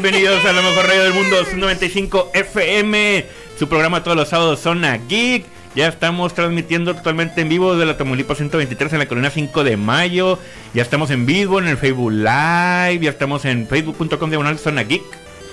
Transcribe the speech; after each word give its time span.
Bienvenidos 0.00 0.44
a 0.44 0.52
la 0.52 0.62
mejor 0.62 0.86
radio 0.86 1.02
del 1.02 1.12
mundo, 1.12 1.36
95 1.56 2.30
FM. 2.32 3.26
Su 3.58 3.68
programa 3.68 4.04
todos 4.04 4.16
los 4.16 4.28
sábados, 4.28 4.60
Zona 4.60 4.96
Geek. 4.96 5.44
Ya 5.74 5.88
estamos 5.88 6.34
transmitiendo 6.34 6.94
totalmente 6.94 7.40
en 7.40 7.48
vivo 7.48 7.74
de 7.74 7.84
la 7.84 7.96
Tamaulipas 7.96 8.38
123 8.38 8.92
en 8.92 8.98
la 9.00 9.08
colina 9.08 9.28
5 9.28 9.64
de 9.64 9.76
mayo. 9.76 10.38
Ya 10.72 10.82
estamos 10.82 11.10
en 11.10 11.26
vivo 11.26 11.58
en 11.58 11.66
el 11.66 11.76
Facebook 11.78 12.12
Live. 12.12 13.00
Ya 13.00 13.10
estamos 13.10 13.44
en 13.44 13.66
facebook.com 13.66 14.30
diagonal 14.30 14.56
Zona 14.60 14.84
Geek. 14.84 15.02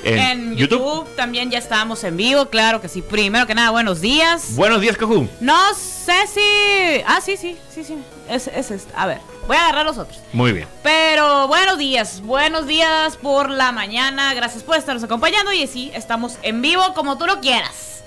En, 0.03 0.55
YouTube. 0.55 1.07
también 1.15 1.49
ya 1.49 1.57
estábamos 1.57 2.03
en 2.03 2.15
vivo, 2.15 2.45
claro 2.51 2.81
que 2.81 2.87
sí. 2.87 3.01
Primero 3.01 3.47
que 3.47 3.55
nada, 3.55 3.71
buenos 3.71 3.99
días. 3.99 4.55
Buenos 4.55 4.79
días, 4.79 4.95
Cojú. 4.95 5.27
No 5.41 5.73
sé 5.73 6.27
si. 6.31 7.01
Ah, 7.07 7.19
sí, 7.19 7.35
sí, 7.35 7.57
sí, 7.73 7.83
sí. 7.83 7.97
Es, 8.29 8.47
es, 8.49 8.69
es. 8.69 8.87
A 8.95 9.07
ver, 9.07 9.17
voy 9.47 9.57
a 9.57 9.63
agarrar 9.63 9.85
los 9.85 9.97
otros. 9.97 10.19
Muy 10.33 10.51
bien. 10.51 10.67
Pero 10.83 11.47
buenos 11.47 11.77
días, 11.77 12.21
buenos 12.21 12.67
días 12.67 13.17
por 13.17 13.49
la 13.49 13.71
mañana. 13.71 14.33
Gracias 14.33 14.63
por 14.63 14.77
estarnos 14.77 15.03
acompañando. 15.03 15.51
Y 15.51 15.67
sí, 15.67 15.91
estamos 15.93 16.37
en 16.41 16.61
vivo 16.61 16.93
como 16.93 17.17
tú 17.17 17.25
lo 17.25 17.39
quieras. 17.39 18.03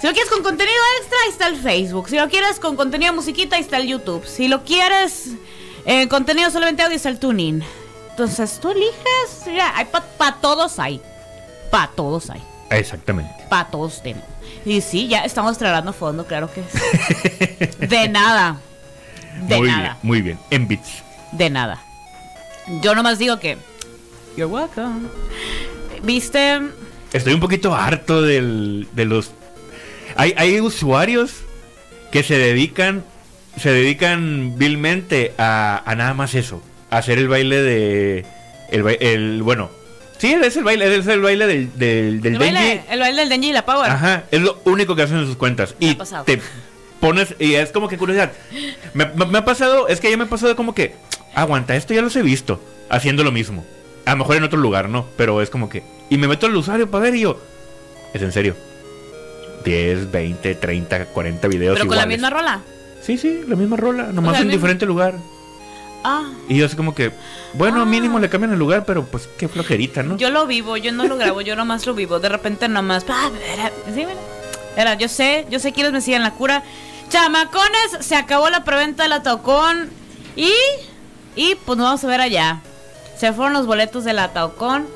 Si 0.00 0.06
lo 0.06 0.12
quieres 0.12 0.30
con 0.30 0.42
contenido 0.42 0.76
extra, 1.00 1.18
ahí 1.24 1.30
está 1.30 1.46
el 1.48 1.56
Facebook. 1.56 2.08
Si 2.08 2.16
lo 2.16 2.28
quieres 2.28 2.60
con 2.60 2.76
contenido 2.76 3.12
musiquita, 3.12 3.56
ahí 3.56 3.62
está 3.62 3.78
el 3.78 3.86
YouTube. 3.86 4.26
Si 4.26 4.48
lo 4.48 4.62
quieres 4.62 5.30
en 5.84 6.08
contenido 6.08 6.50
solamente 6.50 6.82
audio, 6.82 6.96
está 6.96 7.08
el 7.08 7.18
tuning. 7.18 7.62
Entonces 8.10 8.58
tú 8.60 8.70
eliges, 8.70 9.46
mira, 9.46 9.72
hay 9.76 9.86
para 10.18 10.36
todos 10.36 10.78
hay. 10.78 11.00
Para 11.70 11.88
todos 11.88 12.30
hay. 12.30 12.42
Exactamente. 12.70 13.32
Para 13.48 13.70
todos 13.70 14.02
tenemos. 14.02 14.28
Y 14.64 14.80
sí, 14.80 15.06
ya 15.08 15.24
estamos 15.24 15.56
tragando 15.58 15.92
fondo, 15.92 16.26
claro 16.26 16.50
que 16.52 16.62
sí. 16.62 17.86
De 17.86 18.08
nada. 18.08 18.60
De 19.42 19.56
muy 19.56 19.68
nada. 19.68 19.80
bien, 19.82 19.94
muy 20.02 20.22
bien. 20.22 20.38
En 20.50 20.66
bits. 20.68 21.02
De 21.32 21.50
nada. 21.50 21.82
Yo 22.82 22.94
nomás 22.94 23.18
digo 23.18 23.38
que. 23.38 23.56
You're 24.36 24.52
welcome. 24.52 25.08
¿Viste? 26.02 26.60
Estoy 27.12 27.34
un 27.34 27.40
poquito 27.40 27.74
harto 27.74 28.22
del, 28.22 28.88
de 28.92 29.04
los. 29.04 29.32
Hay, 30.16 30.34
hay 30.36 30.60
usuarios 30.60 31.32
que 32.12 32.22
se 32.22 32.36
dedican. 32.38 33.04
Se 33.56 33.70
dedican 33.70 34.58
vilmente 34.58 35.32
a, 35.38 35.82
a 35.86 35.94
nada 35.94 36.12
más 36.12 36.34
eso. 36.34 36.62
A 36.90 36.98
hacer 36.98 37.18
el 37.18 37.28
baile 37.28 37.62
de. 37.62 38.26
El, 38.70 39.42
bueno. 39.42 39.70
Sí, 40.18 40.32
es 40.32 40.56
el 40.56 40.64
baile, 40.64 40.94
es 40.96 41.06
el 41.06 41.20
baile 41.20 41.46
del, 41.46 41.78
del, 41.78 42.20
del 42.22 42.32
El 42.34 42.38
baile, 42.38 42.58
Denji. 42.60 42.84
el 42.90 43.00
baile 43.00 43.20
del 43.20 43.28
Denji 43.28 43.48
y 43.50 43.52
la 43.52 43.64
Power. 43.66 43.90
Ajá, 43.90 44.24
es 44.30 44.40
lo 44.40 44.58
único 44.64 44.96
que 44.96 45.02
hacen 45.02 45.18
en 45.18 45.26
sus 45.26 45.36
cuentas. 45.36 45.74
Me 45.78 45.86
y 45.88 45.90
ha 45.90 45.98
pasado. 45.98 46.24
te 46.24 46.40
pones, 47.00 47.34
y 47.38 47.54
es 47.54 47.70
como 47.72 47.88
que 47.88 47.98
curiosidad. 47.98 48.32
Me, 48.94 49.06
me- 49.06 49.26
me 49.26 49.38
ha 49.38 49.44
pasado, 49.44 49.88
es 49.88 50.00
que 50.00 50.10
ya 50.10 50.16
me 50.16 50.24
ha 50.24 50.28
pasado 50.28 50.54
como 50.56 50.74
que, 50.74 50.94
aguanta, 51.34 51.76
esto 51.76 51.94
ya 51.94 52.02
los 52.02 52.14
he 52.16 52.22
visto, 52.22 52.60
haciendo 52.88 53.24
lo 53.24 53.32
mismo. 53.32 53.64
A 54.04 54.12
lo 54.12 54.18
mejor 54.18 54.36
en 54.36 54.44
otro 54.44 54.58
lugar, 54.58 54.88
¿no? 54.88 55.06
Pero 55.16 55.42
es 55.42 55.50
como 55.50 55.68
que, 55.68 55.82
y 56.10 56.18
me 56.18 56.28
meto 56.28 56.46
al 56.46 56.56
usuario 56.56 56.90
para 56.90 57.04
ver 57.04 57.14
y 57.16 57.20
yo, 57.20 57.40
es 58.14 58.22
en 58.22 58.32
serio. 58.32 58.54
10, 59.64 60.10
20, 60.12 60.54
30, 60.54 61.06
40 61.06 61.48
videos. 61.48 61.74
Pero 61.76 61.88
con 61.88 61.96
la 61.96 62.06
misma 62.06 62.30
rola. 62.30 62.60
Sí, 63.02 63.18
sí, 63.18 63.40
la 63.48 63.56
misma 63.56 63.76
rola, 63.76 64.04
nomás 64.12 64.34
sea, 64.34 64.42
en 64.42 64.48
mismo- 64.48 64.58
diferente 64.58 64.86
lugar. 64.86 65.14
Ah. 66.04 66.30
Y 66.48 66.56
yo 66.58 66.66
así 66.66 66.76
como 66.76 66.94
que, 66.94 67.10
bueno, 67.54 67.82
Ah. 67.82 67.84
mínimo 67.84 68.20
le 68.20 68.28
cambian 68.28 68.52
el 68.52 68.58
lugar, 68.60 68.84
pero 68.86 69.04
pues 69.06 69.28
qué 69.38 69.48
flojerita, 69.48 70.04
¿no? 70.04 70.16
Yo 70.16 70.30
lo 70.30 70.46
vivo, 70.46 70.76
yo 70.76 70.92
no 70.92 71.04
lo 71.04 71.16
grabo, 71.16 71.40
yo 71.40 71.56
nomás 71.56 71.84
lo 71.84 71.94
vivo. 71.94 72.20
De 72.20 72.28
repente 72.28 72.68
nomás. 72.68 73.04
ah, 73.08 73.30
sí, 73.92 74.06
mira. 74.06 74.12
Era, 74.76 74.94
yo 74.94 75.08
sé, 75.08 75.46
yo 75.50 75.58
sé 75.58 75.72
quiénes 75.72 75.92
me 75.92 76.00
siguen 76.00 76.22
la 76.22 76.32
cura. 76.32 76.62
Chamacones, 77.08 77.98
se 78.00 78.14
acabó 78.16 78.50
la 78.50 78.64
preventa 78.64 79.04
de 79.04 79.08
la 79.08 79.22
Taucón. 79.22 79.90
Y. 80.36 80.50
Y 81.34 81.54
pues 81.54 81.76
nos 81.78 81.86
vamos 81.86 82.04
a 82.04 82.06
ver 82.08 82.20
allá. 82.20 82.60
Se 83.18 83.32
fueron 83.32 83.52
los 83.52 83.66
boletos 83.66 84.04
de 84.04 84.12
la 84.12 84.32
Taucón. 84.32 84.86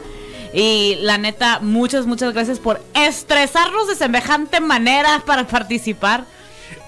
Y 0.52 0.96
la 1.00 1.16
neta, 1.18 1.60
muchas, 1.60 2.06
muchas 2.06 2.32
gracias 2.34 2.58
por 2.58 2.82
estresarnos 2.94 3.86
de 3.88 3.94
semejante 3.94 4.60
manera 4.60 5.22
para 5.24 5.46
participar. 5.46 6.24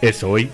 Es 0.01 0.23
hoy, 0.25 0.51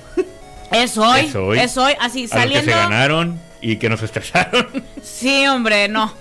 Es 0.71 0.99
hoy, 0.99 1.21
Es 1.21 1.35
hoy. 1.35 1.59
es 1.59 1.77
hoy, 1.79 1.95
así 2.01 2.21
a 2.21 2.23
lo 2.25 2.29
que 2.29 2.39
saliendo. 2.39 2.73
se 2.73 2.79
ganaron 2.79 3.41
y 3.63 3.77
que 3.77 3.89
nos 3.89 4.03
estresaron. 4.03 4.85
Sí, 5.03 5.47
hombre, 5.47 5.89
no. 5.89 6.13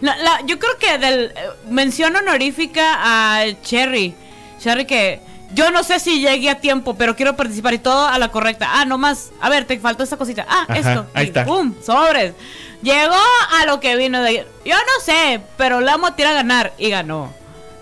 La- 0.00 0.16
la- 0.16 0.40
yo 0.46 0.58
creo 0.58 0.78
que 0.78 0.96
del 0.98 1.24
eh, 1.26 1.34
mención 1.68 2.16
honorífica 2.16 2.94
a 3.02 3.44
Cherry. 3.62 4.14
Cherry 4.58 4.86
que 4.86 5.20
yo 5.54 5.70
no 5.70 5.82
sé 5.84 6.00
si 6.00 6.20
llegué 6.20 6.50
a 6.50 6.60
tiempo, 6.60 6.94
pero 6.96 7.16
quiero 7.16 7.36
participar 7.36 7.74
y 7.74 7.78
todo 7.78 8.06
a 8.06 8.18
la 8.18 8.28
correcta. 8.28 8.66
Ah, 8.80 8.84
no 8.84 8.98
más. 8.98 9.30
A 9.40 9.48
ver, 9.48 9.64
te 9.64 9.78
faltó 9.78 10.02
esta 10.02 10.16
cosita. 10.16 10.44
Ah, 10.48 10.66
Ajá, 10.68 10.78
esto. 10.78 11.06
ahí 11.14 11.24
Y 11.24 11.28
está. 11.28 11.44
¡Pum! 11.44 11.74
Sobres. 11.84 12.34
Llegó 12.82 13.14
a 13.14 13.64
lo 13.66 13.80
que 13.80 13.96
vino 13.96 14.20
de 14.22 14.46
Yo 14.64 14.74
no 14.76 15.04
sé, 15.04 15.40
pero 15.56 15.80
la 15.80 15.94
amo 15.94 16.06
a 16.08 16.16
tirar 16.16 16.32
a 16.32 16.36
ganar 16.36 16.72
y 16.78 16.90
ganó. 16.90 17.32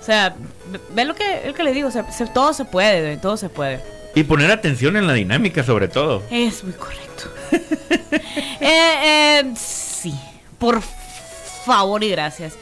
O 0.00 0.04
sea, 0.04 0.34
ve- 0.90 1.04
lo 1.04 1.14
que, 1.14 1.42
el 1.44 1.54
que 1.54 1.62
le 1.64 1.72
digo, 1.72 1.88
o 1.88 1.90
sea, 1.90 2.10
se- 2.12 2.26
todo 2.26 2.52
se 2.52 2.64
puede, 2.64 3.16
todo 3.16 3.36
se 3.36 3.48
puede. 3.48 3.80
Y 4.14 4.24
poner 4.24 4.50
atención 4.50 4.96
en 4.96 5.06
la 5.06 5.14
dinámica, 5.14 5.64
sobre 5.64 5.88
todo. 5.88 6.22
Es 6.30 6.62
muy 6.64 6.74
correcto. 6.74 7.24
eh, 8.60 9.40
eh, 9.40 9.52
sí, 9.56 10.14
por 10.58 10.82
favor 11.64 12.02
y 12.04 12.10
gracias. 12.10 12.54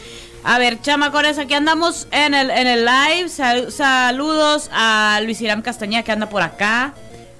A 0.42 0.58
ver, 0.58 0.80
chamacones, 0.80 1.38
aquí 1.38 1.54
andamos 1.54 2.08
en 2.12 2.34
el, 2.34 2.50
en 2.50 2.66
el 2.66 2.84
live. 2.86 3.28
Sal- 3.28 3.70
saludos 3.70 4.70
a 4.72 5.20
Luis 5.22 5.40
Irán 5.42 5.60
Castañeda 5.62 6.02
que 6.02 6.12
anda 6.12 6.28
por 6.28 6.42
acá. 6.42 6.94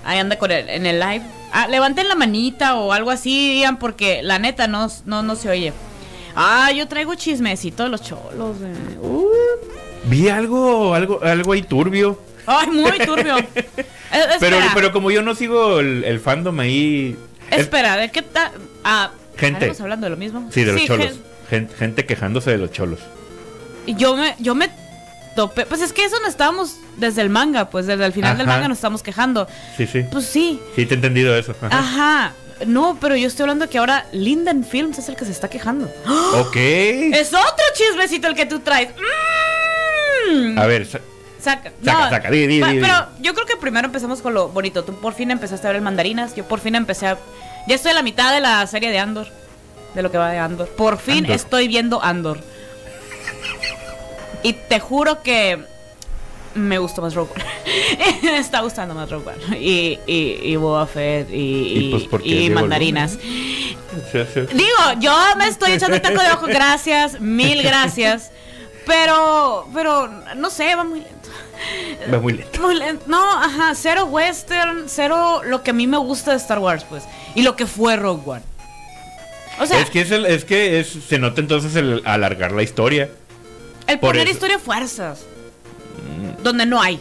Ahí 0.04 0.18
anda 0.18 0.38
con 0.38 0.50
el- 0.50 0.68
en 0.68 0.86
el 0.86 1.00
live. 1.00 1.22
Ah, 1.52 1.66
levanten 1.66 2.08
la 2.08 2.14
manita 2.14 2.76
o 2.76 2.92
algo 2.92 3.10
así, 3.10 3.54
digan, 3.54 3.78
porque 3.78 4.22
la 4.22 4.38
neta 4.38 4.66
no, 4.68 4.88
no, 5.06 5.22
no 5.22 5.34
se 5.36 5.48
oye. 5.48 5.72
Ah, 6.36 6.70
yo 6.72 6.86
traigo 6.88 7.14
chismecito 7.14 7.82
de 7.84 7.88
los 7.88 8.02
cholos. 8.02 8.56
eh. 8.62 8.98
Uh. 9.02 9.26
Vi 10.04 10.28
algo, 10.28 10.94
algo, 10.94 11.20
algo 11.22 11.52
ahí 11.52 11.62
turbio. 11.62 12.20
Ay, 12.46 12.68
muy 12.68 12.98
turbio. 12.98 13.36
Eh, 14.12 14.24
Pero, 14.40 14.56
pero 14.74 14.90
como 14.90 15.12
yo 15.12 15.22
no 15.22 15.36
sigo 15.36 15.78
el, 15.78 16.02
el 16.02 16.18
fandom 16.18 16.58
ahí. 16.58 17.16
es- 17.48 17.60
Espera, 17.60 17.96
¿de 17.96 18.10
qué 18.10 18.22
tal? 18.22 18.50
Ah, 18.82 19.12
Gente. 19.36 19.66
¿Estamos 19.66 19.80
hablando 19.82 20.06
de 20.06 20.10
lo 20.10 20.16
mismo? 20.16 20.48
sí, 20.50 20.64
de 20.64 20.72
los 20.72 20.84
cholos. 20.84 21.06
gen- 21.06 21.22
Gen- 21.50 21.68
gente 21.78 22.06
quejándose 22.06 22.50
de 22.52 22.58
los 22.58 22.70
cholos. 22.70 23.00
y 23.86 23.94
yo 23.96 24.16
me, 24.16 24.36
yo 24.38 24.54
me 24.54 24.70
topé. 25.36 25.66
Pues 25.66 25.80
es 25.82 25.92
que 25.92 26.04
eso 26.04 26.16
no 26.22 26.28
estábamos 26.28 26.76
desde 26.96 27.20
el 27.22 27.28
manga, 27.30 27.68
pues 27.70 27.86
desde 27.86 28.04
el 28.06 28.12
final 28.12 28.38
del 28.38 28.46
manga 28.46 28.68
nos 28.68 28.78
estamos 28.78 29.02
quejando. 29.02 29.46
Sí, 29.76 29.86
sí. 29.86 30.04
Pues 30.10 30.26
sí. 30.26 30.60
Sí, 30.76 30.86
te 30.86 30.94
he 30.94 30.96
entendido 30.96 31.36
eso. 31.36 31.54
Ajá. 31.60 31.78
Ajá. 31.78 32.32
No, 32.66 32.98
pero 33.00 33.16
yo 33.16 33.26
estoy 33.26 33.44
hablando 33.44 33.68
que 33.70 33.78
ahora 33.78 34.06
Linden 34.12 34.64
Films 34.64 34.98
es 34.98 35.08
el 35.08 35.16
que 35.16 35.24
se 35.24 35.32
está 35.32 35.48
quejando. 35.48 35.86
Ok. 36.34 36.56
Es 36.56 37.28
otro 37.32 37.64
chismecito 37.74 38.28
el 38.28 38.34
que 38.34 38.44
tú 38.46 38.60
traes. 38.60 38.90
Mm. 40.32 40.58
A 40.58 40.66
ver, 40.66 40.86
sa- 40.86 41.00
Saca, 41.40 41.72
Saca, 41.82 42.10
saca, 42.10 42.30
di, 42.30 42.46
di, 42.46 42.60
di. 42.62 42.80
Pero 42.80 43.06
yo 43.20 43.32
creo 43.32 43.46
que 43.46 43.56
primero 43.56 43.86
empezamos 43.86 44.20
con 44.20 44.34
lo 44.34 44.48
bonito. 44.50 44.84
Tú 44.84 44.94
por 45.00 45.14
fin 45.14 45.30
empezaste 45.30 45.66
a 45.66 45.70
ver 45.70 45.76
el 45.76 45.82
mandarinas. 45.82 46.34
Yo 46.36 46.44
por 46.44 46.60
fin 46.60 46.74
empecé 46.74 47.06
a. 47.06 47.18
Ya 47.66 47.74
estoy 47.76 47.92
a 47.92 47.94
la 47.94 48.02
mitad 48.02 48.34
de 48.34 48.40
la 48.40 48.66
serie 48.66 48.90
de 48.90 48.98
Andor. 48.98 49.26
De 49.94 50.02
lo 50.02 50.10
que 50.10 50.18
va 50.18 50.30
de 50.30 50.38
Andor. 50.38 50.68
Por 50.68 50.98
fin 50.98 51.18
Andor. 51.18 51.36
estoy 51.36 51.68
viendo 51.68 52.02
Andor. 52.02 52.40
Y 54.42 54.52
te 54.52 54.80
juro 54.80 55.22
que. 55.22 55.68
Me 56.54 56.78
gustó 56.78 57.00
más 57.00 57.14
Rogue 57.14 57.30
One. 57.32 57.44
me 58.22 58.38
está 58.38 58.60
gustando 58.60 58.92
más 58.94 59.08
Rogue 59.08 59.28
One. 59.28 59.58
Y, 59.58 60.00
y, 60.06 60.40
y 60.42 60.56
Boba 60.56 60.86
Fett 60.86 61.30
y, 61.30 61.34
Y, 61.34 61.94
y, 61.94 62.06
pues, 62.10 62.50
mandarinas. 62.50 63.18
Digo, 64.52 64.76
yo 64.98 65.16
me 65.36 65.46
estoy 65.46 65.72
echando 65.72 65.96
un 65.96 66.02
taco 66.02 66.20
de 66.20 66.30
ojo. 66.32 66.46
Gracias, 66.46 67.20
mil 67.20 67.62
gracias. 67.62 68.32
Pero, 68.86 69.68
pero, 69.72 70.08
no 70.36 70.50
sé, 70.50 70.74
va 70.74 70.84
muy 70.84 71.00
lento. 71.00 71.28
Va 72.12 72.18
muy 72.18 72.32
lento. 72.32 72.60
Muy 72.60 72.74
lento. 72.74 73.04
No, 73.06 73.22
ajá, 73.38 73.74
cero 73.74 74.06
western, 74.06 74.88
cero 74.88 75.42
lo 75.44 75.62
que 75.62 75.70
a 75.70 75.74
mí 75.74 75.86
me 75.86 75.98
gusta 75.98 76.32
de 76.32 76.38
Star 76.38 76.58
Wars, 76.58 76.84
pues. 76.88 77.04
Y 77.34 77.42
lo 77.42 77.56
que 77.56 77.66
fue 77.66 77.96
Rogue 77.96 78.22
One. 78.26 78.42
O 79.60 79.66
sea, 79.66 79.80
es 79.80 79.90
que, 79.90 80.00
es, 80.00 80.10
el, 80.10 80.26
es 80.26 80.44
que 80.44 80.80
es, 80.80 80.88
se 80.88 81.18
nota 81.18 81.40
entonces 81.40 81.76
el 81.76 82.02
alargar 82.04 82.52
la 82.52 82.62
historia. 82.62 83.10
el 83.86 83.98
por 83.98 84.10
poner 84.10 84.26
eso. 84.26 84.32
historia 84.34 84.56
a 84.56 84.60
fuerzas. 84.60 85.26
Donde 86.42 86.64
no 86.66 86.80
hay. 86.80 87.00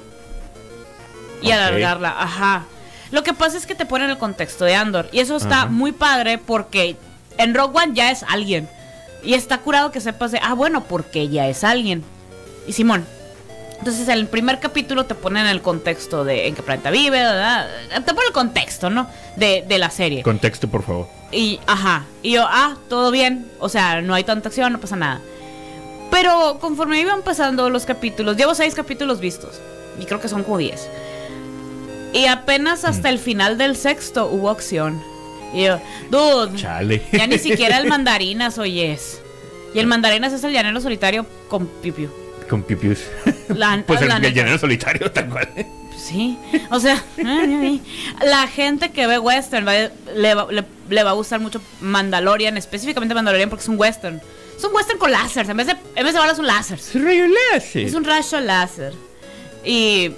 Y 1.42 1.52
alargarla, 1.52 2.10
ajá. 2.22 2.66
Lo 3.12 3.24
que 3.24 3.34
pasa 3.34 3.58
es 3.58 3.66
que 3.66 3.76
te 3.76 3.86
ponen 3.86 4.10
el 4.10 4.18
contexto 4.18 4.66
de 4.66 4.76
Andor. 4.76 5.08
Y 5.12 5.20
eso 5.20 5.38
está 5.38 5.62
Ajá. 5.62 5.66
muy 5.68 5.92
padre 5.94 6.38
porque 6.38 6.96
en 7.38 7.56
Rogue 7.56 7.78
One 7.78 7.94
ya 7.96 8.12
es 8.12 8.24
alguien. 8.24 8.70
Y 9.24 9.34
está 9.34 9.60
curado 9.60 9.92
que 9.92 10.02
sepas 10.02 10.32
de, 10.32 10.40
ah, 10.44 10.54
bueno, 10.54 10.84
porque 10.84 11.30
ya 11.30 11.48
es 11.48 11.64
alguien. 11.64 12.04
Y 12.68 12.74
Simón. 12.74 13.06
Entonces, 13.80 14.08
en 14.10 14.16
el 14.18 14.28
primer 14.28 14.60
capítulo 14.60 15.06
te 15.06 15.16
ponen 15.16 15.46
el 15.48 15.62
contexto 15.62 16.26
de 16.26 16.48
en 16.48 16.56
qué 16.56 16.62
planeta 16.62 16.92
vive, 16.92 17.18
¿verdad? 17.18 17.68
te 17.90 18.14
ponen 18.14 18.28
el 18.28 18.34
contexto, 18.34 18.90
¿no? 18.90 19.08
De, 19.38 19.64
de 19.68 19.78
la 19.78 19.90
serie. 19.90 20.22
Contexto, 20.22 20.68
por 20.68 20.84
favor. 20.84 21.08
Y, 21.32 21.60
ajá. 21.66 22.06
Y 22.22 22.32
yo, 22.32 22.46
ah, 22.48 22.76
todo 22.90 23.10
bien. 23.10 23.50
O 23.60 23.70
sea, 23.70 24.02
no 24.02 24.14
hay 24.14 24.26
tanta 24.26 24.50
acción, 24.50 24.74
no 24.74 24.80
pasa 24.82 24.98
nada. 24.98 25.22
Pero 26.12 26.58
conforme 26.60 27.00
iban 27.00 27.22
pasando 27.22 27.70
los 27.70 27.86
capítulos, 27.86 28.36
llevo 28.36 28.54
seis 28.54 28.76
capítulos 28.76 29.20
vistos. 29.22 29.62
Y 30.00 30.06
creo 30.06 30.20
que 30.20 30.28
son 30.28 30.44
como 30.44 30.58
diez. 30.58 30.90
Y 32.14 32.26
apenas 32.26 32.84
hasta 32.84 33.10
el 33.10 33.20
final 33.20 33.58
del 33.58 33.76
sexto 33.78 34.28
hubo 34.28 34.50
acción. 34.50 35.02
Y 35.54 35.64
yo, 35.64 35.80
dude, 36.10 36.58
Chale. 36.58 37.02
ya 37.12 37.28
ni 37.28 37.38
siquiera 37.38 37.78
el 37.78 37.88
mandarinas 37.90 38.58
oyes. 38.58 39.22
Y 39.74 39.80
el 39.80 39.88
mandarinas 39.88 40.34
es 40.34 40.44
el 40.44 40.52
llanero 40.52 40.82
solitario 40.82 41.26
con 41.48 41.68
pipiu. 41.68 42.10
Con 42.50 42.64
pipius. 42.64 43.00
La- 43.50 43.84
pues 43.88 44.02
el, 44.02 44.08
la 44.10 44.18
el 44.18 44.34
llanero 44.34 44.58
solitario, 44.58 45.12
tal 45.12 45.30
cual. 45.30 45.48
Sí, 45.96 46.38
o 46.72 46.80
sea, 46.80 47.04
la 48.26 48.48
gente 48.48 48.90
que 48.92 49.06
ve 49.06 49.20
western 49.20 49.68
va- 49.68 49.90
le, 50.16 50.34
va, 50.34 50.48
le- 50.52 50.64
le 50.90 51.04
va 51.04 51.12
a 51.12 51.14
gustar 51.14 51.40
mucho 51.40 51.62
Mandalorian, 51.82 52.58
específicamente 52.58 53.14
Mandalorian 53.14 53.50
porque 53.50 53.62
es 53.64 53.70
un 53.70 53.78
western. 53.80 54.20
Es 54.58 54.64
un 54.64 54.74
western 54.76 54.98
con 55.00 55.12
láser, 55.12 55.50
en 55.50 55.56
vez 55.58 55.68
de, 55.68 55.74
en 55.96 56.04
vez 56.04 56.14
de 56.14 56.20
balas 56.20 56.38
son 56.38 56.48
láser. 56.48 56.80
Es 56.80 56.96
rayo 57.02 57.26
láser. 57.54 57.86
Es 57.86 57.94
un 57.94 58.04
rayo 58.04 58.40
láser. 58.42 58.94
Y 59.64 60.12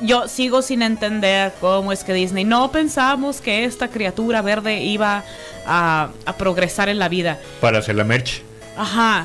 yo 0.00 0.28
sigo 0.28 0.60
sin 0.62 0.82
entender 0.82 1.52
cómo 1.60 1.92
es 1.92 2.04
que 2.04 2.12
Disney 2.12 2.44
no 2.44 2.70
pensamos 2.70 3.40
que 3.40 3.64
esta 3.64 3.88
criatura 3.88 4.42
verde 4.42 4.82
iba 4.82 5.24
a, 5.66 6.10
a 6.26 6.36
progresar 6.36 6.88
en 6.88 6.98
la 6.98 7.08
vida. 7.08 7.40
Para 7.60 7.78
hacer 7.78 7.94
la 7.96 8.04
merch. 8.04 8.42
Ajá. 8.78 9.22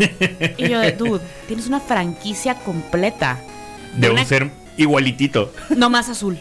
Y 0.57 0.67
yo, 0.67 0.79
de, 0.79 0.91
dude, 0.93 1.23
tienes 1.47 1.67
una 1.67 1.79
franquicia 1.79 2.55
completa. 2.55 3.39
De 3.95 4.09
un 4.09 4.25
ser 4.25 4.49
igualitito. 4.77 5.53
No 5.69 5.89
más 5.89 6.09
azul. 6.09 6.39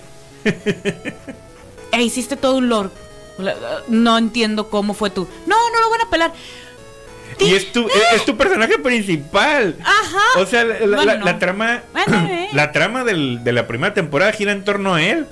e 1.92 2.02
hiciste 2.02 2.36
todo 2.36 2.56
un 2.56 2.68
lore. 2.68 2.88
No 3.88 4.18
entiendo 4.18 4.68
cómo 4.70 4.94
fue 4.94 5.10
tú. 5.10 5.28
No, 5.46 5.56
no 5.72 5.80
lo 5.80 5.90
van 5.90 6.00
a 6.02 6.10
pelar. 6.10 6.32
Y 7.38 7.54
es 7.54 7.72
tu, 7.72 7.88
es 8.14 8.24
tu 8.24 8.36
personaje 8.36 8.78
principal. 8.78 9.76
Ajá. 9.82 10.40
O 10.40 10.46
sea, 10.46 10.64
la, 10.64 10.80
la- 10.80 10.96
Bueno, 10.96 11.12
la- 11.12 11.18
no. 11.18 11.24
la 11.24 11.38
trama. 11.38 11.82
Bueno, 11.92 12.26
eh. 12.30 12.48
La 12.52 12.72
trama 12.72 13.04
del- 13.04 13.42
de 13.42 13.52
la 13.52 13.66
primera 13.66 13.94
temporada 13.94 14.32
gira 14.32 14.52
en 14.52 14.64
torno 14.64 14.94
a 14.94 15.02
él. 15.02 15.26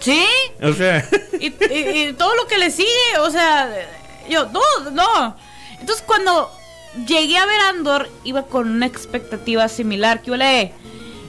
Sí. 0.00 0.24
O 0.62 0.72
sea. 0.72 1.08
Y, 1.40 1.46
y- 1.46 2.08
y 2.08 2.12
todo 2.12 2.34
lo 2.34 2.46
que 2.46 2.58
le 2.58 2.70
sigue, 2.70 3.18
o 3.20 3.30
sea, 3.30 3.70
yo, 4.28 4.46
no, 4.46 4.60
no. 4.92 5.36
Entonces 5.80 6.04
cuando 6.06 6.50
llegué 7.06 7.36
a 7.38 7.46
ver 7.46 7.60
Andor, 7.70 8.08
iba 8.24 8.44
con 8.44 8.70
una 8.70 8.86
expectativa 8.86 9.68
similar. 9.68 10.22
¿Qué 10.22 10.30
ole? 10.30 10.72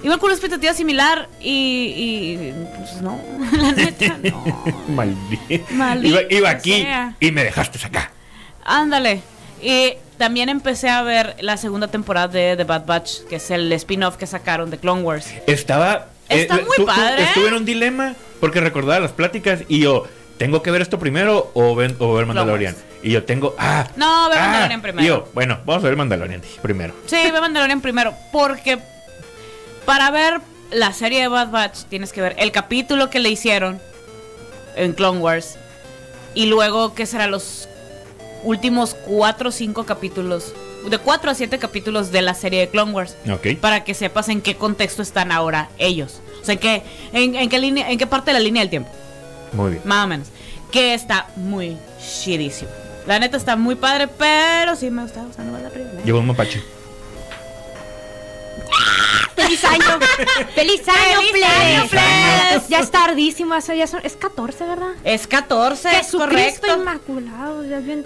Iba 0.03 0.17
con 0.17 0.25
una 0.27 0.33
expectativa 0.33 0.73
similar 0.73 1.29
y, 1.41 1.49
y 1.49 2.53
pues 2.77 3.01
no, 3.01 3.19
la 3.57 3.71
neta, 3.71 4.17
no. 4.21 4.73
Maldito. 4.89 5.65
Maldito 5.71 6.21
Iba, 6.21 6.31
iba 6.33 6.49
aquí 6.49 6.81
sea. 6.81 7.15
y 7.19 7.31
me 7.31 7.43
dejaste 7.43 7.79
acá. 7.85 8.11
Ándale. 8.63 9.21
Y 9.61 9.93
también 10.17 10.49
empecé 10.49 10.89
a 10.89 11.01
ver 11.01 11.35
la 11.39 11.57
segunda 11.57 11.87
temporada 11.87 12.27
de 12.27 12.55
The 12.55 12.63
Bad 12.65 12.85
Batch, 12.85 13.21
que 13.29 13.37
es 13.37 13.49
el 13.51 13.71
spin-off 13.73 14.17
que 14.17 14.27
sacaron 14.27 14.69
de 14.69 14.77
Clone 14.77 15.01
Wars. 15.01 15.33
Estaba. 15.47 16.09
Está 16.29 16.55
muy 16.55 16.85
padre, 16.85 17.21
¿eh? 17.23 17.25
Estuve 17.25 17.47
en 17.49 17.53
un 17.55 17.65
dilema 17.65 18.15
porque 18.39 18.59
recordaba 18.59 18.99
las 18.99 19.11
pláticas 19.11 19.61
y 19.67 19.79
yo. 19.79 20.07
¿Tengo 20.37 20.61
que 20.61 20.69
ver 20.71 20.81
esto 20.81 20.99
primero 20.99 21.49
o, 21.53 21.75
ven- 21.75 21.95
o 21.99 22.13
ver 22.13 22.25
Mandalorian? 22.25 22.75
Y 23.01 23.11
yo 23.11 23.23
tengo. 23.23 23.55
Ah. 23.57 23.87
No, 23.95 24.29
ve 24.29 24.35
ah, 24.37 24.41
Mandalorian 24.41 24.81
primero. 24.81 25.03
y 25.05 25.07
yo, 25.07 25.27
bueno, 25.33 25.59
vamos 25.65 25.83
a 25.83 25.87
ver 25.87 25.95
Mandalorian 25.95 26.41
primero. 26.61 26.93
Sí, 27.05 27.15
ve 27.31 27.39
Mandalorian 27.39 27.79
primero, 27.81 28.13
porque 28.33 28.79
para 29.85 30.11
ver 30.11 30.41
la 30.71 30.91
serie 30.93 31.21
de 31.21 31.27
Bad 31.29 31.51
Batch 31.51 31.83
tienes 31.85 32.11
que 32.11 32.21
ver 32.21 32.35
el 32.39 32.51
capítulo 32.51 33.09
que 33.09 33.19
le 33.19 33.29
hicieron 33.29 33.79
en 34.75 34.91
Clone 34.93 35.19
Wars 35.19 35.57
y 36.33 36.47
luego 36.47 36.93
que 36.95 37.05
será 37.05 37.27
los 37.27 37.69
últimos 38.43 38.93
cuatro 38.93 39.49
o 39.49 39.51
cinco 39.53 39.85
capítulos, 39.85 40.53
de 40.89 40.97
cuatro 40.97 41.31
a 41.31 41.35
siete 41.35 41.59
capítulos 41.59 42.11
de 42.11 42.21
la 42.21 42.33
serie 42.33 42.59
de 42.59 42.69
Clone 42.69 42.91
Wars, 42.91 43.15
Ok. 43.31 43.55
para 43.61 43.83
que 43.85 43.93
sepas 43.93 44.27
en 44.29 44.41
qué 44.41 44.55
contexto 44.55 45.01
están 45.01 45.31
ahora 45.31 45.69
ellos, 45.77 46.19
o 46.41 46.45
sea, 46.45 46.53
en 46.53 46.59
qué, 46.59 46.83
en, 47.13 47.35
en 47.35 47.47
qué 47.49 47.57
línea, 47.59 47.89
en 47.89 47.97
qué 47.97 48.05
parte 48.05 48.31
de 48.31 48.33
la 48.33 48.39
línea 48.43 48.61
del 48.61 48.69
tiempo. 48.69 48.91
Muy 49.53 49.71
bien. 49.71 49.81
Más 49.85 50.05
o 50.05 50.07
menos. 50.07 50.27
Que 50.71 50.93
está 50.93 51.27
muy 51.35 51.77
chidísimo. 51.99 52.71
La 53.07 53.19
neta 53.19 53.37
está 53.37 53.55
muy 53.55 53.75
padre, 53.75 54.07
pero 54.07 54.75
sí 54.75 54.89
me 54.89 55.03
gusta. 55.03 55.23
O 55.23 55.33
sea, 55.33 55.43
no 55.43 55.55
es 55.57 55.63
la 55.63 55.69
primera. 55.69 56.01
Llevo 56.03 56.19
un 56.19 56.27
mapache. 56.27 56.61
¡Feliz 59.35 59.63
año! 59.65 59.99
¡Feliz 60.55 60.87
año, 60.87 61.21
¡Feliz 61.31 61.45
año, 61.45 61.87
plebes! 61.87 62.67
Ya 62.69 62.79
es 62.79 62.89
tardísimo, 62.89 63.53
eso 63.55 63.73
ya 63.73 63.85
son, 63.85 63.99
es 64.03 64.15
14, 64.15 64.65
¿verdad? 64.65 64.91
Es 65.03 65.27
14, 65.27 65.99
es 65.99 66.11
correcto. 66.11 66.67
Inmaculado, 66.77 67.65
ya 67.65 67.77
es 67.77 67.85
bien 67.85 68.03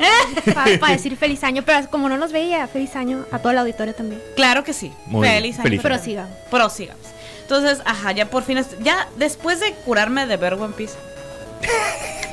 para 0.79 0.93
decir 0.93 1.15
feliz 1.15 1.43
año, 1.43 1.63
pero 1.65 1.89
como 1.89 2.09
no 2.09 2.17
nos 2.17 2.31
veía, 2.31 2.67
feliz 2.67 2.95
año 2.95 3.25
a 3.31 3.39
todo 3.39 3.51
el 3.51 3.59
auditorio 3.59 3.93
también. 3.93 4.21
Claro 4.35 4.63
que 4.63 4.73
sí. 4.73 4.91
Muy 5.05 5.21
bien, 5.21 5.35
feliz 5.35 5.55
año. 5.55 5.63
feliz. 5.63 5.81
Prosigamos. 5.81 6.37
Prosigamos. 6.49 7.05
Entonces, 7.41 7.79
ajá, 7.85 8.11
ya 8.11 8.29
por 8.29 8.43
fin. 8.43 8.59
Ya 8.81 9.07
después 9.17 9.59
de 9.59 9.73
curarme 9.73 10.25
de 10.25 10.37
ver 10.37 10.53
One 10.55 10.73
Piece. 10.75 10.95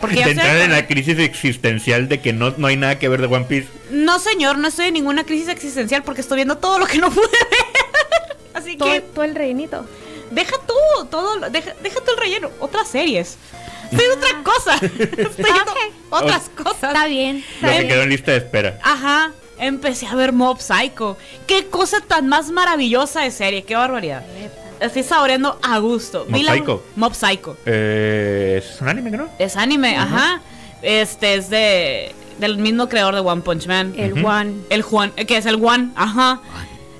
Porque 0.01 0.25
de 0.25 0.31
entrar 0.33 0.57
en 0.57 0.73
la 0.73 0.87
crisis 0.87 1.19
existencial 1.19 2.09
de 2.09 2.21
que 2.21 2.33
no, 2.33 2.53
no 2.57 2.67
hay 2.67 2.77
nada 2.77 2.99
que 2.99 3.09
ver 3.09 3.21
de 3.21 3.27
One 3.27 3.47
Piece. 3.47 3.69
No, 3.91 4.19
señor, 4.19 4.59
no 4.59 4.69
estoy 4.69 4.87
en 4.87 4.95
ninguna 4.95 5.25
crisis 5.25 5.49
existencial 5.49 6.03
porque 6.03 6.21
estoy 6.21 6.37
viendo 6.37 6.59
todo 6.59 6.79
lo 6.79 6.87
que 6.87 6.99
no 6.99 7.11
pude 7.11 7.27
ver. 7.29 8.37
Así 8.55 8.77
Todo, 8.77 8.91
que 8.93 9.01
todo 9.01 9.25
el 9.25 9.35
rellenito. 9.35 9.87
deja 10.31 10.57
tú, 10.67 11.07
todo, 11.11 11.39
lo- 11.39 11.51
deja, 11.51 11.73
deja 11.83 12.01
tú 12.01 12.11
el 12.13 12.17
relleno, 12.19 12.51
otras 12.61 12.89
series. 12.89 13.37
Estoy 13.91 14.05
en 14.07 14.13
otra 14.13 14.43
cosa. 14.43 14.75
Estoy 14.85 15.45
viendo 15.45 15.73
otras 16.11 16.49
cosas. 16.57 16.83
Está 16.85 17.07
bien. 17.07 17.45
Está 17.55 17.67
Lo 17.67 17.73
que 17.73 17.79
bien. 17.79 17.89
quedó 17.89 18.03
en 18.03 18.09
lista 18.09 18.31
de 18.33 18.39
espera. 18.39 18.79
Ajá, 18.83 19.33
empecé 19.59 20.07
a 20.07 20.15
ver 20.15 20.33
Mob 20.33 20.59
Psycho. 20.61 21.17
Qué 21.47 21.67
cosa 21.67 22.01
tan 22.01 22.27
más 22.29 22.51
maravillosa 22.51 23.21
de 23.21 23.31
serie, 23.31 23.63
qué 23.63 23.77
barbaridad. 23.77 24.25
Estoy 24.81 25.03
saboreando 25.03 25.59
a 25.63 25.79
gusto. 25.79 26.27
Mob 26.29 26.39
Vi 26.39 26.43
la- 26.45 26.53
Psycho. 26.55 26.83
Mob 26.97 27.15
Psycho. 27.15 27.57
Eh, 27.67 28.63
es 28.63 28.81
un 28.81 28.89
anime, 28.89 29.11
¿no? 29.11 29.29
Es 29.39 29.57
anime, 29.57 29.97
ajá. 29.97 30.41
Este 30.83 31.35
es 31.35 31.49
de 31.51 32.15
del 32.39 32.59
mismo 32.59 32.87
creador 32.89 33.15
de 33.15 33.21
One 33.21 33.41
Punch 33.43 33.67
Man. 33.67 33.95
El 33.97 34.13
Ujú. 34.13 34.27
One. 34.29 34.53
El 34.69 34.83
Juan, 34.83 35.13
eh, 35.17 35.25
que 35.25 35.39
es 35.39 35.47
el 35.47 35.55
One, 35.65 35.91
ajá. 35.97 36.41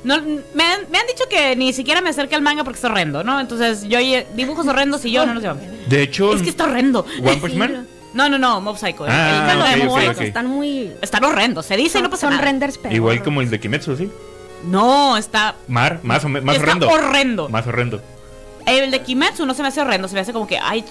No, 0.03 0.17
me, 0.23 0.63
han, 0.65 0.81
me 0.91 0.99
han 0.99 1.07
dicho 1.09 1.25
que 1.29 1.57
ni 1.57 1.73
siquiera 1.73 2.01
me 2.01 2.11
acerque 2.11 2.35
al 2.37 2.41
manga 2.43 2.63
porque 2.65 2.79
es 2.79 2.85
horrendo, 2.85 3.25
¿no? 3.25 3.41
Entonces 3.41 3.83
yo 3.89 3.99
oye, 3.99 4.27
dibujos 4.35 4.67
horrendos 4.67 5.05
y 5.05 5.11
yo 5.11 5.27
no 5.27 5.35
los 5.35 5.43
llevo. 5.43 5.59
De 5.89 6.03
hecho, 6.03 6.33
Es 6.33 6.43
que 6.43 6.49
está 6.51 6.65
horrendo. 6.65 7.05
One 7.23 7.37
Punch 7.39 7.55
Man. 7.55 7.87
No, 8.15 8.31
no, 8.31 8.39
no, 8.39 8.61
Mob 8.63 8.79
Psycho. 8.79 9.05
Ah, 9.07 9.75
el- 9.75 9.81
el- 9.83 10.23
están 10.27 10.47
muy. 10.47 10.91
Están 11.03 11.23
horrendos, 11.25 11.67
se 11.67 11.77
dice 11.77 11.99
y 11.99 12.03
no 12.03 12.07
Son, 12.07 12.11
pasa 12.13 12.21
son 12.29 12.31
nada. 12.31 12.45
renders 12.45 12.79
pedorros. 12.79 12.97
Igual 12.97 13.23
como 13.23 13.43
el 13.43 13.51
de 13.51 13.61
Kimetsu, 13.61 13.95
¿sí? 13.97 14.11
No, 14.65 15.17
está 15.17 15.55
Mar, 15.69 16.01
más 16.03 16.25
o 16.25 16.29
más 16.29 16.43
está 16.43 16.53
horrendo. 16.63 16.89
horrendo. 16.89 17.49
Más 17.49 17.67
horrendo. 17.67 18.03
El 18.67 18.91
de 18.91 19.01
Kimetsu 19.01 19.47
no 19.47 19.55
se 19.55 19.63
me 19.63 19.69
hace 19.69 19.81
horrendo, 19.81 20.09
se 20.09 20.15
me 20.15 20.21
hace 20.21 20.33
como 20.33 20.47
que, 20.47 20.59
ay, 20.59 20.85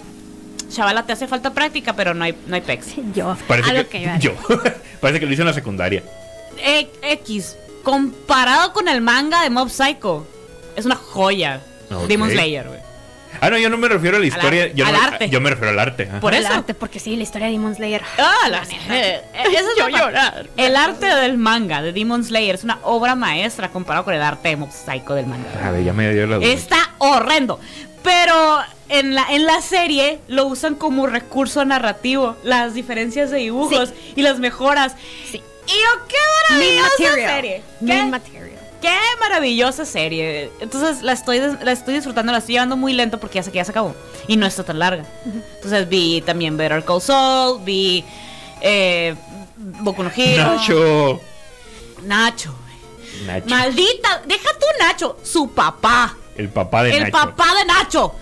chavala, 0.69 1.05
te 1.05 1.11
hace 1.13 1.27
falta 1.27 1.51
práctica, 1.53 1.93
pero 1.93 2.13
no 2.13 2.23
hay, 2.23 2.35
no 2.47 2.55
hay 2.55 2.61
pex. 2.61 2.87
Yo. 3.13 3.35
Parece 3.47 3.69
a 3.71 3.73
lo 3.73 3.89
que, 3.89 4.01
iba. 4.01 4.17
yo. 4.17 4.31
Parece 5.01 5.19
que 5.19 5.25
lo 5.25 5.33
hice 5.33 5.41
en 5.41 5.47
la 5.47 5.53
secundaria. 5.53 6.03
E- 6.57 6.89
X, 7.01 7.57
comparado 7.83 8.71
con 8.73 8.87
el 8.87 9.01
manga 9.01 9.41
de 9.43 9.49
Mob 9.49 9.69
Psycho, 9.69 10.25
es 10.75 10.85
una 10.85 10.95
joya. 10.95 11.61
Demon 12.07 12.29
Slayer, 12.31 12.67
güey. 12.67 12.79
Ah, 13.41 13.49
no, 13.49 13.57
yo 13.57 13.69
no 13.69 13.77
me 13.77 13.87
refiero 13.87 14.17
a 14.17 14.19
la 14.19 14.25
historia. 14.25 14.67
yo, 14.73 14.85
al 14.85 14.93
no- 14.93 15.01
arte. 15.01 15.29
yo 15.29 15.41
me 15.41 15.49
refiero 15.49 15.71
al 15.71 15.79
arte. 15.79 16.07
ajá. 16.09 16.19
Por 16.19 16.33
El 16.33 16.43
eso. 16.43 16.53
arte, 16.53 16.73
porque 16.73 16.99
sí, 16.99 17.15
la 17.15 17.23
historia 17.23 17.47
de 17.47 17.53
Demon 17.53 17.75
Slayer. 17.75 18.01
Ah, 18.17 18.49
la 18.49 18.63
eh, 18.63 19.21
Eso 19.33 19.49
es 19.71 19.77
Yo 19.77 19.89
llorar. 19.89 20.47
El 20.57 20.75
arte 20.75 21.05
del 21.07 21.37
manga 21.37 21.81
de 21.81 21.91
Demon 21.93 22.23
Slayer 22.23 22.55
es 22.55 22.63
una 22.63 22.79
obra 22.83 23.15
maestra 23.15 23.69
comparado 23.69 24.05
con 24.05 24.13
el 24.13 24.21
arte 24.21 24.55
de 24.55 24.65
Psycho 24.71 25.13
del 25.15 25.27
manga. 25.27 25.45
A 25.63 25.71
ver, 25.71 25.83
ya 25.83 25.93
me 25.93 26.11
dio 26.13 26.27
la 26.27 26.37
duda. 26.37 26.47
Está 26.47 26.77
horrendo. 26.99 27.59
Pero 28.03 28.59
en 28.89 29.15
la, 29.15 29.25
en 29.31 29.45
la 29.45 29.61
serie 29.61 30.19
lo 30.27 30.45
usan 30.45 30.75
como 30.75 31.07
recurso 31.07 31.65
narrativo. 31.65 32.37
Las 32.43 32.73
diferencias 32.75 33.31
de 33.31 33.37
dibujos 33.39 33.93
y 34.15 34.21
las 34.21 34.39
mejoras. 34.39 34.95
Sí. 35.29 35.41
Y 35.67 35.71
yo, 35.71 36.05
qué 36.07 36.15
maravillosa 36.49 36.89
material. 37.09 37.31
serie. 37.35 37.63
Main 37.81 38.09
material. 38.11 38.45
Qué 38.85 39.19
maravillosa 39.19 39.85
serie. 39.85 40.51
Entonces 40.59 41.01
la 41.01 41.13
estoy, 41.13 41.39
la 41.39 41.71
estoy 41.71 41.95
disfrutando, 41.95 42.31
la 42.31 42.37
estoy 42.37 42.53
llevando 42.53 42.77
muy 42.77 42.93
lento 42.93 43.19
porque 43.19 43.35
ya 43.35 43.43
sé 43.43 43.51
que 43.51 43.57
ya 43.57 43.65
se 43.65 43.71
acabó. 43.71 43.95
Y 44.27 44.37
no 44.37 44.45
está 44.45 44.63
tan 44.63 44.79
larga. 44.79 45.05
Entonces 45.55 45.89
vi 45.89 46.21
también 46.21 46.55
Better 46.57 46.83
Call 46.83 47.01
Saul, 47.01 47.61
vi 47.63 48.03
eh, 48.61 49.15
Boku 49.55 50.03
no 50.03 50.11
Hero. 50.15 50.55
Nacho. 50.55 51.21
Nacho. 52.03 52.55
Nacho. 53.25 53.47
Maldita, 53.47 54.21
deja 54.27 54.49
tú 54.59 54.65
Nacho, 54.79 55.17
su 55.23 55.49
papá. 55.51 56.15
el 56.37 56.49
papá 56.49 56.83
de 56.83 56.95
el 56.95 57.03
Nacho. 57.03 57.11
papá 57.11 57.47
de 57.57 57.65
Nacho. 57.65 58.13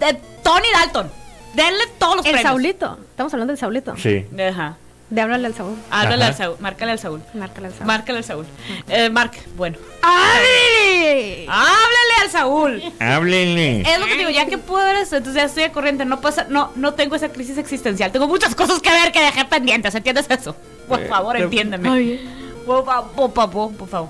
De 0.00 0.14
Tony 0.42 0.68
Dalton. 0.72 1.10
Denle 1.54 1.84
todos 1.98 2.16
los 2.16 2.26
El 2.26 2.32
premios. 2.32 2.50
Saulito. 2.50 2.98
Estamos 3.10 3.32
hablando 3.32 3.52
del 3.52 3.58
Saulito. 3.58 3.96
Sí. 3.96 4.26
Ajá. 4.50 4.76
De 5.10 5.20
háblale 5.22 5.46
al 5.46 5.54
Saúl. 5.54 5.76
Háblale 5.90 6.22
Ajá. 6.24 6.26
al 6.32 6.36
Saúl. 6.36 6.56
Márcale 6.60 6.92
al 6.92 6.98
Saúl. 6.98 7.22
Márcale 7.34 7.66
al 7.68 7.72
Saúl. 7.74 7.86
Márcale 7.86 8.18
al 8.18 8.24
Saúl. 8.24 8.46
Eh, 8.88 9.08
Mark, 9.10 9.32
bueno. 9.56 9.78
¡Ay! 10.02 11.46
Háblale 11.48 12.14
al 12.22 12.30
Saúl. 12.30 12.82
Háblenle. 13.00 13.80
Es 13.82 13.98
lo 13.98 14.06
que 14.06 14.16
digo, 14.16 14.30
ya 14.30 14.46
que 14.46 14.58
puedo 14.58 14.84
ver 14.84 14.96
esto, 14.96 15.16
entonces 15.16 15.40
ya 15.42 15.46
estoy 15.46 15.62
de 15.64 15.72
corriente. 15.72 16.04
No 16.04 16.20
pasa, 16.20 16.46
no, 16.48 16.72
no 16.76 16.94
tengo 16.94 17.16
esa 17.16 17.30
crisis 17.30 17.56
existencial. 17.58 18.12
Tengo 18.12 18.28
muchas 18.28 18.54
cosas 18.54 18.80
que 18.80 18.90
ver 18.90 19.10
que 19.12 19.20
dejé 19.20 19.44
pendientes. 19.46 19.94
¿Entiendes 19.94 20.26
eso? 20.28 20.54
Por 20.86 21.00
Eh, 21.00 21.06
favor, 21.08 21.36
te- 21.36 21.42
entiéndeme. 21.44 21.88
Ay. 21.88 22.30
Por 22.66 22.84
favor, 22.84 23.10
por 23.14 23.32
favor, 23.32 23.72
por 23.76 23.88
favor. 23.88 24.08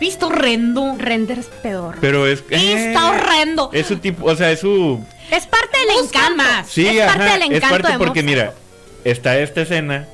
¿Visto 0.00 0.26
horrendo? 0.28 0.94
Renders 0.98 1.46
pedorro. 1.62 1.98
Pero 2.00 2.26
es. 2.26 2.44
Está 2.50 2.56
eh, 2.56 3.10
horrendo. 3.10 3.70
Es 3.72 3.86
su 3.86 3.96
tipo. 3.98 4.26
O 4.26 4.36
sea, 4.36 4.50
es 4.52 4.60
su. 4.60 5.04
Es 5.30 5.46
parte 5.46 5.78
del 5.78 6.04
encanto. 6.04 6.44
Sí, 6.68 6.86
es 6.86 7.06
parte 7.06 7.22
ajá. 7.24 7.32
del 7.32 7.42
es 7.42 7.50
encanto 7.56 7.68
parte 7.76 7.92
de 7.92 7.98
porque, 7.98 8.22
mira, 8.22 8.52
está 9.04 9.38
esta 9.38 9.62
escena 9.62 10.06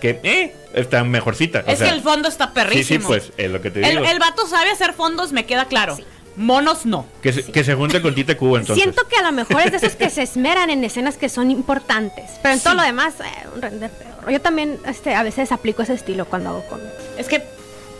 que, 0.00 0.18
eh, 0.22 0.54
está 0.74 1.04
mejorcita. 1.04 1.64
o 1.66 1.70
es 1.70 1.78
sea, 1.78 1.88
que 1.88 1.94
el 1.94 2.02
fondo 2.02 2.28
está 2.28 2.46
Sí, 2.46 2.50
sí, 2.50 2.54
perrísimo. 2.54 3.06
pues, 3.08 3.32
es 3.36 3.50
lo 3.50 3.60
que 3.60 3.70
te 3.70 3.80
el, 3.80 3.90
digo. 3.98 4.04
el 4.04 4.18
vato 4.18 4.46
sabe 4.46 4.70
hacer 4.70 4.92
fondos, 4.94 5.32
me 5.32 5.46
queda 5.46 5.66
claro. 5.66 5.96
Monos 6.34 6.86
no. 6.86 7.04
que, 7.22 7.30
se, 7.32 7.44
que 7.52 7.62
se 7.62 7.74
junte 7.74 8.00
con 8.00 8.14
Tite 8.14 8.38
Cubo, 8.38 8.56
entonces. 8.56 8.82
Siento 8.82 9.06
que 9.06 9.16
a 9.16 9.22
lo 9.22 9.32
mejor 9.32 9.60
es 9.60 9.70
de 9.70 9.76
esos 9.76 9.96
que 9.96 10.08
se 10.08 10.22
esmeran 10.22 10.70
en 10.70 10.82
escenas 10.82 11.18
que 11.18 11.28
son 11.28 11.50
importantes. 11.50 12.30
Pero 12.42 12.54
en 12.54 12.60
todo 12.60 12.72
Sí. 12.72 12.78
lo 12.78 12.82
demás, 12.84 13.14
eh, 13.20 13.48
un 13.54 13.60
render 13.60 13.90
peor. 13.90 14.30
Yo 14.32 14.40
también 14.40 14.78
este, 14.86 15.14
a 15.14 15.22
veces 15.22 15.52
aplico 15.52 15.82
ese 15.82 15.92
estilo 15.92 16.24
cuando 16.24 16.48
hago 16.48 16.64
con. 16.68 16.80
Es 17.18 17.28
que 17.28 17.42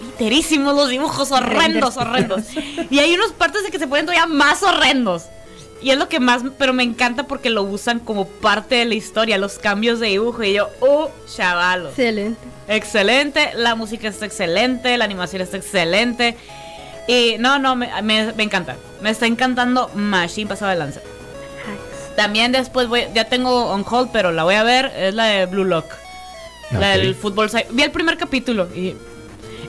literísimos 0.01 0.75
los 0.75 0.89
dibujos, 0.89 1.31
horrendos, 1.31 1.99
horrendos. 1.99 2.45
Y 2.91 2.99
hay 3.01 3.15
unos 3.15 3.33
partes 3.33 3.65
de 3.65 3.71
que 3.71 3.79
se 3.79 3.87
ponen 3.87 4.07
todavía 4.07 4.27
más 4.27 4.63
horrendos. 4.63 5.25
Y 5.83 5.91
es 5.91 5.99
lo 5.99 6.09
que 6.09 6.21
más, 6.21 6.43
pero 6.59 6.73
me 6.73 6.83
encanta 6.85 7.25
porque 7.27 7.51
lo 7.51 7.63
usan 7.65 7.99
como 7.99 8.27
parte 8.27 8.77
de 8.77 8.85
la 8.85 8.95
historia, 8.95 9.37
los 9.39 9.59
cambios 9.59 9.99
de 10.01 10.09
dibujo. 10.09 10.43
Y 10.45 10.53
yo, 10.55 10.69
oh, 10.81 11.11
chavalos. 11.35 11.91
Excelente. 11.91 12.41
Excelente, 12.69 13.51
la 13.57 13.75
música 13.75 14.09
está 14.09 14.25
excelente, 14.27 14.97
la 14.97 15.05
animación 15.05 15.43
está 15.43 15.57
excelente. 15.57 16.37
Y 17.09 17.35
no, 17.41 17.59
no, 17.59 17.75
me, 17.75 17.89
me- 18.03 18.33
me 18.33 18.43
encanta. 18.45 18.77
Me 19.01 19.11
está 19.11 19.27
encantando 19.27 19.91
Machine 19.95 20.49
pasado 20.49 20.71
de 20.71 20.77
lanza. 20.79 21.01
También 22.17 22.53
después 22.53 22.89
voy, 22.89 23.05
ya 23.15 23.25
tengo 23.25 23.67
on 23.73 23.85
hold, 23.89 24.11
pero 24.13 24.33
la 24.33 24.45
voy 24.45 24.55
a 24.55 24.63
ver, 24.63 24.93
es 24.97 25.15
la 25.15 25.25
de 25.25 25.47
Blue 25.47 25.65
Lock. 25.65 25.87
La 26.71 26.79
Ok. 26.93 26.97
del 27.01 27.15
fútbol. 27.15 27.51
Vi 27.71 27.83
el 27.83 27.91
primer 27.91 28.17
capítulo 28.17 28.69
y 28.75 28.95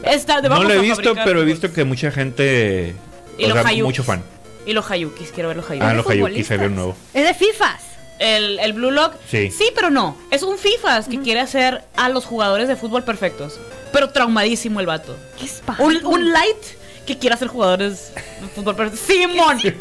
está 0.03 0.41
de 0.41 0.49
No 0.49 0.61
lo 0.63 0.69
he 0.73 0.79
visto, 0.79 0.95
fabricar 1.01 1.25
pero 1.25 1.41
he 1.41 1.45
visto 1.45 1.71
que 1.73 1.83
mucha 1.85 2.11
gente. 2.11 2.95
Y 3.37 3.45
o 3.45 3.49
los 3.49 3.61
sea, 3.63 3.83
mucho 3.83 4.03
fan. 4.03 4.23
Y 4.65 4.73
los 4.73 4.89
Hayukis, 4.89 5.31
quiero 5.31 5.49
ver 5.49 5.57
los 5.57 5.69
Hayukis. 5.69 5.85
Ah, 5.85 5.89
de 5.91 5.97
los 5.97 6.05
Hayuki 6.07 6.19
futbolistas. 6.21 6.47
salió 6.57 6.69
nuevo. 6.69 6.95
Es 7.13 7.23
de 7.25 7.33
FIFAs. 7.33 7.81
El, 8.19 8.59
el 8.59 8.73
Blue 8.73 8.91
Lock. 8.91 9.15
Sí. 9.29 9.51
Sí, 9.51 9.71
pero 9.75 9.89
no. 9.89 10.15
Es 10.31 10.43
un 10.43 10.57
FIFA 10.57 11.03
que 11.03 11.19
quiere 11.19 11.39
hacer 11.41 11.83
a 11.97 12.09
los 12.09 12.25
jugadores 12.25 12.67
de 12.67 12.75
fútbol 12.75 13.03
perfectos. 13.03 13.59
Pero 13.91 14.09
traumadísimo 14.11 14.79
el 14.79 14.85
vato. 14.85 15.15
Qué. 15.39 15.47
Un, 15.81 16.05
un 16.05 16.31
light 16.31 16.57
que 17.05 17.17
quiera 17.17 17.35
hacer 17.35 17.49
jugadores 17.49 18.13
de 18.15 18.47
fútbol 18.55 18.75
perfectos. 18.75 19.05
Simón. 19.05 19.59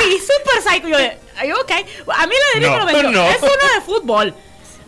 Sí, 0.00 0.18
super 0.18 0.62
psycho. 0.72 0.88
Yo 0.88 0.98
de, 0.98 1.16
"Ay, 1.36 1.52
ok. 1.52 1.70
A 2.14 2.26
mí 2.26 2.34
la 2.54 2.60
de 2.60 2.66
No, 2.66 2.84
me 2.84 2.92
dijo, 2.92 3.10
no. 3.10 3.24
es 3.28 3.38
uno 3.38 3.48
de 3.74 3.80
fútbol. 3.86 4.34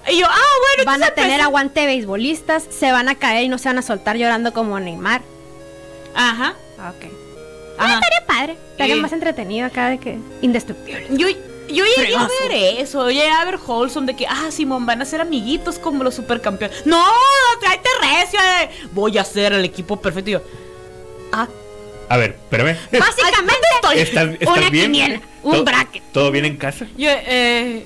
Y 0.09 0.19
yo, 0.21 0.27
ah, 0.29 0.35
bueno, 0.77 0.91
Van 0.91 1.03
a 1.03 1.11
tener 1.11 1.31
empecé- 1.41 1.43
aguante 1.43 1.87
beisbolistas, 1.87 2.65
se 2.71 2.93
van 2.93 3.09
a 3.09 3.15
caer 3.15 3.45
y 3.45 3.49
no 3.49 3.57
se 3.59 3.69
van 3.69 3.79
a 3.79 3.83
soltar 3.83 4.17
llorando 4.17 4.53
como 4.53 4.79
Neymar. 4.79 5.23
Ajá. 6.15 6.55
Ok. 6.91 7.11
Ajá. 7.79 7.95
Estaría 7.95 8.27
padre. 8.27 8.57
Estaría 8.73 8.97
Y- 8.97 9.01
más 9.01 9.13
entretenido 9.13 9.67
acá 9.67 9.89
de 9.91 9.99
que 9.99 10.19
indestructible. 10.43 11.07
Yo, 11.11 11.29
yo 11.29 11.85
llegué 11.85 11.95
Fregazo. 11.97 12.25
a 12.25 12.49
ver 12.49 12.53
eso, 12.79 13.09
llegué 13.11 13.29
a 13.31 13.45
ver 13.45 13.59
Wholesome 13.65 14.07
de 14.07 14.17
que, 14.17 14.27
ah, 14.27 14.51
Simón, 14.51 14.87
van 14.87 15.03
a 15.03 15.05
ser 15.05 15.21
amiguitos 15.21 15.79
como 15.79 16.05
los 16.05 16.15
supercampeones. 16.15 16.87
No, 16.87 17.05
tráete 17.61 17.89
recio, 18.01 18.39
eh. 18.41 18.71
voy 18.93 19.19
a 19.19 19.25
ser 19.25 19.53
el 19.53 19.65
equipo 19.65 20.01
perfecto. 20.01 20.31
Y 20.31 20.33
yo, 20.35 20.43
ah, 21.33 21.49
A 22.09 22.17
ver, 22.19 22.31
espérame. 22.41 22.77
Básicamente, 22.99 23.67
¿Estás, 23.97 24.29
estás 24.29 24.49
una 24.57 24.71
bien? 24.71 24.93
quiniela, 24.93 25.21
un 25.43 25.53
¿Todo- 25.53 25.65
bracket. 25.65 26.03
¿Todo 26.13 26.31
bien 26.31 26.45
en 26.45 26.57
casa? 26.57 26.87
yo, 26.97 27.09
eh, 27.11 27.85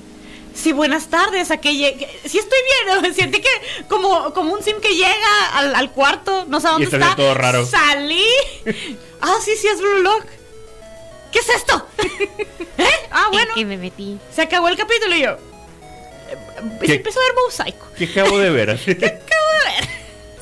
sí, 0.54 0.72
buenas 0.72 1.08
tardes, 1.08 1.50
a 1.50 1.56
que 1.58 1.74
llegue, 1.76 2.08
sí 2.26 2.38
estoy 2.38 2.58
bien, 3.02 3.14
sentí 3.14 3.40
que 3.40 3.48
como, 3.88 4.32
como 4.34 4.52
un 4.54 4.62
sim 4.62 4.80
que 4.80 4.94
llega 4.94 5.48
al, 5.54 5.74
al 5.74 5.90
cuarto, 5.92 6.44
no 6.48 6.60
sé 6.60 6.68
dónde 6.68 6.84
está 6.84 6.96
está. 6.98 7.16
todo 7.16 7.34
raro. 7.34 7.64
Salí, 7.66 8.24
ah, 9.20 9.34
sí, 9.44 9.56
sí, 9.56 9.66
es 9.68 9.80
Blue 9.80 10.02
Lock. 10.02 10.24
¿Qué 11.32 11.38
es 11.38 11.48
esto? 11.48 11.86
¿Eh? 12.78 12.88
Ah, 13.12 13.28
bueno, 13.30 13.54
que 13.54 13.64
me 13.64 13.76
metí. 13.76 14.18
se 14.34 14.42
acabó 14.42 14.68
el 14.68 14.76
capítulo 14.76 15.14
y 15.14 15.22
yo. 15.22 15.30
eh, 15.30 16.36
¿Qué? 16.80 16.86
Se 16.86 16.94
empezó 16.94 17.20
a 17.20 17.22
ver 17.22 17.32
Psycho. 17.50 17.84
¿Qué 17.96 18.04
acabo 18.04 18.38
de 18.38 18.50
ver? 18.50 18.70
acabo 18.70 18.84
de 18.88 18.94
ver. 19.04 19.88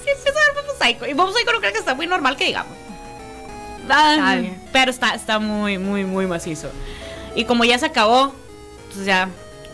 Sí, 0.05 0.11
empezó 0.11 0.39
a 0.39 0.55
ver 0.55 0.65
Psycho. 0.79 1.07
Y 1.07 1.15
Psycho 1.33 1.53
no 1.53 1.61
creo 1.61 1.73
que 1.73 1.79
está 1.79 1.95
muy 1.95 2.07
normal 2.07 2.37
que 2.37 2.47
digamos. 2.47 2.73
Ah, 3.91 4.15
Está 4.15 4.35
bien. 4.37 4.63
Pero 4.73 4.91
está, 4.91 5.15
está 5.15 5.39
muy, 5.39 5.77
muy, 5.79 6.05
muy 6.05 6.27
macizo. 6.27 6.71
Y 7.35 7.45
como 7.45 7.65
ya 7.65 7.79
se 7.79 7.87
acabó, 7.87 8.35
pues 8.95 9.05
ya. 9.05 9.29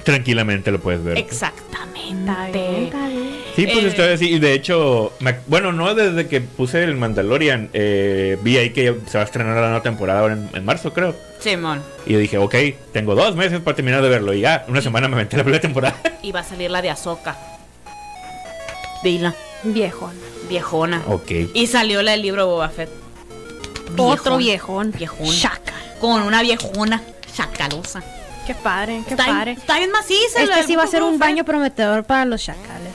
Tranquilamente 0.05 0.71
lo 0.71 0.81
puedes 0.81 1.03
ver. 1.03 1.19
Exactamente. 1.19 1.85
Está 2.21 2.47
bien, 2.49 2.85
está 2.85 3.09
bien. 3.09 3.35
Sí, 3.57 3.67
pues 3.67 3.85
Eh, 3.85 3.89
estoy 3.89 4.09
así. 4.13 4.31
Y 4.35 4.39
de 4.39 4.53
hecho, 4.53 5.13
me 5.21 5.37
bueno, 5.47 5.73
no 5.73 5.95
desde 5.95 6.27
que 6.29 6.41
puse 6.41 6.83
el 6.85 6.97
Mandalorian, 6.97 7.71
eh, 7.73 8.37
vi 8.43 8.59
ahí 8.59 8.71
que 8.71 8.97
se 9.07 9.17
va 9.19 9.23
a 9.23 9.27
estrenar 9.27 9.55
la 9.57 9.63
nueva 9.69 9.83
temporada 9.83 10.21
ahora 10.21 10.35
en, 10.35 10.51
en 10.53 10.65
marzo, 10.65 10.93
creo. 10.93 11.15
Simón. 11.41 11.83
Y 12.07 12.13
yo 12.13 12.19
dije, 12.19 12.39
ok, 12.39 12.55
tengo 12.93 13.15
dos 13.15 13.37
meses 13.37 13.61
para 13.61 13.75
terminar 13.77 14.03
de 14.03 14.09
verlo. 14.09 14.33
Y 14.35 14.41
ya, 14.41 14.65
una 14.69 14.83
semana 14.83 15.09
me 15.09 15.15
aventé 15.15 15.37
la 15.37 15.43
primera 15.45 15.61
temporada. 15.63 15.97
Y 16.23 16.33
va 16.33 16.41
a 16.41 16.45
salir 16.45 16.71
la 16.71 16.81
de 16.83 16.91
Azoka. 16.91 17.37
Dila. 19.03 19.35
Viejón. 19.63 20.13
Viejona. 20.49 21.03
ok. 21.07 21.31
Y 21.55 21.67
salió 21.67 22.03
la 22.03 22.13
del 22.13 22.23
libro 22.23 22.47
Boba 22.47 22.69
Fett. 22.69 22.91
Otro 23.97 24.37
viejón. 24.39 24.93
Viejón. 24.97 25.31
Chacal. 25.35 25.75
Con 26.01 26.23
una 26.23 26.43
viejona 26.43 27.03
chacalosa. 27.35 28.03
Qué 28.47 28.55
padre, 28.55 29.03
qué 29.07 29.15
Está, 29.15 29.27
padre. 29.27 29.53
está 29.53 29.79
bien 29.79 29.91
maciza. 29.91 30.43
Este 30.43 30.63
sí 30.65 30.77
va 30.77 30.85
a 30.85 30.87
ser 30.87 31.03
un 31.03 31.19
baño 31.19 31.45
prometedor 31.45 32.05
para 32.05 32.25
los 32.25 32.43
chacales. 32.43 32.93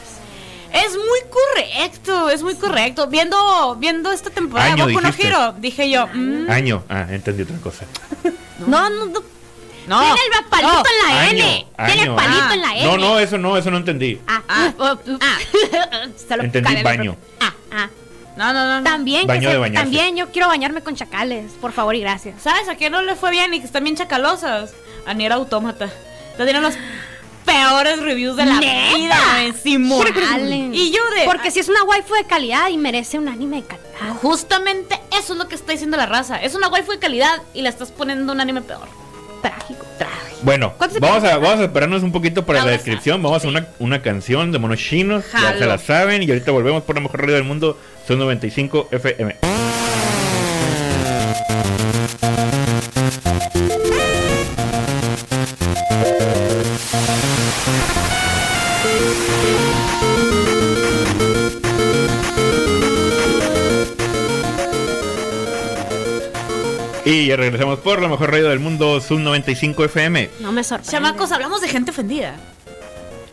Es 0.71 0.91
muy 0.95 1.19
correcto, 1.31 2.29
es 2.29 2.43
muy 2.43 2.53
correcto. 2.55 3.07
Viendo, 3.07 3.75
viendo 3.79 4.11
esta 4.11 4.29
temporada 4.29 4.73
Año, 4.73 4.85
de 4.85 4.93
Boku 4.93 5.03
no. 5.07 5.13
Hero, 5.17 5.55
dije 5.57 5.89
yo, 5.89 6.05
mm, 6.13 6.49
Año. 6.49 6.83
Ah, 6.89 7.07
entendí 7.09 7.43
otra 7.43 7.57
cosa. 7.57 7.85
No, 8.59 8.89
no, 8.89 9.05
no. 9.05 9.23
no. 9.87 9.99
Tiene 10.01 10.19
el 10.37 10.45
palito 10.49 10.73
no. 10.73 10.83
en 10.83 11.07
la 11.15 11.21
Año, 11.21 11.31
N. 11.31 11.67
Tiene 11.87 12.01
año. 12.01 12.15
palito 12.17 12.43
Ah. 12.49 12.53
en 12.53 12.61
la 12.61 12.75
N. 12.75 12.83
No, 12.83 12.97
no, 12.97 13.19
eso 13.19 13.37
no, 13.37 13.57
eso 13.57 13.71
no 13.71 13.77
entendí. 13.77 14.19
Ah, 14.27 14.41
Ah. 14.49 14.73
Se 16.27 16.35
lo 16.37 16.43
Entendí 16.43 16.83
baño. 16.83 17.15
Ah, 17.39 17.53
ah. 17.71 17.89
No, 18.39 18.53
no, 18.53 18.65
no, 18.65 18.77
no. 18.79 18.83
También, 18.83 19.21
que 19.21 19.27
Baño 19.27 19.49
se- 19.49 19.53
de 19.53 19.57
bañarse. 19.59 19.83
también 19.83 20.15
yo 20.15 20.31
quiero 20.31 20.47
bañarme 20.47 20.81
con 20.81 20.95
chacales, 20.95 21.51
por 21.59 21.73
favor 21.73 21.93
y 21.95 21.99
gracias. 21.99 22.41
¿Sabes 22.41 22.67
a 22.69 22.75
quién 22.75 22.91
no 22.93 23.01
le 23.01 23.15
fue 23.15 23.31
bien 23.31 23.53
y 23.53 23.59
que 23.59 23.65
están 23.65 23.83
bien 23.83 23.95
chacalosas? 23.97 24.71
A 25.05 25.13
Nier 25.13 25.33
Automata. 25.33 25.89
Tienen 26.37 26.61
los 26.61 26.75
peores 27.45 27.99
reviews 28.01 28.37
de 28.37 28.45
la 28.45 28.59
¿Neta? 28.59 28.95
vida, 28.95 29.17
Simón. 29.61 30.05
Chale. 30.29 30.69
Y 30.71 30.91
yo 30.91 31.01
de. 31.17 31.25
Porque 31.25 31.51
si 31.51 31.59
es 31.59 31.67
una 31.67 31.83
waifu 31.83 32.13
de 32.13 32.23
calidad 32.23 32.69
y 32.69 32.77
merece 32.77 33.17
un 33.19 33.27
anime 33.27 33.57
de 33.61 33.67
calidad. 33.67 34.15
Justamente 34.21 34.99
eso 35.19 35.33
es 35.33 35.39
lo 35.39 35.47
que 35.47 35.55
está 35.55 35.71
diciendo 35.73 35.97
la 35.97 36.05
raza. 36.05 36.37
Es 36.41 36.55
una 36.55 36.69
waifu 36.69 36.91
de 36.93 36.99
calidad 36.99 37.41
y 37.53 37.61
la 37.61 37.69
estás 37.69 37.91
poniendo 37.91 38.31
un 38.31 38.39
anime 38.39 38.61
peor. 38.61 38.87
Trágico. 39.41 39.85
Bueno, 40.41 40.73
¿Cuántos 40.77 40.99
vamos 41.01 41.23
a, 41.25 41.37
vamos 41.37 41.59
a 41.59 41.63
esperarnos 41.65 42.01
un 42.01 42.11
poquito 42.13 42.45
para 42.45 42.59
la 42.59 42.69
a- 42.69 42.71
descripción. 42.71 43.21
Vamos 43.21 43.43
a 43.43 43.47
una, 43.49 43.67
una 43.79 44.01
canción 44.01 44.51
de 44.51 44.59
monos 44.59 44.79
chinos. 44.79 45.25
Ya 45.33 45.57
se 45.57 45.65
la 45.65 45.77
saben. 45.77 46.23
Y 46.23 46.29
ahorita 46.29 46.51
volvemos 46.51 46.83
por 46.83 46.95
la 46.95 47.01
mejor 47.01 47.21
radio 47.21 47.35
del 47.35 47.43
mundo. 47.43 47.77
Son 48.07 48.17
95 48.19 48.87
FM. 48.91 49.35
Y 67.19 67.27
ya 67.27 67.35
regresamos 67.35 67.79
por 67.79 68.01
la 68.01 68.07
mejor 68.07 68.31
radio 68.31 68.49
del 68.49 68.59
mundo, 68.59 68.99
Sub 69.01 69.19
95 69.19 69.83
FM. 69.85 70.29
No 70.39 70.51
me 70.51 70.63
sorprende. 70.63 70.91
Chamacos, 70.91 71.31
hablamos 71.31 71.61
de 71.61 71.67
gente 71.67 71.91
ofendida. 71.91 72.35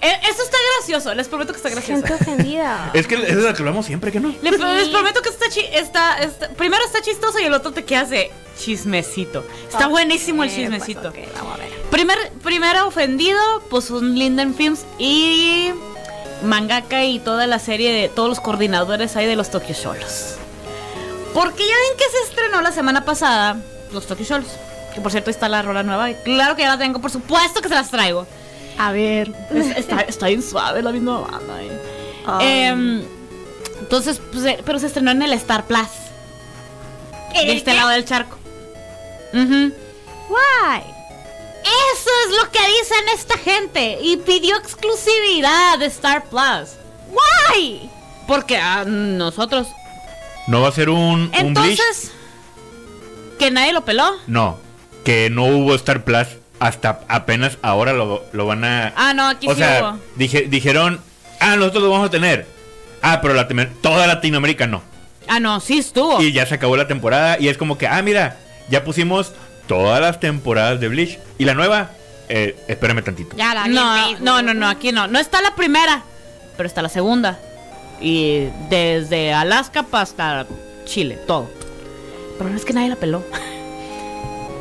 Eh, 0.01 0.13
Eso 0.31 0.43
está 0.43 0.57
gracioso, 0.79 1.15
les 1.15 1.27
prometo 1.29 1.53
que 1.53 1.57
está 1.57 1.69
gracioso. 1.71 2.03
Gente 2.07 2.15
ofendida. 2.23 2.91
Es 2.95 3.07
que 3.07 3.15
es 3.15 3.23
de 3.37 3.43
lo 3.43 3.53
que 3.55 3.63
hablamos 3.63 3.87
siempre, 3.87 4.13
que 4.13 4.21
no? 4.21 4.35
Le- 4.43 4.51
Les, 4.51 4.89
prometo 4.89 5.23
que 5.23 5.29
está, 5.31 5.49
chi- 5.49 5.67
está, 5.73 6.19
está- 6.19 6.49
Primero 6.51 6.85
está 6.85 7.01
chistoso 7.01 7.39
y 7.41 7.45
el 7.45 7.55
otro 7.55 7.73
te 7.73 7.85
quedas 7.85 8.11
de 8.11 8.31
chismecito. 8.59 9.45
Está 9.71 9.87
buenísimo 9.89 10.43
el 10.45 10.51
Eh, 10.51 10.55
chismecito. 10.55 11.13
pues, 11.13 11.29
vamos 11.35 11.55
a 11.55 11.59
ver. 11.59 11.71
Primer, 11.91 12.19
primero 12.43 12.87
ofendido, 12.89 13.41
pues 13.71 13.91
un 13.91 14.19
Linden 14.19 14.55
Films 14.55 14.85
y 14.99 15.71
mangaka 16.43 17.05
y 17.05 17.19
toda 17.21 17.47
la 17.47 17.59
serie 17.59 17.93
de 17.93 18.09
todos 18.09 18.29
los 18.29 18.41
coordinadores 18.41 19.17
ahí 19.17 19.27
de 19.27 19.37
los 19.37 19.51
Tokyo 19.51 19.75
Sholos. 19.75 20.35
Porque 21.33 21.63
ya 21.67 21.75
ven 21.75 21.99
que 21.99 22.05
se 22.11 22.23
estrenó 22.31 22.61
la 22.63 22.73
semana 22.73 23.05
pasada 23.05 23.57
los 23.93 24.07
Tokyo 24.07 24.25
Sholos. 24.25 24.49
Que 24.95 25.01
por 25.01 25.11
cierto 25.13 25.31
está 25.31 25.49
la 25.49 25.63
rola 25.63 25.83
nueva. 25.83 26.11
y 26.11 26.15
Claro 26.17 26.57
que 26.57 26.63
ya 26.63 26.69
la 26.71 26.79
tengo, 26.79 27.01
por 27.01 27.11
supuesto 27.11 27.61
que 27.61 27.69
se 27.69 27.75
las 27.75 27.91
traigo. 27.91 28.27
A 28.79 28.93
ver. 28.93 29.33
Es- 29.55 29.77
está, 29.77 30.01
está 30.03 30.27
bien 30.29 30.43
suave 30.43 30.83
la 30.83 30.91
misma 30.93 31.21
banda. 31.21 31.63
eh. 31.63 31.81
Em, 32.41 33.03
entonces, 33.81 34.21
pues, 34.33 34.45
eh, 34.47 34.59
pero 34.65 34.79
se 34.79 34.87
estrenó 34.87 35.11
en 35.13 35.23
el 35.23 35.33
Star 35.35 35.65
Plus. 35.67 35.87
De 37.35 37.53
este 37.53 37.75
lado 37.75 37.91
del 37.91 38.05
charco. 38.07 38.37
Ujú. 39.35 39.73
Why? 40.31 40.81
Eso 41.63 42.11
es 42.29 42.37
lo 42.43 42.51
que 42.51 42.59
dicen 42.81 43.09
esta 43.15 43.37
gente. 43.39 43.99
Y 44.01 44.17
pidió 44.19 44.57
exclusividad 44.57 45.79
de 45.79 45.87
Star 45.87 46.25
Plus. 46.25 46.71
Why? 47.11 47.91
Porque 48.27 48.57
a 48.57 48.85
nosotros. 48.85 49.69
¿No 50.47 50.63
va 50.63 50.69
a 50.69 50.73
ser 50.73 50.89
un, 50.89 50.99
un 50.99 51.31
Bleach? 51.31 51.37
Entonces. 51.79 52.13
Que 53.39 53.51
nadie 53.51 53.73
lo 53.73 53.85
peló. 53.85 54.11
No, 54.27 54.59
que 55.05 55.31
no 55.31 55.45
hubo 55.47 55.75
Star 55.75 56.05
Plus 56.05 56.27
hasta 56.59 57.01
apenas 57.09 57.59
ahora 57.63 57.93
lo, 57.93 58.25
lo 58.33 58.47
van 58.47 58.65
a... 58.65 58.93
Ah, 58.97 59.13
no, 59.15 59.29
aquí 59.29 59.47
o 59.47 59.53
sí 59.55 59.59
sea, 59.59 59.81
hubo. 59.93 60.01
dije, 60.17 60.47
dijeron, 60.49 61.01
Ah, 61.41 61.57
nosotros 61.57 61.85
lo 61.85 61.91
vamos 61.91 62.09
a 62.09 62.11
tener. 62.11 62.47
Ah, 63.03 63.21
pero 63.21 63.35
la, 63.35 63.47
toda 63.83 64.07
Latinoamérica 64.07 64.67
no. 64.67 64.83
Ah, 65.29 65.41
no, 65.41 65.61
sí 65.61 65.79
estuvo. 65.79 66.21
Y 66.23 66.33
ya 66.33 66.47
se 66.47 66.55
acabó 66.55 66.77
la 66.77 66.89
temporada 66.89 67.37
y 67.39 67.49
es 67.49 67.59
como 67.59 67.79
que, 67.79 67.87
ah, 67.87 68.01
mira, 68.03 68.39
ya 68.69 68.85
pusimos 68.85 69.33
todas 69.69 70.01
las 70.01 70.19
temporadas 70.21 70.81
de 70.81 70.89
Bleach. 70.89 71.19
Y 71.39 71.45
la 71.45 71.55
nueva, 71.55 71.91
eh, 72.29 72.57
espérame 72.69 73.03
tantito. 73.03 73.37
Ya 73.37 73.55
la 73.55 73.67
No, 73.67 74.19
no, 74.21 74.43
no, 74.43 74.55
no, 74.55 74.69
aquí 74.69 74.93
no. 74.93 75.09
No 75.09 75.19
está 75.19 75.43
la 75.43 75.55
primera, 75.55 76.03
pero 76.57 76.67
está 76.67 76.83
la 76.83 76.89
segunda. 76.89 77.39
Y 78.01 78.47
desde 78.71 79.33
Alaska 79.33 79.83
pa' 79.83 80.03
hasta 80.03 80.47
Chile, 80.85 81.19
todo. 81.27 81.51
Pero 82.39 82.51
no 82.51 82.57
es 82.57 82.65
que 82.65 82.73
nadie 82.73 82.89
la 82.89 82.97
peló. 82.97 83.23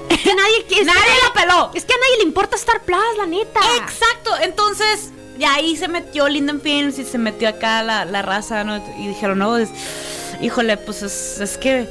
Es 0.10 0.20
que 0.22 0.34
nadie, 0.36 0.66
que 0.70 0.86
¡Nadie 0.86 1.00
la 1.28 1.34
peló! 1.42 1.72
Es 1.74 1.84
que 1.86 1.94
a 1.94 1.98
nadie 1.98 2.18
le 2.18 2.24
importa 2.24 2.56
Star 2.56 2.82
Plus, 2.84 2.98
la 3.18 3.26
neta. 3.26 3.60
Exacto, 3.78 4.32
entonces 4.42 5.10
ya 5.38 5.56
ahí 5.56 5.76
se 5.76 5.88
metió 5.88 6.28
Linden 6.30 6.62
Films 6.62 6.98
y 7.00 7.04
se 7.04 7.18
metió 7.18 7.50
acá 7.50 7.84
la, 7.84 8.06
la 8.06 8.22
raza, 8.22 8.64
¿no? 8.64 8.78
Y 9.00 9.08
dijeron, 9.08 9.40
no, 9.40 9.58
es- 9.58 9.70
híjole, 10.42 10.78
pues 10.78 11.02
es, 11.04 11.40
es 11.42 11.58
que... 11.58 11.88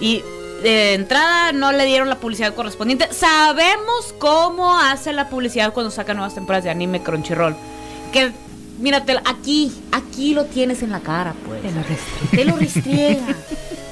Y 0.00 0.22
de 0.62 0.94
entrada 0.94 1.52
no 1.52 1.72
le 1.72 1.84
dieron 1.86 2.08
la 2.08 2.16
publicidad 2.20 2.54
correspondiente. 2.54 3.08
Sabemos 3.12 4.14
cómo 4.18 4.78
hace 4.78 5.12
la 5.12 5.28
publicidad 5.28 5.72
cuando 5.72 5.90
saca 5.90 6.14
nuevas 6.14 6.34
temporadas 6.34 6.64
de 6.64 6.70
anime 6.70 7.02
Crunchyroll. 7.02 7.56
Que, 8.12 8.30
mírate, 8.78 9.18
aquí, 9.24 9.72
aquí 9.92 10.34
lo 10.34 10.44
tienes 10.44 10.82
en 10.82 10.90
la 10.90 11.00
cara, 11.00 11.34
pues. 11.46 11.60
Te 11.62 11.70
lo 11.72 11.82
restriega. 11.82 12.30
Te 12.30 12.44
lo 12.44 12.56
restriega. 13.26 13.36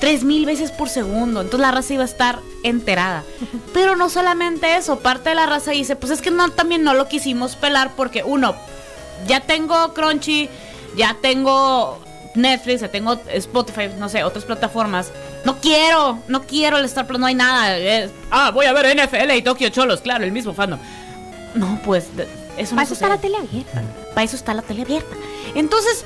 Tres 0.07 0.23
mil 0.23 0.47
veces 0.47 0.71
por 0.71 0.89
segundo. 0.89 1.41
Entonces 1.41 1.59
la 1.63 1.73
raza 1.73 1.95
iba 1.95 2.05
a 2.05 2.07
estar 2.07 2.39
enterada. 2.63 3.25
Pero 3.75 3.97
no 3.97 4.09
solamente 4.09 4.77
eso, 4.77 5.01
parte 5.01 5.31
de 5.31 5.35
la 5.35 5.47
raza 5.47 5.73
dice, 5.73 5.97
pues 5.97 6.13
es 6.13 6.23
que 6.23 6.31
no, 6.31 6.49
también 6.53 6.85
no 6.85 6.95
lo 6.95 7.09
quisimos 7.09 7.57
pelar 7.57 7.91
porque 7.97 8.23
uno, 8.23 8.55
ya 9.27 9.41
tengo 9.41 9.95
Crunchy, 9.95 10.49
ya 10.97 11.17
tengo 11.21 11.99
Netflix, 12.37 12.83
ya 12.83 12.89
tengo 12.89 13.21
Spotify, 13.33 13.91
no 13.99 14.09
sé, 14.09 14.23
otras 14.23 14.45
plataformas. 14.45 15.11
No 15.45 15.57
quiero, 15.61 16.21
no 16.29 16.43
quiero 16.45 16.79
el 16.79 16.85
Star 16.85 17.09
Plus, 17.09 17.19
no 17.19 17.27
hay 17.27 17.35
nada. 17.35 17.77
Es- 17.77 18.13
ah, 18.31 18.53
voy 18.53 18.67
a 18.67 18.73
ver 18.73 18.87
NFL 18.97 19.33
y 19.37 19.43
Tokyo 19.43 19.71
Cholos, 19.71 20.03
claro, 20.03 20.23
el 20.23 20.31
mismo 20.31 20.55
fandom. 20.55 20.79
No, 21.57 21.81
pues 21.85 22.05
eso 22.57 22.77
no 22.77 22.77
Para 22.77 22.85
eso 22.85 22.95
está 22.95 23.09
la 23.09 23.19
tele 23.19 23.39
abierta. 23.39 23.83
Para 24.15 24.23
eso 24.23 24.37
está 24.37 24.55
la 24.55 24.63
tele 24.63 24.83
abierta. 24.83 25.17
Entonces, 25.57 26.05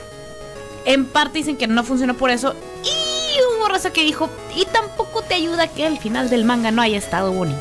en 0.87 1.05
parte 1.05 1.37
dicen 1.37 1.59
que 1.59 1.67
no 1.67 1.85
funcionó 1.85 2.17
por 2.17 2.31
eso. 2.31 2.55
Y 2.83 3.20
hubo 3.59 3.69
raza 3.69 3.93
que 3.93 4.03
dijo, 4.03 4.31
y 4.55 4.65
tampoco 4.67 5.23
te 5.23 5.35
ayuda 5.35 5.69
que 5.69 5.87
el 5.87 5.99
final 5.99 6.31
del 6.31 6.45
manga 6.45 6.71
no 6.71 6.83
haya 6.83 6.99
estado 6.99 7.33
bonito. 7.33 7.61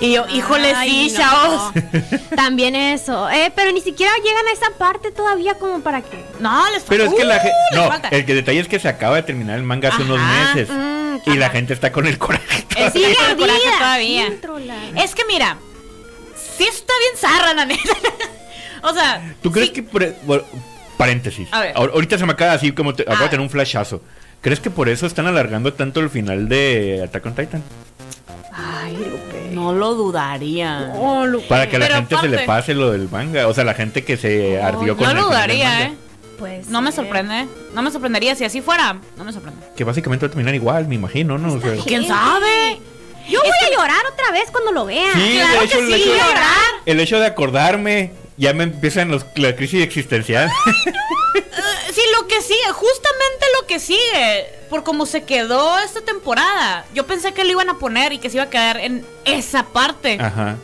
Y 0.00 0.12
yo, 0.12 0.26
híjole, 0.28 0.74
Ay, 0.74 1.08
sí, 1.08 1.16
no. 1.16 1.18
chavos. 1.18 1.72
También 2.36 2.76
eso. 2.76 3.30
Eh, 3.30 3.50
pero 3.56 3.72
ni 3.72 3.80
siquiera 3.80 4.12
llegan 4.22 4.46
a 4.46 4.52
esa 4.52 4.70
parte 4.78 5.10
todavía 5.10 5.54
como 5.54 5.80
para 5.80 6.02
que. 6.02 6.22
No, 6.38 6.68
les 6.70 6.82
Pero 6.84 7.04
es 7.04 7.14
que 7.14 7.24
la 7.24 7.36
Uh, 7.36 7.74
No, 7.76 7.88
falta. 7.88 8.08
el 8.08 8.26
que 8.26 8.34
detalle 8.34 8.60
es 8.60 8.68
que 8.68 8.78
se 8.78 8.88
acaba 8.88 9.16
de 9.16 9.22
terminar 9.22 9.56
el 9.56 9.64
manga 9.64 9.88
hace 9.88 10.02
unos 10.02 10.20
meses. 10.20 10.68
mm, 10.70 11.30
y 11.30 11.36
la 11.36 11.48
gente 11.50 11.72
está 11.72 11.92
con 11.92 12.06
el 12.06 12.18
coraje. 12.18 12.66
Con 12.74 12.82
el 13.02 13.16
ardida. 13.16 13.78
todavía. 13.78 14.26
Sí, 14.28 14.38
trola. 14.42 14.74
Es 14.96 15.14
que 15.14 15.24
mira, 15.24 15.56
sí 16.58 16.64
está 16.64 16.92
bien 17.00 17.16
zarra, 17.16 17.54
la 17.54 17.64
neta. 17.64 17.82
o 18.82 18.92
sea, 18.92 19.34
¿Tú 19.42 19.50
crees 19.50 19.68
sí- 19.68 19.74
que 19.74 19.82
por, 19.82 20.02
e, 20.02 20.14
paréntesis? 20.96 21.48
A 21.52 21.60
ver. 21.60 21.74
Ahor- 21.74 21.90
Ahorita 21.92 22.18
se 22.18 22.26
me 22.26 22.32
acaba 22.32 22.52
así 22.52 22.72
como 22.72 22.94
te, 22.94 23.02
acabo 23.02 23.18
de 23.20 23.24
Ah. 23.26 23.30
tener 23.30 23.42
un 23.42 23.50
flashazo. 23.50 24.02
¿Crees 24.40 24.60
que 24.60 24.70
por 24.70 24.88
eso 24.88 25.06
están 25.06 25.26
alargando 25.26 25.72
tanto 25.72 26.00
el 26.00 26.10
final 26.10 26.48
de 26.48 27.02
Attack 27.04 27.26
on 27.26 27.34
Titan? 27.34 27.62
Ay, 28.52 28.94
Lupe. 28.96 29.50
No 29.52 29.72
lo 29.72 29.94
dudaría. 29.94 30.92
Oh, 30.94 31.26
Lupe. 31.26 31.46
Para 31.48 31.68
que 31.68 31.76
a 31.76 31.78
la 31.78 31.86
Pero 31.86 31.98
gente 31.98 32.16
se 32.18 32.28
le 32.28 32.38
pase 32.40 32.74
lo 32.74 32.92
del 32.92 33.08
manga. 33.10 33.48
O 33.48 33.54
sea, 33.54 33.64
la 33.64 33.74
gente 33.74 34.04
que 34.04 34.16
se 34.16 34.60
ardió 34.60 34.96
con 34.96 35.04
No 35.04 35.10
el 35.10 35.16
lo 35.18 35.24
dudaría, 35.26 35.68
manga. 35.68 35.84
¿eh? 35.86 35.94
Pues. 36.38 36.68
No 36.68 36.82
me 36.82 36.92
sorprende. 36.92 37.46
No 37.74 37.82
me 37.82 37.90
sorprendería. 37.90 38.34
Si 38.34 38.44
así 38.44 38.60
fuera, 38.60 38.98
no 39.16 39.24
me 39.24 39.32
sorprende. 39.32 39.60
Que 39.76 39.84
básicamente 39.84 40.26
va 40.26 40.28
a 40.28 40.30
terminar 40.30 40.54
igual, 40.54 40.86
me 40.86 40.94
imagino, 40.94 41.38
¿no? 41.38 41.54
O 41.54 41.60
sea, 41.60 41.72
¿Quién 41.84 42.06
sabe? 42.06 42.78
Yo 43.28 43.40
voy 43.40 43.50
a 43.50 43.74
llorar 43.74 44.02
otra 44.12 44.30
vez 44.32 44.50
cuando 44.52 44.70
lo 44.72 44.84
vea. 44.86 45.12
Sí, 45.14 45.38
Claro 45.40 45.62
hecho, 45.62 45.78
que 45.78 45.84
el, 45.84 45.94
sí, 45.94 46.02
hecho 46.02 46.10
de, 46.12 46.16
llorar. 46.18 46.46
el 46.84 47.00
hecho 47.00 47.18
de 47.18 47.26
acordarme, 47.26 48.12
ya 48.36 48.52
me 48.52 48.64
empiezan 48.64 49.10
los, 49.10 49.24
la 49.36 49.54
crisis 49.56 49.82
existencial. 49.82 50.48
Eh, 51.34 51.42
Sí, 51.92 52.02
lo 52.20 52.26
que 52.28 52.42
sigue, 52.42 52.72
justamente 52.74 53.46
lo 53.60 53.66
que 53.66 53.78
sigue, 53.80 54.46
por 54.68 54.82
cómo 54.84 55.06
se 55.06 55.24
quedó 55.24 55.78
esta 55.78 56.02
temporada. 56.02 56.84
Yo 56.92 57.06
pensé 57.06 57.32
que 57.32 57.42
lo 57.44 57.52
iban 57.52 57.70
a 57.70 57.78
poner 57.78 58.12
y 58.12 58.18
que 58.18 58.28
se 58.28 58.36
iba 58.36 58.44
a 58.44 58.50
quedar 58.50 58.76
en 58.78 59.06
esa 59.24 59.62
parte. 59.64 60.18
Ajá. 60.20 60.56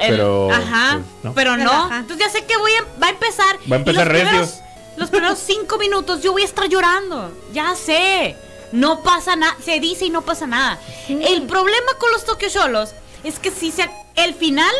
El- 0.00 0.10
pero, 0.16 0.50
ajá, 0.50 0.92
pues, 0.92 1.24
no. 1.24 1.34
pero 1.34 1.56
no. 1.58 1.70
ajá. 1.70 1.98
Entonces 1.98 2.26
ya 2.26 2.32
sé 2.32 2.44
que 2.46 2.56
voy 2.56 2.72
a, 2.74 2.82
va 3.02 3.08
a 3.08 3.10
empezar. 3.10 3.56
Va 3.70 3.76
a 3.76 3.78
empezar 3.78 4.04
los 4.06 4.12
recio. 4.12 4.28
primeros, 4.28 4.54
los 4.96 5.10
primeros 5.10 5.38
cinco 5.46 5.76
minutos 5.78 6.22
yo 6.22 6.32
voy 6.32 6.42
a 6.42 6.46
estar 6.46 6.66
llorando. 6.68 7.30
Ya 7.52 7.74
sé. 7.74 8.34
No 8.72 9.02
pasa 9.02 9.36
nada. 9.36 9.56
Se 9.62 9.78
dice 9.80 10.06
y 10.06 10.10
no 10.10 10.22
pasa 10.22 10.46
nada. 10.46 10.78
El 11.08 11.42
problema 11.42 11.92
con 11.98 12.10
los 12.12 12.24
Tokyo 12.24 12.48
Sholos 12.48 12.90
es 13.24 13.38
que 13.38 13.50
si 13.50 13.70
se, 13.72 13.90
el 14.14 14.34
final, 14.34 14.74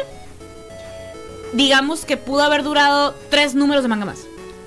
digamos 1.52 2.04
que 2.04 2.16
pudo 2.16 2.42
haber 2.42 2.62
durado 2.62 3.14
tres 3.30 3.54
números 3.54 3.82
de 3.82 3.88
manga 3.88 4.04
más. 4.06 4.18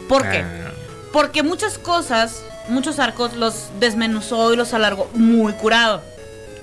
¿Por 0.07 0.23
qué? 0.29 0.39
Ah, 0.39 0.71
Porque 1.13 1.43
muchas 1.43 1.77
cosas, 1.77 2.43
muchos 2.67 2.99
arcos 2.99 3.35
los 3.35 3.69
desmenuzó 3.79 4.53
y 4.53 4.57
los 4.57 4.73
alargó 4.73 5.09
muy 5.13 5.53
curado. 5.53 6.01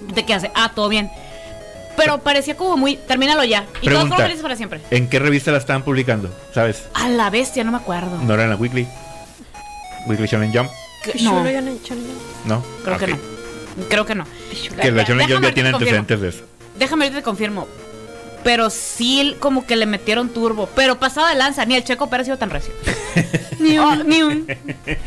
¿De 0.00 0.24
qué 0.24 0.34
hace? 0.34 0.50
Ah, 0.54 0.72
todo 0.74 0.88
bien. 0.88 1.10
Pero 1.96 2.18
parecía 2.18 2.56
como 2.56 2.76
muy. 2.76 2.96
Termínalo 2.96 3.42
ya. 3.44 3.64
Y 3.80 3.88
todos 3.88 4.02
fueron 4.08 4.18
felices 4.18 4.42
para 4.42 4.56
siempre. 4.56 4.80
¿En 4.90 5.08
qué 5.08 5.18
revista 5.18 5.50
la 5.50 5.58
estaban 5.58 5.82
publicando? 5.82 6.28
¿Sabes? 6.52 6.84
A 6.94 7.08
la 7.08 7.30
bestia, 7.30 7.64
no 7.64 7.70
me 7.72 7.78
acuerdo. 7.78 8.18
¿No 8.22 8.34
era 8.34 8.44
en 8.44 8.50
la 8.50 8.56
Weekly? 8.56 8.86
¿Weekly 10.06 10.26
Shonen 10.26 10.52
Jump? 10.52 10.70
Que- 11.02 11.14
No, 11.22 11.42
no 12.44 12.62
creo 12.84 12.98
que 12.98 13.04
Ok. 13.04 13.10
no. 13.10 13.86
Creo 13.88 14.06
que 14.06 14.14
no. 14.14 14.24
Que 14.80 14.90
la 14.90 15.04
Shonen 15.04 15.28
Jump 15.30 15.42
ya 15.44 15.54
tiene 15.54 15.68
antecedentes 15.70 16.20
de 16.20 16.28
eso. 16.28 16.44
Déjame 16.78 17.04
ahorita 17.06 17.20
te 17.20 17.24
confirmo. 17.24 17.66
Pero 18.46 18.70
sí, 18.70 19.34
como 19.40 19.66
que 19.66 19.74
le 19.74 19.86
metieron 19.86 20.28
turbo. 20.28 20.68
Pero 20.76 21.00
pasado 21.00 21.26
de 21.26 21.34
lanza, 21.34 21.64
ni 21.64 21.74
el 21.74 21.82
Checo 21.82 22.08
Pérez 22.08 22.28
tan 22.38 22.48
recio. 22.48 22.72
ni 23.58 23.76
un. 23.76 24.06
ni 24.06 24.22
un. 24.22 24.46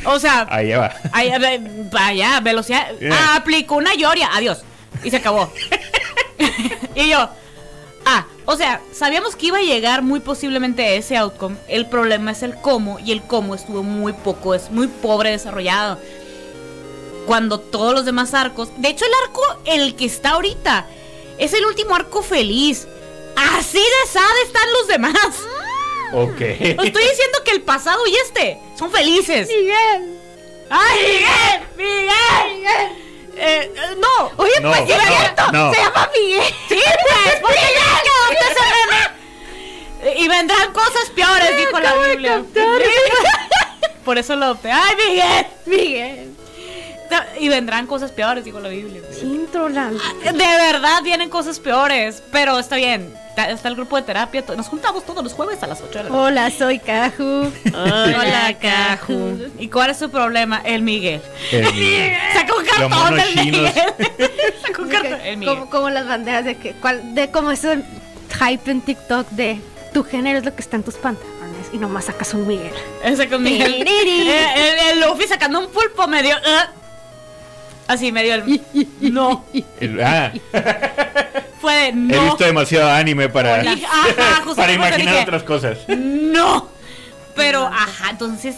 O 0.03 0.19
sea, 0.19 0.45
Ahí 0.49 0.71
va. 0.73 0.93
Ay, 1.13 1.29
a 1.29 1.39
ver, 1.39 1.61
vaya, 1.89 2.37
velocidad. 2.41 2.99
Yeah. 2.99 3.15
Ah, 3.17 3.35
aplicó 3.37 3.77
una 3.77 3.95
Yoria. 3.95 4.27
Adiós. 4.33 4.63
Y 5.05 5.09
se 5.09 5.15
acabó. 5.15 5.49
y 6.95 7.07
yo. 7.07 7.29
Ah, 8.05 8.25
o 8.43 8.57
sea, 8.57 8.81
sabíamos 8.91 9.37
que 9.37 9.45
iba 9.45 9.59
a 9.59 9.61
llegar 9.61 10.01
muy 10.01 10.19
posiblemente 10.19 10.83
a 10.83 10.89
ese 10.95 11.15
outcome. 11.15 11.55
El 11.69 11.85
problema 11.85 12.31
es 12.31 12.43
el 12.43 12.55
cómo. 12.55 12.99
Y 12.99 13.13
el 13.13 13.21
cómo 13.21 13.55
estuvo 13.55 13.83
muy 13.83 14.11
poco, 14.11 14.53
es 14.53 14.69
muy 14.69 14.87
pobre 14.87 15.31
desarrollado. 15.31 15.97
Cuando 17.25 17.61
todos 17.61 17.93
los 17.93 18.03
demás 18.03 18.33
arcos. 18.33 18.69
De 18.75 18.89
hecho, 18.89 19.05
el 19.05 19.11
arco, 19.23 19.41
el 19.63 19.95
que 19.95 20.03
está 20.03 20.31
ahorita, 20.31 20.87
es 21.37 21.53
el 21.53 21.65
último 21.65 21.95
arco 21.95 22.21
feliz. 22.21 22.85
Así 23.57 23.77
de 23.77 24.09
sad 24.11 24.37
están 24.45 24.73
los 24.73 24.87
demás. 24.87 25.15
Ok. 26.13 26.41
Os 26.79 26.85
estoy 26.85 27.03
diciendo 27.03 27.39
que 27.45 27.51
el 27.51 27.61
pasado 27.61 28.05
y 28.07 28.15
este 28.15 28.59
son 28.77 28.91
felices. 28.91 29.47
Miguel. 29.47 30.17
¡Ay, 30.69 30.99
Miguel! 31.03 31.67
¡Miguel! 31.77 32.97
Eh, 33.41 33.71
eh, 33.73 33.95
no. 33.97 34.31
Oye, 34.37 34.59
No, 34.61 34.69
pues 34.71 34.83
sí, 34.85 34.91
es 34.91 34.97
no, 34.97 35.17
cierto. 35.17 35.51
no. 35.51 35.73
Se 35.73 35.79
llama 35.79 36.09
Miguel. 36.19 36.43
Sí, 36.67 36.75
pues, 36.79 37.35
porque 37.41 37.55
ya 37.55 38.01
que 38.03 38.09
adopté 38.09 38.45
ese 38.51 40.09
nene. 40.09 40.19
Y 40.19 40.27
vendrán 40.27 40.73
cosas 40.73 41.09
peores, 41.15 41.57
dijo 41.57 41.79
la 41.79 41.89
acabo 41.89 42.03
Biblia. 42.05 42.43
Por 44.05 44.17
eso 44.17 44.35
lo 44.35 44.45
adopté. 44.45 44.71
¡Ay, 44.71 44.95
Miguel! 45.07 45.47
Miguel. 45.65 46.35
Y 47.39 47.49
vendrán 47.49 47.87
cosas 47.87 48.11
peores, 48.11 48.43
dijo 48.43 48.59
la 48.59 48.69
Biblia. 48.69 49.01
Sin 49.17 49.47
trola. 49.47 49.91
De 50.23 50.31
verdad 50.33 51.01
vienen 51.03 51.29
cosas 51.29 51.59
peores, 51.59 52.21
pero 52.31 52.59
está 52.59 52.75
bien. 52.75 53.13
Está 53.45 53.69
el 53.69 53.75
grupo 53.75 53.95
de 53.95 54.01
terapia. 54.03 54.43
Nos 54.55 54.67
juntamos 54.67 55.05
todos 55.05 55.23
los 55.23 55.33
jueves 55.33 55.61
a 55.63 55.67
las 55.67 55.81
8 55.81 55.89
de 55.89 56.03
la 56.05 56.09
noche. 56.09 56.21
Hola, 56.21 56.51
soy 56.51 56.79
Caju. 56.79 57.51
Hola, 57.73 58.55
Caju. 58.61 59.37
¿Y 59.59 59.67
cuál 59.67 59.91
es 59.91 59.97
su 59.97 60.09
problema? 60.09 60.61
El 60.63 60.81
Miguel. 60.81 61.21
El- 61.51 62.13
Sacó 62.33 62.57
un 62.59 62.65
cartón 62.65 63.15
del. 63.15 63.35
Miguel. 63.45 63.71
Sacó 64.65 64.81
un 64.83 64.89
cartón. 64.91 65.21
El 65.21 65.37
Miguel. 65.37 65.55
Como, 65.55 65.69
como 65.69 65.89
las 65.89 66.07
banderas 66.07 66.45
de 66.45 66.55
que, 66.57 66.73
cuál, 66.73 67.13
de 67.15 67.29
como 67.31 67.51
eso 67.51 67.69
hype 68.39 68.71
en 68.71 68.81
TikTok 68.81 69.29
de 69.31 69.59
tu 69.93 70.03
género 70.03 70.37
es 70.39 70.45
lo 70.45 70.53
que 70.55 70.61
está 70.61 70.75
en 70.75 70.83
tus 70.83 70.95
pantalones 70.95 71.67
y 71.73 71.77
nomás 71.77 72.05
sacas 72.05 72.33
un 72.33 72.45
Miguel. 72.47 72.71
Ese 73.03 73.27
con 73.27 73.41
Miguel. 73.43 73.83
Eh, 73.87 74.47
el, 74.55 74.99
el 74.99 75.07
Luffy 75.07 75.27
sacando 75.27 75.59
un 75.59 75.69
pulpo 75.71 76.07
medio. 76.07 76.35
eh. 76.37 76.65
Así 77.87 78.11
medio 78.11 78.35
el. 78.35 78.61
No. 79.01 79.45
el- 79.79 80.01
ah, 80.03 80.31
Fue 81.61 81.73
de 81.73 81.87
he 81.89 81.93
no. 81.93 82.23
visto 82.25 82.43
demasiado 82.43 82.89
anime 82.89 83.29
para, 83.29 83.63
Y- 83.63 83.83
ajá, 83.83 84.41
justo 84.43 84.55
para 84.55 84.71
imaginar 84.73 85.13
dije, 85.13 85.23
otras 85.23 85.43
cosas. 85.43 85.77
No. 85.87 86.69
Pero, 87.35 87.65
ajá, 87.67 88.09
entonces, 88.09 88.55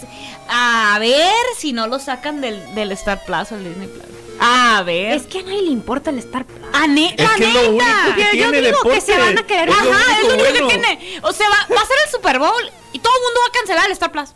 a 0.48 0.96
ver 0.98 1.32
si 1.56 1.72
no 1.72 1.86
lo 1.86 1.98
sacan 1.98 2.40
del, 2.40 2.74
del 2.74 2.90
Star 2.92 3.20
Plus 3.24 3.52
o 3.52 3.56
el 3.56 3.64
Disney 3.64 3.86
Plus. 3.88 4.04
A 4.40 4.82
ver. 4.84 5.14
Es 5.16 5.22
que 5.24 5.38
a 5.38 5.42
nadie 5.42 5.62
le 5.62 5.70
importa 5.70 6.10
el 6.10 6.18
Star 6.18 6.44
Plus. 6.44 6.58
Ne- 6.88 7.14
Es 7.16 7.24
la 7.24 7.34
que 7.36 7.44
es 7.44 7.54
lo 7.54 7.60
neta. 7.72 7.84
único 8.04 8.16
que 8.16 8.36
Yo- 8.38 8.50
digo 8.50 8.82
que 8.92 9.00
se 9.00 9.16
van 9.16 9.38
a 9.38 9.42
querer- 9.46 9.68
Es 9.68 9.84
lo 9.84 9.92
Ajá, 9.92 10.18
es 10.20 10.26
lo 10.28 10.34
único 10.34 10.52
que 10.68 10.74
tiene. 10.74 11.20
O 11.22 11.32
sea, 11.32 11.48
va, 11.48 11.74
va 11.74 11.80
a 11.80 11.86
ser 11.86 11.96
el 12.06 12.10
Super 12.10 12.38
Bowl 12.40 12.70
y 12.92 12.98
todo 12.98 13.12
el 13.16 13.22
mundo 13.22 13.40
va 13.40 13.48
a 13.48 13.52
cancelar 13.52 13.86
el 13.86 13.92
Star 13.92 14.10
Plus. 14.10 14.30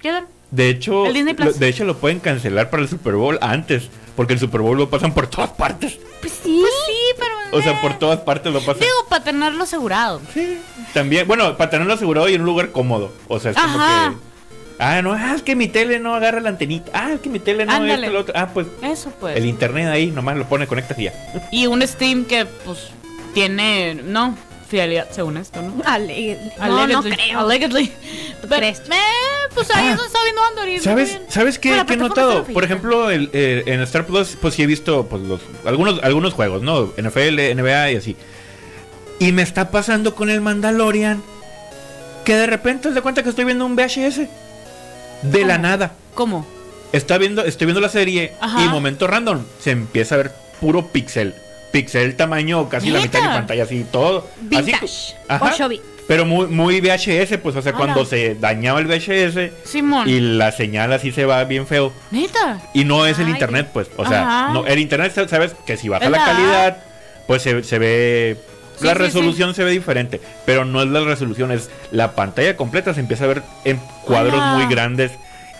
¿Quieren? 0.00 0.26
De 0.50 0.68
hecho, 0.68 1.06
El 1.06 1.14
Disney 1.14 1.34
Plus. 1.34 1.46
lo, 1.46 1.52
de 1.54 1.68
hecho 1.68 1.84
lo 1.84 1.96
pueden 1.98 2.18
cancelar 2.20 2.70
para 2.70 2.82
el 2.82 2.88
Super 2.88 3.14
Bowl 3.14 3.38
antes, 3.40 3.84
porque 4.16 4.32
el 4.34 4.38
Super 4.40 4.60
Bowl 4.60 4.76
lo 4.76 4.88
pasan 4.90 5.12
por 5.14 5.26
todas 5.28 5.50
partes. 5.50 5.98
Pues 6.20 6.32
sí. 6.42 6.60
Pues 6.60 6.72
sí, 6.83 6.83
pero. 7.18 7.58
O 7.58 7.62
sea, 7.62 7.80
por 7.80 7.98
todas 7.98 8.20
partes 8.20 8.52
lo 8.52 8.60
pasan. 8.60 8.80
Digo, 8.80 9.06
para 9.08 9.24
tenerlo 9.24 9.64
asegurado. 9.64 10.20
Sí. 10.32 10.58
También, 10.92 11.26
bueno, 11.26 11.56
para 11.56 11.70
tenerlo 11.70 11.94
asegurado 11.94 12.28
y 12.28 12.34
en 12.34 12.40
un 12.40 12.46
lugar 12.46 12.70
cómodo. 12.70 13.12
O 13.28 13.38
sea, 13.40 13.52
es 13.52 13.56
como 13.56 13.78
Ajá. 13.78 14.10
que. 14.10 14.16
Ah, 14.78 15.02
no, 15.02 15.12
ah, 15.12 15.34
es 15.36 15.42
que 15.42 15.54
mi 15.54 15.68
tele 15.68 16.00
no 16.00 16.14
agarra 16.14 16.40
la 16.40 16.48
antenita. 16.48 16.90
Ah, 16.94 17.12
es 17.12 17.20
que 17.20 17.28
mi 17.28 17.38
tele 17.38 17.64
no 17.64 17.72
Ándale. 17.72 18.06
esto, 18.06 18.12
lo 18.12 18.20
otro. 18.20 18.34
Ah, 18.36 18.48
pues 18.52 18.66
Eso 18.82 19.12
pues. 19.20 19.36
el 19.36 19.46
internet 19.46 19.86
ahí, 19.86 20.08
nomás 20.10 20.36
lo 20.36 20.46
pone, 20.48 20.66
conectas 20.66 20.98
y 20.98 21.04
ya. 21.04 21.12
Y 21.52 21.68
un 21.68 21.86
Steam 21.86 22.24
que, 22.24 22.44
pues, 22.44 22.88
tiene. 23.34 23.94
No, 23.94 24.36
fidelidad, 24.74 25.06
según 25.12 25.36
esto, 25.36 25.62
¿no? 25.62 25.72
Allegedly. 25.84 26.50
No, 26.58 26.86
no 26.88 27.02
creo. 27.02 27.38
Allegedly. 27.40 27.92
Pero, 28.42 28.56
crees? 28.56 28.80
eh, 28.80 28.94
pues 29.54 29.70
ahí 29.74 29.86
Ah. 29.88 29.94
eso 29.94 30.04
está 30.04 30.18
viendo 30.24 30.42
Andor 30.42 30.68
y 30.68 30.78
¿Sabes. 30.80 31.18
¿sabes 31.28 31.58
qué, 31.60 31.68
Bueno, 31.68 31.86
qué 31.86 31.94
he 31.94 31.96
notado? 31.96 32.44
Por 32.44 32.64
ejemplo, 32.64 33.10
el, 33.10 33.30
eh, 33.32 33.62
en 33.66 33.80
Star 33.82 34.04
Plus, 34.04 34.36
pues 34.40 34.54
sí 34.54 34.62
he 34.62 34.66
visto 34.66 35.06
pues, 35.06 35.22
los, 35.22 35.40
algunos, 35.64 36.02
algunos 36.02 36.34
juegos, 36.34 36.62
¿no? 36.62 36.92
NFL, 36.96 37.54
NBA 37.54 37.92
y 37.92 37.96
así. 37.96 38.16
Y 39.20 39.30
me 39.30 39.42
está 39.42 39.70
pasando 39.70 40.14
con 40.16 40.28
el 40.28 40.40
Mandalorian 40.40 41.22
que 42.24 42.34
de 42.34 42.46
repente 42.46 42.90
te 42.90 43.00
cuenta 43.00 43.22
que 43.22 43.28
estoy 43.28 43.44
viendo 43.44 43.64
un 43.64 43.76
VHS. 43.76 44.28
De 45.22 45.44
la 45.44 45.58
nada. 45.58 45.92
¿Cómo? 46.14 46.46
Está 46.92 47.16
viendo, 47.18 47.44
estoy 47.44 47.66
viendo 47.66 47.80
la 47.80 47.88
serie 47.88 48.32
Ajá. 48.40 48.64
y 48.64 48.68
momento 48.68 49.06
random 49.06 49.44
se 49.60 49.70
empieza 49.70 50.16
a 50.16 50.18
ver 50.18 50.32
puro 50.60 50.88
pixel. 50.88 51.34
Pixel 51.74 52.14
tamaño 52.14 52.68
casi 52.68 52.88
la 52.88 53.00
mitad 53.00 53.20
de 53.20 53.26
mi 53.26 53.34
pantalla, 53.34 53.64
así 53.64 53.84
todo. 53.90 54.28
Así. 54.56 54.72
Ajá. 55.26 55.50
8 55.52 55.68
bits. 55.68 55.82
pero 56.06 56.24
muy, 56.24 56.46
muy 56.46 56.80
VHS, 56.80 57.38
pues, 57.38 57.56
o 57.56 57.62
sea, 57.62 57.72
Ala. 57.72 57.78
cuando 57.78 58.04
se 58.04 58.36
dañaba 58.36 58.78
el 58.78 58.86
VHS 58.86 59.50
Simón. 59.64 60.08
y 60.08 60.20
la 60.20 60.52
señal 60.52 60.92
así 60.92 61.10
se 61.10 61.24
va 61.24 61.42
bien 61.42 61.66
feo. 61.66 61.92
Neta. 62.12 62.60
Y 62.74 62.84
no 62.84 63.06
es 63.06 63.18
el 63.18 63.26
Ay. 63.26 63.32
internet, 63.32 63.70
pues. 63.72 63.88
O 63.96 64.06
sea, 64.06 64.50
no, 64.52 64.64
el 64.66 64.78
internet, 64.78 65.12
sabes 65.28 65.56
que 65.66 65.76
si 65.76 65.88
baja 65.88 66.08
la 66.08 66.18
calidad, 66.24 66.76
pues 67.26 67.42
se, 67.42 67.64
se 67.64 67.78
ve. 67.80 68.36
Sí, 68.78 68.84
la 68.86 68.92
sí, 68.92 68.98
resolución 68.98 69.52
se 69.54 69.64
ve 69.64 69.72
diferente. 69.72 70.20
Pero 70.46 70.64
no 70.64 70.80
es 70.80 70.88
la 70.88 71.00
resolución, 71.00 71.50
es 71.50 71.70
la 71.90 72.12
pantalla 72.14 72.56
completa. 72.56 72.94
Se 72.94 73.00
empieza 73.00 73.24
a 73.24 73.28
ver 73.28 73.42
en 73.64 73.80
cuadros 74.04 74.40
muy 74.54 74.66
grandes. 74.66 75.10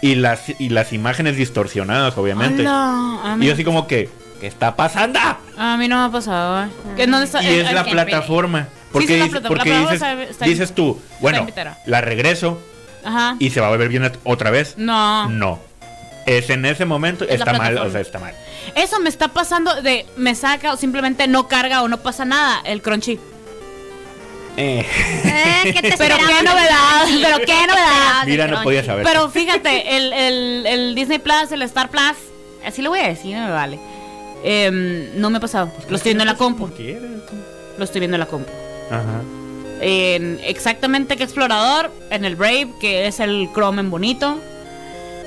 Y 0.01 0.15
las, 0.17 0.43
y 0.61 0.69
las 0.69 0.93
imágenes 0.93 1.37
distorsionadas, 1.37 2.17
obviamente. 2.19 2.63
Hola. 2.63 3.37
Y 3.41 3.47
yo 3.47 3.55
así 3.55 3.65
como 3.65 3.87
que, 3.89 4.11
¿qué 4.45 4.49
está 4.49 4.77
pasando? 4.77 5.19
a 5.57 5.77
mí 5.79 5.89
no 5.89 5.97
me 5.97 6.05
ha 6.05 6.11
pasado, 6.11 6.65
eh. 6.65 6.69
¿Que 6.97 7.07
¿Dónde 7.07 7.25
está? 7.25 7.43
Y 7.43 7.47
es 7.61 7.73
la 7.73 7.83
plataforma. 7.83 8.69
Porque, 8.93 9.07
sí, 9.09 9.13
es 9.15 9.19
la 9.21 9.25
dice- 9.25 9.41
plata- 9.41 9.49
porque 9.49 9.71
dices, 9.71 9.87
plataforma 9.99 10.23
está- 10.25 10.45
dices 10.45 10.75
tú, 10.75 11.01
bueno, 11.21 11.47
la 11.87 12.01
regreso 12.03 12.61
Ajá. 13.03 13.37
y 13.39 13.49
se 13.51 13.61
va 13.63 13.69
a 13.69 13.77
ver 13.79 13.89
bien 13.89 14.13
otra 14.25 14.51
vez. 14.51 14.75
No. 14.77 15.31
No. 15.31 15.59
Es 16.27 16.51
en 16.51 16.67
ese 16.67 16.85
momento, 16.85 17.25
Es 17.25 17.37
está 17.41 17.55
mal, 17.55 17.79
o 17.79 17.91
sea, 17.91 18.03
está 18.03 18.19
mal. 18.19 18.35
Eso 18.75 19.01
me 19.01 19.09
está 19.09 19.29
pasando 19.29 19.81
de 19.81 20.05
me 20.19 20.35
saca 20.35 20.75
o 20.75 20.77
simplemente 20.77 21.27
no 21.27 21.49
carga 21.49 21.81
o 21.83 21.89
no 21.89 21.99
pasa 22.03 22.27
nada 22.27 22.61
el 22.65 22.83
crunchy. 22.83 23.19
Eh. 24.59 24.87
Eh, 25.25 25.73
¿qué 25.75 25.91
te 25.91 25.97
Pero 25.99 26.17
qué 26.19 26.43
novedad, 26.45 27.07
pero 27.23 27.39
qué 27.39 27.45
¿Qué 27.47 27.53
te 27.55 27.67
novedad. 27.67 28.27
Mira, 28.27 28.47
no 28.47 28.63
podía 28.63 28.85
saber. 28.85 29.05
Pero 29.07 29.31
fíjate, 29.31 29.97
el, 29.97 30.13
el, 30.13 30.67
el 30.67 30.95
Disney 30.95 31.19
Plus, 31.19 31.51
el 31.51 31.63
Star 31.63 31.89
Plus, 31.91 32.13
así 32.65 32.81
lo 32.83 32.91
voy 32.91 33.01
a 33.01 33.09
decir, 33.09 33.35
no 33.37 33.47
me 33.47 33.51
vale. 33.53 33.81
Em, 34.45 35.19
no 35.19 35.31
me 35.31 35.39
ha 35.39 35.41
pasado. 35.41 35.73
Lo 35.89 35.97
estoy 35.97 36.11
viendo 36.11 36.23
en 36.25 36.29
la 36.29 36.37
compu. 36.37 36.69
Lo 37.79 37.85
estoy 37.85 37.99
viendo 38.01 38.17
en 38.17 38.21
la 38.21 38.27
compu. 38.27 38.51
Ajá. 38.91 39.23
En 39.81 40.39
exactamente 40.45 41.17
que 41.17 41.25
explorador, 41.25 41.91
en 42.11 42.25
el 42.25 42.37
Brave, 42.37 42.69
que 42.81 43.07
es 43.07 43.21
el 43.21 43.49
Chrome 43.55 43.81
en 43.81 43.91
bonito. 43.91 44.39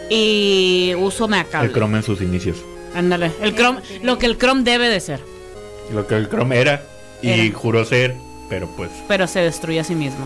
Y 0.10 0.93
uso 0.97 1.27
Meacable. 1.27 1.67
El 1.67 1.73
Chrome 1.73 1.97
en 1.97 2.03
sus 2.03 2.21
inicios. 2.21 2.58
Ándale. 2.95 3.32
El 3.41 3.56
Chrome, 3.56 3.82
lo 4.03 4.17
que 4.17 4.25
el 4.27 4.38
Chrome 4.38 4.63
debe 4.63 4.88
de 4.88 4.99
ser. 4.99 5.19
Lo 5.93 6.08
que 6.08 6.15
el 6.15 6.30
Chrome 6.30 6.60
era 6.60 6.82
y 7.21 7.30
Era. 7.30 7.58
juró 7.58 7.84
ser, 7.86 8.15
pero 8.49 8.67
pues. 8.77 8.89
Pero 9.08 9.27
se 9.27 9.39
destruye 9.39 9.80
a 9.80 9.84
sí 9.84 9.95
mismo. 9.95 10.25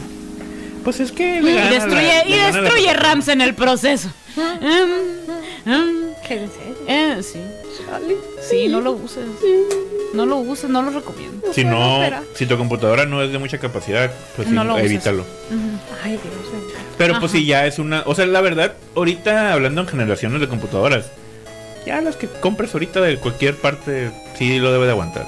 Pues 0.84 1.00
es 1.00 1.12
que 1.12 1.38
Y 1.38 1.42
le 1.42 1.54
destruye, 1.70 2.24
la- 2.26 2.26
y 2.28 2.34
destruye 2.34 2.94
Rams 2.94 3.28
en 3.30 3.42
el 3.42 3.56
proceso. 3.56 4.10
Em, 4.38 5.72
em, 5.72 6.14
¿Qué 6.28 6.48
eh, 6.88 7.22
sí. 7.24 7.40
Sí, 8.50 8.68
no 8.68 8.82
lo 8.82 8.92
uses. 8.92 9.26
No 10.14 10.26
lo 10.26 10.38
uses, 10.38 10.70
no 10.70 10.82
lo 10.82 10.92
recomiendo. 10.92 11.54
Si 11.54 11.64
no, 11.64 12.00
si 12.36 12.46
tu 12.46 12.58
computadora 12.58 13.06
no 13.06 13.22
es 13.22 13.32
de 13.32 13.38
mucha 13.40 13.58
capacidad, 13.60 14.12
pues 14.36 14.48
sí, 14.48 14.54
No 14.54 14.64
lo 14.64 14.74
uses. 14.76 14.86
evítalo. 14.86 15.24
Ay, 16.04 16.12
Dios 16.12 16.24
mío. 16.24 16.76
Pero 16.98 17.20
pues 17.20 17.32
si 17.32 17.46
ya 17.46 17.66
es 17.66 17.80
una, 17.80 18.04
o 18.06 18.14
sea, 18.14 18.26
la 18.26 18.42
verdad, 18.42 18.74
ahorita 18.96 19.54
hablando 19.54 19.82
en 19.82 19.88
generaciones 19.88 20.42
de 20.42 20.48
computadoras, 20.50 21.06
ya 21.86 22.02
las 22.02 22.16
que 22.16 22.28
compres 22.28 22.74
ahorita 22.74 23.02
de 23.02 23.18
cualquier 23.18 23.56
parte, 23.56 24.12
sí 24.38 24.60
lo 24.60 24.72
debe 24.72 24.86
de 24.86 24.92
aguantar. 24.92 25.26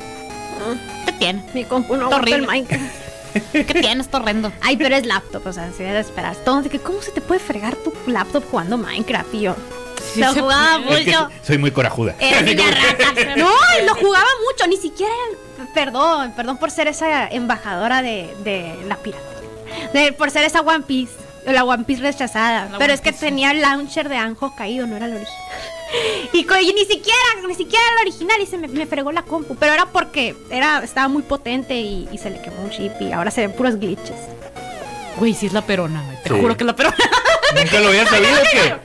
¿Qué 1.05 1.11
tiene? 1.13 1.43
Mi 1.53 1.63
compu 1.63 1.95
no 1.95 2.05
aguanta 2.07 2.27
el 2.27 2.33
horrible. 2.43 2.47
Minecraft. 2.47 2.83
¿Qué 3.53 3.63
tiene? 3.81 4.01
Está 4.01 4.17
horrendo. 4.19 4.51
Ay, 4.61 4.77
pero 4.77 4.95
es 4.95 5.05
laptop, 5.05 5.47
o 5.47 5.53
sea, 5.53 5.71
se 5.71 5.83
debe 5.83 5.95
de 5.95 6.01
esperar. 6.01 6.35
Todo 6.35 6.61
de 6.61 6.69
que, 6.69 6.79
¿cómo 6.79 7.01
se 7.01 7.11
te 7.11 7.21
puede 7.21 7.39
fregar 7.39 7.75
tu 7.77 7.91
laptop 8.07 8.43
jugando 8.51 8.77
Minecraft? 8.77 9.33
Y 9.33 9.39
yo, 9.41 9.55
Sí 10.13 10.19
lo 10.21 10.33
se 10.33 10.41
jugaba 10.41 10.83
puede. 10.85 10.99
Es 11.01 11.05
que 11.05 11.11
mucho. 11.17 11.29
soy 11.43 11.57
muy 11.57 11.71
corajuda. 11.71 12.15
Era 12.19 12.41
niña 12.41 12.63
como 12.65 12.75
que- 13.15 13.25
rata. 13.25 13.35
No, 13.37 13.49
lo 13.85 13.95
jugaba 13.95 14.27
mucho, 14.51 14.67
ni 14.67 14.77
siquiera. 14.77 15.13
Perdón, 15.73 16.33
perdón 16.35 16.57
por 16.57 16.71
ser 16.71 16.87
esa 16.87 17.27
embajadora 17.27 18.01
de, 18.01 18.33
de 18.43 18.75
la 18.87 18.97
pirata. 18.97 19.23
De- 19.93 20.11
por 20.13 20.29
ser 20.31 20.43
esa 20.43 20.61
One 20.61 20.83
Piece. 20.85 21.13
La 21.45 21.63
One 21.65 21.83
Piece 21.83 22.01
rechazada. 22.01 22.65
La 22.69 22.77
pero 22.77 22.85
One 22.85 22.93
es 22.93 23.01
que 23.01 23.11
Piece. 23.11 23.25
tenía 23.25 23.51
el 23.51 23.61
launcher 23.61 24.07
de 24.07 24.17
Anjo 24.17 24.55
caído, 24.55 24.85
no 24.87 24.95
era 24.95 25.05
el 25.07 25.13
original. 25.13 25.37
Y, 26.33 26.37
ni 26.73 26.85
siquiera, 26.85 27.19
ni 27.47 27.53
siquiera 27.53 27.83
era 27.91 28.01
el 28.01 28.07
original 28.07 28.41
y 28.41 28.47
se 28.47 28.57
me, 28.57 28.67
me 28.67 28.87
fregó 28.87 29.11
la 29.11 29.21
compu. 29.21 29.55
Pero 29.55 29.73
era 29.73 29.85
porque 29.85 30.35
era, 30.49 30.83
estaba 30.83 31.07
muy 31.07 31.21
potente 31.21 31.75
y, 31.75 32.09
y 32.11 32.17
se 32.17 32.31
le 32.31 32.41
quemó 32.41 32.63
un 32.63 32.71
chip 32.71 32.93
y 32.99 33.11
ahora 33.11 33.29
se 33.29 33.41
ven 33.41 33.55
puros 33.55 33.75
glitches. 33.79 34.15
Güey, 35.17 35.35
sí 35.35 35.45
es 35.45 35.53
la 35.53 35.61
perona, 35.61 36.01
güey. 36.03 36.17
Te 36.23 36.29
Sí. 36.29 36.39
juro 36.41 36.57
que 36.57 36.63
es 36.63 36.65
la 36.65 36.75
perona. 36.75 36.97
Nunca 37.55 37.79
lo 37.79 37.89
había 37.89 38.05
sabido 38.09 38.37
que. 38.51 38.75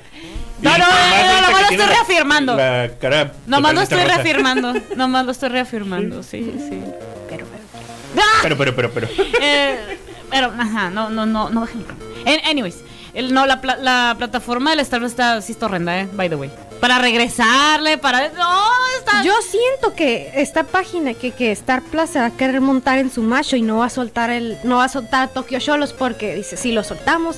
No, 0.61 0.73
no, 0.77 0.79
más 0.79 1.25
no, 1.25 1.41
nomás 1.43 1.61
lo 1.63 1.69
estoy 1.71 1.87
reafirmando. 1.87 2.57
La 2.57 2.91
cara 3.01 3.33
Nomás 3.47 3.75
lo 3.75 3.81
estoy 3.83 4.03
rosa. 4.03 4.15
reafirmando. 4.17 4.75
Nomás 4.97 5.25
lo 5.27 5.33
estoy 5.33 5.49
reafirmando, 5.51 6.23
sí, 6.23 6.53
sí. 6.69 6.81
Pero, 7.29 7.47
pero. 7.47 8.23
¡Ah! 8.25 8.39
Pero, 8.43 8.57
pero, 8.59 8.75
pero, 8.75 8.91
pero. 8.91 9.09
Eh, 9.41 9.99
pero, 10.31 10.53
ajá, 10.59 10.91
no, 10.91 11.11
no, 11.11 11.27
no, 11.27 11.49
no 11.51 11.61
bajen. 11.61 11.85
En- 12.25 12.45
Anyways, 12.45 12.77
el, 13.15 13.33
no, 13.33 13.47
la, 13.47 13.61
pla- 13.61 13.77
la 13.77 14.15
plataforma 14.19 14.71
del 14.71 14.81
Star 14.81 15.01
Wars 15.01 15.13
está, 15.13 15.41
sí 15.41 15.53
está 15.53 15.67
horrenda, 15.67 16.01
eh, 16.01 16.09
by 16.13 16.29
the 16.29 16.35
way. 16.37 16.51
Para 16.81 16.99
regresarle, 16.99 17.97
para. 17.99 18.29
No, 18.31 18.61
está. 18.99 19.23
Yo 19.23 19.33
siento 19.43 19.95
que 19.97 20.31
esta 20.35 20.65
página, 20.65 21.15
que, 21.15 21.31
que 21.33 21.51
Star 21.53 21.83
Plus 21.83 22.11
se 22.11 22.19
va 22.21 22.27
a 22.27 22.31
querer 22.31 22.61
montar 22.61 22.99
en 22.99 23.11
su 23.11 23.23
macho 23.23 23.57
y 23.57 23.63
no 23.63 23.79
va 23.79 23.87
a 23.87 23.91
soltar 23.91 24.31
el, 24.31 24.59
no 24.65 24.77
va 24.79 24.85
a 24.85 24.89
soltar 24.89 25.23
a 25.25 25.29
Tokyo 25.29 25.59
Sholos 25.61 25.93
porque 25.93 26.35
dice, 26.35 26.57
si 26.57 26.73
lo 26.73 26.85
soltamos, 26.85 27.37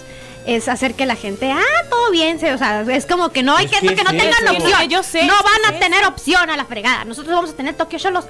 es 0.56 0.68
hacer 0.68 0.94
que 0.94 1.06
la 1.06 1.16
gente, 1.16 1.50
ah, 1.52 1.60
todo 1.88 2.10
bien, 2.10 2.38
se- 2.40 2.52
o 2.52 2.58
sea, 2.58 2.82
es 2.82 3.06
como 3.06 3.30
que 3.30 3.42
no 3.42 3.56
hay 3.56 3.66
Es 3.66 3.70
que, 3.72 3.80
que 3.86 3.94
que 3.94 4.02
no 4.04 4.10
es 4.10 4.16
tengan 4.18 4.54
eso. 4.56 4.64
opción. 4.64 4.88
Yo 4.88 5.02
sé, 5.02 5.24
no 5.24 5.34
van 5.34 5.74
a 5.74 5.78
tener 5.78 6.04
opción 6.06 6.50
a 6.50 6.56
la 6.56 6.64
fregada. 6.64 7.04
Nosotros 7.04 7.34
vamos 7.34 7.50
a 7.50 7.54
tener 7.54 7.74
Tokyo 7.74 7.98
Sholos. 7.98 8.24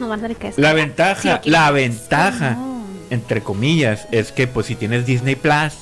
Nos 0.00 0.08
van 0.08 0.18
a 0.18 0.22
tener 0.22 0.36
que 0.36 0.44
La 0.44 0.48
descargar. 0.50 0.74
ventaja, 0.76 1.22
Sí, 1.22 1.28
aquí. 1.28 1.50
la 1.50 1.70
ventaja, 1.70 2.50
No. 2.52 2.84
entre 3.10 3.42
comillas, 3.42 4.06
es 4.10 4.32
que 4.32 4.46
pues 4.46 4.66
si 4.66 4.74
tienes 4.74 5.06
Disney 5.06 5.36
Plus, 5.36 5.74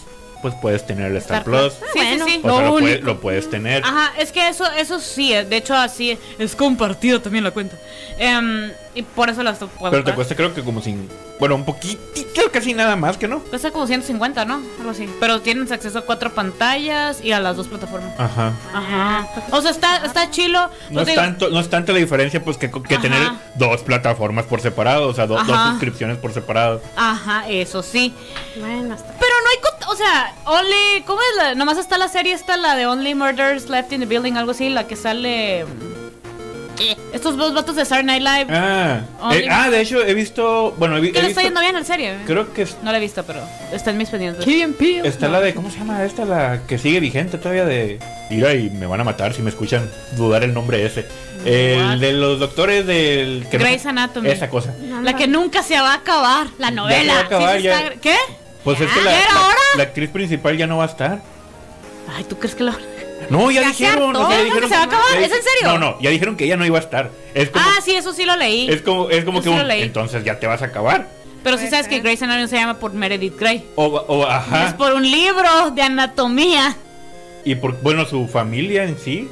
pues 0.42 0.55
puedes 0.61 0.87
tener 0.87 1.11
el 1.11 1.16
Star, 1.18 1.44
Plus. 1.44 1.72
Sí, 1.74 1.81
Bueno. 1.94 2.24
sí, 2.26 2.31
sí. 2.33 2.40
O 2.42 2.50
sea, 2.57 2.62
lo, 2.66 2.70
puede- 2.72 2.92
único- 2.94 3.07
lo 3.07 3.20
puedes 3.20 3.50
tener. 3.50 3.83
Ajá, 3.85 4.12
es 4.18 4.33
que 4.33 4.48
eso, 4.48 4.64
eso 4.72 5.00
sí, 5.00 5.33
eh, 5.33 5.44
de 5.44 5.57
hecho 5.57 5.74
así 5.74 6.18
es 6.38 6.55
compartido 6.57 7.20
también 7.20 7.44
la 7.44 7.50
cuenta. 7.50 7.76
Em, 8.18 8.70
y 8.94 9.03
por 9.03 9.31
eso 9.31 9.42
la 9.42 9.50
estoy 9.53 9.68
Pero 9.90 10.05
te 10.05 10.12
cuesta 10.14 10.35
creo 10.35 10.53
que 10.55 10.62
como 10.62 10.83
sin... 10.83 11.09
Bueno, 11.38 11.55
un 11.55 11.64
poquitito, 11.64 12.42
casi 12.53 12.74
nada 12.74 12.96
más 12.96 13.16
que 13.16 13.26
no. 13.26 13.38
Cuesta 13.38 13.70
como 13.70 13.87
150, 13.87 14.44
¿no? 14.44 14.61
Algo 14.79 14.90
así. 14.90 15.09
Pero 15.20 15.40
tienes 15.40 15.72
acceso 15.72 16.00
a 16.00 16.03
cuatro 16.03 16.35
pantallas 16.35 17.24
y 17.24 17.33
a 17.33 17.40
las 17.40 17.57
dos 17.57 17.66
plataformas. 17.68 18.12
Ajá. 18.18 18.53
Ajá. 18.74 19.29
O 19.50 19.62
sea, 19.62 19.70
está, 19.70 20.05
está 20.05 20.31
chilo. 20.31 20.68
No 20.90 20.96
Pues 20.96 21.03
es, 21.03 21.07
digo, 21.14 21.22
tanto, 21.22 21.48
no 21.48 21.61
es 21.61 21.70
tanto 21.70 21.92
la 21.94 21.98
diferencia 21.98 22.44
pues 22.44 22.59
que, 22.59 22.70
que 22.70 22.98
tener 22.98 23.22
dos 23.55 23.81
plataformas 23.83 24.44
por 24.44 24.61
separado, 24.61 25.09
o 25.09 25.14
sea, 25.14 25.26
do- 25.26 25.42
dos 25.42 25.68
suscripciones 25.70 26.18
por 26.18 26.35
separado. 26.35 26.83
Ajá, 26.94 27.48
eso 27.48 27.83
sí. 27.83 28.12
Bueno, 28.59 28.92
hasta. 28.94 29.11
Pero 29.18 29.29
hay. 29.50 29.88
O 29.92 29.96
sea, 29.96 30.34
Only. 30.46 31.02
¿Cómo 31.06 31.20
es 31.20 31.36
la.? 31.36 31.54
Nomás 31.54 31.78
está 31.78 31.98
la 31.98 32.08
serie, 32.08 32.32
está 32.32 32.56
la 32.56 32.76
de 32.76 32.86
Only 32.86 33.14
Murders 33.14 33.68
Left 33.68 33.92
in 33.92 34.00
the 34.00 34.06
Building, 34.06 34.34
algo 34.34 34.52
así, 34.52 34.68
la 34.68 34.86
que 34.86 34.96
sale. 34.96 35.60
eh, 35.60 36.96
Estos 37.12 37.36
dos 37.36 37.52
vatos 37.52 37.76
de 37.76 37.84
Saturday 37.84 38.20
Night 38.20 38.22
Live. 38.48 38.56
Ah, 38.58 39.02
eh, 39.34 39.46
ah, 39.50 39.68
de 39.68 39.80
hecho 39.82 40.00
he 40.02 40.14
visto, 40.14 40.74
bueno, 40.78 40.96
he, 40.96 41.00
vi- 41.00 41.08
he 41.08 41.12
le 41.12 41.18
está 41.18 41.26
visto, 41.28 41.40
yendo 41.42 41.60
bien 41.60 41.76
en 41.76 41.84
serie. 41.84 42.16
creo 42.26 42.52
que 42.54 42.62
es- 42.62 42.76
No 42.82 42.90
la 42.92 42.96
he 42.98 43.00
visto, 43.00 43.22
pero 43.24 43.40
está 43.72 43.90
en 43.90 43.98
mis 43.98 44.08
pendientes. 44.08 44.44
está 45.04 45.28
la 45.28 45.40
de, 45.40 45.52
¿cómo 45.54 45.70
se 45.70 45.78
llama 45.78 46.02
esta? 46.04 46.24
La 46.24 46.60
que 46.66 46.78
sigue 46.78 47.00
vigente 47.00 47.36
todavía 47.36 47.66
de... 47.66 47.98
Mira, 48.30 48.54
y 48.54 48.70
me 48.70 48.86
van 48.86 49.00
a 49.00 49.04
matar 49.04 49.34
si 49.34 49.42
me 49.42 49.50
escuchan 49.50 49.90
dudar 50.16 50.42
el 50.44 50.54
nombre 50.54 50.86
ese. 50.86 51.06
El 51.44 51.82
What? 51.82 51.96
de 51.98 52.12
los 52.12 52.38
doctores 52.40 52.86
del... 52.86 53.46
que 53.50 53.58
no- 53.58 53.64
Grey's 53.64 53.84
Anatomy. 53.84 54.30
Esa 54.30 54.48
cosa. 54.48 54.72
No, 54.80 55.02
La 55.02 55.14
que 55.16 55.26
nunca 55.26 55.62
se 55.62 55.78
va 55.78 55.92
a 55.92 55.96
acabar. 55.96 56.46
La 56.58 56.70
novela. 56.70 57.00
se 57.02 57.08
va 57.08 57.18
a 57.18 57.24
acabar, 57.24 57.56
Sí, 57.58 57.62
ya. 57.64 57.80
está- 57.80 58.00
¿Qué? 58.00 58.16
Pues 58.76 58.88
es 58.90 58.96
que 58.96 59.02
la, 59.02 59.11
¿ya 59.12 59.22
era 59.22 59.35
la- 59.35 59.54
la 59.76 59.83
actriz 59.85 60.11
principal 60.11 60.56
ya 60.56 60.66
no 60.66 60.78
va 60.78 60.85
a 60.85 60.88
estar. 60.88 61.22
Ay, 62.16 62.24
¿tú 62.24 62.37
crees 62.38 62.54
que 62.54 62.64
lo.? 62.64 62.72
No, 63.28 63.50
ya, 63.50 63.61
dijeron. 63.68 64.16
o 64.16 64.28
sea, 64.28 64.30
ya 64.30 64.38
¿Ya 64.38 64.44
dijeron 64.44 64.68
se 64.70 64.74
va 64.74 64.80
a 64.83 64.85
acabar? 64.85 65.16
¿Es 65.18 65.24
en 65.33 65.42
serio? 65.42 65.64
No, 65.64 65.78
no, 65.78 66.00
ya 66.00 66.11
dijeron 66.11 66.37
que 66.37 66.44
ella 66.46 66.56
no 66.56 66.64
iba 66.66 66.78
a 66.78 66.80
estar. 66.80 67.11
Es 67.35 67.50
como, 67.50 67.64
Ah, 67.68 67.80
sí, 67.85 67.92
eso 67.94 68.12
sí 68.12 68.24
lo 68.24 68.35
leí. 68.37 68.68
es 68.70 68.83
como, 68.83 69.11
es 69.11 69.24
como 69.24 69.38
Eso 69.40 69.50
que 69.50 69.56
sí 69.59 69.62
un- 69.64 69.70
entonces 69.70 70.24
ya 70.24 70.40
te 70.40 70.46
vas 70.46 70.62
a 70.62 70.66
acabar. 70.66 71.06
Pero 71.44 71.56
sí 71.56 71.62
Puede 71.64 71.70
sabes 71.70 71.88
que. 71.88 72.00
Grey's 72.00 72.22
Anatomy 72.22 72.48
se 72.48 72.56
llama 72.56 72.78
por 72.78 72.92
Meredith 72.92 73.38
Grey. 73.38 73.64
O, 73.76 73.85
o 73.87 74.22
Es 74.26 74.30
ajá. 74.30 74.74
por 74.76 74.92
un 74.94 75.09
libro 75.09 75.70
de 75.70 75.83
anatomía. 75.83 76.76
Y 77.44 77.54
por, 77.54 77.80
bueno, 77.83 78.04
su 78.04 78.26
familia 78.26 78.85
en 78.85 78.98
sí. 78.98 79.28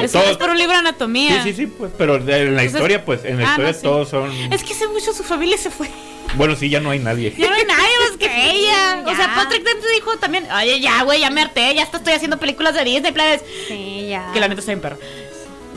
Es, 0.00 0.12
Todo- 0.12 0.22
es 0.24 0.36
por 0.36 0.50
un 0.50 0.58
libro 0.58 0.72
de 0.72 0.78
anatomía. 0.80 1.42
Sí, 1.42 1.50
sí, 1.50 1.56
sí, 1.62 1.66
pues, 1.66 1.92
pero 1.96 2.16
en 2.16 2.26
la 2.26 2.36
Entonces- 2.38 2.72
historia, 2.74 3.04
pues, 3.04 3.24
en 3.24 3.38
la 3.38 3.44
Ah, 3.44 3.50
historia 3.50 3.68
no, 3.72 3.74
sí. 3.74 3.82
todos 3.82 4.08
son. 4.08 4.30
Es 4.52 4.62
que 4.64 4.72
hace 4.74 4.88
mucho 4.88 5.12
su 5.12 5.22
familia 5.22 5.56
se 5.58 5.70
fue. 5.70 5.88
Bueno, 6.36 6.56
sí, 6.56 6.70
ya 6.70 6.80
no 6.80 6.90
hay 6.90 6.98
nadie. 6.98 7.34
Ya 7.36 7.48
no 7.50 7.54
hay 7.54 7.64
nadie 7.64 7.92
más 8.08 8.16
que 8.18 8.50
ella. 8.50 9.02
O 9.06 9.14
sea, 9.14 9.34
Patrick 9.34 9.64
Dempsey 9.64 9.92
dijo 9.94 10.16
también, 10.16 10.46
oye, 10.50 10.80
ya, 10.80 11.02
güey, 11.02 11.20
ya 11.20 11.30
me 11.30 11.42
harté, 11.42 11.74
ya 11.74 11.82
hasta 11.82 11.98
estoy 11.98 12.14
haciendo 12.14 12.38
películas 12.38 12.74
de 12.74 12.84
Disney, 12.84 13.12
planes. 13.12 13.42
Sí, 13.68 14.06
ya. 14.08 14.30
Que 14.32 14.40
la 14.40 14.48
neta 14.48 14.60
está 14.60 14.72
bien 14.72 14.80
perro. 14.80 14.98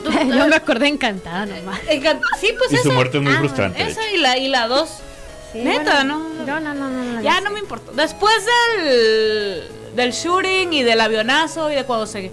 Yo 0.04 0.46
me 0.46 0.54
acordé 0.56 0.86
encantada 0.88 1.46
nomás. 1.46 1.80
Sí, 2.40 2.54
pues 2.56 2.72
Y 2.72 2.76
su 2.76 2.82
esa. 2.88 2.92
muerte 2.94 3.16
es 3.18 3.22
muy 3.24 3.32
Ah, 3.32 3.38
frustrante. 3.38 3.82
Esa 3.82 4.08
y 4.12 4.18
la, 4.18 4.38
y 4.38 4.48
la 4.48 4.68
dos. 4.68 4.88
Sí, 5.52 5.58
Neta, 5.58 5.94
bueno, 5.96 6.18
¿no? 6.44 6.44
No, 6.46 6.60
no, 6.60 6.74
no, 6.74 6.88
no. 6.88 7.22
Ya 7.22 7.40
no 7.40 7.50
me 7.50 7.58
importó. 7.58 7.92
Después 7.92 8.34
del, 8.76 9.68
del 9.96 10.12
shooting 10.12 10.72
y 10.72 10.82
del 10.84 11.00
avionazo 11.00 11.70
y 11.72 11.74
de 11.74 11.84
cuando 11.84 12.06
se. 12.06 12.30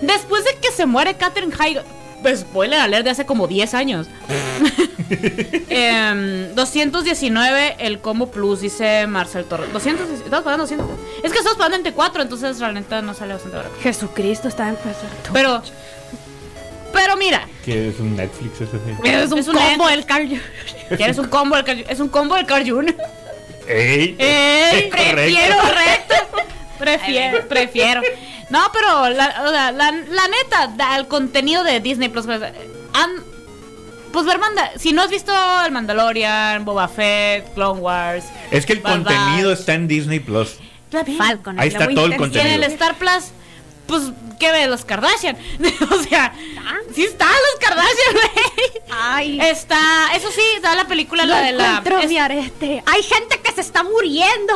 Después 0.00 0.44
de 0.44 0.56
que 0.60 0.72
se 0.72 0.84
muere 0.86 1.14
Catherine 1.16 1.52
Heigl. 1.58 1.82
Pues 2.22 2.40
spoiler 2.40 2.78
alert 2.80 3.04
de 3.04 3.10
hace 3.10 3.26
como 3.26 3.46
10 3.48 3.74
años. 3.74 4.06
Em, 5.68 6.54
219 6.54 7.76
el 7.78 7.98
combo 8.00 8.30
plus, 8.30 8.60
dice 8.60 9.06
Marcel 9.06 9.44
Torres. 9.44 9.70
200, 9.72 10.08
estamos 10.10 10.44
pagando 10.44 10.64
200. 10.64 10.86
Es 11.22 11.32
que 11.32 11.38
estamos 11.38 11.56
pagando 11.58 11.76
entre 11.76 11.92
4, 11.92 12.22
entonces 12.22 12.58
realmente 12.58 13.02
no 13.02 13.12
sale 13.12 13.34
bastante 13.34 13.56
barato. 13.58 13.74
Jesucristo 13.82 14.48
está 14.48 14.68
en. 14.68 14.76
Pero. 15.32 15.62
Pero 16.92 17.16
mira, 17.16 17.46
Que 17.64 17.88
es 17.88 17.98
un 18.00 18.16
Netflix, 18.16 18.58
sí. 18.58 18.64
Es 19.04 19.32
un 19.32 19.38
Es 19.38 19.48
un 19.48 19.54
combo 19.56 19.88
del 19.88 20.04
Carl. 20.04 20.28
¿quieres 20.96 21.18
un 21.18 21.28
combo 21.28 21.56
del 21.56 21.64
Car- 21.64 21.84
Es 21.88 22.00
un 22.00 22.08
combo 22.08 22.34
del 22.34 22.44
Carl 22.46 22.68
Jr. 22.68 22.94
¡Ey! 23.66 24.14
¡Ey! 24.18 24.90
Prefiero, 25.12 25.56
correcto. 25.56 26.14
Prefiero, 26.82 27.48
prefiero. 27.48 28.02
No, 28.50 28.60
pero 28.72 29.08
la, 29.08 29.44
o 29.46 29.50
sea, 29.50 29.72
la, 29.72 29.90
la 29.92 30.28
neta, 30.28 30.96
el 30.96 31.06
contenido 31.08 31.64
de 31.64 31.80
Disney 31.80 32.08
Plus. 32.08 32.26
pues, 32.26 32.40
han- 32.42 33.24
pues 34.12 34.26
ver 34.26 34.38
Manda 34.38 34.72
si 34.78 34.92
no 34.92 35.00
has 35.02 35.08
visto 35.10 35.32
el 35.64 35.72
Mandalorian, 35.72 36.64
Boba 36.66 36.86
Fett, 36.88 37.54
Clone 37.54 37.80
Wars. 37.80 38.24
Es 38.50 38.66
que 38.66 38.74
el 38.74 38.80
Bad 38.80 38.92
contenido 39.04 39.52
está 39.52 39.72
en 39.74 39.88
Disney 39.88 40.20
Plus. 40.20 40.56
Falcon. 41.16 41.58
Ahí 41.58 41.68
está 41.68 41.88
todo 41.88 42.04
el 42.06 42.12
intención. 42.12 42.46
Y 42.46 42.48
en 42.50 42.62
el 42.62 42.68
contenido. 42.68 42.72
Star 42.74 42.94
Plus, 42.96 43.30
pues, 43.86 44.02
¿qué 44.38 44.52
ve? 44.52 44.66
Los 44.66 44.84
Kardashian. 44.84 45.38
o 45.90 46.02
sea, 46.02 46.34
sí 46.94 47.04
están 47.04 47.28
los 47.30 47.66
Kardashian, 47.68 48.12
güey. 48.12 48.82
Ay, 48.90 49.40
Está, 49.40 49.80
eso 50.14 50.30
sí, 50.30 50.42
está 50.56 50.74
la 50.74 50.86
película, 50.86 51.24
lo 51.24 51.32
la 51.32 51.40
de 51.42 51.52
la. 51.52 51.82
es- 52.02 52.10
mi 52.10 52.18
arete. 52.18 52.82
Hay 52.84 53.02
gente 53.02 53.40
que 53.40 53.52
se 53.52 53.62
está 53.62 53.82
muriendo. 53.82 54.52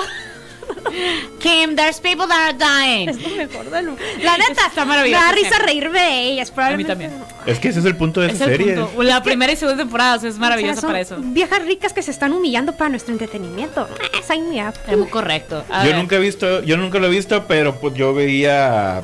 Kim, 1.41 1.77
there's 1.77 2.01
people 2.01 2.27
that 2.27 2.55
are 2.55 2.59
dying. 2.59 3.09
Es 3.09 3.23
lo 3.23 3.37
mejor 3.37 3.71
de 3.71 3.83
lo- 3.83 3.97
La 4.23 4.37
neta, 4.39 4.67
Está 4.67 4.85
maravilloso 4.85 5.21
Me 5.23 5.27
da 5.27 5.33
risa 5.33 5.59
reírme 5.59 6.01
de 6.01 6.21
ellas. 6.33 6.51
Probablemente. 6.51 6.93
también. 6.93 7.13
Es 7.47 7.59
que 7.59 7.69
ese 7.69 7.81
es 7.81 7.85
el 7.85 7.97
punto 7.97 8.21
de 8.21 8.29
Es 8.29 8.35
esa 8.35 8.47
serie. 8.47 8.75
punto. 8.77 9.03
La 9.03 9.23
primera 9.23 9.53
y 9.53 9.57
segunda 9.57 9.83
temporada 9.83 10.17
o 10.17 10.21
sea, 10.21 10.31
es 10.31 10.37
O 10.37 10.39
maravillosa 10.41 10.75
sea, 10.75 10.81
son 10.81 10.89
para 10.91 11.01
eso. 11.01 11.17
Viejas 11.21 11.65
ricas 11.65 11.93
que 11.93 12.03
se 12.03 12.11
están 12.11 12.33
humillando 12.33 12.77
para 12.77 12.91
nuestro 12.91 13.13
entretenimiento. 13.13 13.89
Esa 14.19 14.35
y 14.35 14.41
mira. 14.41 14.73
Es 14.89 14.97
muy 14.99 15.09
correcto. 15.09 15.65
A 15.71 15.85
Yo 15.85 15.91
ver. 15.91 15.99
nunca 15.99 16.17
he 16.17 16.21
visto, 16.21 16.63
yo 16.63 16.77
nunca 16.77 16.99
lo 16.99 17.07
he 17.07 17.11
visto, 17.11 17.45
pero 17.47 17.77
pues 17.81 17.95
yo 17.95 18.15
veía. 18.15 19.03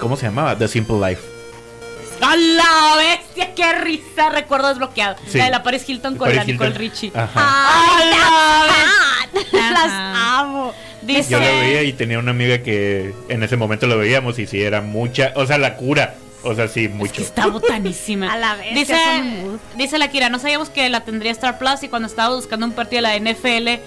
¿Cómo 0.00 0.16
se 0.16 0.26
llamaba? 0.26 0.56
The 0.56 0.68
Simple 0.68 0.96
Life. 1.08 1.22
¡A 2.20 2.36
la 2.36 2.96
bestia! 2.98 3.54
¡Qué 3.54 3.72
risa! 3.74 4.30
Recuerdo 4.30 4.68
desbloqueado. 4.68 5.16
Sí. 5.28 5.38
La 5.38 5.44
de 5.46 5.50
la 5.50 5.62
Paris 5.62 5.88
Hilton 5.88 6.16
con 6.16 6.26
Paris 6.28 6.36
la 6.38 6.44
Nicole 6.44 6.70
Hilton. 6.70 6.80
Richie. 6.90 7.12
¡A 7.14 8.00
la 8.10 9.32
bestia! 9.32 9.70
Las 9.70 9.90
amo. 9.92 10.72
Dice, 11.02 11.30
Yo 11.30 11.38
lo 11.38 11.44
veía 11.46 11.82
y 11.82 11.92
tenía 11.92 12.18
una 12.18 12.32
amiga 12.32 12.58
que 12.62 13.14
en 13.28 13.42
ese 13.42 13.56
momento 13.56 13.86
lo 13.86 13.96
veíamos 13.98 14.38
y 14.38 14.46
sí 14.46 14.60
era 14.62 14.80
mucha, 14.80 15.32
o 15.36 15.46
sea, 15.46 15.58
la 15.58 15.76
cura. 15.76 16.14
O 16.42 16.54
sea, 16.54 16.68
sí, 16.68 16.84
Es 16.84 16.90
que 16.90 16.94
mucho. 16.96 17.22
está 17.22 17.46
botanísima. 17.48 18.32
A 18.32 18.36
la 18.36 18.54
bestia, 18.54 18.74
Dice, 18.74 18.96
dice 19.76 19.98
la 19.98 20.08
Kira, 20.08 20.28
no 20.28 20.38
sabíamos 20.38 20.68
que 20.70 20.88
la 20.88 21.00
tendría 21.04 21.32
Star 21.32 21.58
Plus 21.58 21.82
y 21.82 21.88
cuando 21.88 22.06
estaba 22.06 22.34
buscando 22.36 22.66
un 22.66 22.72
partido 22.72 23.02
de 23.02 23.20
la 23.20 23.32
NFL 23.32 23.80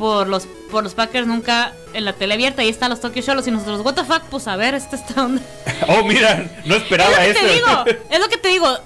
por 0.00 0.26
los 0.28 0.48
por 0.70 0.82
los 0.82 0.94
Packers 0.94 1.26
nunca 1.26 1.72
en 1.92 2.04
la 2.06 2.14
tele 2.14 2.34
abierta, 2.34 2.62
ahí 2.62 2.68
están 2.70 2.88
los 2.90 3.00
Tokyo 3.00 3.20
Shows 3.22 3.46
y 3.46 3.50
nosotros, 3.50 3.80
what 3.84 3.94
the 3.94 4.04
fuck, 4.04 4.22
pues 4.30 4.48
a 4.48 4.56
ver, 4.56 4.74
esta 4.74 4.96
está 4.96 5.24
onda. 5.26 5.42
Oh, 5.88 6.02
mira, 6.04 6.46
no 6.64 6.74
Es 6.76 6.82
esperaba 6.82 7.10
lo 7.10 7.16
que 7.18 7.30
eso. 7.30 7.40
te 7.40 7.52
digo, 7.52 7.84
es 8.10 8.18
lo 8.20 8.28
que 8.28 8.36
te 8.38 8.48
digo. 8.48 8.78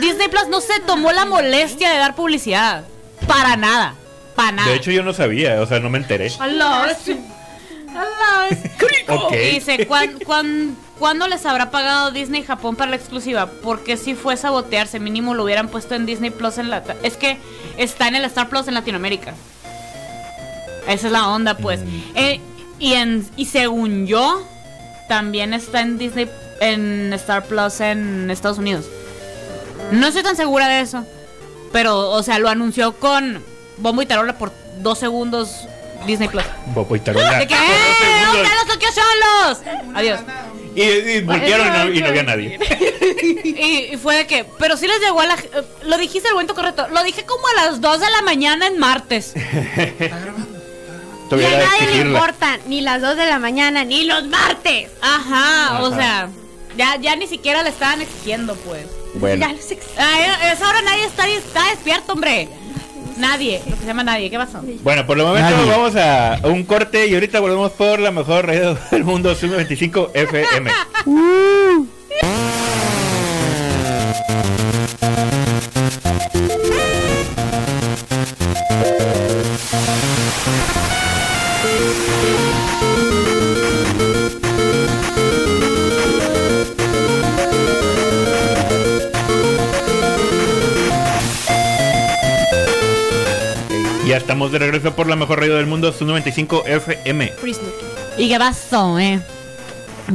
Disney 0.00 0.28
Plus 0.28 0.48
no 0.48 0.60
se 0.60 0.80
tomó 0.80 1.12
la 1.12 1.24
molestia 1.26 1.90
de 1.90 1.98
dar 1.98 2.14
publicidad. 2.14 2.84
Para 3.26 3.56
nada. 3.56 3.94
Para 4.34 4.52
nada. 4.52 4.70
De 4.70 4.76
hecho, 4.76 4.90
yo 4.92 5.02
no 5.02 5.12
sabía, 5.12 5.60
o 5.60 5.66
sea, 5.66 5.78
no 5.80 5.90
me 5.90 5.98
enteré. 5.98 6.32
Allah, 6.38 6.96
sí. 7.04 7.20
Allah, 7.90 8.48
es 8.50 8.58
crico. 8.78 9.14
Ok. 9.26 9.32
Y 9.34 9.54
dice, 9.56 9.86
¿cuán, 9.86 10.18
cuán- 10.24 10.76
cuándo 10.98 11.26
les 11.28 11.44
habrá 11.44 11.70
pagado 11.70 12.10
Disney 12.12 12.42
Japón 12.44 12.76
para 12.76 12.90
la 12.90 12.96
exclusiva? 12.96 13.50
Porque 13.62 13.96
si 13.96 14.14
fue 14.14 14.36
sabotearse, 14.36 15.00
mínimo 15.00 15.34
lo 15.34 15.44
hubieran 15.44 15.68
puesto 15.68 15.94
en 15.94 16.06
Disney 16.06 16.30
Plus 16.30 16.56
en 16.58 16.70
la... 16.70 16.82
Es 17.02 17.16
que 17.16 17.36
está 17.76 18.08
en 18.08 18.16
el 18.16 18.24
Star 18.26 18.48
Plus 18.48 18.68
en 18.68 18.74
Latinoamérica. 18.74 19.34
Esa 20.86 21.06
es 21.06 21.12
la 21.12 21.28
onda, 21.28 21.56
pues. 21.56 21.80
Eh, 22.14 22.40
y, 22.78 22.94
en, 22.94 23.26
y 23.36 23.46
según 23.46 24.06
yo, 24.06 24.46
también 25.08 25.54
está 25.54 25.80
en 25.80 25.98
Disney, 25.98 26.28
en 26.60 27.12
Star 27.14 27.44
Plus 27.46 27.80
en 27.80 28.30
Estados 28.30 28.58
Unidos. 28.58 28.86
No 29.92 30.06
estoy 30.06 30.22
tan 30.22 30.36
segura 30.36 30.68
de 30.68 30.80
eso. 30.80 31.04
Pero, 31.72 32.10
o 32.10 32.22
sea, 32.22 32.38
lo 32.38 32.48
anunció 32.48 32.92
con 32.92 33.42
bombo 33.78 34.02
y 34.02 34.06
tarola 34.06 34.36
por 34.36 34.52
dos 34.80 34.98
segundos 34.98 35.66
Disney 36.06 36.28
Plus. 36.28 36.44
Bobo 36.74 36.96
y 36.96 37.00
tarola. 37.00 37.38
¿De 37.38 37.46
qué? 37.46 37.54
Por 37.54 37.64
dos 37.66 38.34
¿Dónde 38.34 38.48
segundos. 38.48 38.78
los 38.82 38.94
Solos? 38.94 39.94
Adiós. 39.96 40.20
Y, 40.74 40.82
y 40.82 41.20
voltearon 41.22 41.66
y 41.66 41.70
no, 41.70 41.94
y 41.94 42.00
no 42.00 42.06
había 42.08 42.22
nadie. 42.24 42.58
Y, 43.44 43.92
y 43.92 43.96
fue 43.98 44.16
de 44.16 44.26
que, 44.26 44.44
pero 44.58 44.76
sí 44.76 44.86
les 44.88 44.98
llegó 45.00 45.20
a 45.20 45.26
la. 45.26 45.34
eh, 45.34 45.62
Lo 45.84 45.96
dijiste 45.98 46.28
el 46.28 46.34
momento 46.34 46.54
correcto. 46.54 46.88
Lo 46.88 47.02
dije 47.04 47.24
como 47.24 47.42
a 47.48 47.64
las 47.66 47.80
2 47.80 48.00
de 48.00 48.10
la 48.10 48.22
mañana 48.22 48.66
en 48.66 48.78
martes. 48.78 49.34
Y 51.40 51.44
a 51.44 51.58
nadie 51.58 51.86
le 51.94 51.96
importan 52.10 52.60
ni 52.66 52.80
las 52.80 53.00
2 53.00 53.16
de 53.16 53.26
la 53.26 53.38
mañana 53.38 53.84
ni 53.84 54.04
los 54.04 54.24
martes. 54.26 54.90
Ajá, 55.00 55.82
o 55.82 55.90
sea, 55.94 56.28
ya, 56.76 56.96
ya 56.96 57.16
ni 57.16 57.26
siquiera 57.26 57.62
le 57.62 57.70
estaban 57.70 58.00
exigiendo, 58.02 58.54
pues. 58.56 58.84
Bueno, 59.14 59.46
Ya 59.46 59.52
los 59.52 59.70
ex- 59.70 59.86
Ay, 59.98 60.24
es 60.52 60.60
ahora 60.62 60.80
nadie 60.82 61.04
está, 61.04 61.28
está 61.28 61.68
despierto, 61.70 62.12
hombre. 62.14 62.48
Nadie, 63.18 63.60
lo 63.68 63.74
que 63.74 63.80
se 63.82 63.86
llama 63.86 64.02
nadie. 64.04 64.30
¿Qué 64.30 64.38
pasó? 64.38 64.60
bueno, 64.82 65.06
por 65.06 65.18
lo 65.18 65.26
momento 65.26 65.50
Nadie. 65.50 65.70
vamos 65.70 65.94
a 65.96 66.40
un 66.44 66.64
corte 66.64 67.06
y 67.08 67.14
ahorita 67.14 67.40
volvemos 67.40 67.70
por 67.72 68.00
la 68.00 68.10
mejor 68.10 68.46
radio 68.46 68.74
del 68.90 69.04
mundo, 69.04 69.36
25 69.40 70.12
FM. 70.14 70.70
estamos 94.46 94.52
de 94.52 94.58
regreso 94.58 94.96
por 94.96 95.06
la 95.06 95.14
mejor 95.16 95.38
radio 95.40 95.56
del 95.56 95.66
mundo, 95.66 95.94
95 95.98 96.64
FM. 96.66 97.32
¿Y 98.18 98.28
qué 98.28 98.38
pasó, 98.38 98.98
eh? 98.98 99.20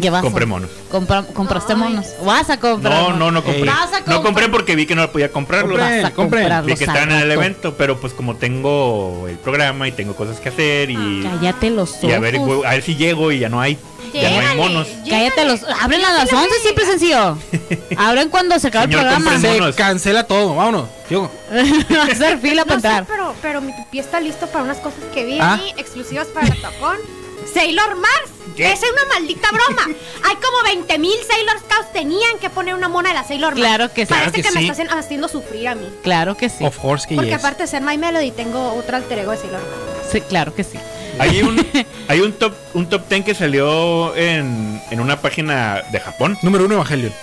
¿Qué 0.02 0.12
pasó? 0.12 0.24
Compré 0.24 0.46
monos. 0.46 0.70
Compra- 0.92 1.26
¿Compraste 1.34 1.72
Ay. 1.74 1.80
monos? 1.80 2.08
¿Vas 2.26 2.50
a 2.50 2.60
comprar? 2.60 2.94
No, 2.94 3.14
no, 3.16 3.32
no 3.32 3.42
compré. 3.42 3.64
Vas 3.64 3.94
a 3.94 4.02
No 4.10 4.22
compré 4.22 4.50
porque 4.50 4.76
vi 4.76 4.86
que 4.86 4.96
no 4.96 5.10
podía 5.12 5.32
comprarlo. 5.32 5.70
Compré. 5.78 6.02
Vas 6.02 6.12
a 6.12 6.14
comprarlos 6.14 6.66
Vi 6.66 6.76
que 6.76 6.84
estaban 6.84 7.12
en 7.12 7.20
el 7.20 7.32
evento, 7.32 7.76
pero 7.78 7.98
pues 8.02 8.12
como 8.14 8.36
tengo 8.36 9.28
el 9.30 9.38
programa 9.38 9.88
y 9.88 9.94
tengo 9.94 10.14
cosas 10.14 10.42
que 10.42 10.50
hacer 10.50 10.90
y, 10.90 11.24
Cállate 11.24 11.70
los 11.70 11.92
ojos. 11.92 12.04
y 12.04 12.12
a 12.12 12.20
ver, 12.20 12.36
a 12.66 12.72
ver 12.72 12.82
si 12.82 12.96
llego 12.98 13.32
y 13.32 13.40
ya 13.40 13.48
no 13.48 13.62
hay, 13.62 13.78
ya 14.22 14.30
no 14.30 14.36
hay 14.36 14.42
Llégale, 14.42 14.56
monos. 14.62 14.88
llégale. 15.04 15.10
Cállate 15.34 15.46
los. 15.46 15.64
Abren 15.82 16.06
a 16.06 16.14
las 16.14 16.32
11, 16.34 16.50
siempre 16.62 16.86
sencillo. 16.86 17.38
Abren 17.98 18.30
cuando 18.30 18.58
se 18.60 18.68
acabe 18.68 18.86
el 18.86 18.92
Señor, 18.92 19.04
programa. 19.06 19.32
compren 19.32 19.42
Se 19.54 19.60
monos. 19.60 19.76
cancela 19.76 20.24
todo, 20.26 20.56
vámonos. 20.56 20.90
Va 21.12 22.02
a 22.02 22.06
hacer 22.06 22.40
fila 22.40 22.66
para 22.66 22.76
No 22.76 22.82
sé, 22.82 22.88
entrar. 22.88 23.06
pero, 23.06 23.34
pero 23.42 23.62
mi 23.62 23.72
pipí 23.74 24.00
está 24.00 24.20
listo 24.20 24.48
para 24.48 24.64
unas 24.66 24.78
cosas 24.78 25.00
que 25.14 25.26
vi 25.26 25.38
Ah. 25.42 25.60
exclusivas 25.78 26.28
para 26.28 26.48
la 26.48 26.56
tocón. 26.56 26.98
Sailor 27.54 27.96
Mars. 27.96 28.32
Esa 28.58 28.74
es 28.88 28.92
una 28.92 29.14
maldita 29.14 29.50
broma. 29.52 29.84
Hay 30.28 30.36
como 30.36 30.64
20 30.66 30.98
mil 30.98 31.16
Sailor 31.28 31.60
Scouts. 31.60 31.94
Tenían 31.94 32.40
que 32.42 32.50
poner 32.50 32.74
una 32.74 32.90
mona 32.90 33.10
de 33.10 33.16
la 33.16 33.24
Sailor 33.24 33.52
Mars. 33.54 33.60
Claro 33.62 33.94
que 33.94 34.06
sí. 34.06 34.10
Parece 34.10 34.32
Claro 34.32 34.32
que 34.32 34.42
que, 34.42 34.52
me 34.52 34.60
sí. 34.60 34.66
está 34.66 34.74
haciendo- 34.74 34.96
haciendo 34.98 35.28
sufrir 35.28 35.68
a 35.68 35.76
mí. 35.76 35.88
Claro 36.04 36.36
que 36.36 36.50
sí. 36.50 36.66
Of 36.66 36.78
course 36.78 37.08
que 37.08 37.16
Porque 37.16 37.30
yes. 37.32 37.40
aparte 37.40 37.64
de 37.64 37.68
ser 37.68 37.82
My 37.84 37.98
Melody, 37.98 38.32
tengo 38.32 38.74
otro 38.74 38.98
alter 38.98 39.20
ego 39.20 39.32
de 39.32 39.38
Sailor 39.38 39.62
Mars. 39.62 40.10
Sí, 40.12 40.22
claro 40.22 40.54
que 40.56 40.64
sí. 40.64 40.78
Hay 41.20 41.42
un, 41.42 41.66
hay 42.08 42.20
un 42.22 42.34
top, 42.34 42.54
un 42.74 42.88
top 42.90 43.08
10 43.10 43.26
que 43.26 43.36
salió 43.36 44.16
en, 44.16 44.82
en 44.92 45.00
una 45.00 45.20
página 45.22 45.82
de 45.92 46.00
Japón. 46.00 46.38
Número 46.42 46.66
uno, 46.66 46.76
Evangelion. 46.76 47.14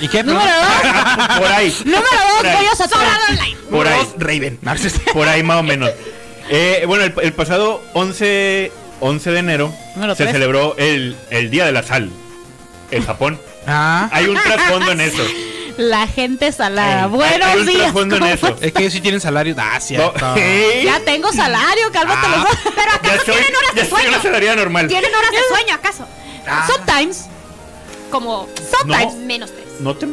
¿Y 0.00 0.08
qué? 0.08 0.22
Número 0.22 0.44
dos. 0.46 1.38
Por 1.38 1.52
ahí. 1.52 1.74
Número 1.84 2.02
Por 2.40 2.46
dos, 2.68 2.78
saturado. 2.78 3.18
Por 3.70 3.86
ahí. 3.86 4.06
Raven. 4.18 4.58
Por 5.12 5.28
ahí 5.28 5.42
más 5.42 5.58
o 5.58 5.62
menos. 5.62 5.90
Eh, 6.48 6.84
bueno, 6.86 7.04
el, 7.04 7.14
el 7.22 7.32
pasado 7.32 7.82
11, 7.92 8.72
11 9.00 9.30
de 9.30 9.38
enero 9.38 9.72
Número 9.94 10.14
se 10.14 10.24
tres. 10.24 10.32
celebró 10.32 10.74
el, 10.78 11.16
el 11.30 11.50
Día 11.50 11.64
de 11.66 11.72
la 11.72 11.82
Sal 11.82 12.10
en 12.90 13.04
Japón. 13.04 13.38
Ah. 13.66 14.08
Hay 14.10 14.26
un 14.26 14.36
trasfondo 14.36 14.90
en 14.90 15.00
eso. 15.00 15.22
La 15.80 16.06
gente 16.06 16.52
salada. 16.52 17.06
Buenos 17.06 17.48
hay 17.48 17.64
días. 17.64 17.94
Es 18.60 18.72
que 18.72 18.80
ellos 18.82 18.92
sí 18.92 19.00
tienen 19.00 19.18
salario. 19.20 19.54
Ah, 19.58 19.78
No. 19.92 20.36
¿eh? 20.36 20.82
Ya 20.84 21.00
tengo 21.00 21.32
salario, 21.32 21.90
cálmate 21.90 22.20
Ah. 22.22 22.44
los 22.64 22.74
Pero 22.74 22.92
acaso 22.92 23.24
soy, 23.24 23.34
tienen 23.34 23.56
horas 23.56 23.70
ya 23.74 23.82
de 23.82 23.88
sueño. 23.88 24.22
salaria 24.22 24.56
normal. 24.56 24.88
¿Tienen 24.88 25.10
horas 25.14 25.30
de 25.30 25.38
sueño 25.56 25.74
acaso? 25.74 26.06
Ah. 26.46 26.66
Sometimes. 26.70 27.26
Como 28.10 28.46
Sometimes. 28.78 29.14
menos 29.16 29.50
tres. 29.52 29.64
¿No 29.80 29.94
te, 29.96 30.06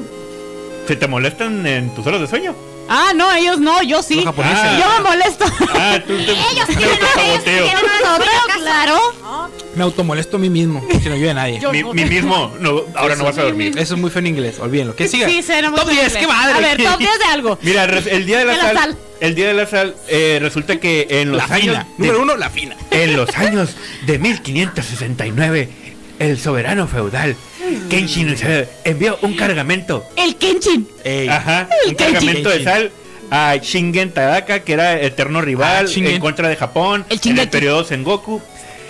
¿Se 0.87 0.95
te 0.95 1.07
molestan 1.07 1.65
en 1.67 1.93
tus 1.93 2.07
horas 2.07 2.21
de 2.21 2.27
sueño? 2.27 2.55
Ah, 2.89 3.11
no, 3.15 3.33
ellos 3.33 3.59
no, 3.59 3.81
yo 3.83 4.01
sí. 4.01 4.23
Ah. 4.25 4.79
Yo 4.79 5.03
me 5.03 5.09
molesto. 5.09 5.45
Ah, 5.73 5.99
tú 6.05 6.15
te, 6.17 6.23
Ellos 6.31 6.67
autosaboteo. 6.69 7.65
acaso. 7.67 8.59
claro. 8.61 8.99
Me 9.75 9.83
automolesto 9.83 10.37
a 10.37 10.39
mí 10.39 10.49
mismo. 10.49 10.83
Si 11.01 11.07
no 11.07 11.15
ayuda 11.15 11.31
a 11.31 11.33
nadie. 11.35 11.59
Yo- 11.59 11.71
Mi, 11.71 11.83
mi 11.83 12.05
mismo, 12.05 12.51
no, 12.59 12.81
ahora 12.95 13.15
no 13.15 13.23
vas 13.25 13.37
a 13.37 13.43
dormir. 13.43 13.73
Eso 13.77 13.93
es 13.95 13.99
muy 14.01 14.09
feo 14.09 14.19
en 14.21 14.27
inglés. 14.27 14.57
Olvídenlo. 14.59 14.95
¿Qué 14.95 15.07
siga? 15.07 15.27
Sí, 15.27 15.43
será 15.43 15.69
muy 15.69 15.79
Top 15.79 15.89
10, 15.89 16.01
simple. 16.03 16.19
qué 16.21 16.27
madre. 16.27 16.53
A 16.53 16.59
ver, 16.59 16.83
top 16.83 16.97
10 16.97 17.19
de 17.19 17.25
algo. 17.25 17.59
Mira, 17.63 17.85
res- 17.87 18.07
el 18.07 18.25
día 18.25 18.39
de 18.39 18.45
la, 18.45 18.51
De 18.53 18.57
la 18.57 18.63
sal, 18.63 18.75
sal. 18.77 18.97
el 19.19 19.35
día 19.35 19.47
de 19.47 19.53
la 19.53 19.67
sal 19.67 19.95
eh, 20.07 20.39
resulta 20.41 20.79
que 20.79 21.07
en 21.09 21.31
los 21.31 21.37
La 21.37 21.43
años 21.55 21.59
fina. 21.61 21.87
de- 21.97 22.07
Número 22.07 22.21
uno, 22.23 22.37
la 22.37 22.49
fina. 22.49 22.75
en 22.91 23.15
los 23.15 23.29
años 23.37 23.69
de 24.07 24.17
1569 24.17 25.69
el 26.19 26.39
soberano 26.39 26.87
feudal 26.87 27.35
Kenshin 27.89 28.35
envió 28.83 29.17
un 29.21 29.35
cargamento, 29.35 30.05
El 30.15 30.35
Kenshin. 30.37 30.87
Ey. 31.03 31.27
ajá, 31.27 31.67
El 31.83 31.89
un 31.91 31.95
cargamento 31.95 32.49
de 32.49 32.63
sal 32.63 32.91
a 33.29 33.55
Shingen 33.57 34.11
Tadaka, 34.11 34.61
que 34.61 34.73
era 34.73 35.01
eterno 35.01 35.41
rival 35.41 35.85
Ah, 35.87 35.91
en 35.95 36.19
contra 36.19 36.47
de 36.47 36.55
Japón 36.55 37.05
El 37.09 37.19
en 37.23 37.39
el 37.39 37.49
periodo 37.49 37.83
Sengoku. 37.83 38.41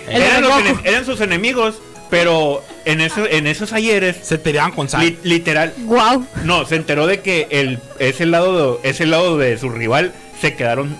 El 0.08 0.22
Eran, 0.22 0.42
los 0.42 0.52
eran 0.84 1.04
sus 1.04 1.20
enemigos, 1.20 1.74
pero 2.08 2.64
en 2.84 3.00
eso, 3.00 3.26
en 3.28 3.46
esos 3.48 3.72
ayeres 3.72 4.16
Se 4.22 4.38
peleaban 4.38 4.70
con 4.72 4.88
sal. 4.88 5.04
li- 5.04 5.18
literal 5.24 5.74
Wow. 5.78 6.24
no, 6.44 6.64
se 6.66 6.76
enteró 6.76 7.06
de 7.08 7.20
que 7.20 7.48
el, 7.50 7.80
ese, 7.98 8.26
lado, 8.26 8.80
ese 8.84 9.06
lado 9.06 9.36
de 9.38 9.58
su 9.58 9.68
rival 9.70 10.12
se 10.40 10.54
quedaron 10.54 10.96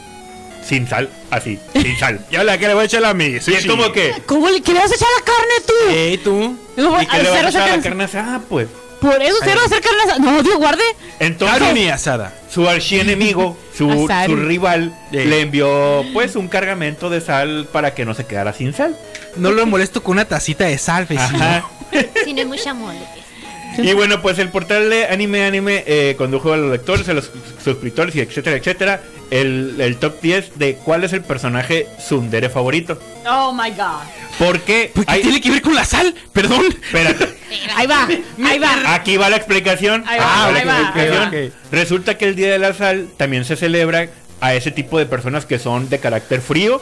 sin 0.69 0.87
sal, 0.87 1.09
así, 1.31 1.59
sin 1.73 1.99
sal. 1.99 2.21
Ya 2.31 2.45
la 2.45 2.59
que 2.59 2.69
le 2.69 2.75
voy 2.75 2.83
a 2.83 2.87
echar 2.87 3.05
a 3.05 3.15
mí. 3.15 3.25
y 3.25 3.37
es 3.55 3.67
como 3.67 3.91
que, 3.93 4.13
¿Cómo 4.27 4.49
le 4.51 4.61
querías 4.61 4.93
echar 4.93 5.09
la 5.19 5.25
carne 5.25 5.55
tú? 5.67 5.91
Ey, 5.93 6.19
tú. 6.19 6.59
¿Cómo? 6.77 7.01
¿y 7.03 7.07
qué 7.07 7.23
le 7.23 7.31
vas 7.31 7.45
a 7.45 7.49
echar 7.49 7.69
a 7.71 7.77
la 7.77 7.83
carne 7.83 8.05
asada? 8.05 8.41
Pues, 8.49 8.69
Por 9.01 9.23
eso 9.23 9.37
cero 9.43 9.61
hacer 9.65 9.81
carne 9.81 10.03
asada. 10.05 10.19
No, 10.19 10.43
Dios 10.43 10.57
guarde. 10.59 10.83
entonces, 11.21 11.59
Carne 11.59 11.91
asada. 11.93 12.35
su 12.53 12.69
archienemigo, 12.69 13.57
su, 13.77 14.09
su 14.27 14.37
rival, 14.37 14.95
Sí. 15.11 15.19
le 15.19 15.41
envió, 15.41 16.05
pues, 16.13 16.37
un 16.37 16.49
cargamento 16.49 17.09
de 17.11 17.21
sal 17.21 17.69
para 17.73 17.95
que 17.95 18.05
no 18.05 18.15
se 18.15 18.27
quedara 18.27 18.53
sin 18.53 18.73
sal. 18.75 18.97
No 19.37 19.51
lo 19.53 19.65
molesto 19.67 20.03
con 20.03 20.13
una 20.13 20.25
tacita 20.27 20.65
de 20.65 20.77
sal, 20.79 21.07
vecino. 21.07 21.39
Ajá. 21.45 21.65
Si 22.25 22.35
no 22.35 22.43
es 22.43 22.47
mucha 22.47 22.75
mole. 22.75 22.99
Y 23.79 23.93
bueno, 23.93 24.21
pues 24.23 24.39
el 24.41 24.49
portal 24.49 24.91
de 24.91 25.07
Anime 25.07 25.45
Anime 25.45 25.85
eh, 25.87 26.15
condujo 26.19 26.53
a 26.53 26.57
los 26.57 26.71
lectores, 26.73 27.09
a 27.09 27.13
los 27.15 27.31
suscriptores 27.63 28.15
y 28.17 28.21
etcétera, 28.21 28.57
etcétera, 28.57 29.01
el, 29.31 29.77
el 29.81 29.97
top 29.97 30.21
10 30.21 30.59
de 30.59 30.75
cuál 30.77 31.05
es 31.05 31.13
el 31.13 31.23
personaje 31.23 31.87
Sundere 31.99 32.49
favorito. 32.49 32.99
Oh 33.29 33.53
my 33.53 33.71
god. 33.71 34.03
Porque 34.39 34.91
¿Por 34.95 35.05
qué 35.05 35.13
hay- 35.13 35.23
tiene 35.23 35.41
que 35.41 35.51
ver 35.51 35.63
con 35.63 35.75
la 35.75 35.85
sal? 35.85 36.15
Perdón. 36.33 36.65
Espérate, 36.69 37.29
Ahí 37.77 37.87
va, 37.87 38.07
ahí 38.47 38.59
va. 38.59 38.95
aquí 38.95 39.17
va 39.17 39.29
la 39.31 39.37
explicación. 39.37 40.05
Ahí 40.07 40.19
va, 40.19 40.25
Ah, 40.27 40.47
ahí 40.55 40.65
la 40.65 40.73
va, 40.75 40.81
explicación. 40.83 41.35
ahí 41.35 41.53
Resulta 41.73 42.17
que 42.19 42.27
el 42.27 42.37
Día 42.37 42.53
de 42.53 42.59
la 42.59 42.73
Sal 42.75 43.09
también 43.17 43.45
se 43.45 43.57
celebra 43.57 44.09
a 44.41 44.55
ese 44.55 44.71
tipo 44.71 44.99
de 44.99 45.07
personas 45.07 45.47
que 45.47 45.59
son 45.59 45.89
de 45.89 45.99
carácter 45.99 46.41
frío, 46.41 46.81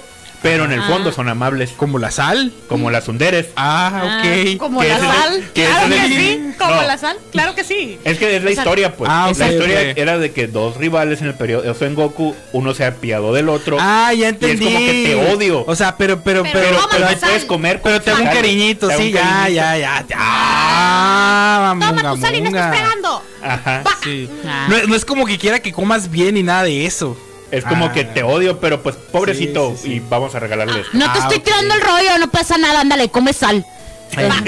pero 0.51 0.65
en 0.65 0.73
el 0.73 0.81
Ah. 0.81 0.87
fondo 0.89 1.13
son 1.13 1.29
amables, 1.29 1.71
¿Como 1.77 1.99
la 1.99 2.11
sal? 2.11 2.53
como 2.69 2.91
las 2.91 3.05
Sunderes. 3.05 3.47
Ah, 3.57 4.21
ok. 4.25 4.57
Como 4.59 4.81
¿Qué 4.81 4.89
la 4.89 4.99
sal. 4.99 5.45
Claro 5.55 5.89
que 5.89 6.09
sí. 6.09 6.41
Como 6.59 6.75
No. 6.77 6.83
la 6.83 6.99
sal. 6.99 7.17
Claro 7.33 7.55
que 7.55 7.65
sí. 7.65 7.99
Es 8.05 8.19
que 8.19 8.37
es 8.37 8.43
la 8.45 8.51
historia, 8.51 8.95
pues. 8.97 9.11
ah, 9.13 9.29
ok, 9.31 9.39
la 9.39 9.53
historia 9.53 9.81
era 9.91 10.19
de 10.19 10.33
que 10.33 10.47
dos 10.47 10.77
rivales 10.77 11.21
en 11.21 11.27
el 11.29 11.35
periodo 11.35 11.63
de 11.63 11.89
Goku, 11.95 12.35
uno 12.53 12.75
se 12.75 12.85
apiadó 12.85 13.33
del 13.33 13.49
otro. 13.49 13.77
Ah, 13.81 14.13
ya 14.13 14.19
Y 14.19 14.23
es 14.25 14.29
entendí. 14.31 14.65
como 14.65 14.79
que 14.79 15.03
te 15.07 15.33
odio. 15.35 15.65
O 15.67 15.75
sea, 15.77 15.97
pero, 15.97 16.21
pero, 16.23 16.43
Pero 16.43 16.79
pero, 16.91 17.09
puedes 17.21 17.45
comer. 17.45 17.81
pero 17.83 18.01
te 18.01 18.11
hago 18.11 18.23
un 18.23 18.29
cariñito, 18.29 18.89
sí, 18.91 18.97
un 19.09 19.13
ya, 19.13 19.21
cariñito. 19.23 19.55
ya, 19.55 19.79
ya, 19.79 20.05
ya. 20.09 20.17
Ah, 20.19 21.75
Toma 21.79 22.15
tu 22.15 22.21
sal 22.21 22.35
y 22.35 22.37
estés 22.39 22.43
munga. 22.53 22.71
pegando. 22.71 23.23
Ajá. 23.43 23.83
Sí. 24.03 24.29
Ah. 24.47 24.67
No, 24.69 24.87
no 24.89 24.95
es 24.97 25.05
como 25.05 25.27
que 25.27 25.39
quiera 25.39 25.59
que 25.61 25.73
comas 25.73 26.11
bien 26.11 26.35
ni 26.35 26.43
nada 26.43 26.65
de 26.65 26.87
eso. 26.87 27.17
Es 27.51 27.65
como 27.65 27.87
Ah. 27.87 27.93
que 27.93 28.05
te 28.05 28.23
odio, 28.23 28.59
pero 28.59 28.83
pues 28.83 28.97
pobrecito 28.97 29.71
Sí, 29.71 29.77
sí, 29.77 29.83
sí. 29.89 29.93
y 29.95 30.01
vamos 30.01 30.35
a 30.35 30.41
regalarle 30.41 30.81
esto. 30.81 30.91
No 30.95 31.05
te 31.13 31.19
Ah, 31.19 31.23
estoy 31.23 31.39
tirando 31.41 31.75
el 31.75 31.81
rollo, 31.81 32.19
no 32.19 32.31
pasa 32.31 32.59
nada, 32.59 32.81
ándale, 32.81 33.09
come 33.09 33.33
sal. 33.33 33.65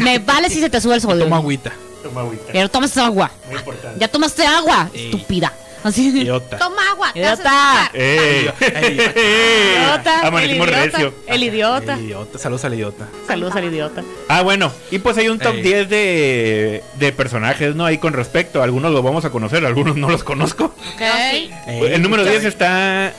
Me 0.03 0.19
vale 0.19 0.49
si 0.51 0.61
se 0.61 0.69
te 0.71 0.81
sube 0.81 0.95
el 0.97 1.01
sodio. 1.01 1.25
Toma 1.25 1.37
agüita. 1.37 1.73
Toma 2.03 2.21
agüita. 2.23 2.45
Pero 2.53 2.69
tomas 2.69 2.97
agua. 2.97 3.31
Muy 3.49 3.57
importante. 3.59 3.99
Ya 4.01 4.09
tomaste 4.09 4.45
agua, 4.47 4.89
Sí. 4.93 5.07
estúpida. 5.13 5.53
Así. 5.85 6.09
Idiota. 6.09 6.59
Toma 6.59 6.83
agua. 6.91 7.13
Idiota. 7.15 7.91
¡Eh! 7.95 8.51
Idiota, 8.61 10.21
el 10.21 10.27
Amanecimos 10.27 10.69
idiota. 10.69 10.85
recio. 10.85 11.15
El 11.27 11.43
idiota. 11.45 11.95
El 11.95 12.01
idiota. 12.05 12.39
Saludos 12.39 12.65
al 12.65 12.75
idiota. 12.75 13.09
Saludos 13.27 13.55
al 13.57 13.65
idiota. 13.65 14.03
Ah, 14.29 14.43
bueno. 14.43 14.73
Y 14.91 14.99
pues 14.99 15.17
hay 15.19 15.29
un 15.29 15.39
top 15.39 15.55
Ey. 15.55 15.63
10 15.63 15.89
de, 15.89 16.85
de 16.95 17.13
personajes, 17.13 17.75
¿no? 17.75 17.85
Ahí 17.85 17.99
con 17.99 18.13
respecto. 18.13 18.63
Algunos 18.63 18.93
los 18.93 19.03
vamos 19.03 19.25
a 19.25 19.31
conocer, 19.31 19.65
algunos 19.65 19.97
no 19.97 20.09
los 20.11 20.25
conozco. 20.25 20.75
Ey, 20.99 21.51
el 21.67 22.03
número 22.03 22.23
escucha, 22.25 22.41
10 22.41 22.45
está 22.53 23.13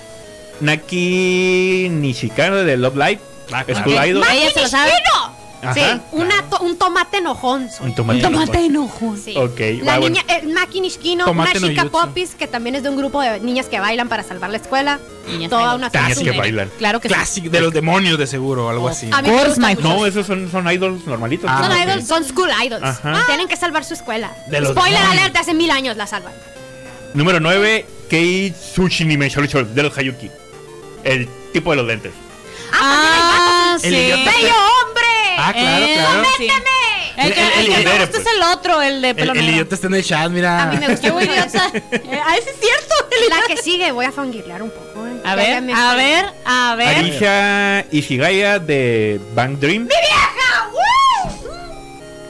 Naki 0.61 1.87
Nishikano 1.89 2.57
de 2.57 2.77
Love 2.77 2.95
Live. 2.95 3.19
Ah, 3.51 3.63
claro. 3.63 3.81
School 3.81 4.07
Idol. 4.07 4.23
Ella 4.31 4.51
se 4.51 4.61
lo 4.61 4.67
sabe. 4.67 4.91
Ajá. 5.61 5.73
Sí, 5.73 5.81
una 6.13 6.41
to- 6.49 6.59
un 6.61 6.77
tomate 6.77 7.17
enojón. 7.17 7.69
soy. 7.69 7.87
Un 7.87 7.95
tomate. 7.95 8.21
Tomate 8.21 8.65
enojo. 8.65 9.15
Sí. 9.23 9.35
Ok, 9.35 9.59
La 9.83 9.99
va, 9.99 10.07
niña, 10.09 10.23
eh, 10.27 10.43
Maki 10.47 10.79
Nishikino, 10.81 11.25
Tomate 11.25 11.51
una 11.57 11.59
no 11.59 11.67
chica 11.67 11.81
jutsu. 11.83 11.97
popis 11.97 12.35
que 12.35 12.47
también 12.47 12.75
es 12.75 12.83
de 12.83 12.89
un 12.89 12.95
grupo 12.97 13.21
de 13.21 13.39
niñas 13.41 13.65
que 13.67 13.79
bailan 13.79 14.07
para 14.07 14.23
salvar 14.23 14.49
la 14.51 14.57
escuela. 14.57 14.99
Niñas 15.27 15.49
Toda 15.49 15.75
una 15.75 15.89
Niñas 15.89 16.19
que 16.19 16.31
bailan. 16.31 16.69
Claro 16.77 16.99
que 17.01 17.09
sí. 17.25 17.41
De 17.49 17.59
los 17.61 17.73
demonios 17.73 18.17
de 18.17 18.25
seguro 18.25 18.67
o 18.67 18.69
algo 18.69 18.87
así. 18.87 19.09
A 19.11 19.21
mí 19.21 19.27
me 19.29 19.33
Course, 19.35 19.49
gustan 19.49 19.69
my 19.69 19.75
mucho. 19.75 19.87
No, 19.97 20.05
esos 20.05 20.25
son, 20.25 20.49
son 20.49 20.71
idols 20.71 21.05
normalitos. 21.05 21.49
Ah, 21.51 21.63
Son 21.63 21.71
ok. 21.71 21.77
idols, 21.85 22.07
son 22.07 22.23
school 22.25 22.49
idols. 22.63 22.83
Ajá. 22.83 23.23
Tienen 23.27 23.47
que 23.47 23.57
salvar 23.57 23.83
su 23.83 23.93
escuela. 23.93 24.31
De 24.47 24.61
los 24.61 24.71
Spoiler 24.71 24.97
demonios. 24.99 25.21
alert, 25.23 25.37
hace 25.37 25.53
mil 25.53 25.69
años 25.71 25.97
la 25.97 26.07
salvan. 26.07 26.33
Número 27.13 27.39
9, 27.39 27.85
Kei 28.09 28.53
Shorichor 28.75 29.67
de 29.67 29.83
los 29.83 29.97
Hayuki. 29.97 30.29
El 31.03 31.27
tipo 31.53 31.71
de 31.71 31.75
los 31.77 31.85
lentes. 31.85 32.13
Ah, 32.71 33.77
El 33.81 33.91
sí. 33.93 33.97
idiota. 33.99 34.31
¡Bello 34.31 34.53
hombre! 34.53 35.05
Ah, 35.37 35.53
claro, 35.53 35.85
Eh, 35.85 35.93
claro. 35.93 35.95
sí. 35.95 35.98
El 37.17 37.33
que, 37.33 37.41
El- 37.41 37.47
el 37.47 37.59
el 37.59 37.65
que 37.65 37.71
me 37.71 37.81
idiota, 37.81 37.89
gusta 37.99 38.17
es 38.17 38.23
pues. 38.23 38.35
el 38.35 38.43
otro, 38.43 38.81
el 38.81 39.01
de 39.01 39.09
El, 39.09 39.15
pelo 39.15 39.33
el 39.33 39.49
idiota 39.49 39.75
está 39.75 39.87
en 39.87 39.93
el 39.95 40.03
chat, 40.05 40.31
mira. 40.31 40.63
A 40.63 40.65
mí 40.67 40.77
me 40.77 40.87
gusta 40.87 41.11
Qué 41.11 41.23
idiota. 41.25 41.43
eso. 41.45 41.59
Ah, 42.25 42.37
ese 42.37 42.49
es 42.51 42.55
cierto. 42.59 42.95
el 43.11 43.29
La 43.29 43.41
que 43.47 43.57
sigue, 43.61 43.91
voy 43.91 44.05
a 44.05 44.11
fangirlear 44.11 44.61
un 44.63 44.69
poco. 44.71 45.05
eh. 45.05 45.21
A 45.25 45.35
ver, 45.35 45.61
me- 45.61 45.73
a 45.73 45.95
ver, 45.95 46.25
a 46.45 46.75
ver. 46.75 46.87
Arisha 46.97 47.85
Ishigaya 47.91 48.59
de 48.59 49.19
Bang 49.33 49.57
Dream. 49.59 49.87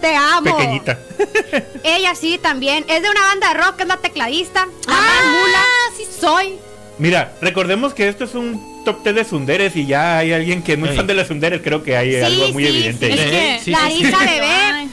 Te 0.02 0.16
amo. 0.16 0.56
Pequeñita. 0.58 0.98
Ella 1.84 2.16
sí 2.16 2.40
también. 2.42 2.86
Es 2.88 3.04
de 3.04 3.10
una 3.10 3.22
banda 3.22 3.50
de 3.50 3.54
rock, 3.56 3.82
es 3.82 3.88
la 3.88 3.98
tecladista. 3.98 4.66
La 4.88 4.94
Ah, 4.96 5.22
mula. 5.26 5.64
sí, 5.98 6.08
Soy. 6.20 6.58
Mira, 6.98 7.34
recordemos 7.42 7.94
que 7.94 8.08
esto 8.08 8.24
es 8.24 8.34
un 8.34 8.79
top 8.96 9.04
10 9.04 9.16
de 9.16 9.24
Sunderes 9.26 9.76
y 9.76 9.86
ya 9.86 10.18
hay 10.20 10.34
alguien 10.34 10.62
que 10.64 10.74
es 10.74 10.80
muy 10.80 10.90
Sí. 10.90 10.96
fan 10.96 11.08
de 11.08 11.14
las 11.14 11.28
Sunderes. 11.28 11.62
Creo 11.64 11.84
que 11.84 11.96
hay 11.98 12.12
Sí, 12.12 12.22
algo 12.22 12.54
muy 12.54 12.64
sí, 12.64 12.70
evidente. 12.70 13.14
Es 13.14 13.20
Eh, 13.20 13.30
que 13.30 13.60
sí, 13.66 13.72
la 13.72 13.80
sí, 13.80 13.86
sí. 13.98 14.04
Arisa 14.04 14.20
bebé. 14.20 14.48
Ay. 14.48 14.90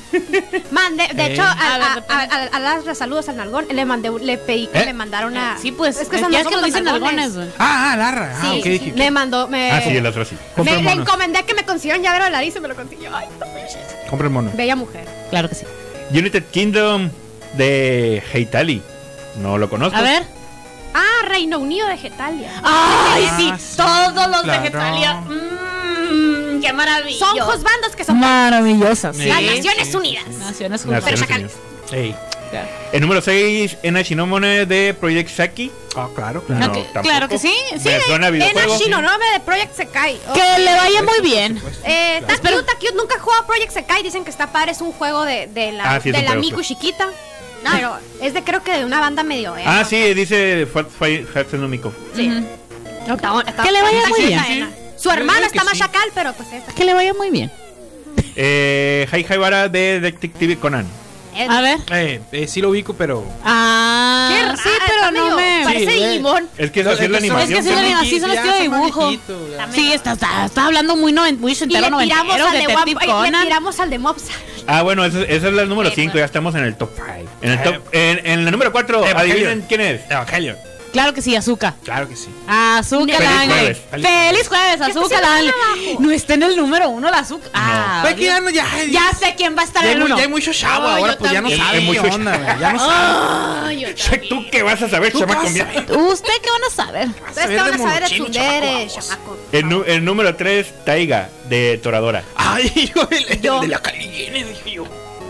Mande, 0.71 1.05
de 1.15 1.23
Eh. 1.23 1.33
hecho, 1.33 1.43
a, 1.43 1.53
A 1.53 2.03
a, 2.09 2.47
a- 2.57 2.59
las 2.85 2.99
saludos 2.99 3.29
al 3.29 3.37
nalgón. 3.37 3.67
Le 3.71 3.85
mandé, 3.85 4.11
le 4.23 4.39
pedí 4.39 4.67
que 4.69 4.79
¿Eh? 4.81 4.85
le 4.87 4.93
mandara 4.93 5.27
una. 5.27 5.59
Sí, 5.61 5.73
pues. 5.73 5.99
Es 6.01 6.09
que 6.09 6.19
son 6.19 6.31
ya 6.33 6.39
nosotros 6.43 6.51
que 6.51 6.57
lo 6.57 6.61
los 6.63 6.67
dicen 6.67 6.85
nalgones. 6.85 7.33
Ah, 7.59 7.93
ah, 7.93 7.97
Larra. 7.97 8.33
Ah, 8.37 8.41
Sí, 8.53 8.59
ok. 8.61 8.65
dije, 8.67 8.93
me 8.97 9.11
mandó, 9.11 9.49
me, 9.49 9.71
Ah, 9.73 9.81
sí, 9.83 9.91
el 9.97 10.07
otro 10.07 10.25
sí. 10.25 10.37
Me 10.63 10.83
le 10.83 10.93
encomendé 10.93 11.45
que 11.45 11.55
me 11.55 11.65
consiguiera 11.65 11.99
un 11.99 12.05
llavero 12.05 12.25
de 12.25 12.31
Larisa 12.31 12.59
y 12.59 12.63
me 12.63 12.69
lo 12.69 12.77
consiguió. 12.77 13.15
Ay, 13.15 13.27
Compra 14.09 14.27
el 14.29 14.33
mono. 14.33 14.51
bella 14.55 14.77
mujer. 14.77 15.05
Claro 15.31 15.49
que 15.49 15.55
sí. 15.55 15.65
United 16.13 16.45
Kingdom 16.51 17.11
de 17.57 18.23
Heitali. 18.33 18.83
No 19.43 19.59
lo 19.59 19.69
conozco. 19.69 19.99
A 19.99 20.03
ver. 20.03 20.23
Ah, 20.99 21.27
Reino 21.29 21.59
Unido 21.59 21.87
de 21.89 21.99
Getalia. 21.99 22.51
Ay, 22.63 23.29
sí. 23.37 23.51
Ah, 23.53 23.59
sí, 23.59 23.77
Todos 23.77 24.29
los 24.31 24.43
claro. 24.43 24.63
de 24.63 24.67
Getalia. 24.69 25.15
Mmm, 25.21 26.61
qué 26.61 26.73
maravilla. 26.73 27.19
Son 27.19 27.39
juzbandos 27.39 27.95
que 27.97 28.05
son 28.05 28.19
maravillosas. 28.19 29.15
Sí. 29.17 29.27
las 29.27 29.43
Naciones 29.43 29.89
sí, 29.89 29.97
Unidas. 29.97 30.27
Naciones 30.29 30.83
Pero 30.87 30.99
Unidas. 30.99 31.21
chacales. 31.21 31.53
El 32.93 33.01
número 33.03 33.21
6, 33.21 33.79
Ena 33.83 34.03
Shinomone 34.03 34.65
de 34.67 34.95
Project 34.95 35.29
Saki. 35.31 35.71
Ah, 35.97 36.09
claro, 36.15 36.43
claro. 36.45 36.67
No, 36.67 36.73
Ok, 36.73 36.85
tampoco. 36.93 37.03
claro 37.03 37.29
que 37.29 37.39
sí, 37.39 37.55
sí. 37.79 37.89
A. 37.89 38.79
Shinonome 38.79 39.25
de 39.35 39.41
Project 39.41 39.75
Sekai. 39.75 40.19
Oh. 40.29 40.33
Que 40.33 40.59
le 40.63 40.75
vaya 40.75 41.03
muy 41.03 41.21
bien. 41.23 41.61
Eh, 41.85 42.19
está 42.19 42.37
cute, 42.39 42.55
está 42.61 42.75
cute. 42.75 42.95
Nunca 42.95 43.17
he 43.17 43.19
jugado 43.19 43.47
Project 43.47 43.73
Sekai. 43.73 44.03
Dicen 44.03 44.25
que 44.25 44.31
está 44.31 44.47
padre. 44.53 44.73
Es 44.73 44.81
un 44.81 44.93
juego 44.93 45.25
de, 45.25 45.49
de 45.49 45.73
la, 45.73 45.95
Ah, 45.97 46.01
sí, 46.01 46.11
de 46.13 46.23
la 46.23 46.37
Miku 46.37 46.63
chiquita. 46.63 47.09
No, 47.67 47.77
pero 47.77 47.97
es 48.23 48.33
de 48.35 48.43
creo 48.45 48.63
que 48.63 48.73
de 48.79 48.85
una 48.85 49.01
banda 49.01 49.23
medio. 49.23 49.57
eh, 49.57 49.65
Ah, 49.67 49.85
sí, 49.85 50.15
dice 50.15 50.67
Miku. 51.69 51.93
Sí. 52.15 52.29
Ujú. 52.29 52.47
Está- 53.15 53.41
está- 53.47 53.63
Que 53.63 53.73
le 53.73 53.83
vaya 53.83 54.09
muy 54.09 54.21
bien. 54.27 54.71
Su 54.97 55.11
hermano 55.11 55.47
está 55.47 55.63
más 55.65 55.79
chacal, 55.79 56.09
pero 56.15 56.33
pues 56.33 56.53
esta. 56.53 56.73
Que 56.73 56.85
le 56.85 56.95
vaya 56.95 57.13
muy 57.15 57.31
bien. 57.31 57.51
Eh, 58.35 59.07
Hai 59.11 59.25
Haibara 59.29 59.69
de 59.69 60.01
Detective 60.01 60.57
Conan. 60.59 60.87
Eh, 61.37 61.47
A 61.51 61.61
ver. 61.61 61.79
Eh, 61.91 62.21
eh, 62.33 62.47
sí 62.49 62.61
lo 62.63 62.71
ubico, 62.71 62.95
pero. 62.95 63.25
Ah, 63.45 64.31
Qué 64.33 64.43
raro, 64.43 64.57
sí, 64.57 64.69
está 64.69 64.85
pero 64.87 65.11
no 65.13 65.37
medio- 65.37 65.37
me. 65.37 65.65
Parece 65.65 65.93
Sí, 65.93 66.03
eh. 66.03 66.09
Digimon. 66.09 66.49
Es 66.57 66.71
que 66.71 66.81
es 66.81 66.87
así 66.87 67.05
es 67.05 67.11
la 67.11 67.19
Es 67.19 67.23
que 67.25 67.29
son- 67.29 67.37
animación. 67.39 67.53
Es 67.53 67.57
que 67.57 67.63
sí, 67.63 67.69
la 67.69 67.75
¿no? 67.75 67.81
animación. 67.87 68.09
sí, 68.11 68.21
Ya, 68.21 68.35
estilo 68.35 68.53
son 68.53 68.63
dibujo. 68.63 69.11
Sí, 69.73 69.93
está, 69.93 70.13
está, 70.13 70.45
está 70.47 70.67
hablando 70.67 70.97
muy, 70.97 71.13
noven, 71.13 71.41
muy 71.41 71.53
Y 71.53 71.55
le 71.55 71.67
tiramos 71.67 71.91
noventero, 71.91 72.21
al 72.47 72.53
de 72.53 72.59
Detective 72.59 72.81
One- 72.97 73.07
le 73.07 73.13
Conan. 73.13 73.45
tiramos 73.45 73.81
al 73.81 73.91
de 73.91 73.99
Mobsa. 73.99 74.33
Ah, 74.67 74.83
bueno, 74.83 75.05
esa, 75.05 75.23
esa 75.23 75.49
es 75.49 75.55
la 75.55 75.65
número 75.67 75.91
Sí, 75.91 75.97
5, 75.97 76.13
pues. 76.13 76.23
ya 76.23 76.27
estamos 76.27 76.55
en 76.55 76.65
el 76.65 76.75
top 76.77 76.91
5. 76.97 77.31
En 77.43 77.51
el 77.53 77.59
Eh. 77.59 77.63
top, 77.63 77.75
en, 77.93 78.27
en 78.27 78.45
la 78.45 78.51
número 78.51 78.73
4, 78.73 79.07
Evangelion. 79.07 79.37
adivinen 79.49 79.65
quién 79.69 79.81
es. 79.83 80.01
Evangelion. 80.11 80.57
Claro 80.97 81.13
que 81.15 81.21
sí, 81.23 81.37
Azúcar. 81.37 81.75
Claro 81.85 82.09
que 82.09 82.17
sí. 82.17 82.29
Azúcar 82.49 83.17
Feliz 83.19 83.31
Ángel. 83.31 83.51
jueves. 83.51 83.79
Feliz 83.91 84.49
jueves, 84.49 84.77
¿Qué 84.77 84.91
Azúcar 84.99 85.25
abajo? 85.25 85.45
No 86.01 86.11
está 86.11 86.35
en 86.35 86.43
el 86.45 86.57
número 86.57 86.89
uno 86.89 87.11
la 87.11 87.19
azúcar. 87.19 87.51
Ah, 87.53 87.99
Pues 88.03 88.15
que 88.15 88.25
ya 88.25 88.41
no, 88.41 88.49
ya. 88.51 88.67
ya 88.91 89.11
sé 89.13 89.35
quién 89.37 89.55
va 89.57 89.63
a 89.63 89.65
estar 89.67 89.83
Ya 89.83 89.89
hay, 89.91 89.95
en 89.97 90.03
el 90.03 90.05
mu- 90.05 90.07
uno. 90.07 90.17
ya 90.17 90.23
hay 90.23 90.29
mucho 90.31 90.53
chavo, 90.55 90.87
Oh, 90.87 90.89
ahora 90.89 91.13
yo 91.13 91.19
pues 91.19 91.33
ya 91.33 91.41
no 91.43 91.49
también. 91.49 91.67
sabe 91.67 91.79
Hay 91.79 91.85
qué 91.85 92.01
mucho 92.01 92.15
onda, 92.15 92.37
güey, 92.37 92.59
ya 92.61 92.73
no 92.73 92.79
sabe. 92.79 93.67
Ay, 93.69 93.81
yo 93.81 93.93
Che, 93.93 94.19
¿Tú 94.29 94.45
qué 94.51 94.63
vas 94.63 94.83
a 94.83 94.89
saber, 94.89 95.13
¿Tú 95.13 95.19
qué 95.21 95.27
chamaco? 95.27 95.43
vas 95.43 95.61
a? 95.61 95.99
¿Usted 95.99 96.33
qué 96.43 96.51
van 96.51 96.65
a 96.67 96.75
saber? 96.75 97.09
Ustedes 97.29 97.49
que 97.49 97.57
van 97.57 97.75
a 97.75 97.79
saber 97.79 97.95
de 98.09 98.19
monochino, 98.19 98.25
Tsundere, 98.31 98.89
chamaco. 98.89 99.39
El, 99.53 99.69
nu- 99.69 99.85
el 99.87 100.05
número 100.05 100.35
3, 100.35 100.85
Taiga 100.85 101.29
de 101.49 101.79
Toradora. 101.83 102.23
Ay, 102.37 102.73
hijo, 102.75 103.07
el, 103.11 103.27
el 103.29 103.41
Yo. 103.43 103.61
de 103.61 103.69
la 103.69 103.83
Kylie 103.83 104.31
dije 104.45 104.71
yo. 104.73 104.85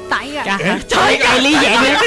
Taiga. 0.08 0.58
¿Eh? 0.62 0.84
Kylie 0.88 1.58
Jenner. 1.58 1.98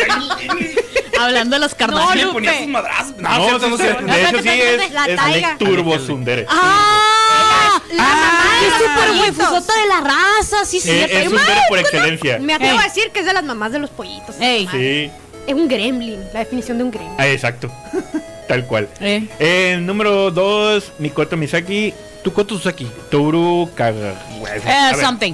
Hablando 1.20 1.56
de 1.56 1.60
los 1.60 1.72
Le 1.72 1.78
Kardashian. 1.78 2.32
ponía 2.32 2.58
sus 2.60 2.68
madrazos. 2.68 3.16
No, 3.18 3.30
No, 3.30 3.60
no 3.60 3.78
de 3.78 4.24
hecho 4.24 4.42
sí 4.42 4.50
es, 4.50 4.92
La 4.92 5.16
Taiga. 5.16 5.58
Turbo 5.58 5.98
Tsundere. 5.98 6.46
¡Ah! 6.50 7.82
La 7.92 8.04
mamá 8.04 8.44
de 8.62 8.68
¡Es 8.68 8.74
súper 8.74 9.22
huefusota 9.22 9.74
de 9.82 9.88
la 9.88 10.02
raza! 10.02 10.66
Sí, 10.66 10.80
sí. 10.80 10.92
Eh, 10.92 11.08
es 11.12 11.26
Tsundere 11.28 11.62
por 11.68 11.80
excelencia. 11.80 12.40
Me 12.40 12.54
atrevo 12.54 12.74
Ey. 12.74 12.80
a 12.80 12.84
decir 12.84 13.12
que 13.12 13.20
es 13.22 13.26
de 13.26 13.34
las 13.34 13.44
mamás 13.44 13.72
de 13.72 13.80
los 13.80 13.90
pollitos. 13.90 14.36
Ey. 14.40 14.68
Sí, 14.72 15.12
Es 15.48 15.54
un 15.56 15.68
gremlin, 15.68 16.20
la 16.34 16.40
definición 16.40 16.78
de 16.78 16.84
un 16.86 16.92
gremlin. 16.92 17.16
ah, 17.18 17.28
exacto. 17.28 17.70
Tal 18.48 18.66
cual. 18.66 18.88
Eh. 19.00 19.28
El 19.40 19.86
número 19.86 20.32
2, 20.32 20.94
Mikoto 21.00 21.38
Misaki, 21.38 21.94
¿Tú 22.24 22.34
cuántos 22.34 22.66
aquí? 22.66 22.86
Toru 23.10 23.70
Kaga. 23.76 24.14
Eh, 24.56 24.94
something. 25.00 25.34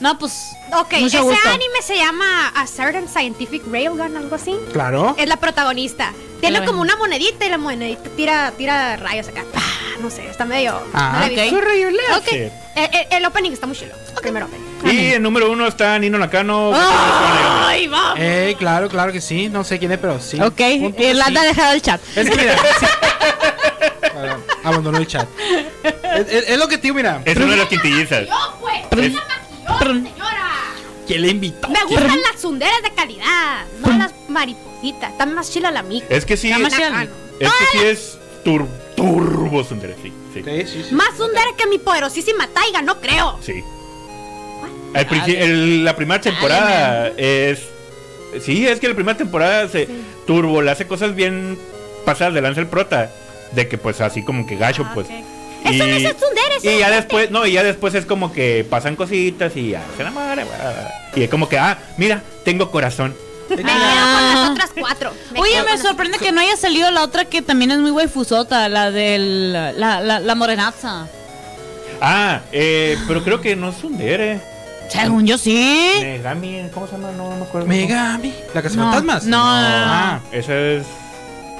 No, 0.00 0.18
pues. 0.18 0.50
Ok, 0.72 0.92
Mucho 0.94 1.06
ese 1.06 1.20
gusto. 1.20 1.48
anime 1.48 1.82
se 1.82 1.96
llama 1.96 2.48
A 2.54 2.66
Certain 2.66 3.08
Scientific 3.08 3.62
Railgun, 3.70 4.16
algo 4.16 4.36
así. 4.36 4.54
Claro. 4.72 5.14
Es 5.18 5.26
la 5.28 5.36
protagonista. 5.38 6.12
Tiene 6.40 6.64
como 6.64 6.80
una 6.82 6.94
monedita 6.96 7.44
y 7.46 7.48
la 7.48 7.58
monedita 7.58 8.08
tira, 8.16 8.52
tira 8.56 8.96
rayos 8.96 9.26
acá. 9.26 9.44
Ah, 9.56 9.96
no 10.00 10.08
sé, 10.08 10.28
está 10.28 10.44
medio. 10.44 10.80
Ah, 10.94 11.10
no 11.14 11.20
la 11.20 11.26
he 11.26 11.34
ok. 11.34 11.42
visto. 11.42 11.56
Horrible. 11.58 11.98
Ok. 12.16 12.28
Sí. 12.30 12.36
Eh, 12.36 12.52
eh, 12.76 13.08
el 13.10 13.24
opening 13.26 13.50
está 13.50 13.66
muy 13.66 13.76
chulo. 13.76 13.92
Primero 14.22 14.46
opening. 14.46 14.94
Y 14.96 15.12
el 15.14 15.22
número 15.22 15.50
1 15.50 15.66
está 15.66 15.98
Nino 15.98 16.16
Nakano. 16.16 16.70
¡Ay, 16.72 17.88
va! 17.88 18.14
Eh, 18.16 18.54
claro, 18.56 18.88
claro 18.88 19.12
que 19.12 19.20
sí. 19.20 19.48
No 19.48 19.64
sé 19.64 19.80
quién 19.80 19.90
es, 19.90 19.98
pero 19.98 20.20
sí. 20.20 20.40
Ok, 20.40 20.60
Punto, 20.80 21.02
Irlanda 21.02 21.40
ha 21.40 21.44
sí. 21.44 21.48
dejado 21.48 21.72
el 21.74 21.82
chat. 21.82 22.00
Es 22.14 22.30
que 22.30 22.36
mira. 22.36 22.56
sí. 22.80 22.86
Abandonó 24.62 24.98
el 24.98 25.06
chat. 25.06 25.26
Es, 25.82 26.26
es- 26.30 26.48
es 26.50 26.58
lo 26.58 26.68
que 26.68 26.76
digo, 26.78 26.94
mira. 26.94 27.20
Es 27.24 27.36
una 27.36 27.46
de 27.52 27.56
las 27.56 27.68
quintillizas. 27.68 28.22
Es- 28.96 29.12
¿Quién 31.06 31.22
le 31.22 31.28
invitó? 31.28 31.68
Me 31.68 31.82
gustan 31.84 32.20
las 32.32 32.40
sunderas 32.40 32.82
de 32.82 32.90
calidad, 32.92 33.64
no 33.80 33.96
las 33.96 34.12
maripositas. 34.28 35.10
Está 35.12 35.24
más 35.26 35.50
chila 35.50 35.70
la 35.70 35.82
mica. 35.82 36.06
Es 36.10 36.24
que 36.26 36.36
sí, 36.36 36.50
es, 36.50 36.60
es 37.40 37.48
que 37.50 37.78
sí 37.78 37.78
es 37.84 38.18
tur- 38.44 38.68
Turbo 38.96 39.62
Tsundere, 39.64 39.94
sí. 40.02 40.12
Sí. 40.34 40.42
Sí, 40.44 40.66
sí, 40.66 40.84
sí. 40.88 40.94
Más 40.94 41.16
sundera 41.16 41.46
que 41.56 41.66
mi 41.66 41.78
poderosísima 41.78 42.46
taiga, 42.48 42.82
no 42.82 43.00
creo. 43.00 43.38
sí. 43.42 43.62
El- 45.26 45.84
la 45.84 45.96
primera 45.96 46.20
temporada 46.20 47.08
es. 47.16 47.60
Sí, 48.42 48.66
es 48.66 48.78
que 48.80 48.88
la 48.88 48.94
primera 48.94 49.16
temporada 49.16 49.68
se. 49.68 49.88
Turbo 50.26 50.60
le 50.62 50.70
hace 50.70 50.86
cosas 50.86 51.14
bien 51.14 51.58
pasadas 52.04 52.34
de 52.34 52.40
lanza 52.42 52.60
el 52.60 52.66
prota. 52.66 53.10
De 53.52 53.66
que 53.68 53.78
pues 53.78 54.00
así 54.02 54.22
como 54.22 54.46
que 54.46 54.56
gacho, 54.56 54.84
Ah, 54.86 54.90
pues. 54.94 55.06
Ok. 55.64 55.70
Eso 55.72 55.86
no 55.86 55.94
es 55.94 56.16
tsundere, 56.16 56.56
eso 56.56 56.66
y 56.66 56.68
es 56.68 56.78
ya 56.78 56.86
gente. 56.86 56.96
después, 56.96 57.30
no, 57.30 57.46
y 57.46 57.52
ya 57.52 57.62
después 57.62 57.94
es 57.94 58.04
como 58.06 58.32
que 58.32 58.66
pasan 58.68 58.96
cositas 58.96 59.56
y 59.56 59.70
ya 59.70 59.82
se 59.96 60.02
enamora. 60.02 60.44
Y 61.14 61.22
es 61.22 61.30
como 61.30 61.48
que, 61.48 61.58
ah, 61.58 61.78
mira, 61.96 62.22
tengo 62.44 62.70
corazón. 62.70 63.14
Me 63.50 63.56
quedo 63.56 63.66
con 63.66 64.34
las 64.34 64.50
otras 64.50 64.70
cuatro. 64.78 65.12
Me 65.32 65.40
Oye, 65.40 65.62
me 65.62 65.78
sorprende 65.78 66.18
que 66.18 66.32
no 66.32 66.40
haya 66.42 66.56
salido 66.56 66.90
la 66.90 67.02
otra 67.02 67.24
que 67.24 67.40
también 67.40 67.70
es 67.70 67.78
muy 67.78 67.90
waifusota, 67.90 68.68
la 68.68 68.90
del. 68.90 69.52
La, 69.54 69.72
la, 70.00 70.20
la 70.20 70.34
morenaza. 70.34 71.06
Ah, 72.00 72.40
eh, 72.52 72.96
pero 73.08 73.24
creo 73.24 73.40
que 73.40 73.56
no 73.56 73.70
es 73.70 73.82
un 73.82 73.96
dere. 73.98 74.40
Según 74.90 75.26
yo 75.26 75.36
sí. 75.38 75.90
Megami, 76.00 76.68
¿cómo 76.72 76.86
se 76.86 76.92
llama? 76.92 77.10
No, 77.16 77.30
no 77.30 77.36
me 77.36 77.42
acuerdo. 77.44 77.66
Megami. 77.66 78.34
¿La 78.54 78.62
casa 78.62 78.76
No, 78.76 78.82
fantasmas? 78.84 79.24
no. 79.24 79.38
Ah, 79.42 80.20
esa 80.30 80.54
es. 80.58 80.86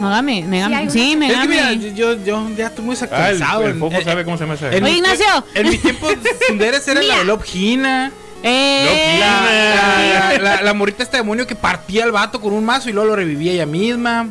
Megami, 0.01 0.43
Megami. 0.43 0.91
Sí, 0.91 1.13
Es 1.13 1.19
que 1.19 1.49
mira, 1.49 1.65
Megami. 1.71 1.95
yo, 1.95 2.15
yo 2.25 2.49
ya 2.57 2.67
estoy 2.69 2.85
muy 2.85 2.95
Ah, 2.95 3.31
el, 3.31 3.39
desactualizado. 3.39 3.63
el 3.65 3.71
en- 3.83 4.05
sabe 4.05 4.25
cómo 4.25 4.37
se 4.37 4.45
llama 4.45 4.55
esa. 4.55 4.73
en 4.73 4.85
Oye, 4.85 4.95
Ignacio. 4.97 5.27
En 5.55 5.69
mi 5.69 5.79
tiempo, 5.79 6.09
Sunderes 6.49 6.87
era 6.89 7.03
la 7.03 7.39
Hina. 7.53 8.13
Eh, 8.43 9.19
La, 9.19 10.39
la, 10.39 10.39
la, 10.39 10.63
la 10.63 10.75
morrita 10.75 11.03
este 11.03 11.17
demonio 11.17 11.45
que 11.47 11.57
partía 11.57 12.05
al 12.05 12.13
vato 12.13 12.41
con 12.41 12.53
un 12.53 12.65
mazo 12.65 12.89
y 12.89 12.93
luego 12.93 13.09
lo 13.11 13.17
revivía 13.17 13.53
ella 13.53 13.67
misma. 13.67 14.29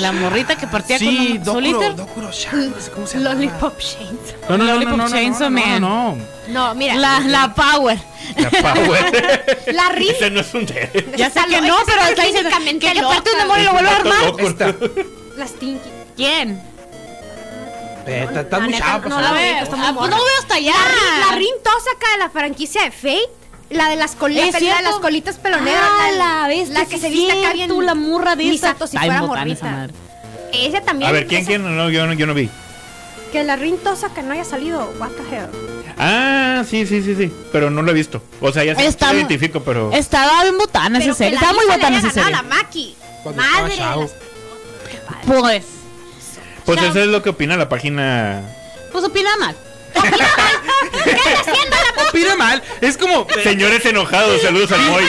La 0.00 0.12
morrita 0.12 0.56
que 0.56 0.66
partía 0.66 0.98
Sí, 0.98 1.06
con 1.06 1.44
Dokuro, 1.44 1.52
Soliter. 1.54 1.96
Dokuro 1.96 2.30
Chan, 2.30 2.70
no 2.70 2.80
sé 2.80 2.90
cómo 2.90 3.06
se 3.06 3.18
llama. 3.18 3.34
Lollipop 3.34 3.78
Chains. 3.78 4.34
No, 4.48 4.56
no, 4.56 4.58
no, 4.58 4.64
no, 4.64 4.72
Lollipop 4.74 4.96
no, 4.96 5.04
no, 5.04 5.10
Chainsaw 5.10 5.50
no, 5.50 5.60
Man. 5.60 5.80
no, 5.80 6.16
no. 6.16 6.24
No, 6.48 6.74
mira. 6.74 6.94
La, 6.96 7.20
la 7.20 7.54
Power. 7.54 7.98
La 8.36 8.50
Power. 8.50 9.58
La 9.74 9.88
Rin. 9.90 10.10
Ese 10.10 10.30
no 10.30 10.40
es 10.40 10.54
un 10.54 10.66
dere. 10.66 11.06
Ya 11.16 11.30
sé 11.30 11.40
que 11.48 11.60
no, 11.60 11.76
pero 11.86 12.02
está 12.02 12.24
diciendo 12.24 12.50
que, 12.80 12.94
loca. 12.94 13.08
parte 13.14 13.30
un 13.32 13.38
demonio 13.38 13.62
y 13.62 13.66
lo 13.66 13.72
vuelve 13.72 13.90
a 13.90 13.96
armar. 13.96 14.34
Esta. 14.40 14.74
Las 15.36 15.52
Tinky. 15.54 15.88
¿Quién? 16.16 16.60
Eh, 18.06 18.24
Está 18.26 18.40
está 18.40 18.58
La 18.58 18.64
muy 18.64 18.72
chapa. 18.78 19.08
no 19.08 19.20
la 19.20 19.28
madre. 19.32 19.52
veo. 19.52 19.62
está 19.64 19.76
muy 19.76 19.86
Ah, 19.86 19.94
pues 19.94 20.10
no 20.10 20.16
veo 20.16 20.26
hasta 20.40 20.54
allá. 20.54 20.72
La 20.72 20.84
Rin, 20.88 21.20
la 21.30 21.36
Rin 21.36 21.54
Tosaka 21.62 22.12
de 22.12 22.18
la 22.18 22.30
franquicia 22.30 22.82
de 22.84 22.90
Fate. 22.90 23.28
La 23.70 23.88
de 23.90 23.96
las 23.96 24.14
colitas, 24.16 24.54
¿Es 24.54 24.62
la 24.62 24.76
de 24.78 24.82
las 24.82 24.94
colitas 24.96 25.36
peloneras. 25.36 25.82
Ah, 25.82 26.08
la, 26.12 26.18
la 26.42 26.48
bestia, 26.48 26.78
la 26.78 26.86
que 26.86 26.96
sí 26.96 27.00
se 27.02 27.10
viste 27.10 27.32
acá 27.44 27.52
bien. 27.52 27.86
la 27.86 27.94
murra 27.94 28.34
de. 28.34 28.44
Misato 28.44 28.86
si 28.86 28.96
fuera 28.96 29.14
esa 29.16 29.26
morrita. 29.26 29.88
Ella 30.52 30.82
también. 30.82 31.08
A 31.08 31.12
ver, 31.12 31.26
¿quién, 31.26 31.40
esa- 31.42 31.48
quién? 31.48 31.76
No, 31.76 31.90
yo 31.90 32.06
no, 32.06 32.14
yo 32.14 32.26
no 32.26 32.32
vi. 32.34 32.48
Que 33.32 33.44
la 33.44 33.56
Rin 33.56 33.76
Tosaka 33.78 34.22
no 34.22 34.32
haya 34.32 34.44
salido. 34.44 34.90
What 34.98 35.10
the 35.10 35.36
hell. 35.36 35.48
Ah, 35.98 36.64
sí, 36.68 36.86
sí, 36.86 37.02
sí, 37.02 37.14
sí. 37.14 37.30
Pero 37.52 37.68
no 37.68 37.82
lo 37.82 37.90
he 37.90 37.94
visto. 37.94 38.22
O 38.40 38.50
sea, 38.52 38.64
ya 38.64 38.72
lo 38.72 38.80
mu- 38.80 39.14
identifico, 39.18 39.60
pero. 39.62 39.92
Estaba 39.92 40.42
bien 40.44 40.56
botana 40.56 40.98
esa 40.98 41.08
que 41.08 41.14
serie. 41.14 41.34
Estaba 41.34 41.52
muy 41.52 41.66
botana 41.66 41.98
esa 41.98 42.10
serie. 42.10 42.42
Maki. 42.42 42.96
Madre 43.36 43.76
las- 43.76 44.10
Pues. 45.26 45.64
Pues 46.64 46.82
eso 46.82 47.00
es 47.00 47.06
lo 47.08 47.22
que 47.22 47.30
opina 47.30 47.56
la 47.58 47.68
página. 47.68 48.42
Pues 48.92 49.04
opina 49.04 49.30
mal. 49.38 49.54
Opina 52.08 52.36
mal. 52.36 52.62
Es 52.80 52.96
como. 52.96 53.26
Señores 53.42 53.84
enojados, 53.84 54.40
saludos 54.42 54.72
al 54.72 54.80
Moy. 54.82 55.04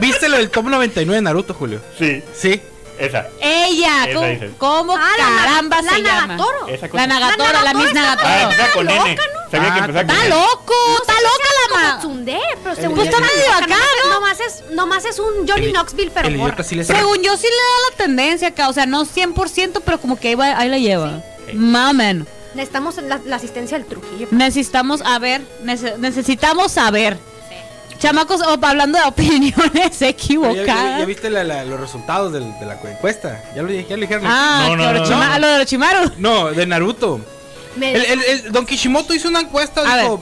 ¿Viste 0.00 0.28
lo 0.28 0.36
del 0.38 0.50
top 0.50 0.64
99 0.66 1.16
de 1.16 1.22
Naruto, 1.22 1.54
Julio? 1.54 1.80
Sí, 1.98 2.22
Sí. 2.36 2.60
esa. 2.98 3.26
Ella, 3.40 4.04
Esa 4.04 4.14
¿cómo, 4.14 4.26
dice. 4.28 4.50
cómo 4.58 4.96
Ah, 4.96 5.10
la 5.18 5.30
Na- 5.30 5.36
caramba 5.44 5.82
la 5.82 5.92
se 5.92 6.02
llama? 6.02 6.26
Nagatoro. 6.26 6.68
Esa 6.68 6.88
cosa. 6.88 7.06
La 7.06 7.14
Nagatora, 7.14 7.62
la, 7.62 7.74
Miss 7.74 7.92
Nagatora 7.94 8.28
Ah, 8.36 8.42
empieza 8.42 8.72
con 8.72 8.90
N. 8.90 8.98
¿no? 9.14 9.22
Sabía 9.50 9.74
que 9.74 9.80
Ah, 9.80 9.84
empezaba 9.84 10.06
con 10.06 10.10
Está 10.16 10.26
N. 10.26 10.28
loco, 10.34 10.74
está 11.00 11.12
loca 11.14 11.48
la 11.70 11.76
ma. 11.76 11.98
Tsundere, 11.98 12.40
pero 12.62 12.74
según 12.76 12.96
Pues 12.96 13.10
yo 13.10 13.16
está 13.16 13.26
está 13.26 13.36
medio 13.36 13.52
acá, 13.76 13.84
¿no? 14.04 14.10
Nomás 14.14 14.40
es, 14.40 14.64
nomás 14.70 15.04
es 15.04 15.18
un 15.18 15.46
Johnny 15.48 15.66
El- 15.66 15.72
Knoxville, 15.72 16.10
pero 16.12 16.28
el 16.28 16.36
morra. 16.36 16.48
idiota 16.54 16.64
sí 16.68 16.74
le 16.74 16.84
Según 16.84 17.22
yo 17.22 17.36
sí 17.36 17.46
le 17.46 17.50
da 17.50 17.90
la 17.90 17.96
tendencia 17.96 18.48
acá, 18.48 18.68
o 18.68 18.72
sea, 18.72 18.86
no 18.86 19.04
100%, 19.04 19.80
pero 19.84 20.00
como 20.00 20.18
que 20.18 20.28
ahí, 20.28 20.34
va- 20.34 20.58
ahí 20.58 20.68
la 20.68 20.78
lleva. 20.78 21.20
Más 21.54 21.90
o 21.90 21.94
menos. 21.94 22.26
Necesitamos 22.54 22.96
la, 23.02 23.20
la 23.24 23.36
asistencia 23.36 23.78
del 23.78 23.86
Trujillo. 23.86 24.28
Necesitamos 24.30 25.00
a 25.02 25.18
ver, 25.18 25.42
nece- 25.64 25.96
necesitamos 25.98 26.72
saber. 26.72 27.16
Chamacos, 27.98 28.40
o- 28.40 28.58
hablando 28.66 28.98
de 28.98 29.04
opiniones 29.04 29.62
¿Ya, 29.74 29.90
ya- 30.00 30.08
equivocadas. 30.08 30.98
ya 30.98 31.04
viste 31.04 31.30
la- 31.30 31.44
la- 31.44 31.64
los 31.64 31.78
resultados 31.80 32.32
del- 32.32 32.52
de 32.58 32.66
la 32.66 32.74
encuesta? 32.74 33.42
¿Ya 33.54 33.62
lo, 33.62 33.70
ya 33.70 33.96
lo 33.96 34.00
dijeron? 34.02 34.24
Ah, 34.26 34.64
No, 34.68 34.76
no, 34.76 34.82
lo 35.38 35.46
de 35.46 35.54
Orochimaru. 35.54 36.12
No, 36.18 36.50
de 36.50 36.66
Naruto. 36.66 37.20
Me- 37.76 37.92
El, 37.94 38.04
el- 38.04 38.24
el- 38.24 38.52
Don 38.52 38.66
Kishimoto 38.66 39.14
hizo 39.14 39.28
una 39.28 39.40
encuesta, 39.40 39.82
A 39.82 39.98
dijo, 40.02 40.20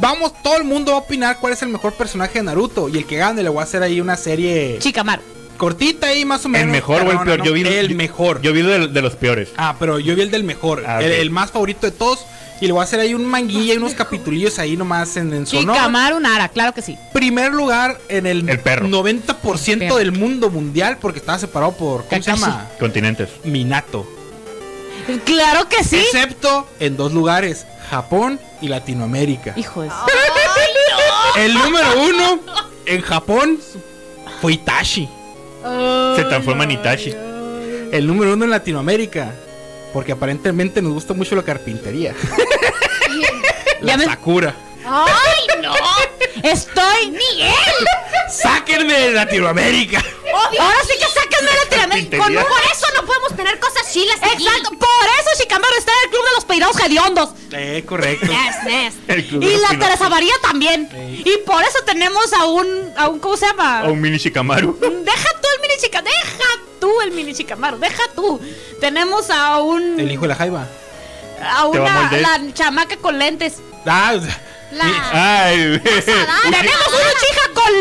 vamos, 0.00 0.32
todo 0.42 0.56
el 0.56 0.64
mundo 0.64 0.92
va 0.92 0.98
a 0.98 1.00
opinar 1.02 1.36
cuál 1.38 1.52
es 1.52 1.60
el 1.62 1.68
mejor 1.68 1.92
personaje 1.92 2.38
de 2.38 2.44
Naruto. 2.44 2.88
Y 2.88 2.96
el 2.96 3.06
que 3.06 3.16
gane 3.16 3.42
le 3.42 3.48
voy 3.50 3.60
a 3.60 3.64
hacer 3.64 3.82
ahí 3.82 4.00
una 4.00 4.16
serie 4.16 4.78
Chicamar. 4.80 5.20
Cortita 5.58 6.06
ahí 6.06 6.24
más 6.24 6.44
o 6.46 6.48
menos. 6.48 6.66
¿El 6.66 6.72
mejor 6.72 7.02
o 7.02 7.10
el 7.10 7.16
No, 7.16 7.18
no, 7.20 7.24
peor? 7.26 7.38
no, 7.40 7.44
Yo 7.44 7.52
vi 7.52 7.62
el 7.66 7.94
mejor. 7.94 8.40
Yo 8.40 8.52
vi 8.54 8.62
de, 8.62 8.88
de 8.88 9.02
los 9.02 9.14
peores. 9.16 9.50
Ah, 9.58 9.76
pero 9.78 9.98
yo 9.98 10.14
vi 10.16 10.22
el 10.22 10.30
del 10.30 10.44
mejor, 10.44 10.84
Ah, 10.86 11.02
el, 11.02 11.12
el 11.12 11.30
más 11.30 11.50
favorito 11.50 11.86
de 11.86 11.92
todos. 11.92 12.20
Y 12.60 12.66
le 12.66 12.72
voy 12.72 12.80
a 12.80 12.84
hacer 12.84 12.98
ahí 12.98 13.14
un 13.14 13.24
manguilla 13.24 13.74
y 13.74 13.76
unos 13.76 13.94
capitulillos 13.94 14.58
ahí 14.58 14.76
nomás 14.76 15.16
en, 15.16 15.32
en 15.32 15.46
su 15.46 15.58
honor. 15.58 15.76
Chicamar 15.76 16.12
Unara, 16.14 16.48
claro 16.48 16.72
que 16.74 16.82
sí. 16.82 16.98
Primer 17.12 17.52
lugar 17.52 17.98
en 18.08 18.26
el, 18.26 18.48
El 18.48 18.58
perro. 18.58 18.88
90% 18.88 19.78
Perro. 19.78 19.96
del 19.98 20.10
mundo 20.10 20.50
mundial 20.50 20.98
porque 21.00 21.20
estaba 21.20 21.38
separado 21.38 21.72
por, 21.76 22.04
¿cómo 22.06 22.20
se 22.22 22.30
llama? 22.32 22.66
Continentes. 22.80 23.28
Minato. 23.44 24.08
Claro 25.24 25.68
que 25.68 25.84
sí. 25.84 25.96
Excepto 25.98 26.66
en 26.80 26.96
dos 26.96 27.12
lugares, 27.12 27.64
Japón 27.90 28.40
y 28.60 28.66
Latinoamérica. 28.68 29.52
Hijo 29.56 29.82
de... 29.82 29.90
El 31.36 31.54
número 31.54 31.86
uno 32.02 32.40
en 32.86 33.00
Japón 33.02 33.58
fue 34.40 34.54
Itachi. 34.54 35.08
Se 36.16 36.24
transforma 36.24 36.64
en 36.64 36.70
Itachi. 36.72 37.14
El 37.92 38.06
número 38.06 38.34
uno 38.34 38.44
en 38.44 38.50
Latinoamérica. 38.50 39.32
Porque 39.92 40.12
aparentemente 40.12 40.82
nos 40.82 40.92
gusta 40.92 41.14
mucho 41.14 41.34
la 41.34 41.42
carpintería. 41.42 42.14
la 43.80 43.92
Ya 43.92 43.96
me- 43.96 44.04
Sakura. 44.04 44.54
¡Ay, 44.84 45.62
no! 45.62 45.72
Estoy... 46.42 47.10
¡Miguel! 47.10 47.52
¡Sáquenme 48.30 48.92
de 48.92 49.10
Latinoamérica! 49.12 50.02
Ahora 50.58 50.78
sí 50.82 50.92
que 50.98 51.06
sáquenme 51.06 51.50
de 51.50 51.56
Latinoamérica. 51.64 52.18
Con-. 52.18 52.34
Por 52.34 52.62
eso 52.72 52.86
no 52.96 53.06
podemos 53.06 53.36
tener 53.36 53.58
cosas 53.58 53.90
chilas 53.92 54.16
Exacto. 54.16 54.70
Por 54.70 55.08
eso 55.20 55.30
Chicamar 55.42 55.70
está 55.78 55.92
en 55.92 55.98
el 56.04 56.10
club 56.10 56.24
de 56.24 56.32
los 56.34 56.44
peinados 56.44 56.80
hediondos. 56.80 57.30
Eh, 57.52 57.84
correcto. 57.86 58.26
Yes, 58.26 58.56
yes. 58.66 58.94
El 59.08 59.26
club 59.26 59.40
de 59.44 59.52
Y 59.52 59.56
la. 59.56 59.68
Teresa 59.78 60.08
María 60.08 60.34
también. 60.42 60.88
Ey. 60.92 61.22
Y 61.24 61.38
por 61.46 61.62
eso 61.64 61.78
tenemos 61.86 62.32
a 62.34 62.44
un, 62.46 62.92
a 62.96 63.08
un 63.08 63.18
¿cómo 63.18 63.36
se 63.36 63.46
llama? 63.46 63.80
A 63.80 63.84
un 63.84 64.00
mini 64.00 64.18
Shikamaru. 64.18 64.78
Deja 64.80 65.28
tú 65.40 65.48
el 65.56 65.60
mini 65.62 65.80
chica, 65.80 66.02
deja 66.02 66.44
tú 66.80 67.00
el 67.00 67.10
mini 67.12 67.34
chicamaro, 67.34 67.78
deja 67.78 68.02
tú. 68.14 68.40
Tenemos 68.80 69.30
a 69.30 69.58
un 69.58 69.98
El 69.98 70.10
hijo 70.12 70.22
de 70.22 70.28
la 70.28 70.34
jaiba. 70.36 70.66
a 71.42 71.66
una 71.66 72.10
la 72.12 72.40
chamaca 72.54 72.96
con 72.98 73.18
lentes. 73.18 73.54
Ah, 73.86 74.14
La... 74.70 74.84
Ay, 75.46 75.80
Tenemos 75.82 76.84
con 76.88 77.00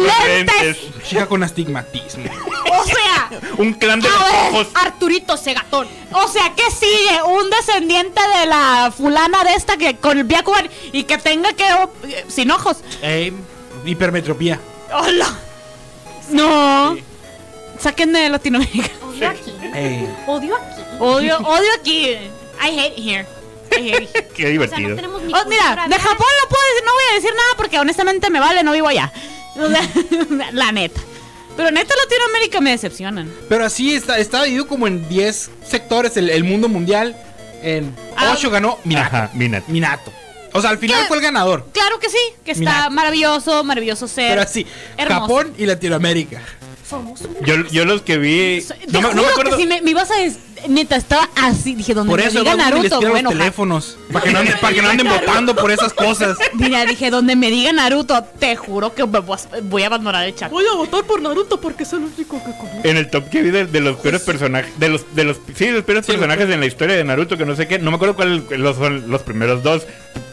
lentes. 0.05 0.77
chica 1.03 1.25
con 1.27 1.43
astigmatismo. 1.43 2.25
O 2.71 2.83
sea, 2.85 3.29
un 3.57 3.73
clan 3.73 3.99
de 3.99 4.09
los 4.09 4.19
a 4.21 4.25
ver, 4.25 4.53
ojos. 4.53 4.67
Arturito 4.75 5.37
Segatón. 5.37 5.87
O 6.11 6.27
sea, 6.27 6.53
¿qué 6.55 6.69
sigue? 6.71 7.21
Un 7.23 7.49
descendiente 7.49 8.21
de 8.39 8.45
la 8.45 8.93
fulana 8.95 9.43
de 9.43 9.53
esta 9.53 9.77
que 9.77 9.97
con 9.97 10.17
el 10.17 10.23
Byakugan 10.25 10.69
y 10.91 11.03
que 11.03 11.17
tenga 11.17 11.53
que 11.53 11.65
oh, 11.73 11.89
eh, 12.07 12.25
sin 12.27 12.51
ojos. 12.51 12.77
Eh, 13.01 13.33
hipermetropía. 13.85 14.59
Hola. 14.93 15.27
No. 16.31 16.97
Sáquenme 17.79 18.19
de 18.19 18.29
Latinoamérica. 18.29 18.89
Odio 19.05 19.29
aquí. 19.29 19.53
Eh, 19.75 20.07
Odio 20.27 20.55
aquí. 20.55 20.81
Odio, 20.99 21.37
odio 21.39 21.69
aquí. 21.79 22.09
I 22.59 22.79
hate 22.79 22.95
here. 22.97 23.25
I 23.71 23.91
hate 23.91 24.09
here. 24.13 24.27
Qué 24.35 24.43
O 24.59 24.67
sea, 24.67 24.77
divertido. 24.77 24.89
no 25.01 25.17
Oh, 25.17 25.45
mira, 25.47 25.87
de. 25.87 25.95
Japón 25.99 26.27
no 26.41 26.49
puedo 26.49 26.63
decir, 26.69 26.85
no 26.85 26.93
voy 26.93 27.03
a 27.11 27.15
decir 27.15 27.31
nada 27.35 27.49
porque 27.57 27.79
honestamente 27.79 28.29
me 28.29 28.39
vale, 28.39 28.63
no 28.63 28.71
vivo 28.71 28.87
allá. 28.87 29.11
La 30.53 30.71
neta. 30.71 31.01
Pero 31.55 31.71
neta 31.71 31.93
Latinoamérica 32.03 32.61
me 32.61 32.69
decepcionan. 32.71 33.31
pero 33.49 33.65
así 33.65 33.93
está, 33.95 34.19
está 34.19 34.43
dividido 34.43 34.67
como 34.67 34.85
en 34.87 35.07
10 35.09 35.49
sectores 35.67 36.15
el, 36.17 36.29
el 36.29 36.43
mundo 36.43 36.67
mundial. 36.69 37.15
En 37.63 37.95
Ah. 38.15 38.33
8 38.37 38.49
ganó 38.51 38.77
Minato. 38.83 39.07
Ajá, 39.15 39.31
Minato. 39.33 39.65
Minato. 39.71 40.13
O 40.53 40.61
sea, 40.61 40.69
al 40.69 40.77
final 40.77 41.01
¿Qué? 41.01 41.07
fue 41.07 41.17
el 41.17 41.23
ganador. 41.23 41.67
Claro 41.73 41.99
que 41.99 42.09
sí, 42.09 42.17
que 42.45 42.51
está 42.51 42.89
maravilloso, 42.91 43.63
maravilloso 43.63 44.07
ser. 44.07 44.29
Pero 44.29 44.41
así, 44.43 44.65
hermoso. 44.97 45.21
Japón 45.21 45.53
y 45.57 45.65
Latinoamérica. 45.65 46.41
Somos. 46.87 47.19
Yo, 47.45 47.55
yo 47.71 47.85
los 47.85 48.01
que 48.03 48.17
vi. 48.17 48.61
Te 48.61 48.87
No, 48.91 49.01
me- 49.01 49.07
no 49.09 49.13
me 49.15 49.21
juro 49.23 49.31
acuerdo. 49.31 49.57
que 49.57 49.63
si 49.63 49.67
me, 49.67 49.81
me 49.81 49.91
ibas 49.91 50.09
a 50.11 50.15
des- 50.17 50.37
neta 50.67 50.95
estaba 50.95 51.29
así, 51.35 51.75
dije 51.75 51.93
donde 51.93 52.09
Por 52.11 52.19
me 52.19 52.25
eso 52.27 52.39
diga 52.39 52.55
les 52.55 52.65
Naruto, 52.65 52.99
tira 52.99 53.11
bueno, 53.11 53.29
los 53.29 53.39
teléfonos. 53.39 53.97
Para 54.11 54.25
que 54.25 54.31
no 54.31 54.39
anden, 54.39 54.55
para 54.59 54.73
que 54.73 54.81
no 54.81 54.89
anden 54.89 55.07
votando 55.09 55.55
por 55.55 55.71
esas 55.71 55.93
cosas. 55.93 56.37
Mira, 56.53 56.85
dije 56.85 57.09
donde 57.09 57.35
me 57.35 57.49
diga 57.49 57.71
Naruto, 57.73 58.23
te 58.39 58.55
juro 58.55 58.93
que 58.93 59.05
me 59.05 59.19
voy 59.19 59.83
a- 59.83 59.87
abandonar 59.87 60.25
el 60.25 60.35
chat. 60.35 60.51
Voy 60.51 60.65
a 60.71 60.75
votar 60.75 61.03
por 61.03 61.21
Naruto 61.21 61.59
porque 61.61 61.83
es 61.83 61.93
el 61.93 61.99
único 61.99 62.37
que 62.43 62.51
conozco. 62.51 62.79
En 62.83 62.97
el 62.97 63.09
top 63.09 63.29
que 63.29 63.41
vi 63.41 63.49
de, 63.51 63.65
de 63.65 63.79
los 63.79 63.97
peores 63.97 64.21
personajes, 64.21 64.71
de 64.79 64.89
los, 64.89 65.15
de 65.15 65.23
los, 65.23 65.37
sí, 65.55 65.65
de 65.65 65.71
los 65.71 65.83
peores 65.83 66.05
Sí, 66.05 66.11
personajes 66.11 66.49
en 66.49 66.59
la 66.59 66.65
historia 66.65 66.95
de 66.95 67.03
Naruto, 67.03 67.37
que 67.37 67.45
no 67.45 67.55
sé 67.55 67.67
qué, 67.67 67.79
no 67.79 67.89
me 67.91 67.95
acuerdo 67.95 68.15
cuáles 68.15 68.43
los 68.59 68.75
son 68.77 69.09
los 69.09 69.21
primeros 69.23 69.63
dos, 69.63 69.83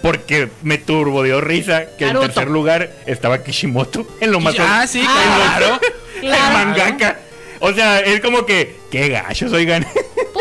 porque 0.02 0.48
me 0.62 0.78
turbo 0.78 1.22
dio 1.22 1.40
risa 1.40 1.84
que 1.98 2.06
Naruto. 2.06 2.26
en 2.26 2.32
tercer 2.32 2.50
lugar 2.50 2.90
estaba 3.06 3.42
Kishimoto, 3.42 4.06
en 4.20 4.32
lo 4.32 4.40
más 4.40 4.54
Ah, 4.58 4.86
sí, 4.86 5.00
en 5.00 5.06
claro. 5.06 5.80
Claro. 6.20 6.46
el 6.46 6.52
mangaka. 6.52 7.18
O 7.60 7.72
sea, 7.72 8.00
es 8.00 8.20
como 8.20 8.44
que, 8.44 8.76
qué 8.90 9.08
gachos, 9.08 9.52
oigan. 9.52 9.86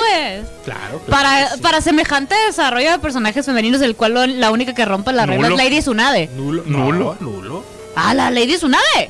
Pues, 0.06 0.46
Claro, 0.66 1.00
claro 1.00 1.00
para, 1.10 1.50
sí. 1.56 1.62
para 1.62 1.82
semejante 1.82 2.36
desarrollo 2.48 2.92
de 2.92 3.00
personajes 3.00 3.46
femeninos, 3.46 3.82
el 3.82 3.96
cual 3.96 4.14
lo- 4.14 4.26
la 4.28 4.52
única 4.52 4.74
que 4.74 4.84
rompe 4.86 5.12
la 5.14 5.26
regla 5.26 5.48
es. 5.50 5.56
Lady 5.56 5.80
Tsunade. 5.80 6.30
Nulo. 6.36 6.64
Nulo. 6.66 7.16
No, 7.20 7.32
nulo. 7.32 7.64
Ah, 7.96 8.14
la 8.14 8.30
Lady 8.32 8.56
Tsunade. 8.58 9.10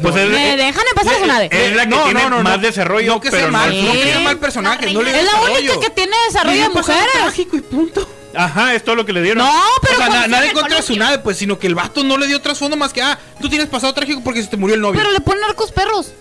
Pues 0.00 0.16
es, 0.16 0.28
¿Me 0.30 0.50
es- 0.52 0.56
dejan 0.56 0.82
empezar 0.90 1.14
a 1.14 1.18
Tsunade? 1.18 1.48
es 1.52 1.76
la 1.76 1.82
que 1.84 1.88
No, 1.90 2.04
tiene 2.04 2.22
no, 2.22 2.30
no, 2.30 2.42
más 2.42 2.56
no. 2.56 2.62
desarrollo, 2.66 3.12
No 3.14 3.20
que 3.20 3.30
pero 3.30 3.42
sea 3.42 3.52
no 3.52 3.58
mal, 3.58 3.72
es 3.72 4.14
no 4.14 4.20
mal 4.22 4.38
personaje, 4.38 4.92
no 4.92 5.02
le 5.02 5.18
Es 5.20 5.24
la 5.24 5.40
única 5.42 5.80
que 5.80 5.90
tiene 5.90 6.16
desarrollo 6.26 6.62
de 6.62 6.68
mujeres. 6.70 7.12
trágico 7.12 7.56
y 7.56 7.60
punto. 7.60 8.08
Ajá, 8.34 8.74
es 8.74 8.82
todo 8.82 8.94
lo 8.96 9.04
que 9.04 9.12
le 9.12 9.20
dieron. 9.22 9.44
No, 9.44 9.52
pero 9.82 9.94
o 9.94 9.96
sea, 9.98 10.26
na- 10.26 10.52
contra 10.52 10.80
su 10.82 10.96
nave, 10.96 11.18
pues, 11.18 11.36
sino 11.36 11.58
que 11.58 11.66
el 11.66 11.74
vato 11.74 12.02
no 12.02 12.16
le 12.16 12.26
dio 12.26 12.40
trasfondo 12.40 12.76
más 12.76 12.92
que, 12.92 13.02
ah, 13.02 13.18
tú 13.40 13.48
tienes 13.48 13.68
pasado 13.68 13.92
trágico 13.92 14.22
porque 14.24 14.42
se 14.42 14.48
te 14.48 14.56
murió 14.56 14.74
el 14.74 14.80
novio. 14.80 14.98
pero 14.98 15.12
le 15.12 15.20
ponen 15.20 15.44
arcos 15.44 15.70
perros. 15.70 16.12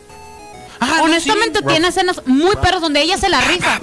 Ah, 0.83 0.95
no, 0.97 1.03
Honestamente 1.03 1.59
sí. 1.59 1.65
tiene 1.67 1.87
escenas 1.89 2.21
muy 2.25 2.55
perros 2.57 2.81
donde 2.81 3.01
ella 3.01 3.17
se 3.17 3.29
la 3.29 3.39
rifa. 3.41 3.79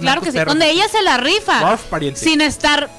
Claro 0.00 0.20
que 0.20 0.32
sí, 0.32 0.38
perros. 0.38 0.52
donde 0.52 0.68
ella 0.70 0.88
se 0.88 1.00
la 1.02 1.16
rifa. 1.16 1.70
Ruff, 1.70 1.82
pariente. 1.84 2.18
Sin 2.20 2.40
estar. 2.40 2.90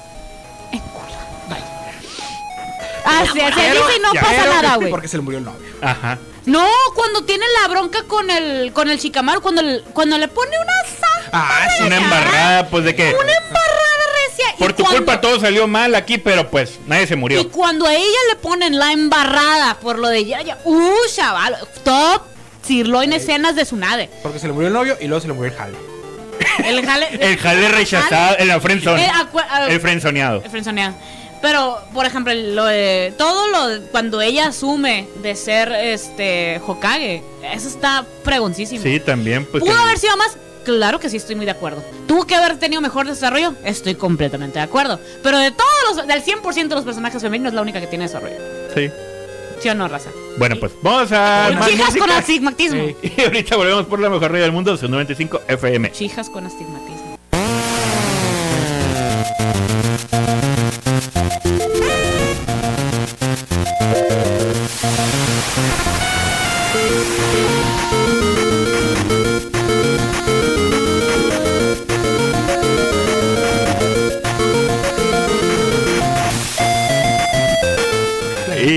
Ah, 3.03 3.23
sí, 3.25 3.39
se 3.39 3.45
Pero- 3.55 3.87
dice 3.87 3.97
y 3.97 3.99
no 4.01 4.13
ya, 4.13 4.21
pasa 4.21 4.45
nada, 4.61 4.75
güey. 4.75 4.89
Porque 4.91 5.07
se 5.07 5.17
le 5.17 5.23
murió 5.23 5.39
el 5.39 5.45
novio. 5.45 5.67
Ajá. 5.81 6.17
No, 6.45 6.65
cuando 6.95 7.23
tiene 7.23 7.45
la 7.61 7.67
bronca 7.67 8.03
con 8.07 8.29
el 8.29 8.71
con 8.73 8.89
el 8.89 8.99
chicamaro, 8.99 9.41
cuando, 9.41 9.61
el- 9.61 9.83
cuando 9.93 10.17
le 10.17 10.27
pone 10.27 10.51
una 10.57 10.89
santa 10.89 11.29
Ah, 11.33 11.67
sí. 11.77 11.83
Una 11.83 11.97
embarrada, 11.97 12.67
pues 12.69 12.83
de 12.83 12.95
que 12.95 13.03
una 13.13 13.31
embarrada 13.33 14.05
recia. 14.27 14.45
y 14.55 14.59
por 14.59 14.73
tu 14.73 14.83
cuando- 14.83 14.97
culpa 14.99 15.21
todo 15.21 15.39
salió 15.39 15.67
mal 15.67 15.93
aquí, 15.95 16.17
pero 16.17 16.49
pues 16.49 16.79
nadie 16.87 17.05
se 17.07 17.13
Y 17.13 17.17
murió. 17.17 17.49
cuando 17.51 17.85
a 17.85 17.93
ella 17.93 18.17
le 18.29 18.35
ponen 18.37 18.77
la 18.79 18.91
embarrada 18.91 19.75
por 19.79 19.99
lo 19.99 20.07
de 20.07 20.25
Yaya, 20.25 20.57
uh, 20.63 20.91
chaval, 21.13 21.57
top 21.83 22.23
sirloin 22.64 23.14
escenas 23.14 23.55
de 23.55 23.64
Tsunade. 23.64 24.09
Porque 24.24 24.39
se 24.39 24.47
le 24.47 24.53
murió 24.53 24.68
el 24.68 24.74
novio 24.74 24.97
y 24.99 25.07
luego 25.07 25.22
se 25.22 25.28
le 25.28 25.34
murió 25.34 25.51
el 25.51 25.57
jale. 25.57 25.78
El 26.66 26.86
jale. 26.86 27.07
El 27.22 27.38
jale 27.38 27.70
rechazado, 27.70 28.38
el 28.38 28.49
frenzone. 28.62 29.05
El 29.05 29.12
ah, 29.12 29.68
El 29.70 29.80
frenzoneado. 29.80 30.41
El 30.43 30.49
frenzoneado. 30.49 30.95
Pero, 31.41 31.80
por 31.93 32.05
ejemplo, 32.05 32.34
lo 32.34 32.66
de, 32.66 33.14
todo 33.18 33.47
lo 33.47 33.68
de- 33.68 33.82
cuando 33.88 34.22
ella 34.22 34.47
asume 34.47 35.07
de 35.24 35.36
ser 35.36 35.72
este 35.72 36.62
Hokage, 36.66 37.24
eso 37.51 37.68
está 37.68 38.05
pregoncísimo. 38.24 38.84
Sí, 38.84 38.99
también, 38.99 39.45
pues. 39.45 39.64
¿Pudo 39.64 39.74
que- 39.74 39.82
haber 39.82 39.97
sido 39.97 40.16
más? 40.18 40.38
Claro 40.64 40.99
que 40.99 41.09
sí, 41.09 41.18
estoy 41.18 41.36
muy 41.36 41.45
de 41.45 41.51
acuerdo. 41.51 41.84
¿Tuvo 42.07 42.28
que 42.28 42.36
haber 42.36 42.59
tenido 42.59 42.82
mejor 42.82 43.07
desarrollo? 43.07 43.55
Estoy 43.64 43.95
completamente 43.95 44.59
de 44.59 44.66
acuerdo. 44.66 44.99
Pero 45.24 45.39
de 45.39 45.49
todos 45.49 45.95
los, 45.95 46.07
del 46.07 46.24
100% 46.24 46.68
de 46.68 46.76
los 46.76 46.86
personajes 46.86 47.20
femeninos, 47.20 47.49
es 47.51 47.55
la 47.55 47.62
única 47.64 47.80
que 47.80 47.88
tiene 47.88 48.05
desarrollo. 48.05 48.38
Sí. 48.76 48.91
¿Sí 49.62 49.70
o 49.70 49.76
no, 49.76 49.88
raza? 49.88 50.09
Bueno, 50.38 50.55
pues 50.59 50.72
vamos 50.82 51.12
a. 51.12 51.51
más 51.53 51.70
Chijas 51.70 51.95
con 51.95 52.09
astigmatismo. 52.12 52.84
Y 53.03 53.22
ahorita 53.22 53.55
volvemos 53.55 53.86
por 53.86 53.99
la 53.99 54.09
mejor 54.09 54.32
radio 54.32 54.43
del 54.43 54.51
mundo, 54.51 54.76
su 54.76 54.88
95 54.88 55.41
FM. 55.47 55.91
Chijas 55.91 56.30
con 56.30 56.45
astigmatismo. 56.47 57.00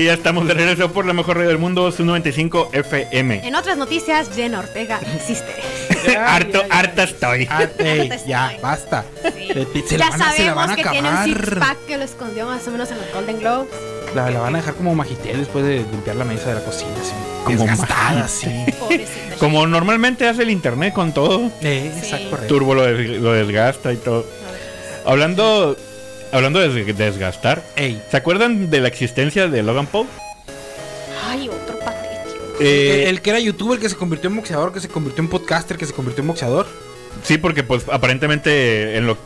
Ya 0.05 0.13
estamos 0.13 0.47
de 0.47 0.53
regreso 0.53 0.91
por 0.91 1.05
la 1.05 1.13
mejor 1.13 1.35
radio 1.37 1.49
del 1.49 1.57
mundo, 1.57 1.91
su 1.91 2.05
95 2.05 2.69
FM. 2.71 3.47
En 3.47 3.55
otras 3.55 3.77
noticias, 3.77 4.29
Jen 4.35 4.55
Ortega 4.55 4.99
existe. 5.15 5.53
harto, 6.17 6.63
harta 6.69 7.03
estoy. 7.03 7.47
Ah, 7.49 7.67
ey, 7.79 8.09
ya, 8.27 8.57
basta. 8.61 9.03
Se 9.23 9.97
ya 9.97 9.97
la 9.97 10.09
van 10.09 10.21
a- 10.21 10.31
se 10.31 10.45
la 10.45 10.53
sabemos 10.53 10.55
van 10.55 10.69
a 10.71 10.75
que 10.75 10.83
tiene 10.83 11.09
un 11.09 11.15
acabar. 11.15 11.25
six 11.45 11.59
pack 11.59 11.77
que 11.87 11.97
lo 11.97 12.03
escondió 12.03 12.45
más 12.45 12.67
o 12.67 12.71
menos 12.71 12.89
en 12.91 12.97
los 12.97 13.13
Golden 13.13 13.39
Globes. 13.39 13.69
La, 14.15 14.29
la 14.29 14.39
van 14.39 14.55
a 14.55 14.59
dejar 14.59 14.75
como 14.75 14.95
magitel 14.95 15.39
después 15.39 15.65
de 15.65 15.77
limpiar 15.91 16.15
la 16.15 16.23
mesa 16.25 16.49
de 16.49 16.55
la 16.55 16.61
cocina. 16.63 16.91
Así, 17.01 17.11
Como 17.43 17.57
desgastada, 17.65 18.27
sí. 18.27 18.47
Pobrecita. 18.79 19.35
Como 19.39 19.67
normalmente 19.67 20.27
hace 20.27 20.43
el 20.43 20.51
internet 20.51 20.93
con 20.93 21.13
todo. 21.13 21.51
Eh, 21.61 21.91
Sí. 21.93 21.99
exacto, 21.99 22.29
correcto. 22.29 22.53
Turbo 22.53 22.75
lo, 22.75 22.83
des- 22.83 23.19
lo 23.21 23.33
desgasta 23.33 23.91
y 23.91 23.97
todo. 23.97 24.25
Hablando 25.05 25.75
hablando 26.35 26.59
de 26.59 26.69
des- 26.69 26.97
desgastar, 26.97 27.63
Ey. 27.75 28.01
¿se 28.09 28.17
acuerdan 28.17 28.69
de 28.69 28.79
la 28.81 28.87
existencia 28.87 29.47
de 29.47 29.63
Logan 29.63 29.87
Paul? 29.87 30.07
Ay, 31.27 31.49
otro 31.49 31.79
patético. 31.79 32.35
Eh, 32.59 33.03
el, 33.03 33.09
el 33.15 33.21
que 33.21 33.29
era 33.31 33.39
youtuber, 33.39 33.79
que 33.79 33.89
se 33.89 33.95
convirtió 33.95 34.29
en 34.29 34.35
boxeador, 34.35 34.73
que 34.73 34.79
se 34.79 34.87
convirtió 34.89 35.23
en 35.23 35.29
podcaster, 35.29 35.77
que 35.77 35.85
se 35.85 35.93
convirtió 35.93 36.21
en 36.21 36.27
boxeador. 36.27 36.67
Sí, 37.23 37.37
porque 37.37 37.63
pues 37.63 37.83
aparentemente 37.91 38.97
en 38.97 39.07
lo 39.07 39.17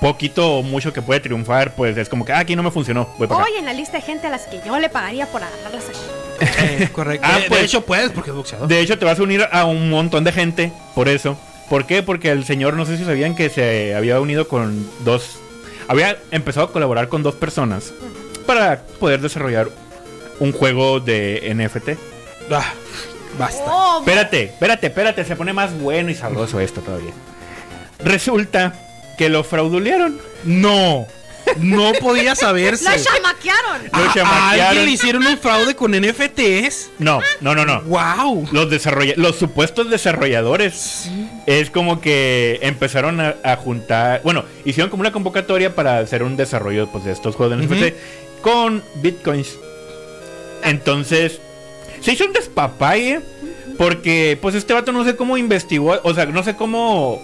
poquito 0.00 0.56
o 0.58 0.62
mucho 0.62 0.92
que 0.92 1.00
puede 1.00 1.20
triunfar, 1.20 1.74
pues 1.74 1.96
es 1.96 2.08
como 2.08 2.24
que 2.24 2.32
ah, 2.32 2.40
aquí 2.40 2.54
no 2.54 2.62
me 2.62 2.70
funcionó, 2.70 3.08
voy 3.18 3.26
para 3.28 3.40
acá. 3.40 3.50
Hoy 3.50 3.58
en 3.58 3.64
la 3.64 3.72
lista 3.72 3.96
de 3.96 4.02
gente 4.02 4.26
a 4.26 4.30
las 4.30 4.42
que 4.46 4.60
yo 4.66 4.78
le 4.78 4.90
pagaría 4.90 5.26
por 5.26 5.42
agarrarlas 5.42 5.84
aquí. 5.88 6.50
Eh, 6.60 6.88
correcto. 6.92 7.26
Ah, 7.28 7.36
de, 7.36 7.42
de 7.44 7.48
pues- 7.48 7.62
hecho, 7.62 7.80
puedes 7.82 8.10
porque 8.10 8.30
es 8.30 8.36
boxeador. 8.36 8.68
De 8.68 8.80
hecho, 8.80 8.98
te 8.98 9.04
vas 9.06 9.18
a 9.18 9.22
unir 9.22 9.46
a 9.50 9.64
un 9.64 9.88
montón 9.88 10.24
de 10.24 10.32
gente 10.32 10.72
por 10.94 11.08
eso. 11.08 11.38
¿Por 11.70 11.86
qué? 11.86 12.02
Porque 12.02 12.30
el 12.30 12.44
señor, 12.44 12.74
no 12.74 12.84
sé 12.86 12.96
si 12.98 13.04
sabían 13.04 13.34
que 13.34 13.48
se 13.48 13.94
había 13.94 14.20
unido 14.20 14.46
con 14.48 14.88
dos... 15.04 15.38
Había 15.88 16.18
empezado 16.30 16.66
a 16.66 16.72
colaborar 16.72 17.08
con 17.08 17.22
dos 17.22 17.34
personas 17.34 17.92
para 18.46 18.82
poder 19.00 19.20
desarrollar 19.20 19.68
un 20.40 20.52
juego 20.52 21.00
de 21.00 21.52
NFT. 21.54 21.90
Ah, 22.52 22.72
basta. 23.38 23.64
Oh, 23.66 23.98
Espérate, 24.00 24.44
espérate, 24.44 24.86
espérate, 24.88 25.24
se 25.24 25.36
pone 25.36 25.52
más 25.52 25.78
bueno 25.78 26.10
y 26.10 26.14
sabroso 26.14 26.60
esto 26.60 26.80
todavía. 26.80 27.12
Resulta 28.04 28.74
que 29.16 29.28
lo 29.28 29.44
fraudulearon. 29.44 30.18
No, 30.44 31.06
no 31.58 31.92
podía 32.00 32.34
saberse. 32.34 32.84
¡La 32.84 32.96
chamaquearon! 33.00 33.82
Lo 33.92 33.98
A 34.10 34.12
chamaquearon. 34.14 34.60
alguien 34.60 34.84
le 34.84 34.90
hicieron 34.90 35.26
un 35.26 35.38
fraude 35.38 35.74
con 35.74 35.92
NFTs. 35.92 36.90
No, 36.98 37.20
no, 37.40 37.54
no, 37.54 37.64
no. 37.64 37.82
¡Wow! 37.82 38.48
Los, 38.52 38.68
los 39.16 39.36
supuestos 39.36 39.90
desarrolladores 39.90 41.08
es 41.46 41.70
como 41.70 42.00
que 42.00 42.58
empezaron 42.62 43.20
a, 43.20 43.36
a 43.44 43.56
juntar, 43.56 44.20
bueno, 44.24 44.44
hicieron 44.64 44.90
como 44.90 45.02
una 45.02 45.12
convocatoria 45.12 45.74
para 45.74 45.98
hacer 45.98 46.22
un 46.22 46.36
desarrollo 46.36 46.88
pues, 46.88 47.04
de 47.04 47.12
estos 47.12 47.36
juegos 47.36 47.58
de 47.58 47.66
NFT 47.66 47.96
con 48.42 48.82
bitcoins. 48.96 49.56
Entonces, 50.64 51.40
se 52.00 52.12
hizo 52.12 52.24
un 52.24 52.32
despapalle 52.32 53.20
porque 53.78 54.38
pues 54.40 54.54
este 54.54 54.72
vato 54.72 54.92
no 54.92 55.04
sé 55.04 55.16
cómo 55.16 55.36
investigó, 55.36 55.98
o 56.02 56.14
sea, 56.14 56.26
no 56.26 56.42
sé 56.42 56.56
cómo 56.56 57.20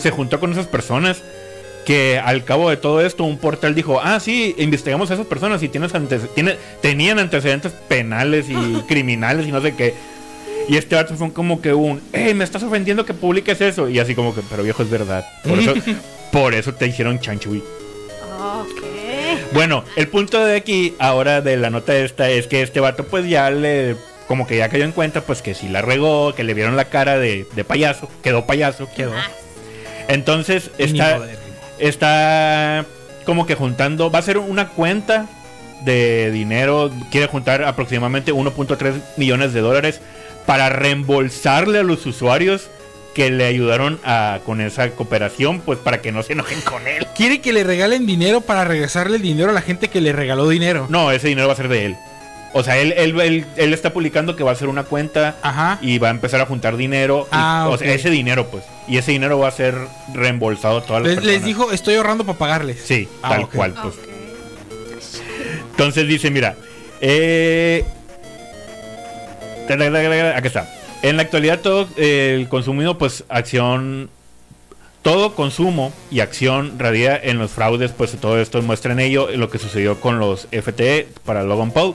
se 0.00 0.10
juntó 0.10 0.40
con 0.40 0.52
esas 0.52 0.66
personas. 0.66 1.22
Que 1.86 2.18
al 2.22 2.44
cabo 2.44 2.68
de 2.68 2.76
todo 2.76 3.00
esto, 3.00 3.24
un 3.24 3.38
portal 3.38 3.74
dijo: 3.74 4.00
Ah, 4.02 4.20
sí, 4.20 4.54
investigamos 4.58 5.10
a 5.10 5.14
esas 5.14 5.26
personas 5.26 5.62
y 5.62 5.68
tienes 5.68 5.92
tiene- 6.34 6.56
tenían 6.82 7.18
antecedentes 7.18 7.72
penales 7.88 8.46
y 8.50 8.54
criminales 8.88 9.46
y 9.46 9.52
no 9.52 9.62
sé 9.62 9.74
qué. 9.74 9.94
Y 10.68 10.76
este 10.76 10.96
vato 10.96 11.14
fue 11.14 11.32
como 11.32 11.62
que 11.62 11.72
un, 11.72 12.00
hey, 12.12 12.34
me 12.34 12.42
estás 12.42 12.64
ofendiendo 12.64 13.06
que 13.06 13.14
publiques 13.14 13.60
eso. 13.60 13.88
Y 13.88 14.00
así 14.00 14.16
como 14.16 14.34
que, 14.34 14.40
pero 14.50 14.64
viejo, 14.64 14.82
es 14.82 14.90
verdad. 14.90 15.24
Por 15.44 15.60
eso, 15.60 15.74
por 16.32 16.54
eso 16.54 16.74
te 16.74 16.88
hicieron 16.88 17.20
chanchuy. 17.20 17.62
Ok. 18.40 18.82
Bueno, 19.52 19.84
el 19.94 20.08
punto 20.08 20.44
de 20.44 20.56
aquí, 20.56 20.94
ahora 20.98 21.40
de 21.40 21.56
la 21.56 21.70
nota 21.70 21.96
esta, 21.96 22.28
es 22.30 22.48
que 22.48 22.62
este 22.62 22.80
vato 22.80 23.04
pues 23.06 23.28
ya 23.28 23.48
le, 23.52 23.94
como 24.26 24.44
que 24.48 24.56
ya 24.56 24.68
cayó 24.68 24.82
en 24.82 24.90
cuenta 24.90 25.20
pues 25.20 25.40
que 25.40 25.54
sí 25.54 25.68
la 25.68 25.82
regó, 25.82 26.34
que 26.34 26.42
le 26.42 26.52
vieron 26.52 26.74
la 26.76 26.86
cara 26.86 27.16
de, 27.16 27.46
de 27.54 27.62
payaso, 27.64 28.10
quedó 28.24 28.44
payaso. 28.44 28.88
Quedó. 28.96 29.12
Entonces 30.08 30.70
está. 30.78 31.20
Está 31.78 32.84
como 33.24 33.46
que 33.46 33.54
juntando, 33.54 34.10
va 34.10 34.18
a 34.20 34.22
ser 34.22 34.38
una 34.38 34.68
cuenta 34.68 35.26
de 35.84 36.30
dinero, 36.30 36.90
quiere 37.10 37.26
juntar 37.26 37.64
aproximadamente 37.64 38.32
1.3 38.32 38.94
millones 39.16 39.52
de 39.52 39.60
dólares 39.60 40.00
para 40.46 40.68
reembolsarle 40.68 41.78
a 41.80 41.82
los 41.82 42.06
usuarios 42.06 42.68
que 43.14 43.30
le 43.30 43.44
ayudaron 43.46 43.98
a, 44.04 44.40
con 44.44 44.60
esa 44.60 44.90
cooperación, 44.90 45.60
pues 45.60 45.78
para 45.78 46.02
que 46.02 46.12
no 46.12 46.22
se 46.22 46.34
enojen 46.34 46.60
con 46.60 46.86
él. 46.86 47.06
Quiere 47.16 47.40
que 47.40 47.52
le 47.52 47.64
regalen 47.64 48.06
dinero 48.06 48.42
para 48.42 48.64
regresarle 48.64 49.16
el 49.16 49.22
dinero 49.22 49.50
a 49.50 49.54
la 49.54 49.62
gente 49.62 49.88
que 49.88 50.00
le 50.00 50.12
regaló 50.12 50.48
dinero. 50.48 50.86
No, 50.90 51.10
ese 51.10 51.28
dinero 51.28 51.46
va 51.46 51.54
a 51.54 51.56
ser 51.56 51.68
de 51.68 51.86
él. 51.86 51.96
O 52.52 52.62
sea, 52.62 52.76
él, 52.78 52.92
él, 52.96 53.18
él, 53.20 53.46
él 53.56 53.74
está 53.74 53.92
publicando 53.92 54.36
que 54.36 54.44
va 54.44 54.50
a 54.50 54.54
hacer 54.54 54.68
una 54.68 54.84
cuenta 54.84 55.36
Ajá. 55.42 55.78
y 55.80 55.98
va 55.98 56.08
a 56.08 56.10
empezar 56.10 56.40
a 56.42 56.46
juntar 56.46 56.76
dinero. 56.76 57.22
y- 57.26 57.28
Ah, 57.32 57.68
o 57.70 57.76
sea, 57.78 57.92
ese 57.92 58.10
dinero, 58.10 58.46
pues. 58.48 58.64
Y 58.88 58.98
ese 58.98 59.12
dinero 59.12 59.38
va 59.38 59.48
a 59.48 59.52
ser 59.52 59.74
reembolsado 60.14 60.78
a 60.78 60.82
todas 60.84 61.02
las 61.02 61.24
Les, 61.24 61.44
dijo, 61.44 61.72
estoy 61.72 61.96
ahorrando 61.96 62.24
para 62.24 62.38
pagarles. 62.38 62.80
Sí, 62.84 63.08
Ah, 63.22 63.30
tal 63.30 63.48
cual, 63.48 63.74
pues. 63.82 63.94
Entonces 65.70 66.06
dice, 66.06 66.30
mira, 66.30 66.56
eh, 67.00 67.84
aquí 70.34 70.46
está. 70.46 70.72
En 71.02 71.16
la 71.16 71.22
actualidad 71.22 71.60
todo 71.60 71.88
eh, 71.96 72.36
el 72.38 72.48
consumido, 72.48 72.96
pues 72.98 73.24
acción, 73.28 74.08
todo 75.02 75.34
consumo 75.34 75.92
y 76.10 76.20
acción 76.20 76.78
radia 76.78 77.20
en 77.22 77.38
los 77.38 77.50
fraudes, 77.50 77.92
pues 77.92 78.12
todo 78.12 78.40
esto 78.40 78.62
muestra 78.62 78.92
en 78.92 79.00
ello 79.00 79.28
lo 79.36 79.50
que 79.50 79.58
sucedió 79.58 80.00
con 80.00 80.18
los 80.18 80.48
FTE 80.50 81.08
para 81.24 81.42
Logan 81.42 81.70
Paul. 81.70 81.94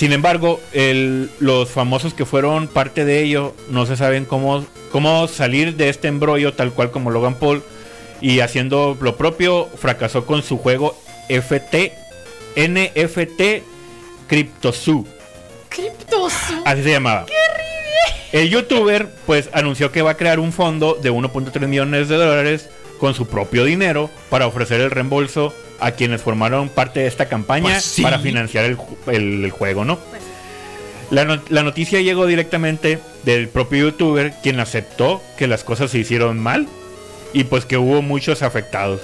Sin 0.00 0.14
embargo, 0.14 0.58
el- 0.72 1.28
los 1.40 1.68
famosos 1.68 2.14
que 2.14 2.24
fueron 2.24 2.68
parte 2.68 3.04
de 3.04 3.20
ello 3.22 3.54
no 3.68 3.84
se 3.84 3.98
saben 3.98 4.24
cómo, 4.24 4.64
cómo 4.90 5.28
salir 5.28 5.76
de 5.76 5.90
este 5.90 6.08
embrollo 6.08 6.54
tal 6.54 6.72
cual 6.72 6.90
como 6.90 7.10
Logan 7.10 7.34
Paul 7.34 7.62
y 8.22 8.40
haciendo 8.40 8.96
lo 8.98 9.16
propio 9.18 9.68
fracasó 9.76 10.24
con 10.24 10.42
su 10.42 10.56
juego 10.56 10.96
FT 11.28 11.92
NFT 12.56 13.62
CryptoZoo. 14.26 15.04
Criptosu. 15.68 16.62
Así 16.64 16.82
se 16.82 16.92
llamaba. 16.92 17.26
El 18.32 18.48
youtuber 18.48 19.06
pues 19.26 19.50
anunció 19.52 19.92
que 19.92 20.00
va 20.00 20.12
a 20.12 20.16
crear 20.16 20.40
un 20.40 20.54
fondo 20.54 20.94
de 20.94 21.10
1.3 21.12 21.66
millones 21.68 22.08
de 22.08 22.16
dólares 22.16 22.70
con 22.98 23.12
su 23.12 23.26
propio 23.26 23.66
dinero 23.66 24.08
para 24.30 24.46
ofrecer 24.46 24.80
el 24.80 24.90
reembolso 24.90 25.52
a 25.80 25.92
quienes 25.92 26.22
formaron 26.22 26.68
parte 26.68 27.00
de 27.00 27.06
esta 27.06 27.26
campaña 27.26 27.70
Pues 27.70 27.84
sí. 27.84 28.02
para 28.02 28.18
financiar 28.18 28.64
el, 28.64 28.76
el- 29.08 29.44
el 29.44 29.50
juego, 29.50 29.84
¿no? 29.84 29.98
Pues, 29.98 30.22
La, 31.10 31.24
no- 31.24 31.40
la 31.48 31.62
noticia 31.62 32.00
llegó 32.00 32.26
directamente 32.26 32.98
del 33.24 33.48
propio 33.48 33.86
youtuber, 33.86 34.32
quien 34.42 34.60
aceptó 34.60 35.22
que 35.36 35.46
las 35.46 35.64
cosas 35.64 35.90
se 35.90 35.98
hicieron 35.98 36.38
mal 36.38 36.68
y 37.32 37.44
pues 37.44 37.64
que 37.64 37.76
hubo 37.78 38.00
muchos 38.02 38.42
afectados. 38.42 39.00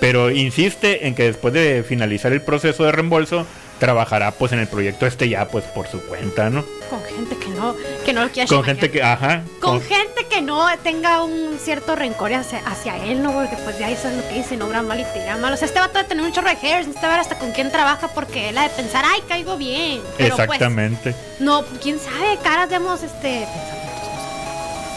Pero 0.00 0.30
insiste 0.30 1.06
en 1.06 1.14
que 1.14 1.22
después 1.24 1.54
de 1.54 1.84
finalizar 1.86 2.32
el 2.32 2.42
proceso 2.42 2.84
de 2.84 2.92
reembolso, 2.92 3.46
trabajará 3.78 4.30
pues 4.32 4.52
en 4.52 4.58
el 4.60 4.66
proyecto 4.68 5.06
este 5.06 5.28
ya 5.28 5.46
pues 5.48 5.64
por 5.64 5.86
su 5.88 6.00
cuenta, 6.02 6.48
¿no? 6.50 6.64
con 6.90 7.02
gente 7.02 7.36
que 7.36 7.48
no, 7.48 7.74
que 8.04 8.12
no 8.12 8.22
lo 8.24 8.30
quiera 8.30 8.46
Con 8.48 8.62
gente 8.62 8.90
que, 8.90 9.02
ajá. 9.02 9.42
Con 9.60 9.78
con- 9.78 9.88
gente 9.88 10.26
que 10.30 10.40
no 10.42 10.64
tenga 10.82 11.24
un 11.24 11.58
cierto 11.58 11.96
rencor 11.96 12.32
hacia, 12.34 12.58
hacia 12.66 12.96
él, 13.04 13.22
¿no? 13.22 13.32
Porque 13.32 13.56
pues 13.64 13.78
ya 13.78 13.90
eso 13.90 14.08
es 14.08 14.14
lo 14.16 14.28
que 14.28 14.34
dice, 14.34 14.56
no 14.56 14.66
obra 14.66 14.82
mal 14.82 15.00
y 15.00 15.04
te 15.04 15.22
irá 15.22 15.36
mal. 15.38 15.52
O 15.54 15.56
sea, 15.56 15.66
este 15.66 15.80
vato 15.80 15.98
de 15.98 16.04
tener 16.04 16.24
un 16.24 16.30
chorro 16.32 16.48
de 16.50 16.56
haters, 16.56 16.86
necesita 16.86 17.08
ver 17.08 17.20
hasta 17.20 17.38
con 17.38 17.50
quién 17.52 17.72
trabaja 17.72 18.08
porque 18.08 18.50
él 18.50 18.58
ha 18.58 18.64
de 18.64 18.68
pensar, 18.70 19.04
ay, 19.06 19.22
caigo 19.26 19.56
bien. 19.56 20.00
Pero 20.18 20.36
Exactamente. 20.36 21.12
pues, 21.12 21.40
no, 21.40 21.64
quién 21.82 21.98
sabe, 21.98 22.38
caras 22.44 22.68
vemos 22.68 23.02
este 23.02 23.46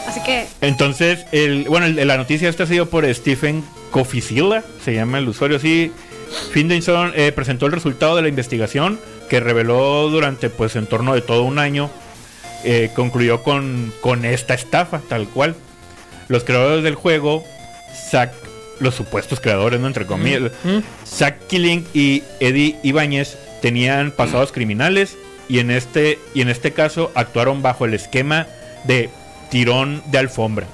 Así 0.06 0.20
que, 0.22 0.46
Entonces, 0.60 1.26
el, 1.32 1.64
bueno, 1.68 1.86
el- 1.86 2.06
la 2.06 2.16
noticia 2.16 2.48
esta 2.48 2.62
ha 2.64 2.66
sido 2.66 2.86
por 2.86 3.12
Stephen 3.14 3.62
Coficilla, 3.90 4.62
se 4.84 4.94
llama 4.94 5.18
el 5.18 5.28
usuario 5.28 5.56
así. 5.58 5.92
Finlayson 6.52 7.12
eh, 7.14 7.32
presentó 7.32 7.66
el 7.66 7.72
resultado 7.72 8.16
de 8.16 8.22
la 8.22 8.28
investigación 8.28 8.98
que 9.28 9.40
reveló 9.40 10.08
durante 10.10 10.50
pues 10.50 10.76
en 10.76 10.86
torno 10.86 11.14
de 11.14 11.20
todo 11.20 11.42
un 11.42 11.58
año. 11.58 11.90
eh, 12.64 12.90
concluyó 12.94 13.42
con, 13.42 13.92
con 14.00 14.24
esta 14.24 14.54
estafa, 14.54 15.00
tal 15.08 15.28
cual. 15.28 15.54
Los 16.28 16.44
creadores 16.44 16.82
del 16.82 16.94
juego, 16.96 17.44
Zack, 18.10 18.32
los 18.80 18.94
supuestos 18.94 19.40
creadores, 19.40 19.78
¿no? 19.80 19.86
Entre 19.86 20.06
comillas, 20.06 20.50
¿Mm? 20.64 20.78
Zack 21.06 21.46
Killing 21.46 21.86
y 21.94 22.22
Eddie 22.40 22.76
Ibáñez 22.82 23.38
tenían 23.62 24.10
pasados 24.10 24.52
criminales 24.52 25.16
y 25.48 25.60
en 25.60 25.70
este 25.70 26.18
y 26.34 26.42
en 26.42 26.48
este 26.48 26.72
caso 26.72 27.10
actuaron 27.14 27.62
bajo 27.62 27.84
el 27.86 27.94
esquema 27.94 28.46
de 28.84 29.08
tirón 29.50 30.02
de 30.10 30.18
alfombra. 30.18 30.66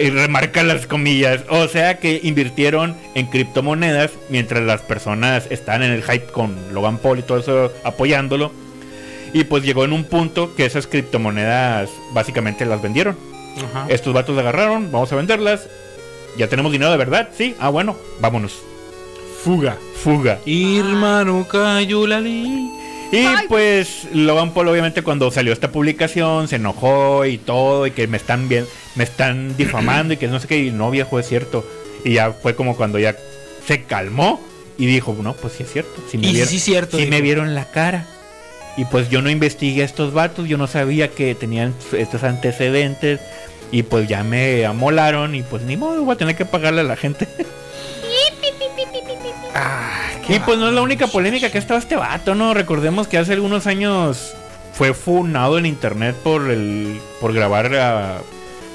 Y 0.00 0.10
remarca 0.10 0.62
las 0.62 0.86
comillas, 0.86 1.42
o 1.48 1.68
sea 1.68 1.98
que 1.98 2.20
invirtieron 2.22 2.96
en 3.14 3.26
criptomonedas 3.26 4.10
mientras 4.30 4.62
las 4.62 4.80
personas 4.80 5.46
están 5.50 5.82
en 5.82 5.92
el 5.92 6.02
hype 6.02 6.26
con 6.26 6.56
Logan 6.72 6.98
Paul 6.98 7.18
y 7.18 7.22
todo 7.22 7.38
eso 7.38 7.72
apoyándolo. 7.84 8.52
Y 9.32 9.44
pues 9.44 9.62
llegó 9.62 9.84
en 9.84 9.92
un 9.92 10.04
punto 10.04 10.54
que 10.54 10.66
esas 10.66 10.86
criptomonedas 10.86 11.90
básicamente 12.12 12.66
las 12.66 12.82
vendieron. 12.82 13.16
Ajá. 13.56 13.86
Estos 13.88 14.12
vatos 14.12 14.38
agarraron, 14.38 14.90
vamos 14.92 15.12
a 15.12 15.16
venderlas. 15.16 15.68
Ya 16.38 16.48
tenemos 16.48 16.72
dinero 16.72 16.90
de 16.90 16.96
verdad, 16.96 17.28
sí. 17.36 17.54
Ah, 17.58 17.68
bueno, 17.68 17.96
vámonos. 18.20 18.62
Fuga. 19.42 19.76
Fuga. 19.96 20.38
Irma 20.46 21.24
no 21.24 21.46
cayó 21.46 22.06
la 22.06 22.20
ley. 22.20 22.70
Y 23.12 23.18
Ay. 23.18 23.46
pues 23.46 24.08
Logan 24.14 24.52
Paul 24.54 24.68
obviamente 24.68 25.02
cuando 25.02 25.30
salió 25.30 25.52
esta 25.52 25.70
publicación 25.70 26.48
se 26.48 26.56
enojó 26.56 27.26
y 27.26 27.36
todo 27.36 27.86
y 27.86 27.90
que 27.90 28.06
me 28.06 28.16
están 28.16 28.48
bien, 28.48 28.64
me 28.94 29.04
están 29.04 29.56
difamando 29.56 30.14
y 30.14 30.16
que 30.16 30.28
no 30.28 30.38
sé 30.40 30.46
qué, 30.48 30.58
y 30.58 30.70
no 30.70 30.90
viejo 30.90 31.18
es 31.18 31.26
cierto. 31.28 31.66
Y 32.04 32.14
ya 32.14 32.32
fue 32.32 32.54
como 32.56 32.76
cuando 32.76 32.98
ya 32.98 33.16
se 33.66 33.84
calmó 33.84 34.40
y 34.78 34.86
dijo, 34.86 35.16
no, 35.22 35.34
pues 35.34 35.54
sí 35.54 35.62
es 35.62 35.72
cierto. 35.72 36.02
Si 36.10 36.18
me, 36.18 36.24
Y 36.24 36.26
sí, 36.28 36.32
vieron, 36.34 36.48
sí, 36.48 36.58
cierto, 36.60 36.96
sí 36.96 37.04
dijo. 37.04 37.10
me 37.10 37.20
vieron 37.20 37.54
la 37.54 37.70
cara. 37.70 38.06
Y 38.76 38.84
pues 38.86 39.08
yo 39.10 39.20
no 39.22 39.28
investigué 39.30 39.82
a 39.82 39.84
estos 39.84 40.12
vatos, 40.14 40.48
yo 40.48 40.56
no 40.56 40.66
sabía 40.66 41.08
que 41.08 41.34
tenían 41.34 41.74
estos 41.92 42.22
antecedentes. 42.24 43.20
Y 43.70 43.84
pues 43.84 44.06
ya 44.08 44.22
me 44.24 44.66
amolaron 44.66 45.34
y 45.34 45.42
pues 45.42 45.62
ni 45.62 45.76
modo, 45.76 46.04
voy 46.04 46.14
a 46.14 46.18
tener 46.18 46.36
que 46.36 46.44
pagarle 46.44 46.80
a 46.82 46.84
la 46.84 46.96
gente. 46.96 47.26
Ah, 49.54 50.10
Y 50.28 50.38
pues 50.40 50.58
no 50.58 50.68
es 50.68 50.74
la 50.74 50.80
única 50.82 51.06
polémica 51.06 51.50
que 51.50 51.58
ha 51.58 51.60
estado 51.60 51.78
este 51.78 51.96
vato, 51.96 52.34
¿no? 52.34 52.54
Recordemos 52.54 53.06
que 53.06 53.18
hace 53.18 53.34
algunos 53.34 53.66
años 53.66 54.32
fue 54.72 54.94
funado 54.94 55.58
en 55.58 55.66
internet 55.66 56.16
por 56.22 56.50
el 56.50 56.98
por 57.20 57.34
grabar 57.34 57.74
a 57.74 58.18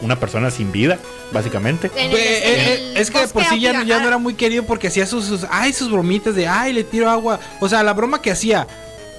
una 0.02 0.20
persona 0.20 0.52
sin 0.52 0.72
vida, 0.72 0.98
básicamente. 1.32 1.90
En 1.96 2.12
Ve, 2.12 2.38
el- 2.38 2.44
eh, 2.44 2.74
eh, 2.74 2.92
el 2.92 2.98
es 2.98 3.10
que 3.12 3.20
de 3.20 3.28
por 3.30 3.44
sí 3.46 3.60
ya, 3.60 3.74
no- 3.74 3.84
ya 3.84 4.00
no 4.00 4.08
era 4.08 4.18
muy 4.18 4.34
querido 4.36 4.64
porque 4.64 4.88
hacía 4.88 5.06
sus, 5.06 5.26
sus 5.26 5.46
ay 5.50 5.74
sus 5.74 5.90
bromitas 5.92 6.36
de 6.36 6.48
ay 6.48 6.74
le 6.74 6.84
tiro 6.84 7.10
agua 7.10 7.40
o 7.60 7.68
sea 7.70 7.82
la 7.84 7.94
broma 7.94 8.22
que 8.22 8.32
hacía 8.32 8.68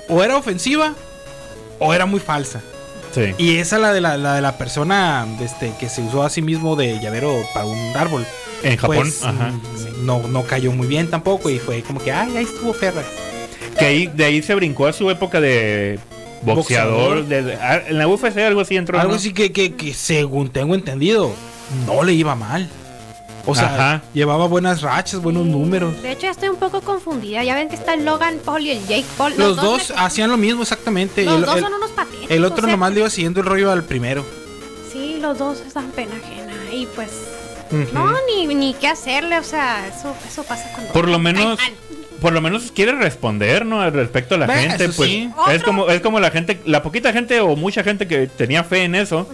o 0.09 0.23
era 0.23 0.37
ofensiva 0.37 0.95
o 1.79 1.93
era 1.95 2.07
muy 2.07 2.21
falsa 2.21 2.61
Sí. 3.15 3.35
y 3.39 3.57
esa 3.57 3.79
la 3.79 3.93
de 3.93 4.01
la, 4.03 4.17
la 4.19 4.35
de 4.35 4.43
la 4.43 4.59
persona 4.59 5.27
este 5.41 5.73
que 5.81 5.89
se 5.89 6.03
usó 6.03 6.23
a 6.25 6.31
sí 6.31 6.43
mismo 6.43 6.77
de 6.77 7.01
llavero 7.01 7.35
para 7.55 7.65
un 7.65 7.97
árbol 7.97 8.27
En 8.63 8.77
Japón, 8.77 8.97
pues, 8.99 9.25
ajá. 9.25 9.53
no 10.03 10.21
no 10.29 10.43
cayó 10.45 10.73
muy 10.73 10.87
bien 10.87 11.09
tampoco 11.09 11.49
y 11.49 11.59
fue 11.59 11.83
como 11.83 12.01
que 12.01 12.13
ay 12.13 12.37
ahí 12.37 12.45
estuvo 12.45 12.73
perra 12.75 13.03
Que 13.79 13.85
ahí, 13.87 14.07
de 14.09 14.25
ahí 14.27 14.43
se 14.43 14.55
brincó 14.55 14.87
a 14.87 14.93
su 14.93 15.11
época 15.11 15.41
de 15.41 15.99
boxeador. 16.43 17.25
de- 17.27 17.55
ah, 17.61 17.81
en 17.87 17.99
la 17.99 18.07
UFC 18.09 18.39
algo 18.39 18.61
así 18.61 18.77
entró. 18.77 18.99
algo 18.99 19.13
¿no? 19.13 19.17
así 19.19 19.33
que, 19.33 19.53
que, 19.53 19.75
que 19.75 19.95
según 19.95 20.51
tengo 20.51 20.75
entendido 20.75 21.33
no 21.87 22.03
le 22.03 22.13
iba 22.15 22.35
mal 22.35 22.69
o 23.47 23.55
sea 23.55 23.75
Ajá. 23.75 24.03
llevaba 24.13 24.47
buenas 24.47 24.83
rachas 24.83 25.21
buenos 25.23 25.47
números 25.47 26.01
De 26.03 26.13
hecho, 26.13 26.23
ya 26.23 26.31
estoy 26.33 26.49
un 26.51 26.57
poco 26.57 26.81
confundida. 26.83 27.43
Ya 27.45 27.55
ven 27.55 27.69
que 27.69 27.77
está 27.77 27.95
el 27.95 28.05
Logan 28.05 28.39
Paul 28.45 28.63
y 28.63 28.71
el 28.73 28.87
Jake 28.87 29.07
Paul. 29.17 29.33
los 29.39 29.57
dos 29.57 29.93
hacían 29.97 30.31
lo 30.31 30.37
mismo 30.37 30.63
exactamente 30.63 31.25
los 31.25 31.37
El- 31.37 31.43
dos 31.47 31.57
el- 31.57 31.63
son 31.63 31.73
unos 31.75 31.91
patéticos. 31.93 32.31
El 32.31 32.45
otro 32.45 32.59
o 32.59 32.67
sea, 32.67 32.71
nomás 32.73 32.93
le 32.93 33.01
iba 33.01 33.11
siguiendo 33.11 33.41
el 33.41 33.47
rollo 33.47 33.71
al 33.71 33.85
primero. 33.85 34.25
Sí, 34.93 35.19
los 35.21 35.39
dos 35.39 35.61
están 35.67 35.91
pena 35.93 36.15
ajena. 36.17 36.53
Y 36.73 36.87
pues. 36.95 37.11
No, 37.93 38.13
ni, 38.27 38.55
ni 38.55 38.75
qué 38.75 38.89
hacerle. 38.89 39.39
O 39.39 39.43
sea, 39.45 39.87
eso, 39.89 40.15
eso 40.27 40.43
pasa 40.43 40.71
cuando. 40.75 40.93
Por 40.93 41.09
lo 41.09 41.19
menos, 41.19 41.59
mal. 41.59 41.73
Por 42.21 42.33
lo 42.33 42.41
menos 42.41 42.73
quiere 42.73 42.93
responder, 42.93 43.65
¿no? 43.67 43.81
Al 43.81 43.93
respecto 43.93 44.35
a 44.35 44.39
la 44.39 44.47
Bueno, 44.47 44.63
gente, 44.63 44.89
pues 44.91 45.09
sí. 45.11 45.31
es 45.51 45.63
como 45.63 45.89
es 45.89 46.01
como 46.01 46.21
la 46.21 46.31
gente, 46.31 46.61
la 46.65 46.83
poquita 46.83 47.13
gente 47.13 47.41
o 47.41 47.57
mucha 47.57 47.83
gente 47.83 48.07
que 48.09 48.27
tenía 48.27 48.65
fe 48.65 48.85
en 48.85 48.95
eso, 48.95 49.29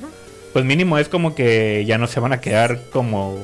pues 0.53 0.65
mínimo 0.65 0.99
es 0.99 1.09
como 1.09 1.35
que 1.35 1.85
ya 1.87 1.99
no 1.99 2.07
se 2.07 2.21
van 2.21 2.33
a 2.33 2.41
quedar 2.41 2.81
como 2.93 3.39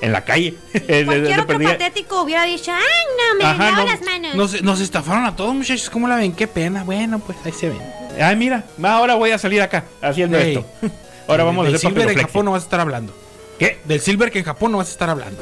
en 0.00 0.12
la 0.12 0.24
calle. 0.24 0.54
Cualquier 0.72 1.32
otro 1.40 1.46
perdida. 1.46 1.70
patético 1.72 2.22
hubiera 2.22 2.44
dicho, 2.44 2.72
ay, 2.72 2.82
no, 3.18 3.38
me 3.38 3.44
Ajá, 3.44 3.70
no, 3.72 3.84
las 3.86 4.02
manos. 4.02 4.34
Nos, 4.34 4.62
nos 4.62 4.80
estafaron 4.80 5.24
a 5.26 5.36
todos, 5.36 5.54
muchachos. 5.54 5.90
¿Cómo 5.90 6.08
la 6.08 6.16
ven? 6.16 6.32
Qué 6.32 6.46
pena. 6.46 6.84
Bueno, 6.84 7.18
pues 7.18 7.36
ahí 7.44 7.52
se 7.52 7.68
ven. 7.68 7.82
Ay, 8.20 8.34
mira, 8.36 8.64
ahora 8.82 9.14
voy 9.14 9.30
a 9.30 9.38
salir 9.38 9.60
acá 9.62 9.84
haciendo 10.02 10.38
Ey. 10.38 10.54
esto. 10.56 10.66
Ahora 11.28 11.44
vamos 11.44 11.62
a 11.62 11.66
Del 11.66 11.76
hacer 11.76 11.90
Silver 11.90 12.10
en. 12.10 12.18
Japón 12.18 12.44
no 12.46 12.50
vas 12.52 12.62
a 12.62 12.64
estar 12.64 12.80
hablando. 12.80 13.14
¿Qué? 13.56 13.78
Del 13.84 14.00
Silver 14.00 14.32
que 14.32 14.40
en 14.40 14.44
Japón 14.44 14.72
no 14.72 14.78
vas 14.78 14.88
a 14.88 14.90
estar 14.90 15.08
hablando. 15.10 15.40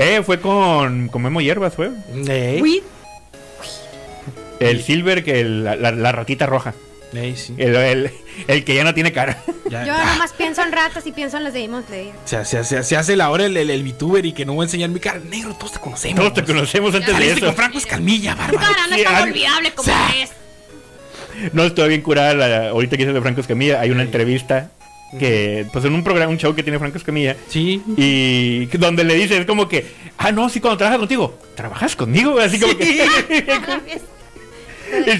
Eh, 0.00 0.22
fue 0.24 0.40
con, 0.40 1.08
con 1.08 1.22
Memo 1.22 1.40
Hierbas, 1.40 1.74
fue. 1.74 1.90
Uy, 2.60 2.82
El 4.60 4.82
Silver, 4.82 5.24
que 5.24 5.40
el- 5.40 5.64
la, 5.64 5.76
la- 5.76 5.92
la 5.92 6.12
ratita 6.12 6.46
roja. 6.46 6.74
ey, 7.14 7.34
sí. 7.36 7.54
El, 7.58 7.74
el- 7.76 8.10
el 8.48 8.64
que 8.64 8.74
ya 8.74 8.84
no 8.84 8.94
tiene 8.94 9.12
cara. 9.12 9.42
Ya- 9.70 9.84
Yo 9.84 9.92
ah, 9.94 10.12
nomás 10.14 10.32
pienso 10.34 10.62
en 10.62 10.72
ratas 10.72 11.06
y 11.06 11.12
pienso 11.12 11.36
en 11.36 11.44
las 11.44 11.52
de 11.52 11.60
Demon 11.60 11.84
Slayer. 11.86 12.14
se, 12.24 12.44
se- 12.44 12.64
se- 12.64 12.82
se 12.84 12.96
hace 12.96 13.16
la 13.16 13.30
hora 13.30 13.46
el, 13.46 13.56
el, 13.56 13.70
el 13.70 13.82
VTuber 13.82 14.24
y 14.24 14.32
que 14.32 14.44
no 14.46 14.54
voy 14.54 14.62
a 14.62 14.66
enseñar 14.66 14.90
mi 14.90 15.00
cara. 15.00 15.20
Negro, 15.28 15.54
todos 15.54 15.72
te 15.72 15.78
conocemos. 15.80 16.16
Todos 16.20 16.34
te 16.34 16.44
conocemos 16.44 16.94
antes 16.94 17.08
de 17.08 17.12
Saliste 17.14 17.40
con 17.40 17.48
eso. 17.48 17.56
Franco 17.56 17.78
Escalmilla, 17.78 18.34
bárbaro. 18.34 18.58
Cara, 18.58 18.86
no 18.88 18.94
Sí, 18.94 19.00
es 19.02 19.06
tan 19.08 19.22
olvidable 19.28 19.72
como 19.74 19.92
es. 20.22 20.30
No, 21.52 21.64
estoy 21.64 21.88
bien 21.88 22.02
curada. 22.02 22.34
la- 22.34 22.68
ahorita 22.70 22.96
que 22.96 23.02
hice 23.04 23.12
de 23.12 23.20
Franco 23.20 23.40
Escamilla, 23.40 23.80
hay 23.80 23.90
una 23.90 24.02
entrevista 24.02 24.70
que, 25.18 25.66
pues 25.72 25.84
en 25.84 25.94
un 25.94 26.02
programa, 26.04 26.30
un 26.32 26.38
show 26.38 26.54
que 26.54 26.62
tiene 26.62 26.78
Franco 26.78 26.98
Escamilla. 26.98 27.36
Sí. 27.48 27.82
Y 27.96 28.66
donde 28.78 29.04
le 29.04 29.14
dice, 29.14 29.38
es 29.38 29.46
como 29.46 29.68
que, 29.68 29.86
ah, 30.18 30.32
no, 30.32 30.48
sí, 30.48 30.60
cuando 30.60 30.76
trabajas 30.78 30.98
contigo, 30.98 31.38
¿trabajas 31.54 31.94
conmigo? 31.96 32.38
Así 32.38 32.58
como 32.60 32.76
que, 32.76 32.84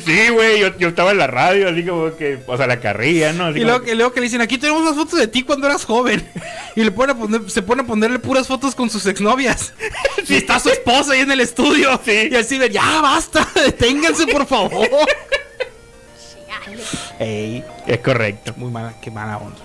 sí, 0.05 0.29
güey, 0.33 0.61
yo, 0.61 0.77
yo 0.79 0.89
estaba 0.89 1.11
en 1.13 1.19
la 1.19 1.27
radio, 1.27 1.69
así 1.69 1.85
como 1.85 2.15
que, 2.17 2.39
o 2.47 2.57
sea, 2.57 2.67
la 2.67 2.81
carrilla, 2.81 3.33
¿no? 3.33 3.47
Así 3.47 3.61
Y 3.61 3.65
luego, 3.65 3.83
que- 3.83 3.95
luego 3.95 4.13
que 4.13 4.21
le 4.21 4.25
dicen, 4.25 4.41
aquí 4.41 4.59
tenemos 4.59 4.83
unas 4.83 4.95
fotos 4.97 5.19
de 5.19 5.29
ti 5.29 5.43
cuando 5.43 5.67
eras 5.67 5.85
joven. 5.85 6.27
Y 6.77 6.85
le 6.85 6.93
ponen 6.93 7.17
a 7.17 7.19
poner, 7.19 7.51
se 7.51 7.61
pone 7.63 7.83
a 7.83 7.87
ponerle 7.87 8.21
puras 8.21 8.47
fotos 8.47 8.73
con 8.77 8.89
sus 8.89 9.05
exnovias. 9.07 9.73
Y 10.29 10.35
está 10.37 10.61
su 10.61 10.69
esposa 10.69 11.13
ahí 11.15 11.21
en 11.23 11.31
el 11.33 11.41
estudio. 11.41 12.01
Sí. 12.05 12.29
Y 12.31 12.37
así 12.37 12.57
de, 12.57 12.71
ya 12.71 13.01
basta, 13.01 13.49
deténganse 13.57 14.29
por 14.29 14.47
favor. 14.47 14.87
Ey, 17.19 17.65
Es 17.87 17.99
correcto. 17.99 18.55
muy 18.57 18.71
mala, 18.71 18.95
qué 19.03 19.11
mala 19.11 19.39
onda. 19.39 19.59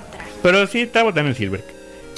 Pero 0.43 0.67
sí, 0.67 0.81
está 0.81 1.01
botando 1.01 1.29
el 1.29 1.35
Silver. 1.35 1.63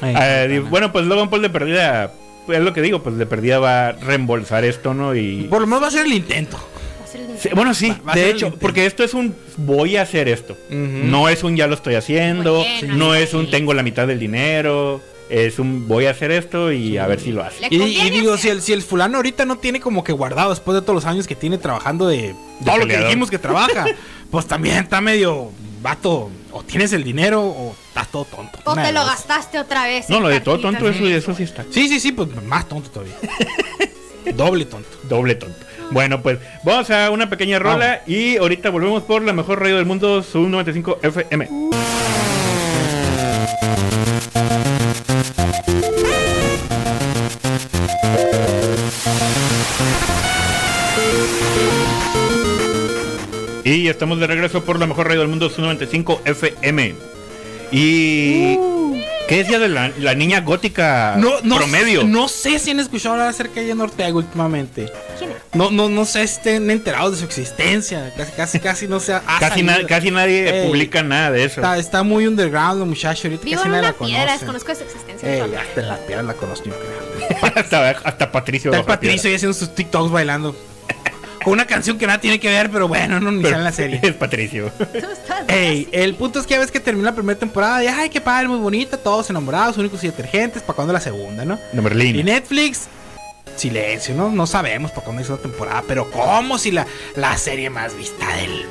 Ah, 0.02 0.46
bueno, 0.70 0.92
pues 0.92 1.06
Logan 1.06 1.30
Paul 1.30 1.42
de 1.42 1.50
perdida, 1.50 2.12
es 2.50 2.60
lo 2.60 2.74
que 2.74 2.82
digo, 2.82 3.02
pues 3.02 3.18
de 3.18 3.26
perdida 3.26 3.60
va 3.60 3.88
a 3.88 3.92
reembolsar 3.94 4.66
esto, 4.66 4.94
¿no? 4.94 5.16
Y... 5.16 5.44
Por 5.44 5.62
lo 5.62 5.68
menos 5.68 5.84
va 5.84 5.88
a 5.88 5.92
ser 5.92 6.06
el 6.06 6.14
intento. 6.14 6.58
Va 7.00 7.06
a 7.06 7.08
ser 7.08 7.22
el 7.22 7.38
Sí, 7.38 7.50
bueno, 7.56 7.74
sí, 7.74 7.90
Va- 7.90 8.02
va 8.08 8.14
a 8.14 8.16
de 8.16 8.30
hecho, 8.30 8.54
porque 8.60 8.86
esto 8.86 9.04
es 9.04 9.14
un 9.14 9.36
voy 9.58 9.96
a 9.96 10.02
hacer 10.02 10.28
esto. 10.28 10.58
No 10.70 11.30
es 11.30 11.44
un 11.44 11.56
ya 11.56 11.68
lo 11.68 11.76
estoy 11.76 11.96
haciendo, 11.96 12.66
no 12.88 13.16
es 13.16 13.34
un 13.34 13.50
tengo 13.50 13.74
la 13.74 13.84
mitad 13.84 14.08
del 14.08 14.20
dinero, 14.20 15.02
es 15.30 15.60
un 15.60 15.88
voy 15.88 16.06
a 16.06 16.12
hacer 16.12 16.32
esto 16.32 16.72
y 16.72 16.98
a 16.98 17.08
ver 17.08 17.20
si 17.20 17.32
lo 17.32 17.44
hace. 17.44 17.68
Y, 17.70 17.78
digo, 18.10 18.38
si 18.38 18.50
el, 18.50 18.62
si 18.62 18.74
el 18.74 18.82
fulano 18.82 19.18
ahorita 19.18 19.46
no 19.46 19.58
tiene 19.58 19.80
como 19.80 20.04
que 20.04 20.12
guardado 20.12 20.50
después 20.52 20.76
de 20.76 20.82
todos 20.82 20.96
los 20.96 21.06
años 21.06 21.28
que 21.28 21.36
tiene 21.36 21.58
trabajando 21.58 22.08
de, 22.08 22.36
todo 22.64 22.78
lo 22.78 22.88
que 22.88 22.98
dijimos 22.98 23.30
que 23.30 23.40
trabaja, 23.40 23.86
pues 24.32 24.46
también 24.46 24.78
está 24.78 25.02
medio 25.02 25.52
vato. 25.86 26.32
O 26.52 26.64
tienes 26.64 26.92
el 26.94 27.04
dinero 27.04 27.44
o 27.44 27.76
estás 27.88 28.08
todo 28.10 28.26
tonto. 28.26 28.60
O 28.64 28.74
te 28.74 28.92
lo 28.92 29.02
dos. 29.02 29.10
gastaste 29.10 29.60
otra 29.60 29.86
vez. 29.86 30.10
No, 30.10 30.20
lo 30.20 30.30
de 30.30 30.40
todo 30.42 30.60
tonto, 30.60 30.90
eso, 30.90 31.06
eso 31.08 31.36
sí 31.36 31.44
está. 31.44 31.64
Sí, 31.70 31.88
sí, 31.88 32.00
sí, 32.00 32.12
pues 32.12 32.28
más 32.44 32.68
tonto 32.68 32.90
todavía. 32.90 33.14
Doble 34.36 34.66
tonto. 34.66 34.90
Doble 35.04 35.36
tonto. 35.36 35.60
Bueno, 35.92 36.24
pues 36.24 36.40
vamos 36.64 36.90
a 36.90 37.12
una 37.12 37.30
pequeña 37.30 37.60
rola 37.60 38.02
y 38.08 38.38
ahorita 38.38 38.72
volvemos 38.72 39.04
por 39.04 39.22
la 39.22 39.34
mejor 39.34 39.62
radio 39.62 39.76
del 39.76 39.86
mundo, 39.86 40.24
Sub 40.24 40.50
95 40.50 41.00
FM. 41.04 41.50
Y 53.76 53.90
estamos 53.90 54.20
de 54.22 54.28
regreso 54.28 54.64
por 54.64 54.80
la 54.80 54.88
mejor 54.88 55.08
radio 55.08 55.20
del 55.20 55.28
mundo, 55.28 55.50
Sub 55.50 55.62
95 55.62 56.22
FM. 56.24 56.96
Y... 57.72 58.58
¿Qué 59.28 59.38
decía 59.38 59.58
de 59.58 59.68
la, 59.68 59.92
la 59.98 60.14
niña 60.14 60.42
gótica 60.42 61.16
No, 61.18 61.42
no, 61.44 61.58
promedio? 61.58 62.04
No 62.04 62.28
sé 62.28 62.60
si 62.60 62.70
han 62.72 62.80
escuchado 62.80 63.14
hablar 63.16 63.30
acerca 63.30 63.60
de 63.60 63.66
Jen 63.66 63.82
Ortega 63.82 64.14
últimamente. 64.14 64.90
No, 65.54 65.72
no, 65.72 65.90
no 65.90 66.06
sé 66.06 66.28
si 66.28 66.36
estén 66.36 66.70
enterados 66.70 67.14
de 67.14 67.18
su 67.18 67.26
existencia. 67.26 68.14
Casi, 68.16 68.32
casi, 68.34 68.60
casi 68.60 68.88
no 68.88 69.00
se 69.00 69.14
ha 69.14 69.24
ha 69.26 69.40
Casi, 69.40 69.64
na- 69.64 69.84
casi 69.88 70.12
nadie 70.12 70.62
Ey. 70.62 70.68
publica 70.68 71.02
nada 71.02 71.32
de 71.32 71.44
eso. 71.44 71.60
Está, 71.60 71.78
está 71.80 72.04
muy 72.04 72.28
underground 72.28 72.80
la 72.80 72.86
muchacha 72.86 73.28
ahorita. 73.28 73.44
Vivo 73.44 73.56
casi 73.58 73.66
en 73.66 73.72
nadie 73.72 73.90
una 73.90 73.98
la 74.00 74.06
piedra, 74.06 74.26
conoce. 74.26 74.38
desconozco 74.38 74.68
de 74.70 74.76
su 74.76 74.84
existencia. 74.84 75.34
Ey, 75.34 75.56
hasta 75.56 75.82
en 75.82 75.88
las 75.88 76.00
piedras 76.00 76.26
la 76.26 76.34
conozco, 76.36 76.66
yo 76.66 76.74
creo. 76.76 77.52
hasta, 77.56 77.90
hasta 77.90 78.32
Patricio. 78.32 78.72
Está 78.72 78.86
Patricio 78.86 79.28
ahí 79.30 79.36
haciendo 79.36 79.58
sus 79.58 79.74
TikToks 79.74 80.12
bailando. 80.12 80.56
Con 81.46 81.54
una 81.54 81.66
canción 81.66 81.98
que 82.00 82.08
nada 82.08 82.20
tiene 82.20 82.40
que 82.40 82.50
ver, 82.50 82.72
pero 82.72 82.88
bueno, 82.88 83.20
no 83.20 83.32
ni 83.32 83.44
sale 83.44 83.56
en 83.56 83.64
la 83.64 83.72
serie. 83.72 84.00
Es 84.04 84.14
Patricio. 84.16 84.72
Ey, 85.48 85.88
el 85.92 86.16
punto 86.16 86.40
es 86.40 86.48
que 86.48 86.56
ya 86.56 86.60
ves 86.60 86.72
que 86.72 86.80
terminó 86.80 87.06
la 87.06 87.14
primera 87.16 87.40
temporada 87.40 87.84
y 87.84 87.88
ay, 87.88 88.10
qué 88.10 88.20
padre, 88.20 88.48
muy 88.48 88.58
bonita, 88.58 88.98
todos 88.98 89.30
enamorados, 89.30 89.78
únicos 89.78 90.04
y 90.04 90.08
detergentes, 90.08 90.64
¿para 90.64 90.76
cuándo 90.76 90.92
la 90.92 91.00
segunda, 91.00 91.46
no? 91.46 91.58
De 91.72 91.78
Y 91.78 91.82
Merlín. 91.82 92.26
Netflix, 92.26 92.88
silencio, 93.56 94.16
¿no? 94.16 94.30
No 94.32 94.48
sabemos 94.48 94.90
para 94.92 95.04
cuándo 95.04 95.22
es 95.22 95.30
la 95.30 95.38
temporada, 95.38 95.84
pero 95.88 96.10
¿cómo 96.10 96.58
si 96.58 96.72
la, 96.72 96.88
la 97.16 97.38
serie 97.38 97.70
más 97.70 97.96
vista 97.96 98.26
del 98.38 98.66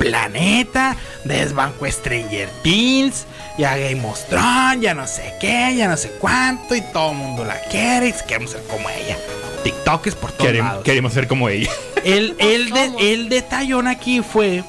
planeta 0.00 0.96
desbancó 1.24 1.86
Stranger 1.86 2.48
Things, 2.62 3.24
ya 3.58 3.76
Game 3.76 4.04
of 4.06 4.20
Thrones, 4.28 4.80
ya 4.80 4.94
no 4.94 5.06
sé 5.06 5.34
qué, 5.40 5.74
ya 5.76 5.88
no 5.88 5.96
sé 5.96 6.10
cuánto, 6.20 6.74
y 6.74 6.80
todo 6.92 7.12
el 7.12 7.16
mundo 7.16 7.44
la 7.44 7.58
quiere 7.70 8.08
y 8.08 8.14
queremos 8.26 8.50
ser 8.52 8.62
como 8.64 8.88
ella. 8.90 9.16
TikTok 9.64 10.06
es 10.06 10.14
por 10.14 10.32
todos 10.32 10.50
Querem- 10.52 10.58
lados. 10.64 10.84
queremos 10.84 11.12
ser 11.12 11.26
como 11.26 11.48
ella. 11.48 11.70
El, 12.04 12.34
el, 12.38 12.70
de- 12.70 13.12
el 13.12 13.28
detallón 13.28 13.86
aquí 13.88 14.22
fue 14.22 14.62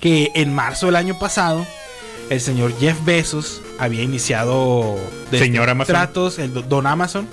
que 0.00 0.30
en 0.34 0.52
marzo 0.52 0.86
del 0.86 0.96
año 0.96 1.18
pasado, 1.18 1.64
el 2.30 2.40
señor 2.40 2.76
Jeff 2.80 2.96
Bezos 3.04 3.60
había 3.78 4.02
iniciado 4.02 4.98
de- 5.30 5.38
Señor 5.38 5.68
Amazon. 5.70 5.94
tratos, 5.94 6.38
el 6.38 6.52
do- 6.52 6.62
Don 6.62 6.86
Amazon, 6.86 7.28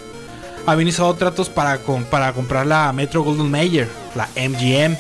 había 0.68 0.84
iniciado 0.84 1.14
tratos 1.16 1.50
para, 1.50 1.80
com- 1.80 2.04
para 2.04 2.34
comprar 2.34 2.68
la 2.68 2.92
Metro 2.94 3.24
Golden 3.24 3.50
Mayer, 3.50 3.88
la 4.14 4.28
MGM, 4.36 4.96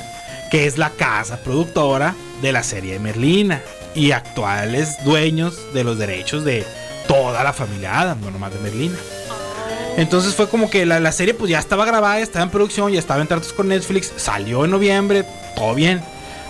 que 0.50 0.66
es 0.66 0.78
la 0.80 0.90
casa 0.90 1.38
productora 1.44 2.16
de 2.42 2.52
la 2.52 2.64
serie 2.64 2.94
de 2.94 3.00
Merlina 3.00 3.62
y 4.00 4.14
actuales 4.14 5.04
dueños 5.04 5.74
de 5.74 5.84
los 5.84 5.98
derechos 5.98 6.46
de 6.46 6.66
toda 7.08 7.44
la 7.44 7.52
familia 7.52 8.00
Adam, 8.00 8.22
no 8.22 8.32
nomás 8.32 8.54
de 8.54 8.60
Merlina. 8.60 8.98
Entonces 9.98 10.34
fue 10.34 10.48
como 10.48 10.70
que 10.70 10.86
la, 10.86 11.00
la 11.02 11.12
serie 11.12 11.34
pues 11.34 11.52
ya 11.52 11.60
estaba 11.60 11.86
grabada, 11.86 12.18
ya 12.18 12.24
estaba 12.24 12.46
en 12.46 12.52
producción, 12.52 12.92
ya 12.94 13.00
estaba 13.00 13.22
en 13.22 13.28
tratos 13.28 13.52
con 13.52 13.68
Netflix, 13.68 14.14
salió 14.16 14.64
en 14.64 14.72
noviembre, 14.72 15.26
todo 15.56 15.76
bien. 15.76 16.02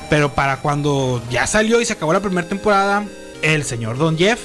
Pero 0.10 0.30
para 0.34 0.58
cuando 0.58 1.22
ya 1.32 1.48
salió 1.48 1.82
y 1.82 1.86
se 1.86 1.94
acabó 1.94 2.14
la 2.14 2.20
primera 2.20 2.48
temporada, 2.48 3.04
el 3.42 3.64
señor 3.64 3.98
Don 3.98 4.18
Jeff 4.18 4.40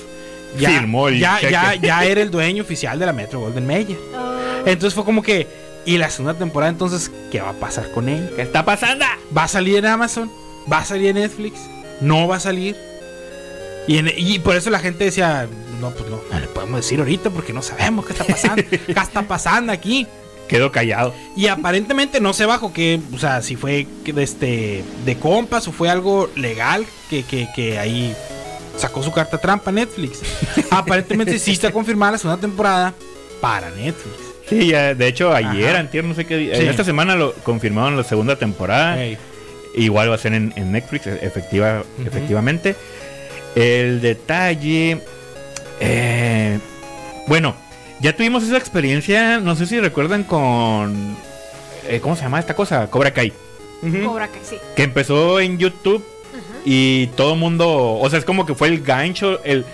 ya, 0.58 0.70
Firmó 0.70 1.08
el 1.08 1.18
ya, 1.18 1.40
ya, 1.40 1.74
ya 1.74 2.04
era 2.04 2.22
el 2.22 2.30
dueño 2.30 2.62
oficial 2.62 2.98
de 2.98 3.06
la 3.06 3.12
Metro 3.12 3.40
Golden 3.40 3.66
Mayer. 3.66 3.98
Entonces 4.64 4.94
fue 4.94 5.04
como 5.04 5.22
que 5.22 5.46
Y 5.84 5.98
la 5.98 6.08
segunda 6.08 6.38
temporada, 6.38 6.70
entonces, 6.72 7.10
¿qué 7.30 7.42
va 7.42 7.50
a 7.50 7.54
pasar 7.54 7.90
con 7.90 8.08
ella? 8.08 8.30
¿Qué 8.34 8.40
está 8.40 8.64
pasando? 8.64 9.04
¿Va 9.36 9.44
a 9.44 9.48
salir 9.48 9.76
en 9.76 9.86
Amazon? 9.86 10.30
¿Va 10.72 10.78
a 10.78 10.84
salir 10.84 11.08
en 11.08 11.16
Netflix? 11.16 11.58
¿No 12.00 12.26
va 12.26 12.36
a 12.36 12.40
salir? 12.40 12.74
Y, 13.86 13.98
en- 13.98 14.12
y 14.16 14.38
por 14.38 14.56
eso 14.56 14.70
la 14.70 14.78
gente 14.78 15.04
decía, 15.04 15.46
no, 15.80 15.90
pues 15.90 16.08
no, 16.10 16.20
no 16.30 16.40
le 16.40 16.46
podemos 16.48 16.76
decir 16.80 16.98
ahorita 17.00 17.30
porque 17.30 17.52
no 17.52 17.62
sabemos 17.62 18.06
qué 18.06 18.12
está 18.12 18.24
pasando. 18.24 18.62
¿Qué 18.70 18.80
está 18.96 19.22
pasando 19.22 19.72
aquí? 19.72 20.06
Quedo 20.48 20.70
callado. 20.72 21.14
Y 21.36 21.46
aparentemente 21.46 22.20
no 22.20 22.32
sé 22.32 22.44
bajo 22.46 22.72
qué, 22.72 23.00
o 23.14 23.18
sea, 23.18 23.40
si 23.42 23.56
fue 23.56 23.86
que 24.04 24.12
de, 24.12 24.22
este, 24.22 24.84
de 25.04 25.16
compas 25.16 25.66
o 25.68 25.72
fue 25.72 25.88
algo 25.90 26.30
legal 26.36 26.84
que, 27.10 27.22
que, 27.24 27.48
que 27.54 27.78
ahí 27.78 28.14
sacó 28.76 29.02
su 29.02 29.12
carta 29.12 29.38
trampa 29.38 29.72
Netflix. 29.72 30.20
aparentemente 30.70 31.38
sí 31.38 31.52
está 31.52 31.70
confirmada 31.72 32.12
la 32.12 32.18
segunda 32.18 32.40
temporada 32.40 32.94
para 33.40 33.70
Netflix. 33.70 34.16
Sí, 34.48 34.66
ya, 34.68 34.94
de 34.94 35.06
hecho 35.08 35.32
ayer, 35.34 35.70
Ajá. 35.70 35.78
antier, 35.80 36.04
no 36.04 36.14
sé 36.14 36.26
qué 36.26 36.36
día. 36.36 36.56
Sí. 36.56 36.66
Esta 36.66 36.84
semana 36.84 37.14
lo 37.16 37.32
confirmaron 37.36 37.96
la 37.96 38.04
segunda 38.04 38.36
temporada. 38.36 38.98
Igual 39.74 40.10
va 40.10 40.14
a 40.14 40.18
ser 40.18 40.34
en, 40.34 40.52
en 40.56 40.70
Netflix, 40.72 41.06
e- 41.06 41.18
efectiva, 41.26 41.82
efectivamente. 42.06 42.76
El 43.54 44.00
detalle. 44.00 45.00
eh, 45.80 46.58
bueno, 47.26 47.54
ya 48.00 48.14
tuvimos 48.16 48.42
esa 48.44 48.56
experiencia. 48.56 49.38
No 49.38 49.54
sé 49.56 49.66
si 49.66 49.80
recuerdan 49.80 50.24
con. 50.24 51.16
eh, 51.88 52.00
¿Cómo 52.00 52.16
se 52.16 52.22
llama 52.22 52.40
esta 52.40 52.54
cosa? 52.54 52.88
Cobra 52.90 53.12
Kai. 53.12 53.32
Cobra 54.04 54.28
Kai, 54.28 54.40
sí. 54.42 54.56
Que 54.76 54.82
empezó 54.84 55.40
en 55.40 55.58
YouTube 55.58 56.04
y 56.64 57.08
todo 57.08 57.34
el 57.34 57.38
mundo. 57.38 57.68
O 57.98 58.08
sea, 58.10 58.18
es 58.18 58.24
como 58.24 58.46
que 58.46 58.54
fue 58.54 58.68
el 58.68 58.82
gancho. 58.82 59.42
El, 59.44 59.64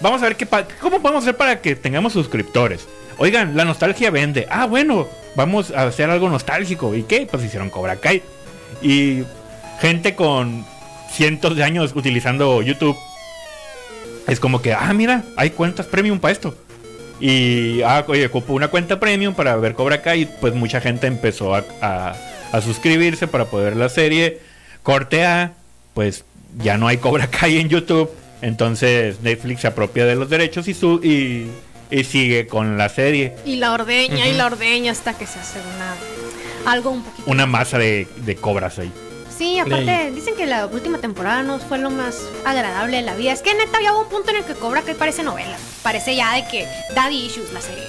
vamos 0.00 0.20
a 0.22 0.24
ver 0.24 0.36
qué 0.36 0.46
cómo 0.80 1.00
podemos 1.00 1.22
hacer 1.22 1.36
para 1.36 1.60
que 1.60 1.76
tengamos 1.76 2.12
suscriptores. 2.12 2.88
Oigan, 3.18 3.56
la 3.56 3.64
nostalgia 3.64 4.10
vende. 4.10 4.46
Ah, 4.50 4.66
bueno, 4.66 5.06
vamos 5.36 5.70
a 5.70 5.84
hacer 5.84 6.10
algo 6.10 6.28
nostálgico. 6.28 6.94
¿Y 6.94 7.04
qué? 7.04 7.26
Pues 7.30 7.44
hicieron 7.44 7.70
Cobra 7.70 7.96
Kai. 7.96 8.22
Y 8.82 9.22
gente 9.80 10.14
con 10.16 10.64
cientos 11.12 11.56
de 11.56 11.62
años 11.64 11.92
utilizando 11.94 12.62
YouTube. 12.62 12.96
Es 14.28 14.40
como 14.40 14.62
que, 14.62 14.72
ah, 14.72 14.92
mira, 14.92 15.24
hay 15.36 15.50
cuentas 15.50 15.86
premium 15.86 16.18
para 16.20 16.32
esto. 16.32 16.54
Y, 17.20 17.82
ah, 17.82 18.04
oye, 18.08 18.26
ocupo 18.26 18.52
una 18.52 18.68
cuenta 18.68 18.98
premium 18.98 19.34
para 19.34 19.56
ver 19.56 19.74
Cobra 19.74 20.02
Kai. 20.02 20.22
Y 20.22 20.26
pues 20.40 20.54
mucha 20.54 20.80
gente 20.80 21.06
empezó 21.06 21.54
a, 21.54 21.64
a- 21.80 22.14
a 22.52 22.60
suscribirse 22.60 23.26
para 23.28 23.46
poder 23.46 23.70
ver 23.74 23.76
la 23.76 23.88
serie. 23.88 24.40
Corte 24.82 25.24
A, 25.24 25.52
pues 25.94 26.24
ya 26.58 26.76
no 26.76 26.86
hay 26.88 26.98
Cobra 26.98 27.28
Kai 27.28 27.58
en 27.58 27.68
YouTube. 27.68 28.10
Entonces 28.42 29.20
Netflix 29.22 29.60
se 29.62 29.68
apropia 29.68 30.04
de 30.04 30.16
los 30.16 30.28
derechos 30.28 30.66
y, 30.68 30.74
su, 30.74 31.00
y, 31.02 31.46
y 31.96 32.04
sigue 32.04 32.46
con 32.48 32.76
la 32.76 32.88
serie. 32.88 33.34
Y 33.46 33.56
la 33.56 33.72
ordeña 33.72 34.26
y 34.26 34.32
la 34.34 34.46
ordeña 34.46 34.90
hasta 34.92 35.16
que 35.16 35.26
se 35.26 35.38
hace 35.38 35.58
una 35.60 35.94
algo 36.72 36.90
un 36.90 37.02
poquito. 37.02 37.30
Una 37.30 37.46
masa 37.46 37.78
de, 37.78 38.06
de 38.24 38.34
cobras 38.36 38.78
ahí. 38.80 38.92
Sí, 39.36 39.58
aparte 39.58 40.10
dicen 40.12 40.34
que 40.36 40.46
la 40.46 40.66
última 40.66 40.98
temporada 40.98 41.42
no 41.42 41.58
fue 41.58 41.78
lo 41.78 41.90
más 41.90 42.20
agradable 42.44 42.98
de 42.98 43.02
la 43.02 43.14
vida. 43.14 43.32
Es 43.32 43.42
que 43.42 43.54
neta 43.54 43.78
había 43.78 43.92
un 43.94 44.08
punto 44.08 44.30
en 44.30 44.36
el 44.36 44.44
que 44.44 44.54
Cobra 44.54 44.82
Kai 44.82 44.94
parece 44.94 45.22
novela. 45.22 45.56
Parece 45.82 46.14
ya 46.14 46.34
de 46.34 46.46
que 46.48 46.66
Daddy 46.94 47.26
Issues 47.26 47.52
la 47.52 47.60
serie. 47.60 47.84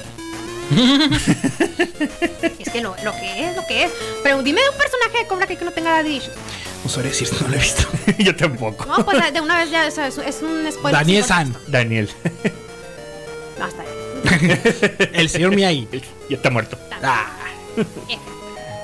es 2.59 2.69
que 2.69 2.81
lo, 2.81 2.95
lo 3.03 3.11
que 3.11 3.49
es, 3.49 3.55
lo 3.55 3.65
que 3.67 3.83
es. 3.83 3.91
Pero 4.23 4.41
dime 4.41 4.61
de 4.61 4.69
un 4.69 4.77
personaje 4.77 5.19
de 5.19 5.27
Cobra 5.27 5.47
Kai 5.47 5.57
que 5.57 5.65
no 5.65 5.71
tenga 5.71 5.91
Daddy 5.91 6.17
Issues. 6.17 6.35
No 6.83 6.89
sabría 6.89 7.11
decirte, 7.11 7.35
no 7.41 7.47
lo 7.49 7.55
he 7.55 7.59
visto. 7.59 7.87
Yo 8.19 8.35
tampoco. 8.35 8.85
No, 8.85 9.05
pues 9.05 9.33
de 9.33 9.41
una 9.41 9.57
vez 9.57 9.69
ya 9.71 9.87
o 9.87 9.91
sea, 9.91 10.07
es, 10.07 10.17
es 10.17 10.41
un 10.41 10.69
spoiler. 10.71 10.99
Daniel 10.99 11.23
San. 11.23 11.55
Daniel. 11.67 12.09
No, 13.59 13.67
está 13.67 13.83
bien. 13.83 14.61
el 15.13 15.29
señor 15.29 15.55
Miyagi. 15.55 15.87
ya 16.29 16.35
está 16.37 16.49
muerto. 16.49 16.77
Ah. 17.03 17.27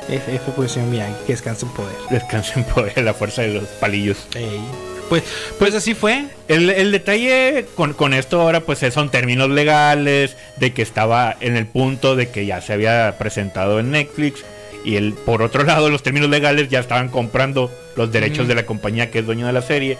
F, 0.09 0.39
señor 0.67 0.89
Miyagi, 0.89 1.13
que 1.25 1.33
descansa 1.33 1.65
en 1.65 1.73
poder. 1.73 1.95
Descansa 2.09 2.59
en 2.59 2.65
poder 2.65 3.03
la 3.03 3.13
fuerza 3.13 3.41
de 3.41 3.53
los 3.53 3.65
palillos. 3.65 4.27
Ey. 4.35 4.61
Pues, 5.09 5.23
pues 5.57 5.73
así 5.73 5.95
fue. 5.95 6.25
El, 6.47 6.69
el 6.69 6.91
detalle 6.91 7.65
con, 7.75 7.93
con 7.93 8.13
esto 8.13 8.41
ahora 8.41 8.61
pues 8.61 8.79
son 8.93 9.09
términos 9.09 9.49
legales, 9.49 10.37
de 10.57 10.71
que 10.73 10.83
estaba 10.83 11.35
en 11.41 11.57
el 11.57 11.65
punto 11.65 12.15
de 12.15 12.29
que 12.29 12.45
ya 12.45 12.61
se 12.61 12.73
había 12.73 13.15
presentado 13.17 13.79
en 13.79 13.91
Netflix 13.91 14.43
y 14.85 14.95
el, 14.95 15.13
por 15.13 15.41
otro 15.41 15.63
lado 15.65 15.89
los 15.89 16.03
términos 16.03 16.29
legales 16.29 16.69
ya 16.69 16.79
estaban 16.79 17.09
comprando 17.09 17.71
los 17.95 18.11
derechos 18.11 18.47
de 18.47 18.55
la 18.55 18.65
compañía 18.65 19.11
que 19.11 19.19
es 19.19 19.25
dueño 19.25 19.47
de 19.47 19.53
la 19.53 19.61
serie. 19.61 19.97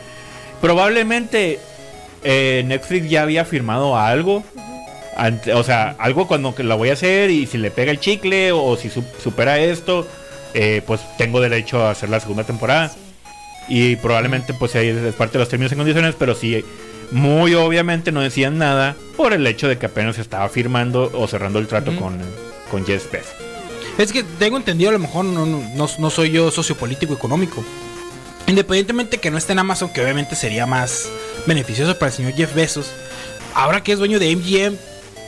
Probablemente 0.62 1.60
eh, 2.24 2.64
Netflix 2.66 3.10
ya 3.10 3.24
había 3.24 3.46
firmado 3.46 3.98
algo, 3.98 4.44
ante- 5.20 5.54
o 5.54 5.64
sea, 5.64 5.96
algo 6.00 6.28
cuando 6.28 6.56
que 6.56 6.64
la 6.64 6.76
voy 6.76 6.90
a 6.90 6.94
hacer 6.94 7.30
y 7.32 7.46
si 7.48 7.58
le 7.58 7.72
pega 7.72 7.92
el 7.92 8.00
chicle 8.00 8.52
o 8.52 8.76
si 8.78 8.90
su- 8.90 9.04
supera 9.22 9.60
esto, 9.60 10.08
eh, 10.54 10.82
pues 10.86 11.02
tengo 11.18 11.40
derecho 11.42 11.84
a 11.86 11.92
hacer 11.92 12.10
la 12.10 12.20
segunda 12.20 12.44
temporada. 12.44 12.92
Y 13.68 13.98
probablemente 13.98 14.54
pues 14.54 14.76
ahí 14.76 14.88
es 14.88 15.14
parte 15.16 15.34
de 15.34 15.40
los 15.40 15.50
términos 15.50 15.72
y 15.72 15.76
condiciones, 15.76 16.16
pero 16.18 16.34
sí, 16.34 16.64
muy 17.12 17.54
obviamente 17.56 18.12
no 18.12 18.22
decían 18.22 18.58
nada 18.58 18.96
por 19.16 19.34
el 19.34 19.46
hecho 19.46 19.68
de 19.68 19.78
que 19.78 19.86
apenas 19.86 20.18
estaba 20.18 20.50
firmando 20.50 21.12
o 21.14 21.28
cerrando 21.28 21.60
el 21.60 21.68
trato 21.68 21.96
con, 21.96 22.18
con 22.72 22.86
Jeff 22.86 23.12
Bezos. 23.12 23.34
Es 24.00 24.12
que 24.12 24.24
tengo 24.24 24.58
entendido, 24.58 24.90
a 24.90 24.94
lo 24.94 25.00
mejor 25.00 25.26
no, 25.26 25.46
no, 25.46 25.62
no- 25.76 25.90
no 26.00 26.10
soy 26.10 26.32
yo 26.32 26.50
sociopolítico 26.52 27.14
económico. 27.14 27.64
Independientemente 28.48 29.20
que 29.20 29.30
no 29.30 29.38
esté 29.38 29.52
en 29.54 29.60
Amazon, 29.60 29.92
que 29.94 30.02
obviamente 30.02 30.36
sería 30.36 30.66
más 30.66 31.08
beneficioso 31.46 31.98
para 32.00 32.10
el 32.10 32.16
señor 32.16 32.34
Jeff 32.34 32.56
Bezos. 32.56 32.92
Ahora 33.54 33.84
que 33.84 33.92
es 33.92 34.00
dueño 34.00 34.18
de 34.20 34.32
MGM, 34.36 34.76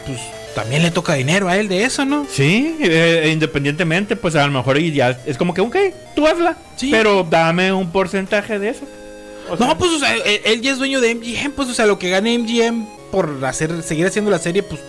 pues 0.06 0.20
también 0.56 0.84
le 0.84 0.92
toca 0.92 1.14
dinero 1.14 1.48
a 1.48 1.58
él 1.58 1.68
de 1.70 1.84
eso, 1.84 2.04
¿no? 2.06 2.26
Sí, 2.30 2.78
eh, 2.82 3.30
independientemente, 3.32 4.16
pues 4.16 4.36
a 4.36 4.46
lo 4.46 4.52
mejor 4.52 4.78
y 4.78 4.92
ya 4.92 5.18
es 5.26 5.38
como 5.38 5.54
que, 5.54 5.62
ok, 5.62 5.76
tú 6.16 6.28
hazla, 6.28 6.58
Sí. 6.76 6.90
pero 6.92 7.26
dame 7.30 7.72
un 7.72 7.92
porcentaje 7.92 8.60
de 8.60 8.70
eso. 8.70 8.86
O 9.50 9.58
sea, 9.58 9.68
No, 9.68 9.78
pues 9.78 9.92
o 9.92 10.00
sea, 10.00 10.14
él, 10.16 10.42
él 10.46 10.62
ya 10.62 10.72
es 10.72 10.78
dueño 10.78 11.00
de 11.02 11.16
MGM, 11.16 11.52
pues 11.52 11.70
o 11.70 11.74
sea, 11.74 11.86
lo 11.86 11.98
que 12.00 12.10
gane 12.10 12.38
MGM 12.38 12.86
por 13.12 13.44
hacer, 13.46 13.82
seguir 13.84 14.06
haciendo 14.08 14.32
la 14.32 14.40
serie, 14.40 14.64
pues 14.64 14.82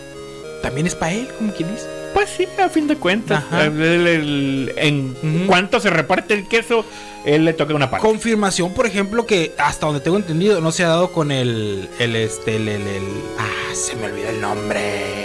también 0.63 0.87
es 0.87 0.95
para 0.95 1.13
él, 1.13 1.29
como 1.39 1.53
quien 1.53 1.73
dice. 1.73 1.87
Pues 2.15 2.31
sí, 2.31 2.47
a 2.63 2.69
fin 2.69 2.87
de 2.89 2.97
cuentas. 2.97 3.43
Ajá. 3.45 3.65
El- 3.67 3.81
el- 3.81 4.07
el- 4.07 4.73
en 4.77 5.47
cuanto 5.47 5.81
se 5.81 5.91
reparte 5.91 6.35
el 6.35 6.47
queso, 6.47 6.85
él 7.25 7.45
le 7.45 7.53
toca 7.53 7.75
una 7.75 7.91
parte. 7.91 8.07
Confirmación, 8.07 8.73
por 8.75 8.87
ejemplo, 8.87 9.27
que 9.27 9.53
hasta 9.59 9.87
donde 9.87 10.01
tengo 10.01 10.17
entendido, 10.17 10.61
no 10.61 10.73
se 10.73 10.85
ha 10.85 10.89
dado 10.89 11.13
con 11.13 11.31
el, 11.31 11.89
el 11.99 12.17
este, 12.17 12.57
el, 12.57 12.69
el, 12.69 12.83
el- 12.87 13.23
ah, 13.39 13.75
se 13.75 13.97
me 13.97 14.07
olvidó 14.07 14.31
el 14.31 14.41
nombre. 14.41 14.81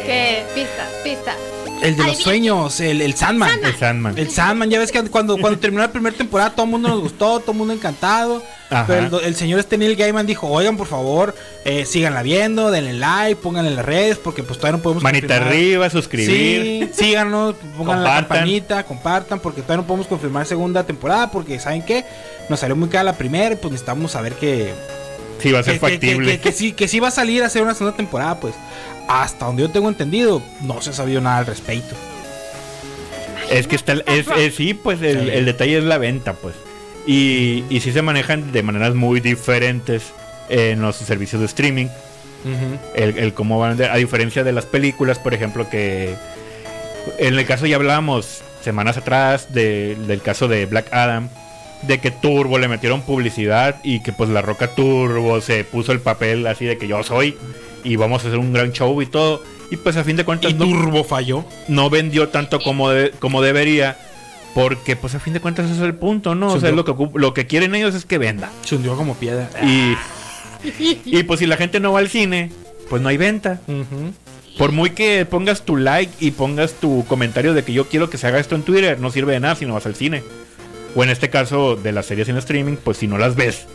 ¿Qué? 0.05 0.43
Pista, 0.55 0.87
pista. 1.03 1.35
El 1.81 1.95
de 1.95 2.03
los 2.03 2.17
sueños, 2.17 2.79
el, 2.79 3.01
el 3.01 3.13
Sandman. 3.15 3.63
El 3.63 3.75
Sandman. 3.75 4.17
El 4.17 4.29
Sandman, 4.31 4.69
ya 4.69 4.79
ves 4.79 4.91
que 4.91 5.01
cuando, 5.03 5.37
cuando 5.37 5.59
terminó 5.59 5.81
la 5.83 5.91
primera 5.91 6.15
temporada 6.15 6.49
todo 6.51 6.65
el 6.65 6.71
mundo 6.71 6.89
nos 6.89 6.99
gustó, 7.01 7.39
todo 7.39 7.51
el 7.51 7.57
mundo 7.57 7.73
encantado. 7.73 8.41
Ajá. 8.69 8.85
Pero 8.87 9.21
el, 9.21 9.35
señor 9.35 9.59
este 9.59 9.77
Neil 9.77 9.95
Gaiman 9.95 10.25
dijo, 10.25 10.47
oigan 10.47 10.75
por 10.75 10.87
favor, 10.87 11.33
eh, 11.65 11.85
síganla 11.85 12.21
viendo, 12.23 12.69
denle 12.71 12.93
like, 12.93 13.37
pónganle 13.41 13.69
en 13.71 13.75
las 13.77 13.85
redes, 13.85 14.17
porque 14.17 14.43
pues 14.43 14.57
todavía 14.59 14.77
no 14.77 14.83
podemos 14.83 15.03
Manita 15.03 15.27
confirmar". 15.27 15.47
arriba, 15.53 15.89
suscribir. 15.89 16.89
Sí, 16.93 17.03
síganos, 17.05 17.55
pongan 17.77 18.03
la 18.03 18.09
Compartan. 18.09 18.23
campanita, 18.37 18.83
compartan, 18.83 19.39
porque 19.39 19.61
todavía 19.61 19.81
no 19.83 19.87
podemos 19.87 20.07
confirmar 20.07 20.45
segunda 20.45 20.83
temporada, 20.83 21.31
porque 21.31 21.59
¿saben 21.59 21.83
qué? 21.83 22.03
Nos 22.49 22.59
salió 22.59 22.75
muy 22.75 22.89
cara 22.89 23.03
la 23.03 23.17
primera 23.17 23.53
y 23.53 23.57
pues 23.57 23.71
necesitamos 23.71 24.11
saber 24.11 24.33
que, 24.33 24.73
Sí, 25.39 25.51
va 25.51 25.59
a 25.59 25.63
ser 25.63 25.73
que, 25.75 25.79
que- 25.79 25.91
factible. 25.91 26.31
que- 26.33 26.39
que 26.41 26.51
sí, 26.51 26.73
que 26.73 26.87
sí 26.87 26.99
va 26.99 27.09
a 27.09 27.11
salir 27.11 27.43
a 27.43 27.45
hacer 27.45 27.61
una 27.61 27.73
segunda 27.75 27.95
temporada, 27.95 28.39
pues 28.39 28.53
hasta 29.07 29.45
donde 29.45 29.63
yo 29.63 29.69
tengo 29.69 29.89
entendido, 29.89 30.41
no 30.61 30.81
se 30.81 30.89
ha 30.91 30.93
sabido 30.93 31.21
nada 31.21 31.37
al 31.39 31.45
respecto. 31.45 31.95
Es 33.49 33.67
que 33.67 33.75
está, 33.75 33.93
el- 33.93 34.03
es, 34.07 34.27
es- 34.37 34.55
sí, 34.55 34.73
pues 34.73 35.01
el, 35.01 35.21
Sí. 35.21 35.29
el 35.31 35.45
detalle 35.45 35.77
es 35.77 35.83
la 35.83 35.97
venta, 35.97 36.33
pues. 36.33 36.55
Y, 37.05 37.63
y 37.69 37.79
sí 37.79 37.91
se 37.93 38.01
manejan 38.01 38.51
de 38.51 38.63
maneras 38.63 38.93
muy 38.93 39.21
diferentes 39.21 40.03
en 40.49 40.81
los 40.81 40.97
servicios 40.97 41.39
de 41.41 41.45
streaming. 41.47 41.87
El, 42.95 43.17
el 43.17 43.33
cómo 43.33 43.59
van, 43.59 43.81
a 43.81 43.95
diferencia 43.95 44.43
de 44.43 44.53
las 44.53 44.65
películas, 44.65 45.19
por 45.19 45.33
ejemplo, 45.33 45.69
que 45.69 46.15
en 47.17 47.37
el 47.37 47.45
caso 47.45 47.65
ya 47.65 47.75
hablábamos 47.75 48.41
semanas 48.63 48.95
atrás 48.97 49.53
de- 49.53 49.95
del 50.07 50.21
caso 50.21 50.47
de 50.47 50.65
Black 50.65 50.93
Adam, 50.93 51.29
de 51.81 51.99
que 51.99 52.09
Turbo 52.11 52.57
le 52.57 52.67
metieron 52.69 53.01
publicidad 53.01 53.75
y 53.83 53.99
que 54.01 54.11
pues 54.13 54.29
la 54.29 54.41
Roca 54.41 54.67
Turbo 54.69 55.41
se 55.41 55.63
puso 55.65 55.91
el 55.91 55.99
papel 55.99 56.45
así 56.47 56.65
de 56.65 56.77
que 56.77 56.87
yo 56.87 57.03
soy 57.03 57.37
y 57.87 57.95
vamos 57.95 58.23
a 58.23 58.27
hacer 58.27 58.39
un 58.39 58.53
gran 58.53 58.71
show 58.73 59.01
y 59.01 59.05
todo. 59.05 59.41
Y 59.71 59.77
pues 59.77 59.97
a 59.97 60.03
fin 60.03 60.15
de 60.15 60.23
cuentas 60.25 60.51
Y 60.51 60.53
no, 60.53 60.65
Turbo 60.65 61.03
falló. 61.03 61.43
no 61.67 61.89
vendió 61.89 62.29
tanto 62.29 62.59
como, 62.59 62.89
de- 62.89 63.11
como 63.19 63.41
debería. 63.41 63.97
Porque 64.53 64.95
pues 64.95 65.13
a 65.13 65.19
fin 65.19 65.33
de 65.33 65.39
cuentas 65.39 65.65
ese 65.65 65.75
es 65.75 65.81
el 65.81 65.93
punto, 65.95 66.33
¿no? 66.35 66.53
O 66.53 66.59
sea, 66.59 66.71
lo 66.71 66.83
que, 66.85 66.91
ocup- 66.91 67.15
lo 67.15 67.33
que 67.33 67.45
quieren 67.47 67.75
ellos 67.75 67.93
es 67.93 68.05
que 68.05 68.17
venda. 68.17 68.49
Se 68.65 68.75
hundió 68.75 68.95
como 68.95 69.15
piedra. 69.15 69.49
Y, 69.63 69.93
y 71.05 71.23
pues 71.23 71.39
si 71.39 71.45
la 71.45 71.57
gente 71.57 71.79
no 71.79 71.91
va 71.93 71.99
al 71.99 72.09
cine, 72.09 72.51
pues 72.89 73.01
no 73.01 73.09
hay 73.09 73.17
venta. 73.17 73.61
Por 74.57 74.71
muy 74.71 74.89
que 74.91 75.25
pongas 75.25 75.61
tu 75.63 75.77
like 75.77 76.11
y 76.19 76.31
pongas 76.31 76.73
tu 76.73 77.05
comentario 77.07 77.53
de 77.53 77.63
que 77.63 77.73
yo 77.73 77.87
quiero 77.87 78.09
que 78.09 78.17
se 78.17 78.25
haga 78.25 78.39
esto 78.39 78.55
en 78.55 78.63
Twitter, 78.63 78.99
no 78.99 79.11
sirve 79.11 79.33
de 79.33 79.39
nada 79.39 79.55
si 79.55 79.65
no 79.65 79.75
vas 79.75 79.85
al 79.85 79.95
cine. 79.95 80.23
O 80.95 81.03
en 81.03 81.11
este 81.11 81.29
caso 81.29 81.75
de 81.75 81.91
las 81.91 82.07
series 82.07 82.27
en 82.29 82.37
streaming, 82.37 82.77
pues 82.83 82.97
si 82.97 83.05
no 83.07 83.19
las 83.19 83.35
ves, 83.35 83.67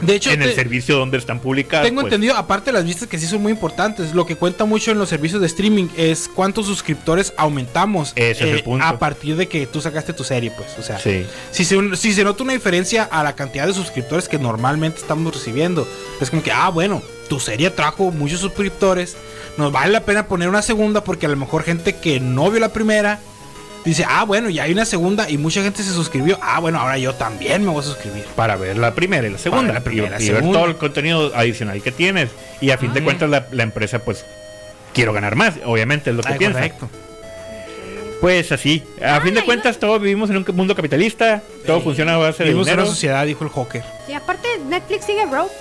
De 0.00 0.14
hecho, 0.14 0.30
en 0.30 0.42
el 0.42 0.54
servicio 0.54 0.96
donde 0.96 1.18
están 1.18 1.40
publicadas. 1.40 1.86
Tengo 1.86 2.02
pues. 2.02 2.12
entendido, 2.12 2.36
aparte 2.36 2.66
de 2.66 2.72
las 2.72 2.84
vistas 2.84 3.08
que 3.08 3.18
sí 3.18 3.26
son 3.26 3.42
muy 3.42 3.52
importantes, 3.52 4.14
lo 4.14 4.26
que 4.26 4.36
cuenta 4.36 4.64
mucho 4.64 4.92
en 4.92 4.98
los 4.98 5.08
servicios 5.08 5.40
de 5.40 5.46
streaming 5.46 5.88
es 5.96 6.28
cuántos 6.32 6.66
suscriptores 6.66 7.32
aumentamos 7.36 8.12
eh, 8.14 8.30
es 8.30 8.40
el 8.40 8.62
punto. 8.62 8.84
a 8.84 8.98
partir 8.98 9.36
de 9.36 9.48
que 9.48 9.66
tú 9.66 9.80
sacaste 9.80 10.12
tu 10.12 10.24
serie, 10.24 10.52
pues. 10.56 10.68
O 10.78 10.82
sea, 10.82 10.98
Sí. 10.98 11.26
si, 11.50 11.64
se, 11.64 11.96
si 11.96 12.12
se 12.12 12.24
nota 12.24 12.42
una 12.42 12.52
diferencia 12.52 13.04
a 13.04 13.22
la 13.24 13.34
cantidad 13.34 13.66
de 13.66 13.74
suscriptores 13.74 14.28
que 14.28 14.38
normalmente 14.38 15.00
estamos 15.00 15.34
recibiendo, 15.34 15.88
es 16.20 16.30
como 16.30 16.42
que, 16.42 16.52
ah, 16.52 16.68
bueno, 16.68 17.02
tu 17.28 17.40
serie 17.40 17.70
trajo 17.70 18.10
muchos 18.10 18.40
suscriptores, 18.40 19.16
nos 19.56 19.72
vale 19.72 19.92
la 19.92 20.04
pena 20.04 20.26
poner 20.26 20.48
una 20.48 20.62
segunda 20.62 21.02
porque 21.02 21.26
a 21.26 21.28
lo 21.28 21.36
mejor 21.36 21.62
gente 21.64 21.96
que 21.96 22.20
no 22.20 22.50
vio 22.50 22.60
la 22.60 22.72
primera 22.72 23.20
dice, 23.88 24.04
ah, 24.08 24.24
bueno, 24.24 24.48
ya 24.50 24.64
hay 24.64 24.72
una 24.72 24.84
segunda 24.84 25.28
y 25.30 25.38
mucha 25.38 25.62
gente 25.62 25.82
se 25.82 25.92
suscribió, 25.92 26.38
ah, 26.42 26.60
bueno, 26.60 26.78
ahora 26.80 26.98
yo 26.98 27.14
también 27.14 27.64
me 27.64 27.70
voy 27.70 27.80
a 27.80 27.84
suscribir. 27.84 28.24
Para 28.36 28.56
ver 28.56 28.76
la 28.78 28.94
primera 28.94 29.26
y 29.26 29.30
la 29.30 29.38
segunda. 29.38 29.68
Para 29.68 29.80
ver 29.80 29.82
la 29.82 29.84
primera 29.84 30.22
y, 30.22 30.30
ver 30.30 30.42
todo 30.52 30.66
el 30.66 30.76
contenido 30.76 31.32
adicional 31.34 31.82
que 31.82 31.92
tienes. 31.92 32.30
Y 32.60 32.70
a 32.70 32.78
fin 32.78 32.92
de 32.92 33.00
Ujú. 33.00 33.04
cuentas, 33.06 33.30
la, 33.30 33.46
la 33.50 33.62
empresa, 33.62 33.98
pues, 34.00 34.24
quiero 34.94 35.12
ganar 35.12 35.34
más. 35.36 35.54
Obviamente 35.64 36.10
es 36.10 36.16
lo 36.16 36.22
que 36.22 36.32
Ah, 36.32 36.36
piensa. 36.38 36.58
correcto. 36.58 36.88
Pues 38.20 38.50
así. 38.50 38.82
A 39.04 39.20
fin 39.20 39.32
de 39.34 39.44
cuentas, 39.44 39.78
todos 39.78 40.00
vivimos 40.00 40.28
en 40.30 40.38
un 40.38 40.44
mundo 40.54 40.74
capitalista. 40.74 41.40
Todo 41.64 41.80
funciona 41.80 42.14
a 42.14 42.18
base 42.18 42.42
de 42.42 42.50
en 42.50 42.58
dinero. 42.58 42.82
una 42.82 42.90
sociedad, 42.90 43.24
dijo 43.24 43.44
el 43.44 43.50
Joker. 43.50 43.84
Y 44.08 44.12
aparte, 44.12 44.48
Netflix 44.68 45.04
sigue 45.06 45.24
broke. 45.26 45.52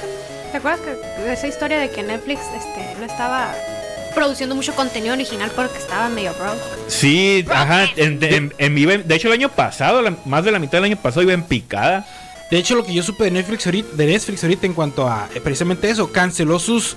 ¿Te 0.51 0.57
acuerdas 0.57 0.79
que 0.81 1.21
de 1.23 1.33
esa 1.33 1.45
historia 1.47 1.77
de 1.77 1.91
que 1.91 2.01
Netflix 2.01 2.41
este, 2.41 2.99
no 2.99 3.05
estaba 3.05 3.53
produciendo 4.17 4.55
mucho 4.55 4.73
contenido 4.73 5.13
original 5.13 5.51
porque 5.55 5.77
estaba 5.77 6.09
medio 6.09 6.33
broke? 6.33 6.57
Sí, 6.87 7.45
ajá. 7.53 7.83
En, 7.95 8.17
en- 8.23 8.53
en 8.57 8.73
mi- 8.73 8.85
de 8.85 9.15
hecho, 9.15 9.27
el 9.27 9.33
año 9.35 9.49
pasado, 9.49 10.01
la- 10.01 10.15
más 10.25 10.43
de 10.43 10.51
la 10.51 10.57
mitad 10.57 10.73
del 10.79 10.85
año 10.85 10.97
pasado, 10.97 11.21
iba 11.21 11.33
en 11.33 11.43
picada. 11.43 12.05
De 12.49 12.57
hecho, 12.57 12.75
lo 12.75 12.83
que 12.83 12.93
yo 12.93 13.03
supe 13.03 13.25
de 13.25 13.31
Netflix 13.31 13.65
ahorita, 13.67 13.95
de 13.95 14.05
Netflix 14.07 14.43
ahorita 14.43 14.65
en 14.65 14.73
cuanto 14.73 15.07
a 15.07 15.29
eh, 15.35 15.39
precisamente 15.41 15.87
eso, 15.89 16.11
canceló 16.11 16.57
sus 16.59 16.95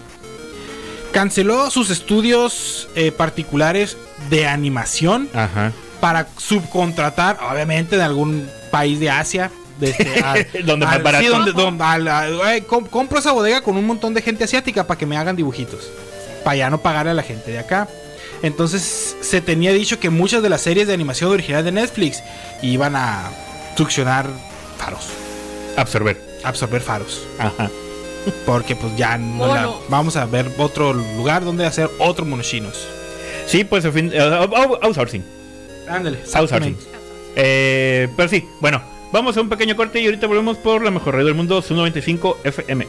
canceló 1.12 1.70
sus 1.70 1.90
estudios 1.90 2.88
eh, 2.94 3.12
particulares 3.12 3.96
de 4.30 4.46
animación 4.46 5.28
Ajá. 5.34 5.72
para 6.00 6.26
subcontratar, 6.38 7.38
obviamente, 7.52 7.96
de 7.96 8.02
algún 8.02 8.48
país 8.70 8.98
de 9.00 9.10
Asia. 9.10 9.50
Este, 9.80 10.20
al- 10.24 10.46
Donde 10.64 10.86
más 10.86 10.96
al- 10.96 11.02
barato. 11.02 11.24
sí, 11.24 11.30
donde- 11.30 11.52
donde- 11.52 11.84
al- 11.84 12.08
al- 12.08 12.40
eh, 12.54 12.62
com- 12.64 12.86
compro 12.86 13.18
esa 13.18 13.32
bodega 13.32 13.60
con 13.60 13.76
un 13.76 13.86
montón 13.86 14.14
de 14.14 14.22
gente 14.22 14.44
asiática 14.44 14.86
para 14.86 14.96
que 14.98 15.04
me 15.06 15.16
hagan 15.16 15.34
dibujitos. 15.36 15.80
Para 16.45 16.57
ya 16.57 16.70
no 16.70 16.80
pagarle 16.80 17.11
a 17.12 17.14
la 17.14 17.22
gente 17.22 17.51
de 17.51 17.59
acá. 17.59 17.88
Entonces 18.43 19.16
se 19.20 19.41
tenía 19.41 19.72
dicho 19.72 19.99
que 20.01 20.09
muchas 20.11 20.43
de 20.43 20.49
las 20.49 20.62
series 20.62 20.86
de 20.86 20.95
animación 20.95 21.30
original 21.30 21.64
de 21.64 21.72
Netflix 21.72 22.22
iban 22.62 22.97
a 22.97 23.30
succionar 23.76 24.26
faros, 24.78 25.07
Absorber. 25.76 26.20
absorber 26.43 26.80
faros. 26.80 27.22
Ajá. 27.38 27.70
Porque 28.47 28.76
pues 28.76 28.97
ya 28.97 29.16
no 29.18 29.47
la- 29.55 29.70
vamos 29.88 30.16
a 30.16 30.24
ver 30.26 30.51
otro 30.59 30.93
lugar 30.93 31.45
donde 31.45 31.66
hacer 31.66 31.91
otro 31.99 32.24
monochinos. 32.24 32.86
Sí, 33.47 33.64
pues, 33.64 33.84
a 33.84 33.91
fin, 33.93 34.11
eh, 34.12 34.20
out- 34.20 34.78
outsourcing. 34.82 35.24
Ándale, 35.88 36.18
Outsourcing. 36.34 36.76
Eh, 37.36 38.09
pero 38.16 38.28
sí, 38.28 38.45
bueno, 38.61 38.80
vamos 39.12 39.36
a 39.36 39.41
un 39.41 39.49
pequeño 39.49 39.74
corte 39.76 40.01
y 40.01 40.05
ahorita 40.07 40.26
volvemos 40.26 40.57
por 40.59 40.82
la 40.84 40.91
mejor 40.91 41.14
radio 41.14 41.26
del 41.26 41.34
mundo, 41.34 41.61
su 41.62 41.74
95 41.74 42.38
FM. 42.45 42.86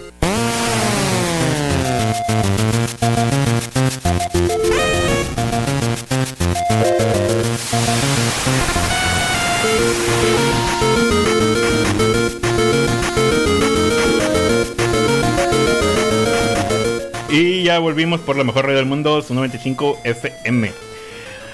Ya 17.73 17.79
volvimos 17.79 18.19
por 18.21 18.35
la 18.37 18.43
mejor 18.43 18.65
radio 18.65 18.77
del 18.77 18.85
mundo, 18.85 19.21
su 19.21 19.33
95 19.33 19.99
FM. 20.03 20.71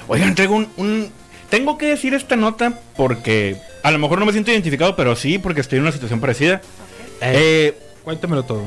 Oigan, 0.07 0.35
traigo 0.35 0.55
un, 0.55 0.69
un- 0.77 1.11
Tengo 1.49 1.77
que 1.77 1.87
decir 1.87 2.13
esta 2.13 2.35
nota 2.35 2.79
porque 2.95 3.57
a 3.83 3.91
lo 3.91 3.99
mejor 3.99 4.19
no 4.19 4.25
me 4.25 4.31
siento 4.33 4.51
identificado, 4.51 4.95
pero 4.95 5.15
sí, 5.15 5.37
porque 5.37 5.61
estoy 5.61 5.77
en 5.77 5.83
una 5.83 5.91
situación 5.91 6.19
parecida. 6.19 6.61
Eh, 7.21 7.77
Cuéntamelo 8.03 8.43
todo. 8.43 8.63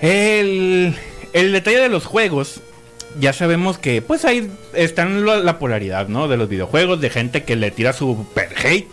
el, 0.00 0.94
el 1.32 1.52
detalle 1.52 1.78
de 1.80 1.88
los 1.88 2.04
juegos, 2.06 2.60
ya 3.18 3.32
sabemos 3.32 3.78
que 3.78 4.02
pues 4.02 4.24
ahí 4.24 4.50
están 4.74 5.24
la 5.26 5.58
polaridad, 5.58 6.08
¿no? 6.08 6.28
De 6.28 6.36
los 6.36 6.48
videojuegos, 6.48 7.00
de 7.00 7.10
gente 7.10 7.44
que 7.44 7.56
le 7.56 7.70
tira 7.70 7.92
su 7.92 8.14
super 8.16 8.48
hate, 8.64 8.88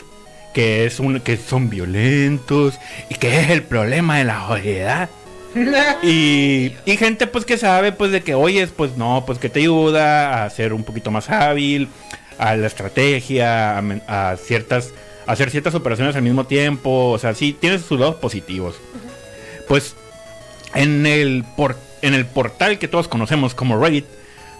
que 0.53 0.85
es 0.85 0.99
un 0.99 1.19
que 1.21 1.37
son 1.37 1.69
violentos 1.69 2.77
y 3.09 3.15
que 3.15 3.39
es 3.39 3.49
el 3.49 3.63
problema 3.63 4.17
de 4.17 4.25
la 4.25 4.47
sociedad. 4.47 5.09
Y, 6.03 6.73
y 6.85 6.97
gente 6.97 7.27
pues 7.27 7.45
que 7.45 7.57
sabe 7.57 7.91
pues 7.91 8.11
de 8.11 8.21
que 8.21 8.35
oyes 8.35 8.69
pues 8.75 8.95
no, 8.97 9.23
pues 9.25 9.39
que 9.39 9.49
te 9.49 9.59
ayuda 9.59 10.43
a 10.45 10.49
ser 10.49 10.73
un 10.73 10.83
poquito 10.83 11.11
más 11.11 11.29
hábil, 11.29 11.87
a 12.37 12.55
la 12.55 12.67
estrategia, 12.67 13.77
a, 13.77 14.37
ciertas, 14.37 14.89
a 15.25 15.31
hacer 15.33 15.49
ciertas 15.51 15.75
operaciones 15.75 16.15
al 16.15 16.21
mismo 16.21 16.45
tiempo, 16.45 17.09
o 17.11 17.17
sea, 17.19 17.33
sí, 17.33 17.53
tienes 17.59 17.81
sus 17.81 17.99
lados 17.99 18.15
positivos. 18.15 18.75
Pues 19.67 19.95
en 20.75 21.05
el, 21.05 21.43
por- 21.57 21.77
en 22.01 22.13
el 22.13 22.25
portal 22.25 22.79
que 22.79 22.87
todos 22.87 23.07
conocemos 23.07 23.53
como 23.55 23.77
Reddit, 23.77 24.05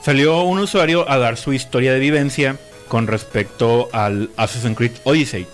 salió 0.03 0.41
un 0.41 0.59
usuario 0.59 1.09
a 1.09 1.17
dar 1.17 1.37
su 1.37 1.53
historia 1.53 1.93
de 1.93 1.99
vivencia 1.99 2.57
con 2.87 3.07
respecto 3.07 3.89
al 3.93 4.29
Assassin's 4.37 4.75
Creed 4.75 4.91
Odyssey. 5.03 5.45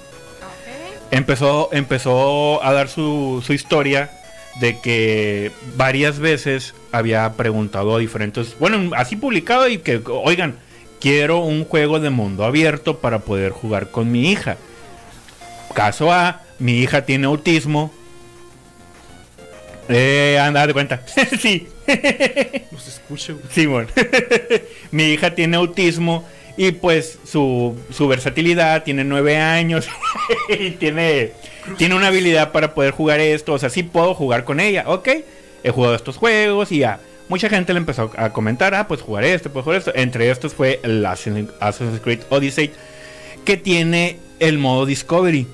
Empezó, 1.11 1.69
empezó 1.71 2.63
a 2.63 2.73
dar 2.73 2.89
su, 2.89 3.43
su 3.45 3.53
historia 3.53 4.09
de 4.59 4.79
que 4.79 5.51
varias 5.75 6.19
veces 6.19 6.73
había 6.91 7.33
preguntado 7.33 7.95
a 7.95 7.99
diferentes, 7.99 8.57
bueno, 8.59 8.95
así 8.95 9.15
publicado 9.15 9.67
y 9.67 9.79
que, 9.79 10.01
oigan, 10.07 10.55
quiero 10.99 11.39
un 11.39 11.65
juego 11.65 11.99
de 11.99 12.09
mundo 12.09 12.45
abierto 12.45 12.99
para 12.99 13.19
poder 13.19 13.51
jugar 13.51 13.91
con 13.91 14.11
mi 14.11 14.31
hija. 14.31 14.57
Caso 15.73 16.11
A, 16.11 16.41
mi 16.59 16.79
hija 16.79 17.05
tiene 17.05 17.27
autismo. 17.27 17.93
Eh, 19.89 20.39
anda, 20.41 20.65
de 20.65 20.73
cuenta. 20.73 21.03
sí, 21.39 21.67
Los 22.71 22.87
escucho. 22.87 23.39
Simón. 23.51 23.87
Mi 24.91 25.11
hija 25.11 25.35
tiene 25.35 25.57
autismo 25.57 26.25
y 26.57 26.71
pues 26.71 27.19
su, 27.25 27.75
su 27.91 28.07
versatilidad 28.07 28.83
tiene 28.83 29.03
nueve 29.03 29.37
años 29.37 29.87
y 30.49 30.71
tiene, 30.71 31.31
tiene 31.77 31.95
una 31.95 32.07
habilidad 32.07 32.51
para 32.51 32.73
poder 32.73 32.91
jugar 32.91 33.19
esto. 33.19 33.53
O 33.53 33.59
sea, 33.59 33.69
sí 33.69 33.83
puedo 33.83 34.13
jugar 34.13 34.45
con 34.45 34.59
ella. 34.59 34.85
Ok, 34.87 35.09
he 35.63 35.71
jugado 35.71 35.95
estos 35.95 36.17
juegos 36.17 36.71
y 36.71 36.79
ya. 36.79 36.99
Mucha 37.27 37.49
gente 37.49 37.73
le 37.73 37.79
empezó 37.79 38.11
a 38.17 38.31
comentar, 38.31 38.75
ah, 38.75 38.87
pues 38.87 39.01
jugar 39.01 39.23
esto, 39.23 39.51
pues 39.51 39.63
jugar 39.63 39.79
esto. 39.79 39.91
Entre 39.95 40.29
estos 40.29 40.53
fue 40.53 40.79
el 40.83 41.05
Assassin's 41.05 41.99
Creed 42.03 42.21
Odyssey, 42.29 42.71
que 43.43 43.57
tiene 43.57 44.19
el 44.39 44.59
modo 44.59 44.85
Discovery. 44.85 45.47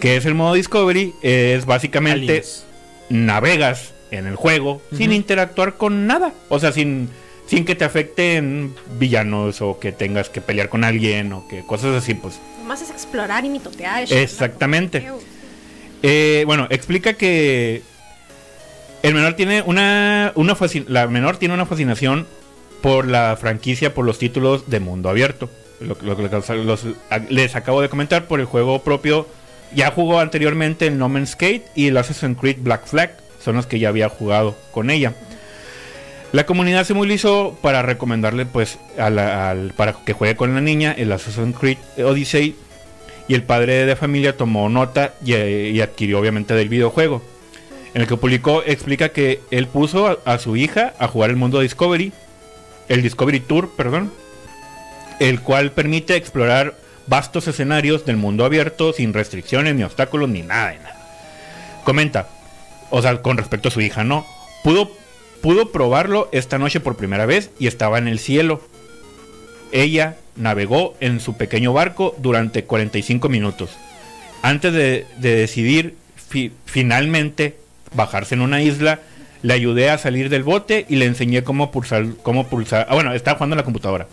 ¿Qué 0.00 0.16
es 0.16 0.24
el 0.26 0.34
modo 0.34 0.54
Discovery? 0.54 1.12
Es 1.22 1.66
básicamente 1.66 2.32
Aliens. 2.32 2.64
navegas 3.10 3.92
en 4.12 4.26
el 4.26 4.36
juego 4.36 4.80
sin 4.96 5.12
interactuar 5.12 5.74
con 5.76 6.06
nada. 6.06 6.32
O 6.48 6.60
sea, 6.60 6.70
sin, 6.70 7.08
sin 7.46 7.64
que 7.64 7.74
te 7.74 7.84
afecten 7.84 8.74
villanos 8.98 9.60
o 9.60 9.78
que 9.78 9.92
tengas 9.92 10.28
que 10.30 10.40
pelear 10.40 10.68
con 10.68 10.84
alguien 10.84 11.32
o 11.32 11.46
que 11.48 11.62
cosas 11.66 11.94
así, 11.96 12.14
pues. 12.14 12.40
Nomás 12.60 12.82
es 12.82 12.90
explorar 12.90 13.44
y 13.44 13.48
mitotear. 13.50 14.04
Exactamente. 14.12 15.06
Eh, 16.02 16.44
bueno, 16.46 16.66
explica 16.70 17.14
que 17.14 17.82
el 19.02 19.14
menor 19.14 19.34
tiene 19.34 19.62
una, 19.62 20.32
una 20.34 20.56
la 20.88 21.06
menor 21.08 21.36
tiene 21.36 21.54
una 21.54 21.66
fascinación 21.66 22.26
por 22.80 23.06
la 23.06 23.36
franquicia, 23.40 23.94
por 23.94 24.04
los 24.04 24.18
títulos 24.18 24.68
de 24.70 24.80
mundo 24.80 25.08
abierto. 25.08 25.50
Lo, 25.80 25.96
lo- 26.02 26.14
lo- 26.16 26.64
los- 26.64 26.86
les 27.28 27.56
acabo 27.56 27.80
de 27.80 27.88
comentar 27.88 28.26
por 28.26 28.40
el 28.40 28.46
juego 28.46 28.82
propio. 28.82 29.26
Ya 29.74 29.90
jugó 29.90 30.20
anteriormente 30.20 30.86
el 30.86 30.98
No 30.98 31.08
Man's 31.08 31.30
Skate 31.30 31.64
y 31.74 31.88
el 31.88 31.96
Assassin's 31.96 32.38
Creed 32.38 32.58
Black 32.60 32.86
Flag. 32.86 33.16
Son 33.42 33.56
los 33.56 33.66
que 33.66 33.78
ya 33.78 33.88
había 33.88 34.08
jugado 34.08 34.56
con 34.70 34.90
ella. 34.90 35.14
La 36.32 36.46
comunidad 36.46 36.84
se 36.84 36.94
movilizó 36.94 37.58
para 37.60 37.82
recomendarle, 37.82 38.46
pues, 38.46 38.78
a 38.98 39.10
la- 39.10 39.54
para 39.76 39.92
que 39.92 40.14
juegue 40.14 40.34
con 40.34 40.54
la 40.54 40.60
niña 40.62 40.92
el 40.96 41.12
Assassin's 41.12 41.56
Creed 41.58 41.78
Odyssey. 41.98 42.56
Y 43.28 43.34
el 43.34 43.42
padre 43.44 43.84
de 43.86 43.96
familia 43.96 44.36
tomó 44.36 44.68
nota 44.68 45.14
y, 45.24 45.34
y 45.34 45.80
adquirió, 45.80 46.18
obviamente, 46.18 46.54
del 46.54 46.68
videojuego. 46.68 47.22
En 47.94 48.00
el 48.02 48.08
que 48.08 48.16
publicó, 48.16 48.62
explica 48.64 49.10
que 49.10 49.40
él 49.50 49.66
puso 49.68 50.06
a, 50.08 50.18
a 50.24 50.38
su 50.38 50.56
hija 50.56 50.94
a 50.98 51.06
jugar 51.06 51.30
el 51.30 51.36
mundo 51.36 51.60
Discovery, 51.60 52.12
el 52.88 53.02
Discovery 53.02 53.40
Tour, 53.40 53.70
perdón, 53.76 54.12
el 55.20 55.40
cual 55.40 55.70
permite 55.72 56.16
explorar 56.16 56.74
vastos 57.06 57.46
escenarios 57.46 58.04
del 58.06 58.16
mundo 58.16 58.44
abierto 58.44 58.92
sin 58.92 59.12
restricciones, 59.12 59.74
ni 59.74 59.82
obstáculos, 59.84 60.28
ni 60.30 60.42
nada 60.42 60.70
de 60.70 60.78
nada. 60.78 60.96
Comenta, 61.84 62.28
o 62.90 63.02
sea, 63.02 63.20
con 63.22 63.36
respecto 63.36 63.68
a 63.68 63.72
su 63.72 63.80
hija, 63.82 64.02
¿no? 64.04 64.26
Pudo, 64.64 64.90
pudo 65.42 65.70
probarlo 65.72 66.28
esta 66.32 66.58
noche 66.58 66.80
por 66.80 66.96
primera 66.96 67.26
vez 67.26 67.50
y 67.58 67.66
estaba 67.66 67.98
en 67.98 68.08
el 68.08 68.18
cielo. 68.18 68.62
Ella 69.72 70.16
navegó 70.36 70.94
en 71.00 71.20
su 71.20 71.36
pequeño 71.36 71.72
barco 71.72 72.14
durante 72.18 72.64
45 72.64 73.28
minutos. 73.28 73.70
Antes 74.42 74.72
de, 74.72 75.06
de 75.18 75.36
decidir 75.36 75.96
fi- 76.28 76.52
finalmente 76.66 77.56
bajarse 77.94 78.34
en 78.34 78.40
una 78.42 78.62
isla. 78.62 79.00
Le 79.42 79.54
ayudé 79.54 79.90
a 79.90 79.98
salir 79.98 80.28
del 80.28 80.44
bote 80.44 80.86
y 80.88 80.96
le 80.96 81.06
enseñé 81.06 81.42
cómo 81.42 81.72
pulsar, 81.72 82.06
cómo 82.22 82.46
pulsar. 82.46 82.86
Ah, 82.88 82.94
bueno, 82.94 83.12
estaba 83.12 83.36
jugando 83.38 83.56
la 83.56 83.64
computadora. 83.64 84.06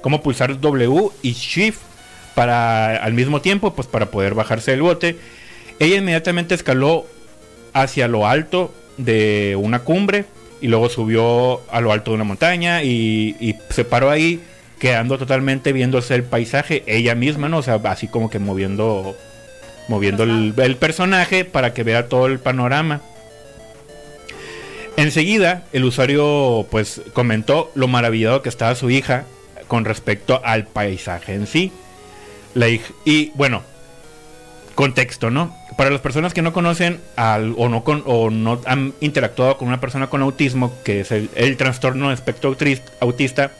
Cómo 0.00 0.22
pulsar 0.22 0.58
W 0.58 1.08
y 1.20 1.32
Shift 1.32 1.80
para 2.34 2.96
al 2.96 3.12
mismo 3.12 3.42
tiempo, 3.42 3.74
pues 3.74 3.86
para 3.86 4.06
poder 4.10 4.32
bajarse 4.34 4.70
del 4.70 4.80
bote. 4.80 5.18
Ella 5.78 5.96
inmediatamente 5.96 6.54
escaló 6.54 7.04
hacia 7.74 8.08
lo 8.08 8.26
alto 8.26 8.74
de 8.96 9.54
una 9.60 9.80
cumbre 9.80 10.24
y 10.60 10.68
luego 10.68 10.88
subió 10.88 11.60
a 11.70 11.80
lo 11.80 11.92
alto 11.92 12.10
de 12.10 12.16
una 12.16 12.24
montaña 12.24 12.82
y, 12.82 13.36
y 13.40 13.56
se 13.70 13.84
paró 13.84 14.10
ahí 14.10 14.40
quedando 14.78 15.18
totalmente 15.18 15.72
viéndose 15.72 16.14
el 16.14 16.22
paisaje 16.24 16.82
ella 16.86 17.14
misma, 17.14 17.48
¿no? 17.48 17.58
O 17.58 17.62
sea, 17.62 17.80
así 17.84 18.08
como 18.08 18.30
que 18.30 18.38
moviendo 18.38 19.14
moviendo 19.88 20.22
el, 20.22 20.54
el 20.56 20.76
personaje 20.76 21.44
para 21.44 21.74
que 21.74 21.82
vea 21.82 22.08
todo 22.08 22.26
el 22.26 22.38
panorama. 22.38 23.00
Enseguida, 24.96 25.64
el 25.72 25.84
usuario 25.84 26.66
pues 26.70 27.00
comentó 27.12 27.70
lo 27.74 27.88
maravillado 27.88 28.42
que 28.42 28.48
estaba 28.48 28.74
su 28.74 28.90
hija 28.90 29.24
con 29.68 29.84
respecto 29.84 30.40
al 30.44 30.66
paisaje 30.66 31.34
en 31.34 31.46
sí. 31.46 31.72
La 32.54 32.68
hij- 32.68 32.80
y 33.04 33.30
bueno, 33.34 33.62
contexto, 34.74 35.30
¿no? 35.30 35.54
Para 35.80 35.88
las 35.88 36.02
personas 36.02 36.34
que 36.34 36.42
no 36.42 36.52
conocen 36.52 37.00
al, 37.16 37.54
o, 37.56 37.70
no 37.70 37.84
con, 37.84 38.02
o 38.04 38.28
no 38.28 38.60
han 38.66 38.92
interactuado 39.00 39.56
con 39.56 39.68
una 39.68 39.80
persona 39.80 40.10
con 40.10 40.20
autismo, 40.20 40.74
que 40.84 41.00
es 41.00 41.10
el, 41.10 41.30
el 41.36 41.56
trastorno 41.56 42.08
de 42.08 42.14
espectro 42.16 42.54
autista, 43.00 43.52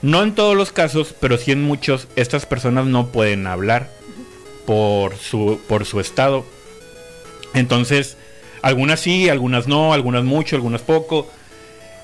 no 0.00 0.22
en 0.22 0.36
todos 0.36 0.56
los 0.56 0.70
casos, 0.70 1.12
pero 1.18 1.36
sí 1.38 1.50
en 1.50 1.64
muchos, 1.64 2.06
estas 2.14 2.46
personas 2.46 2.86
no 2.86 3.08
pueden 3.08 3.48
hablar 3.48 3.90
por 4.64 5.16
su, 5.16 5.58
por 5.66 5.86
su 5.86 5.98
estado. 5.98 6.46
Entonces, 7.52 8.16
algunas 8.62 9.00
sí, 9.00 9.28
algunas 9.28 9.66
no, 9.66 9.92
algunas 9.92 10.22
mucho, 10.22 10.54
algunas 10.54 10.82
poco. 10.82 11.28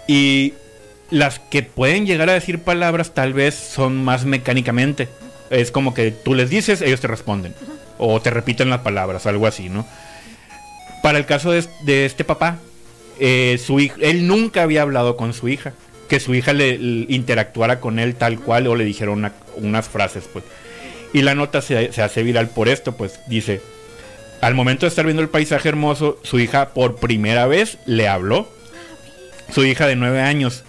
Y 0.09 0.55
las 1.09 1.39
que 1.39 1.63
pueden 1.63 2.05
llegar 2.05 2.29
a 2.31 2.33
decir 2.35 2.59
palabras 2.59 3.15
tal 3.15 3.33
vez 3.33 3.55
son 3.55 4.03
más 4.03 4.25
mecánicamente. 4.25 5.09
Es 5.51 5.71
como 5.71 5.95
que 5.95 6.11
tú 6.11 6.35
les 6.35 6.51
dices, 6.51 6.83
ellos 6.83 7.01
te 7.01 7.07
responden. 7.07 7.55
O 8.05 8.21
te 8.21 8.31
repiten 8.31 8.69
las 8.69 8.81
palabras, 8.81 9.27
algo 9.27 9.47
así, 9.47 9.69
¿no? 9.69 9.87
Para 11.03 11.19
el 11.19 11.25
caso 11.27 11.53
de, 11.53 12.05
este 12.05 12.25
papá, 12.25 12.59
eh, 13.21 13.61
su 13.65 13.77
hij- 13.79 13.93
él 14.01 14.27
nunca 14.27 14.63
había 14.63 14.83
hablado 14.83 15.17
con 15.17 15.33
su 15.35 15.49
hija. 15.49 15.73
Que 16.09 16.19
su 16.21 16.35
hija 16.35 16.53
le, 16.53 16.75
interactuara 17.09 17.79
con 17.81 17.99
él 17.99 18.17
tal 18.17 18.41
cual 18.41 18.67
o 18.67 18.75
le 18.77 18.85
dijera 18.85 19.13
una- 19.13 19.33
unas 19.57 19.89
frases, 19.89 20.25
pues. 20.33 20.45
Y 21.13 21.23
la 21.23 21.35
nota 21.35 21.63
se, 21.63 21.93
se 21.93 22.03
hace 22.03 22.23
viral 22.23 22.49
por 22.49 22.69
esto, 22.69 22.97
pues 22.97 23.21
dice, 23.29 23.61
al 24.41 24.55
momento 24.55 24.85
de 24.85 24.89
estar 24.89 25.05
viendo 25.05 25.23
el 25.23 25.29
paisaje 25.29 25.69
hermoso, 25.69 26.19
su 26.23 26.41
hija 26.41 26.71
por 26.71 26.97
primera 26.97 27.47
vez 27.47 27.79
le 27.87 28.09
habló. 28.09 28.49
Su 29.55 29.65
hija 29.65 29.87
de 29.87 29.97
nueve 29.97 30.21
años. 30.21 30.65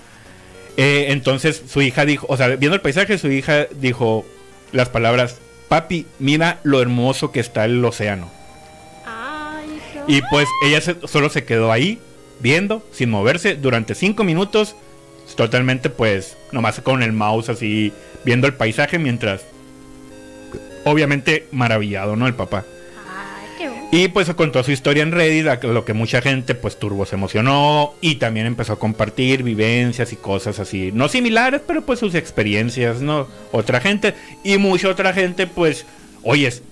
Eh, 0.78 1.08
entonces 1.10 1.62
su 1.72 1.82
hija 1.82 2.06
dijo, 2.06 2.26
o 2.30 2.38
sea, 2.38 2.48
viendo 2.50 2.76
el 2.76 2.82
paisaje, 2.82 3.18
su 3.18 3.32
hija 3.32 3.66
dijo 3.80 4.26
las 4.72 4.90
palabras, 4.90 5.38
papi, 5.70 6.06
mira 6.20 6.60
lo 6.64 6.82
hermoso 6.82 7.32
que 7.32 7.40
está 7.40 7.66
el 7.66 7.84
océano. 7.84 8.30
Ay, 9.06 9.80
Y 10.08 10.22
pues 10.30 10.48
ella 10.66 10.82
se- 10.82 11.08
solo 11.08 11.30
se 11.30 11.46
quedó 11.46 11.72
ahí, 11.72 12.00
viendo, 12.40 12.86
sin 12.92 13.10
moverse, 13.10 13.56
durante 13.56 13.96
cinco 13.96 14.24
minutos, 14.24 14.76
totalmente 15.36 15.90
pues, 15.90 16.38
nomás 16.52 16.80
con 16.82 17.02
el 17.04 17.14
mouse 17.14 17.50
así, 17.50 17.92
viendo 18.26 18.46
el 18.48 18.54
paisaje 18.54 19.00
mientras, 19.00 19.42
obviamente 20.86 21.48
maravillado, 21.52 22.16
¿no? 22.16 22.28
El 22.28 22.34
papá. 22.36 22.66
Y 23.96 24.08
pues 24.08 24.28
contó 24.34 24.64
su 24.64 24.72
historia 24.72 25.04
en 25.04 25.12
Reddit, 25.12 25.46
a 25.46 25.68
lo 25.68 25.86
que 25.86 25.94
mucha 25.94 26.20
gente 26.20 26.56
pues 26.56 26.80
turbo 26.80 27.06
se 27.06 27.14
emocionó 27.14 27.94
y 28.02 28.16
también 28.16 28.48
empezó 28.48 28.74
a 28.74 28.80
compartir 28.80 29.44
vivencias 29.44 30.12
y 30.12 30.16
cosas 30.16 30.58
así, 30.58 30.92
no 30.92 31.08
similares, 31.10 31.62
pero 31.68 31.84
pues 31.84 32.00
sus 32.00 32.16
experiencias, 32.16 33.02
¿no? 33.02 33.28
Otra 33.52 33.82
gente 33.82 34.16
y 34.44 34.58
mucha 34.58 34.90
otra 34.90 35.14
gente 35.14 35.46
pues, 35.46 35.86
oyes, 36.24 36.64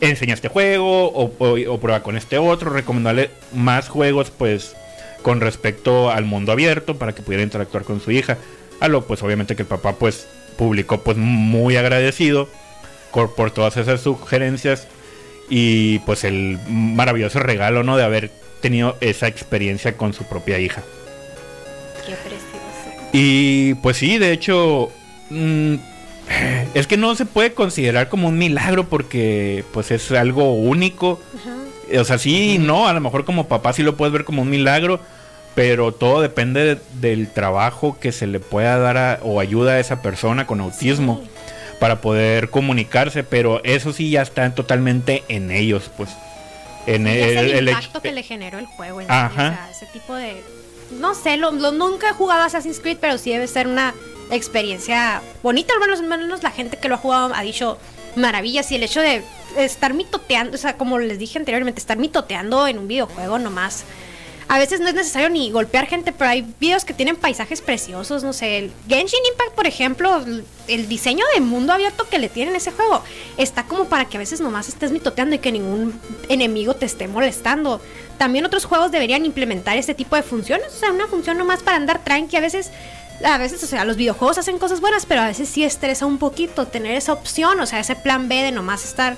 enseña 0.00 0.34
este 0.34 0.48
juego 0.48 1.12
o, 1.12 1.78
prueba 1.78 2.02
con 2.02 2.16
este 2.16 2.36
otro, 2.36 2.70
recomendarle 2.70 3.30
más 3.54 3.88
juegos 3.88 4.32
pues 4.36 4.74
con 5.22 5.40
respecto 5.40 6.10
al 6.10 6.24
mundo 6.24 6.50
abierto 6.50 6.98
para 6.98 7.14
que 7.14 7.22
pudiera 7.22 7.44
interactuar 7.44 7.84
con 7.84 8.00
su 8.00 8.10
hija. 8.10 8.38
A 8.80 8.88
lo 8.88 9.06
pues 9.06 9.22
obviamente 9.22 9.54
que 9.54 9.62
el 9.62 9.68
papá 9.68 9.92
pues 9.92 10.26
publicó 10.58 11.00
pues 11.00 11.16
muy 11.16 11.76
agradecido 11.76 12.48
por 13.12 13.52
todas 13.52 13.76
esas 13.76 14.00
sugerencias 14.00 14.88
y 15.48 15.98
pues 16.00 16.24
el 16.24 16.58
maravilloso 16.68 17.38
regalo, 17.38 17.82
¿no? 17.82 17.96
De 17.96 18.04
haber 18.04 18.30
tenido 18.60 18.96
esa 19.00 19.28
experiencia 19.28 19.96
con 19.96 20.12
su 20.12 20.24
propia 20.24 20.58
hija. 20.58 20.82
Qué 22.06 22.12
precioso. 22.14 23.10
Y 23.12 23.74
pues 23.74 23.96
sí, 23.96 24.18
de 24.18 24.32
hecho, 24.32 24.90
mm, 25.30 25.74
es 26.74 26.86
que 26.86 26.96
no 26.96 27.14
se 27.14 27.26
puede 27.26 27.52
considerar 27.52 28.08
como 28.08 28.28
un 28.28 28.38
milagro 28.38 28.88
porque 28.88 29.64
pues 29.72 29.90
es 29.90 30.10
algo 30.12 30.54
único. 30.54 31.20
O 31.98 32.04
sea, 32.04 32.18
sí 32.18 32.58
no, 32.58 32.88
a 32.88 32.92
lo 32.92 33.00
mejor 33.00 33.24
como 33.24 33.46
papá 33.46 33.72
sí 33.72 33.82
lo 33.82 33.96
puedes 33.96 34.12
ver 34.12 34.24
como 34.24 34.42
un 34.42 34.50
milagro, 34.50 35.00
pero 35.54 35.92
todo 35.92 36.20
depende 36.20 36.74
de- 36.74 36.80
del 37.00 37.28
trabajo 37.30 37.96
que 38.00 38.10
se 38.12 38.26
le 38.26 38.40
pueda 38.40 38.76
dar 38.78 38.96
a- 38.98 39.20
o 39.22 39.38
ayuda 39.40 39.74
a 39.74 39.80
esa 39.80 40.02
persona 40.02 40.46
con 40.46 40.60
autismo 40.60 41.22
para 41.78 42.00
poder 42.00 42.50
comunicarse, 42.50 43.22
pero 43.24 43.60
eso 43.64 43.92
sí 43.92 44.10
ya 44.10 44.22
está 44.22 44.54
totalmente 44.54 45.22
en 45.28 45.50
ellos, 45.50 45.90
pues. 45.96 46.10
En 46.86 47.06
es 47.06 47.36
el, 47.36 47.50
el 47.50 47.68
hecho- 47.68 47.78
impacto 47.78 48.00
que 48.02 48.12
le 48.12 48.22
generó 48.22 48.58
el 48.58 48.66
juego. 48.66 49.00
en 49.00 49.10
Ajá. 49.10 49.28
sí, 49.30 49.36
o 49.36 49.36
sea, 49.54 49.70
ese 49.70 49.86
tipo 49.86 50.14
de. 50.14 50.42
No 51.00 51.14
sé, 51.14 51.36
lo, 51.36 51.50
lo- 51.50 51.72
nunca 51.72 52.10
he 52.10 52.12
jugado 52.12 52.42
Assassin's 52.42 52.78
Creed, 52.80 52.98
pero 53.00 53.18
sí 53.18 53.30
debe 53.30 53.46
ser 53.48 53.66
una 53.66 53.92
experiencia 54.30 55.20
bonita. 55.42 55.72
Al 55.74 55.80
menos, 55.80 55.98
al 56.00 56.06
menos 56.06 56.42
la 56.42 56.50
gente 56.50 56.76
que 56.76 56.88
lo 56.88 56.94
ha 56.94 56.98
jugado 56.98 57.32
ha 57.34 57.42
dicho 57.42 57.78
maravillas. 58.14 58.70
Y 58.70 58.76
el 58.76 58.82
hecho 58.84 59.00
de 59.00 59.22
estar 59.58 59.94
mitoteando, 59.94 60.54
o 60.54 60.58
sea, 60.58 60.76
como 60.76 60.98
les 60.98 61.18
dije 61.18 61.38
anteriormente, 61.38 61.80
estar 61.80 61.96
mitoteando 61.98 62.66
en 62.68 62.78
un 62.78 62.86
videojuego 62.88 63.38
nomás. 63.38 63.84
A 64.48 64.58
veces 64.58 64.78
no 64.78 64.86
es 64.88 64.94
necesario 64.94 65.28
ni 65.28 65.50
golpear 65.50 65.86
gente, 65.88 66.12
pero 66.12 66.30
hay 66.30 66.42
videos 66.60 66.84
que 66.84 66.94
tienen 66.94 67.16
paisajes 67.16 67.60
preciosos, 67.60 68.22
no 68.22 68.32
sé, 68.32 68.58
el 68.58 68.72
Genshin 68.88 69.18
Impact, 69.32 69.54
por 69.56 69.66
ejemplo, 69.66 70.24
el- 70.68 70.88
diseño 70.88 71.24
de 71.34 71.40
mundo 71.40 71.72
abierto 71.72 72.08
que 72.08 72.18
le 72.20 72.28
tienen 72.28 72.54
ese 72.54 72.70
juego 72.70 73.02
está 73.38 73.64
como 73.64 73.86
para 73.86 74.04
que 74.04 74.16
a 74.16 74.20
veces 74.20 74.40
nomás 74.40 74.68
estés 74.68 74.92
mitoteando 74.92 75.34
y 75.34 75.40
que 75.40 75.50
ningún 75.50 76.00
enemigo 76.28 76.74
te 76.74 76.86
esté 76.86 77.08
molestando. 77.08 77.80
También 78.18 78.44
otros 78.46 78.66
juegos 78.66 78.92
deberían 78.92 79.24
implementar 79.26 79.78
este 79.78 79.94
tipo 79.94 80.14
de 80.14 80.22
funciones, 80.22 80.68
o 80.74 80.78
sea, 80.78 80.92
una 80.92 81.08
función 81.08 81.38
nomás 81.38 81.62
para 81.64 81.76
andar 81.76 82.04
tranqui, 82.04 82.36
a 82.36 82.40
veces 82.40 82.70
a 83.24 83.38
veces, 83.38 83.64
o 83.64 83.66
sea, 83.66 83.84
los 83.86 83.96
videojuegos 83.96 84.36
hacen 84.38 84.58
cosas 84.58 84.80
buenas, 84.80 85.06
pero 85.06 85.22
a 85.22 85.26
veces 85.26 85.48
sí 85.48 85.64
estresa 85.64 86.04
un 86.06 86.18
poquito 86.18 86.66
tener 86.66 86.94
esa 86.96 87.14
opción, 87.14 87.58
o 87.60 87.66
sea, 87.66 87.80
ese 87.80 87.96
plan 87.96 88.28
B 88.28 88.34
de 88.42 88.52
nomás 88.52 88.84
estar 88.84 89.16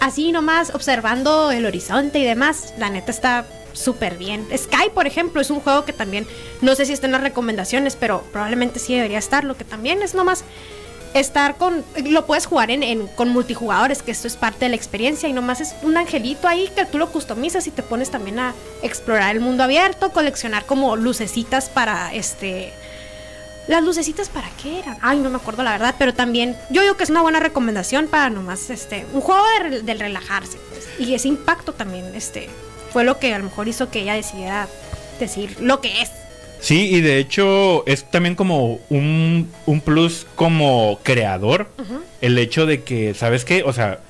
así 0.00 0.32
nomás 0.32 0.74
observando 0.74 1.50
el 1.52 1.66
horizonte 1.66 2.18
y 2.20 2.24
demás, 2.24 2.72
la 2.78 2.88
neta 2.88 3.10
está 3.12 3.44
súper 3.78 4.16
bien. 4.16 4.46
Sky, 4.56 4.90
por 4.94 5.06
ejemplo, 5.06 5.40
es 5.40 5.50
un 5.50 5.60
juego 5.60 5.84
que 5.84 5.92
también, 5.92 6.26
no 6.60 6.74
sé 6.74 6.84
si 6.86 6.92
está 6.92 7.06
en 7.06 7.12
las 7.12 7.22
recomendaciones, 7.22 7.96
pero 7.96 8.22
probablemente 8.32 8.78
sí 8.78 8.94
debería 8.94 9.18
estar, 9.18 9.44
lo 9.44 9.56
que 9.56 9.64
también 9.64 10.02
es 10.02 10.14
nomás 10.14 10.44
estar 11.14 11.56
con, 11.56 11.82
lo 12.04 12.26
puedes 12.26 12.44
jugar 12.44 12.70
en, 12.70 12.82
en- 12.82 13.06
con 13.06 13.30
multijugadores, 13.30 14.02
que 14.02 14.10
esto 14.10 14.26
es 14.26 14.36
parte 14.36 14.66
de 14.66 14.68
la 14.70 14.76
experiencia 14.76 15.26
y 15.28 15.32
nomás 15.32 15.60
es 15.62 15.74
un 15.82 15.96
angelito 15.96 16.46
ahí 16.48 16.68
que 16.76 16.84
tú 16.84 16.98
lo 16.98 17.10
customizas 17.10 17.66
y 17.66 17.70
te 17.70 17.82
pones 17.82 18.10
también 18.10 18.38
a 18.38 18.52
explorar 18.82 19.34
el 19.34 19.40
mundo 19.40 19.64
abierto, 19.64 20.10
coleccionar 20.10 20.66
como 20.66 20.96
lucecitas 20.96 21.70
para 21.70 22.12
este... 22.12 22.72
Las 23.68 23.82
lucecitas 23.84 24.30
para 24.30 24.48
qué 24.62 24.78
eran? 24.78 24.96
Ay, 25.02 25.18
no 25.18 25.28
me 25.28 25.36
acuerdo 25.36 25.62
la 25.62 25.72
verdad, 25.72 25.94
pero 25.98 26.14
también 26.14 26.56
yo 26.70 26.80
digo 26.80 26.96
que 26.96 27.04
es 27.04 27.10
una 27.10 27.20
buena 27.20 27.38
recomendación 27.38 28.06
para 28.08 28.30
nomás 28.30 28.70
este 28.70 29.04
un 29.12 29.20
juego 29.20 29.42
de, 29.62 29.82
del 29.82 30.00
relajarse. 30.00 30.56
pues. 30.70 30.88
Y 30.98 31.14
ese 31.14 31.28
impacto 31.28 31.74
también 31.74 32.14
este 32.14 32.48
fue 32.92 33.04
lo 33.04 33.18
que 33.18 33.32
a 33.34 33.38
lo 33.38 33.44
mejor 33.44 33.68
hizo 33.68 33.90
que 33.90 34.00
ella 34.00 34.14
decidiera 34.14 34.68
decir 35.18 35.56
lo 35.60 35.80
que 35.80 36.02
es. 36.02 36.10
Sí, 36.60 36.94
y 36.94 37.00
de 37.00 37.18
hecho 37.18 37.86
es 37.86 38.10
también 38.10 38.34
como 38.34 38.80
un, 38.90 39.50
un 39.66 39.80
plus 39.80 40.26
como 40.34 40.98
creador. 41.02 41.68
El 42.20 42.36
hecho 42.38 42.66
de 42.66 42.82
que, 42.82 43.14
¿sabes 43.14 43.44
qué? 43.44 43.62
O 43.64 43.72
sea, 43.72 44.00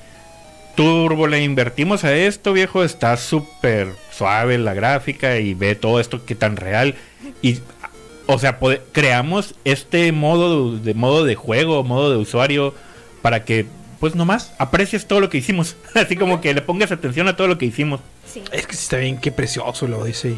turbo 0.75 1.27
le 1.27 1.43
invertimos 1.43 2.03
a 2.03 2.15
esto, 2.15 2.53
viejo. 2.53 2.83
Está 2.83 3.17
súper 3.17 3.89
suave 4.11 4.57
la 4.57 4.73
gráfica 4.73 5.37
y 5.37 5.53
ve 5.53 5.75
todo 5.75 5.99
esto 5.99 6.25
que 6.25 6.35
tan 6.35 6.55
real. 6.55 6.95
Y, 7.41 7.59
o 8.25 8.39
sea, 8.39 8.57
creamos 8.91 9.55
este 9.63 10.11
modo 10.11 10.71
de, 10.71 10.79
de 10.79 10.93
modo 10.93 11.25
de 11.25 11.35
juego, 11.35 11.83
modo 11.83 12.09
de 12.09 12.17
usuario, 12.17 12.73
para 13.21 13.45
que, 13.45 13.67
pues 13.99 14.15
nomás, 14.15 14.53
aprecies 14.57 15.05
todo 15.05 15.19
lo 15.19 15.29
que 15.29 15.37
hicimos. 15.37 15.75
Así 15.93 16.15
como 16.15 16.41
que 16.41 16.53
le 16.53 16.61
pongas 16.61 16.91
atención 16.91 17.27
a 17.27 17.35
todo 17.35 17.47
lo 17.47 17.57
que 17.59 17.65
hicimos. 17.65 17.99
Sí. 18.31 18.43
Es 18.51 18.67
que 18.67 18.73
sí 18.73 18.83
está 18.83 18.97
bien, 18.97 19.19
qué 19.19 19.31
precioso 19.31 19.87
lo 19.87 20.03
dice. 20.03 20.37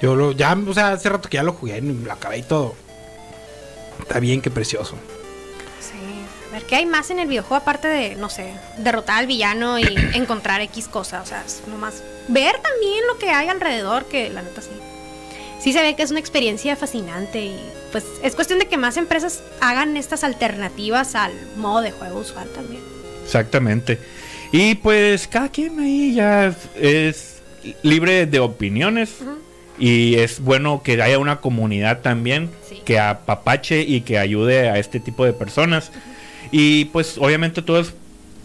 Yo 0.00 0.14
lo, 0.14 0.32
ya, 0.32 0.54
o 0.54 0.74
sea, 0.74 0.92
hace 0.92 1.08
rato 1.08 1.28
que 1.28 1.36
ya 1.36 1.42
lo 1.42 1.52
jugué, 1.52 1.80
lo 1.80 2.12
acabé 2.12 2.38
y 2.38 2.42
todo. 2.42 2.74
Está 4.00 4.20
bien, 4.20 4.42
qué 4.42 4.50
precioso. 4.50 4.96
Sí. 5.80 5.96
a 6.50 6.52
ver, 6.52 6.64
¿qué 6.64 6.76
hay 6.76 6.86
más 6.86 7.10
en 7.10 7.18
el 7.18 7.28
videojuego 7.28 7.56
aparte 7.56 7.88
de, 7.88 8.14
no 8.16 8.28
sé, 8.28 8.52
derrotar 8.78 9.18
al 9.18 9.26
villano 9.26 9.78
y 9.78 9.84
encontrar 10.14 10.60
X 10.60 10.88
cosa? 10.88 11.22
O 11.22 11.26
sea, 11.26 11.42
es 11.44 11.62
nomás 11.66 12.02
ver 12.28 12.56
también 12.60 13.06
lo 13.06 13.18
que 13.18 13.30
hay 13.30 13.48
alrededor, 13.48 14.04
que 14.04 14.28
la 14.28 14.42
neta 14.42 14.60
sí. 14.60 14.70
Sí 15.58 15.72
se 15.72 15.80
ve 15.80 15.96
que 15.96 16.02
es 16.02 16.10
una 16.10 16.20
experiencia 16.20 16.76
fascinante 16.76 17.40
y 17.46 17.58
pues 17.90 18.04
es 18.22 18.34
cuestión 18.34 18.58
de 18.58 18.68
que 18.68 18.76
más 18.76 18.98
empresas 18.98 19.42
hagan 19.60 19.96
estas 19.96 20.22
alternativas 20.22 21.14
al 21.14 21.32
modo 21.56 21.80
de 21.80 21.92
juego 21.92 22.20
usual 22.20 22.48
también. 22.50 22.82
Exactamente. 23.24 23.98
Y 24.56 24.74
pues 24.76 25.26
cada 25.28 25.48
quien 25.50 25.78
ahí 25.80 26.14
ya 26.14 26.54
es 26.80 27.42
libre 27.82 28.26
de 28.26 28.38
opiniones. 28.40 29.16
Y 29.78 30.14
es 30.14 30.40
bueno 30.40 30.82
que 30.82 31.00
haya 31.02 31.18
una 31.18 31.40
comunidad 31.40 32.00
también 32.00 32.48
Sí. 32.66 32.80
que 32.86 32.98
apapache 32.98 33.82
y 33.82 34.00
que 34.00 34.18
ayude 34.18 34.70
a 34.70 34.78
este 34.78 35.00
tipo 35.00 35.24
de 35.26 35.34
personas. 35.34 35.92
Y 36.50 36.86
pues 36.86 37.18
obviamente 37.18 37.60
todo 37.60 37.80
es 37.80 37.92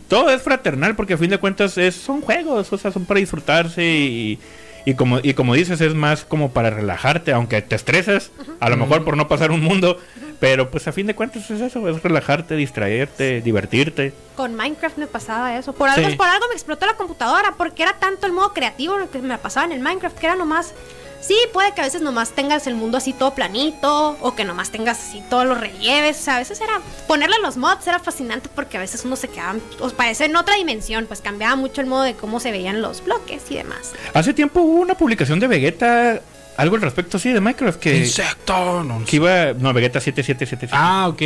todo 0.09 0.29
es 0.29 0.41
fraternal 0.41 0.97
porque 0.97 1.13
a 1.13 1.17
fin 1.17 1.29
de 1.29 1.37
cuentas 1.37 1.77
es, 1.77 1.95
son 1.95 2.19
juegos, 2.19 2.73
o 2.73 2.77
sea, 2.77 2.91
son 2.91 3.05
para 3.05 3.21
disfrutarse 3.21 3.81
y, 3.85 4.39
y 4.85 4.93
como 4.95 5.19
y 5.23 5.33
como 5.33 5.53
dices 5.53 5.79
es 5.79 5.93
más 5.95 6.25
como 6.25 6.51
para 6.51 6.69
relajarte, 6.69 7.31
aunque 7.31 7.61
te 7.61 7.77
estreses, 7.77 8.29
a 8.59 8.69
lo 8.69 8.75
mejor 8.75 9.05
por 9.05 9.15
no 9.15 9.29
pasar 9.29 9.51
un 9.51 9.61
mundo, 9.61 9.97
pero 10.41 10.69
pues 10.71 10.87
a 10.87 10.91
fin 10.91 11.05
de 11.07 11.13
cuentas 11.15 11.49
es 11.51 11.61
eso, 11.61 11.87
es 11.87 12.01
relajarte, 12.03 12.55
distraerte, 12.55 13.41
divertirte. 13.41 14.11
Con 14.35 14.55
Minecraft 14.55 14.97
me 14.97 15.05
pasaba 15.07 15.55
eso. 15.57 15.71
Por 15.71 15.87
algo, 15.87 16.09
Sí. 16.09 16.15
por 16.15 16.27
algo 16.27 16.47
me 16.49 16.55
explotó 16.55 16.87
la 16.87 16.95
computadora, 16.95 17.53
porque 17.57 17.83
era 17.83 17.93
tanto 17.99 18.25
el 18.25 18.33
modo 18.33 18.51
creativo 18.51 18.97
lo 18.97 19.09
que 19.11 19.19
me 19.19 19.37
pasaba 19.37 19.67
en 19.67 19.71
el 19.71 19.79
Minecraft, 19.81 20.17
que 20.17 20.25
era 20.25 20.35
nomás. 20.35 20.73
Sí, 21.21 21.37
puede 21.53 21.71
que 21.75 21.81
a 21.81 21.83
veces 21.83 22.01
nomás 22.01 22.31
tengas 22.31 22.65
el 22.65 22.73
mundo 22.73 22.97
así 22.97 23.13
todo 23.13 23.35
planito, 23.35 24.17
o 24.21 24.33
que 24.33 24.43
nomás 24.43 24.71
tengas 24.71 24.97
así 24.97 25.21
todos 25.29 25.45
los 25.45 25.59
relieves. 25.59 26.19
O 26.19 26.23
sea, 26.23 26.37
a 26.37 26.39
veces 26.39 26.59
era. 26.59 26.81
Ponerle 27.07 27.35
los 27.43 27.57
mods 27.57 27.85
era 27.85 27.99
fascinante 27.99 28.49
porque 28.55 28.77
a 28.77 28.79
veces 28.79 29.05
uno 29.05 29.15
se 29.15 29.27
quedaba. 29.27 29.59
Os 29.79 29.93
parece 29.93 30.25
en 30.25 30.35
otra 30.35 30.55
dimensión, 30.55 31.05
pues 31.05 31.21
cambiaba 31.21 31.55
mucho 31.55 31.79
el 31.81 31.85
modo 31.85 32.01
de 32.01 32.15
cómo 32.15 32.39
se 32.39 32.49
veían 32.51 32.81
los 32.81 33.05
bloques 33.05 33.43
y 33.51 33.55
demás. 33.57 33.91
Hace 34.15 34.33
tiempo 34.33 34.61
hubo 34.61 34.81
una 34.81 34.95
publicación 34.95 35.39
de 35.39 35.45
Vegeta, 35.45 36.21
algo 36.61 36.75
al 36.75 36.81
respecto, 36.81 37.19
sí, 37.19 37.31
de 37.33 37.41
Minecraft, 37.41 37.79
que, 37.79 37.97
Insecto. 37.97 38.83
No, 38.83 39.03
que 39.05 39.15
iba, 39.17 39.53
no, 39.53 39.73
Vegeta 39.73 39.99
7777. 39.99 40.69
Ah, 40.75 41.07
ok. 41.09 41.21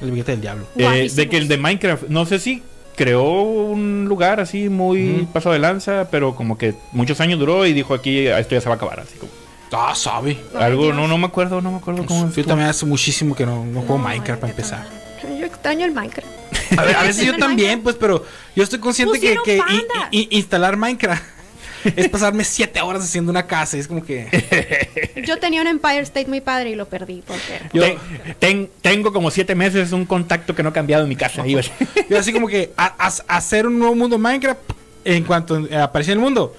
El 0.00 0.10
billete 0.10 0.32
del 0.32 0.40
diablo. 0.40 0.66
Eh, 0.76 1.10
de 1.14 1.28
que 1.28 1.36
el 1.36 1.48
de 1.48 1.58
Minecraft, 1.58 2.04
no 2.08 2.24
sé 2.26 2.38
si 2.38 2.62
creó 2.96 3.22
un 3.42 4.06
lugar 4.08 4.40
así 4.40 4.68
muy 4.68 5.28
paso 5.32 5.52
de 5.52 5.58
lanza, 5.60 6.08
pero 6.10 6.34
como 6.34 6.58
que 6.58 6.74
muchos 6.92 7.20
años 7.20 7.38
duró 7.38 7.64
y 7.66 7.72
dijo 7.72 7.94
aquí 7.94 8.26
esto 8.26 8.54
ya 8.54 8.60
se 8.60 8.68
va 8.68 8.74
a 8.74 8.76
acabar, 8.76 9.00
así 9.00 9.16
como 9.18 9.30
Ah, 9.70 9.94
sabe. 9.94 10.38
Algo, 10.58 10.92
no, 10.94 11.06
no 11.06 11.18
me 11.18 11.26
acuerdo, 11.26 11.60
no 11.60 11.70
me 11.70 11.76
acuerdo 11.76 12.06
cómo 12.06 12.32
Yo 12.32 12.44
también 12.44 12.70
hace 12.70 12.86
muchísimo 12.86 13.36
que 13.36 13.44
no, 13.44 13.66
no 13.66 13.80
juego 13.82 13.98
No, 13.98 14.04
Minecraft 14.08 14.40
para 14.40 14.52
yo 14.52 14.56
empezar. 14.56 14.86
Yo 15.38 15.44
extraño 15.46 15.84
el 15.84 15.92
Minecraft. 15.92 16.26
A, 16.78 16.82
ver, 16.84 16.96
a 16.96 17.02
veces 17.02 17.26
yo 17.26 17.32
también, 17.36 17.80
Minecraft. 17.80 17.82
pues, 17.82 17.96
pero 18.00 18.24
yo 18.56 18.62
estoy 18.62 18.78
consciente 18.78 19.20
que, 19.20 19.34
Pusieron 19.36 19.44
que 19.44 19.56
i- 19.56 19.58
pandas. 19.58 20.08
i- 20.12 20.28
instalar 20.30 20.76
Minecraft 20.78 21.22
es 21.84 22.08
pasarme 22.08 22.44
siete 22.44 22.80
horas 22.80 23.02
haciendo 23.04 23.30
una 23.30 23.46
casa. 23.46 23.76
Es 23.76 23.86
como 23.88 24.04
que. 24.04 25.12
Yo 25.26 25.38
tenía 25.38 25.60
un 25.62 25.66
Empire 25.68 26.00
State 26.00 26.26
muy 26.28 26.40
padre 26.40 26.70
y 26.70 26.74
lo 26.74 26.88
perdí 26.88 27.22
porque. 27.26 27.60
Yo, 27.72 27.82
Ten- 27.82 27.98
ten- 28.38 28.70
tengo 28.82 29.12
como 29.12 29.30
siete 29.30 29.54
meses 29.54 29.92
un 29.92 30.04
contacto 30.06 30.54
que 30.54 30.62
no 30.62 30.70
ha 30.70 30.72
cambiado 30.72 31.02
en 31.04 31.08
mi 31.08 31.16
casa. 31.16 31.44
yo 31.46 31.60
así 32.18 32.32
como 32.32 32.48
que 32.48 32.72
a- 32.76 32.94
a- 33.06 33.36
hacer 33.36 33.66
un 33.66 33.78
nuevo 33.78 33.94
mundo 33.94 34.18
Minecraft 34.18 34.60
en 35.04 35.24
cuanto 35.24 35.66
aparecía 35.80 36.12
en 36.12 36.18
el 36.18 36.24
mundo. 36.24 36.54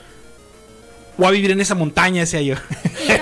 Voy 1.17 1.27
a 1.27 1.31
vivir 1.31 1.51
en 1.51 1.59
esa 1.59 1.75
montaña, 1.75 2.21
decía 2.21 2.41
yo. 2.41 2.55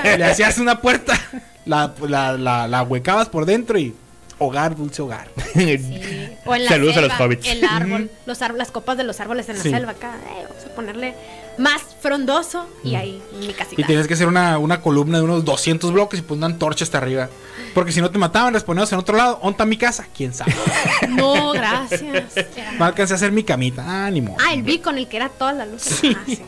Le 0.03 0.23
hacías 0.23 0.59
una 0.59 0.81
puerta, 0.81 1.19
la, 1.65 1.93
la, 2.07 2.33
la, 2.37 2.67
la 2.67 2.83
huecabas 2.83 3.27
por 3.29 3.45
dentro 3.45 3.79
y 3.79 3.95
hogar, 4.37 4.75
dulce 4.75 5.01
hogar. 5.01 5.27
Sí. 5.53 6.29
O 6.45 6.53
en 6.55 6.65
la 6.65 6.69
Saludos 6.69 6.97
a 6.97 7.01
los 7.01 7.19
hobbits. 7.19 7.47
El 7.47 7.63
árbol, 7.65 8.11
los 8.27 8.39
las 8.39 8.69
copas 8.69 8.97
de 8.97 9.03
los 9.03 9.19
árboles 9.19 9.49
en 9.49 9.57
la 9.57 9.63
Sí. 9.63 9.71
selva 9.71 9.91
acá. 9.93 10.15
eh, 10.29 10.45
vamos 10.47 10.63
a 10.65 10.75
ponerle 10.75 11.15
más 11.57 11.81
frondoso 12.01 12.67
y 12.83 12.95
ahí 12.95 13.21
mi 13.39 13.53
casita. 13.53 13.81
Y 13.81 13.83
tienes 13.85 14.07
que 14.07 14.13
hacer 14.13 14.27
una, 14.27 14.57
una 14.57 14.81
columna 14.81 15.17
de 15.17 15.23
unos 15.23 15.45
200 15.45 15.91
bloques 15.91 16.19
y 16.19 16.23
poner 16.23 16.45
una 16.45 16.53
antorcha 16.53 16.83
hasta 16.83 16.97
arriba. 16.97 17.29
Porque 17.73 17.91
si 17.91 18.01
no 18.01 18.09
te 18.09 18.17
mataban, 18.17 18.53
les 18.53 18.63
ponías 18.63 18.91
en 18.91 18.99
otro 18.99 19.15
lado. 19.15 19.35
¿Dónde 19.35 19.51
está 19.51 19.65
mi 19.65 19.77
casa? 19.77 20.07
¿Quién 20.15 20.33
sabe? 20.33 20.53
No, 21.09 21.51
gracias. 21.51 22.33
No 22.77 22.85
alcancé 22.85 23.13
a 23.13 23.15
hacer 23.17 23.31
mi 23.31 23.43
camita. 23.43 24.05
Ánimo. 24.05 24.37
Ah, 24.39 24.53
el 24.53 24.63
beacon, 24.63 24.97
el 24.97 25.07
que 25.07 25.17
era 25.17 25.29
toda 25.29 25.53
la 25.53 25.65
luz. 25.65 25.83
Ah, 26.03 26.23
sí. 26.25 26.39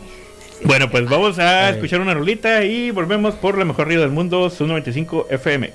Bueno, 0.66 0.90
pues 0.92 1.08
vamos 1.08 1.40
a 1.40 1.70
escuchar 1.70 2.02
una 2.02 2.14
rolita 2.14 2.66
y 2.66 2.92
volvemos 2.92 3.36
por 3.36 3.58
la 3.58 3.64
mejor 3.64 3.88
río 3.88 4.02
del 4.02 4.12
mundo, 4.12 4.50
su 4.50 4.68
95 4.68 5.28
FM. 5.30 5.72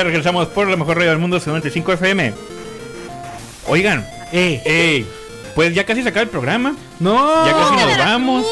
Ya 0.00 0.04
regresamos 0.04 0.48
por 0.48 0.66
la 0.68 0.76
mejor 0.76 0.96
radio 0.96 1.10
del 1.10 1.18
mundo, 1.18 1.38
95 1.44 1.92
FM. 1.92 2.32
Oigan, 3.66 4.06
Eh, 4.32 4.62
eh, 4.64 5.04
pues 5.54 5.74
ya 5.74 5.84
casi 5.84 6.02
se 6.02 6.08
acaba 6.08 6.22
el 6.22 6.28
programa. 6.30 6.74
no. 7.00 7.46
Ya 7.46 7.52
casi 7.52 7.74
nos 7.86 7.98
vamos. 7.98 8.46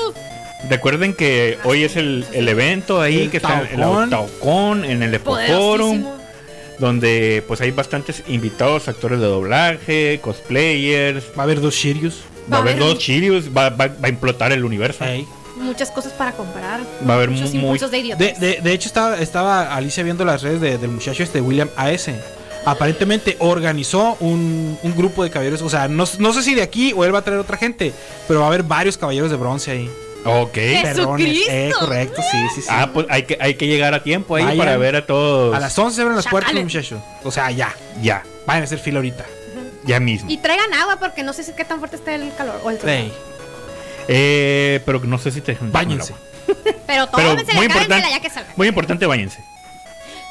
Recuerden 0.68 1.14
que 1.14 1.56
hoy 1.64 1.84
es 1.84 1.96
el, 1.96 2.26
el 2.32 2.48
evento 2.48 3.00
ahí 3.00 3.22
El 3.22 3.30
que 3.30 3.36
está 3.38 3.62
en 3.70 3.80
el 3.80 4.10
Taucón. 4.10 4.84
En 4.84 5.02
el 5.04 5.14
Epoforum, 5.14 6.04
donde 6.80 7.42
pues 7.46 7.60
hay 7.60 7.70
bastantes 7.70 8.24
invitados, 8.26 8.88
actores 8.88 9.20
de 9.20 9.26
doblaje, 9.26 10.18
cosplayers. 10.20 11.24
Va 11.38 11.42
a 11.42 11.44
haber 11.44 11.60
dos 11.60 11.74
Shirius. 11.74 12.22
Va 12.52 12.58
a 12.58 12.60
haber 12.60 12.78
dos 12.78 12.98
Chirius, 12.98 13.48
va, 13.56 13.70
va- 13.70 13.86
va 13.88 13.94
a 14.02 14.08
implotar 14.08 14.52
el 14.52 14.64
universo. 14.64 15.04
Ey. 15.04 15.24
Muchas 15.60 15.90
cosas 15.90 16.12
para 16.12 16.32
comprar. 16.32 16.80
Va 17.08 17.14
a 17.14 17.16
haber 17.16 17.30
muchos 17.30 17.50
mu- 17.52 17.60
muy- 17.60 17.64
impulsos 17.64 17.90
de 17.90 17.98
idiotas. 17.98 18.40
de, 18.40 18.60
de 18.62 18.72
hecho, 18.72 18.88
estaba, 18.88 19.18
estaba 19.18 19.74
Alicia 19.74 20.02
viendo 20.02 20.24
las 20.24 20.42
redes 20.42 20.60
de- 20.60 20.78
del 20.78 20.90
muchacho 20.90 21.22
este, 21.22 21.40
William 21.40 21.68
A.S. 21.76 22.14
Aparentemente 22.64 23.36
organizó 23.38 24.16
un, 24.20 24.78
un 24.82 24.96
grupo 24.96 25.24
de 25.24 25.30
caballeros. 25.30 25.62
O 25.62 25.70
sea, 25.70 25.88
no, 25.88 26.04
no 26.18 26.32
sé 26.32 26.42
si 26.42 26.54
de 26.54 26.62
aquí 26.62 26.92
o 26.94 27.04
él 27.04 27.14
va 27.14 27.20
a 27.20 27.22
traer 27.22 27.40
otra 27.40 27.56
gente, 27.56 27.92
pero 28.26 28.40
va 28.40 28.46
a 28.46 28.48
haber 28.48 28.62
varios 28.62 28.96
caballeros 28.98 29.30
de 29.30 29.36
bronce 29.36 29.70
ahí. 29.70 29.90
Ok. 30.24 30.56
Eh, 30.56 31.72
correcto, 31.78 32.20
sí, 32.30 32.36
sí, 32.54 32.60
sí. 32.62 32.68
Ah, 32.70 32.90
pues 32.92 33.06
hay 33.08 33.22
que, 33.22 33.38
hay 33.40 33.54
que 33.54 33.66
llegar 33.66 33.94
a 33.94 34.02
tiempo 34.02 34.34
ahí 34.36 34.44
Vayan. 34.44 34.58
para 34.58 34.76
ver 34.76 34.96
a 34.96 35.06
todos. 35.06 35.54
a 35.54 35.60
las 35.60 35.78
11 35.78 35.94
se 35.96 36.02
abren 36.02 36.16
las 36.16 36.26
puertas, 36.26 36.52
muchachos. 36.54 37.00
O 37.24 37.30
sea, 37.30 37.50
ya. 37.50 37.74
Ya, 38.02 38.22
Vayan 38.46 38.62
a 38.62 38.64
hacer 38.64 38.78
fila 38.80 38.98
ahorita. 38.98 39.24
ya 39.84 40.00
mismo. 40.00 40.28
Y 40.30 40.36
traigan 40.38 40.74
agua 40.74 40.96
porque 40.98 41.22
no 41.22 41.32
sé 41.32 41.44
si 41.44 41.52
qué 41.52 41.64
tan 41.64 41.78
fuerte 41.78 41.96
esté 41.96 42.16
el 42.16 42.34
calor. 42.36 42.60
O 42.64 42.70
el 42.70 42.78
sol. 42.78 42.90
Eh, 44.08 44.80
pero 44.86 45.00
no 45.00 45.18
sé 45.18 45.30
si 45.30 45.40
te 45.40 45.56
Báñense. 45.60 46.14
Pero 46.46 46.76
Pero 46.86 47.06
tómensela, 47.08 47.54
muy 47.58 47.66
importante, 47.66 48.08
ya 48.10 48.20
que 48.20 48.30
salga. 48.30 48.50
muy 48.56 48.68
importante, 48.68 49.06
bañense. 49.06 49.38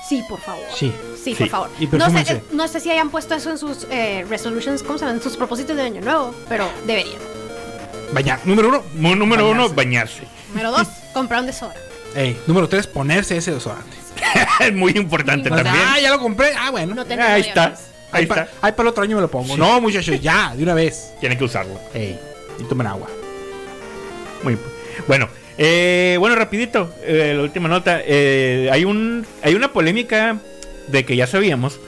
Sí, 0.09 0.23
por 0.27 0.39
favor. 0.41 0.63
Sí. 0.75 0.91
Sí, 1.23 1.35
Sí. 1.35 1.35
por 1.35 1.49
favor. 1.49 1.69
Y 1.79 1.85
no, 1.87 2.09
sé, 2.09 2.33
eh, 2.33 2.43
no 2.53 2.67
sé 2.67 2.79
si 2.79 2.89
hayan 2.89 3.09
puesto 3.09 3.35
eso 3.35 3.51
en 3.51 3.57
sus 3.57 3.85
eh, 3.91 4.25
resolutions, 4.27 4.81
¿cómo 4.81 4.97
se 4.97 5.03
llaman? 5.05 5.17
En 5.17 5.21
sus 5.23 5.37
propósitos 5.37 5.75
de 5.75 5.83
año 5.83 6.01
nuevo, 6.01 6.33
pero 6.49 6.69
deberían. 6.85 7.19
Bañar. 8.13 8.39
Número 8.45 8.69
uno. 8.69 8.83
Mu- 8.95 9.15
Número 9.15 9.43
Bañarse. 9.43 9.65
uno, 9.65 9.75
bañarse. 9.75 10.21
Número 10.49 10.71
dos, 10.71 10.87
comprar 11.13 11.41
un 11.41 11.47
desodorante. 11.47 11.85
Ey, 12.15 12.39
número 12.47 12.67
tres, 12.69 12.87
ponerse 12.87 13.35
ese 13.37 13.51
desodorante. 13.51 13.95
es 14.61 14.73
muy 14.73 14.93
importante 14.93 15.49
O 15.51 15.53
sea, 15.53 15.63
también. 15.63 15.85
ah, 15.87 15.99
ya 15.99 16.09
lo 16.09 16.19
compré. 16.19 16.53
Ah, 16.57 16.71
bueno. 16.71 16.95
No 16.95 17.05
tener 17.05 17.25
Ahí 17.25 17.41
está. 17.41 17.63
aviones. 17.65 17.85
Ahí 18.11 18.21
Ahí, 18.21 18.25
pa- 18.25 18.35
está. 18.41 18.51
ahí 18.65 18.71
para 18.71 18.81
el 18.83 18.87
otro 18.87 19.03
año 19.03 19.17
me 19.17 19.21
lo 19.21 19.29
pongo. 19.29 19.57
No, 19.57 19.81
muchachos, 19.81 20.19
ya, 20.21 20.53
de 20.55 20.63
una 20.63 20.73
vez. 20.73 21.11
Tienen 21.19 21.37
que 21.37 21.43
usarlo. 21.43 21.77
Ey, 21.93 22.17
y 22.57 22.63
tomen 22.63 22.87
agua. 22.87 23.07
Muy 24.43 24.57
bueno. 25.07 25.27
Eh, 25.57 26.17
bueno, 26.19 26.35
rapidito, 26.35 26.93
eh, 27.03 27.33
la 27.35 27.41
última 27.43 27.67
nota. 27.67 27.99
eh, 28.05 28.69
hay 28.71 28.85
un 28.85 29.25
hay 29.41 29.55
una 29.55 29.73
polémica 29.73 30.37
de 30.87 31.05
que 31.05 31.15
ya 31.15 31.25
sabíamos. 31.27 31.79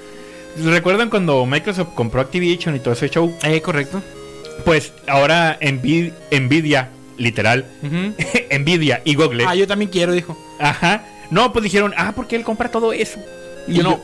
¿Recuerdan 0.63 1.09
cuando 1.09 1.45
Microsoft 1.45 1.89
compró 1.95 2.21
Activision 2.21 2.75
y 2.75 2.79
todo 2.79 2.93
ese 2.93 3.09
show? 3.09 3.33
Eh, 3.43 3.61
correcto. 3.61 4.01
Pues 4.65 4.91
ahora 5.07 5.57
Nvi- 5.61 6.11
Nvidia, 6.31 6.89
literal, 7.17 7.65
Ujú. 7.83 8.13
Nvidia 8.59 9.01
y 9.05 9.15
Google. 9.15 9.45
Ah, 9.47 9.55
yo 9.55 9.67
también 9.67 9.91
quiero, 9.91 10.11
dijo. 10.13 10.37
Ajá. 10.59 11.05
No, 11.29 11.53
pues 11.53 11.63
dijeron, 11.63 11.93
ah, 11.95 12.13
porque 12.15 12.35
él 12.35 12.43
compra 12.43 12.71
todo 12.71 12.91
eso. 12.91 13.19
Y 13.67 13.75
yo 13.75 13.83
no. 13.83 14.01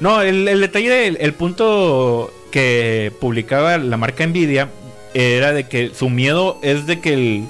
No, 0.00 0.20
el, 0.20 0.46
el 0.48 0.60
detalle 0.60 0.90
del 0.90 1.16
el 1.20 1.32
punto 1.32 2.30
que 2.50 3.12
publicaba 3.20 3.78
la 3.78 3.96
marca 3.96 4.26
Nvidia 4.26 4.68
era 5.14 5.52
de 5.52 5.68
que 5.68 5.92
su 5.94 6.10
miedo 6.10 6.58
es 6.62 6.86
de 6.86 7.00
que 7.00 7.14
el 7.14 7.44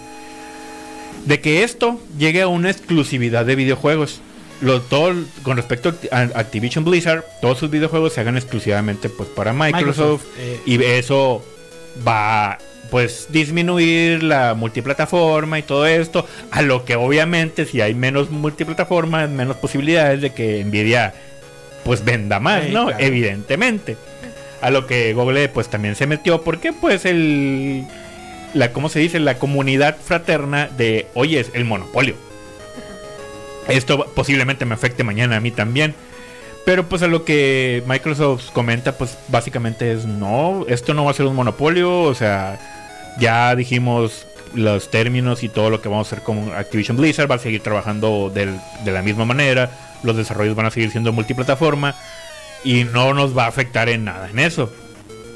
de 1.27 1.40
que 1.40 1.62
esto 1.62 2.01
llegue 2.19 2.40
a 2.40 2.48
una 2.48 2.70
exclusividad 2.70 3.44
de 3.44 3.57
videojuegos. 3.57 4.20
Lo, 4.62 4.81
todo 4.81 5.12
con 5.43 5.59
respecto 5.59 5.93
a 6.11 6.20
Activision 6.20 6.82
Blizzard, 6.82 7.24
todos 7.43 7.59
sus 7.59 7.70
videojuegos 7.70 8.15
se 8.15 8.23
hagan 8.23 8.39
exclusivamente 8.39 9.11
pues 9.11 9.28
para 9.28 9.53
Microsoft, 9.53 10.24
Microsoft, 10.24 10.24
eh. 10.39 10.61
y 10.65 10.82
eso 10.82 11.44
va 12.07 12.57
pues 12.90 13.27
disminuir 13.31 14.23
la 14.23 14.55
multiplataforma 14.55 15.59
y 15.59 15.62
todo 15.62 15.86
esto, 15.86 16.27
a 16.53 16.62
lo 16.62 16.85
que 16.86 16.97
obviamente 16.97 17.66
si 17.66 17.82
hay 17.82 17.94
menos 17.94 18.31
multiplataforma, 18.31 19.27
menos 19.27 19.57
posibilidades 19.57 20.23
de 20.23 20.32
que 20.32 20.65
Nvidia 20.65 21.12
pues 21.85 22.03
venda 22.05 22.40
más, 22.40 22.65
Sí, 22.65 22.73
¿no? 22.73 22.86
claro. 22.86 23.05
Evidentemente. 23.05 23.97
A 24.62 24.70
lo 24.70 24.86
que 24.86 25.12
Google 25.12 25.48
pues 25.51 25.69
también 25.69 25.97
se 25.97 26.07
metió 26.07 26.43
porque 26.43 26.73
pues 26.73 27.05
el 27.05 27.85
la 28.55 28.73
cómo 28.73 28.89
se 28.89 29.01
dice 29.01 29.20
la 29.20 29.39
comunidad 29.39 29.97
fraterna 30.02 30.68
de 30.77 31.06
oye 31.14 31.40
es 31.40 31.51
el 31.55 31.64
monopolio. 31.64 32.14
Esto 33.68 34.06
posiblemente 34.14 34.64
me 34.64 34.74
afecte 34.74 35.02
mañana 35.05 35.36
a 35.36 35.40
mí 35.40 35.51
también. 35.51 35.94
Pero 36.64 36.89
pues 36.89 37.02
a 37.02 37.06
lo 37.06 37.24
que 37.24 37.85
Microsoft 37.86 38.51
comenta 38.52 38.93
pues 38.98 39.16
básicamente 39.28 39.93
es 39.93 40.05
no, 40.05 40.64
esto 40.68 40.94
no 40.94 41.05
va 41.05 41.12
a 41.12 41.14
ser 41.14 41.27
un 41.27 41.36
monopolio, 41.36 42.02
o 42.02 42.14
sea, 42.14 42.59
ya 43.20 43.55
dijimos 43.55 44.27
los 44.52 44.90
términos 44.90 45.44
y 45.44 45.48
todo 45.48 45.70
lo 45.70 45.81
que 45.81 45.89
vamos 45.89 46.09
a 46.09 46.16
hacer 46.16 46.24
con 46.24 46.52
Activision 46.52 46.97
Blizzard 46.97 47.31
va 47.31 47.36
a 47.36 47.39
seguir 47.39 47.62
trabajando 47.62 48.31
del- 48.35 48.59
de 48.85 48.90
la 48.90 49.02
misma 49.02 49.24
manera, 49.24 49.70
los 50.02 50.16
desarrollos 50.16 50.56
van 50.56 50.66
a 50.66 50.70
seguir 50.73 50.90
siendo 50.90 51.12
multiplataforma 51.12 51.94
y 52.64 52.82
no 52.82 53.14
nos 53.14 53.36
va 53.36 53.44
a 53.44 53.48
afectar 53.48 53.89
en 53.89 54.05
nada 54.05 54.28
en 54.28 54.40
eso. 54.40 54.73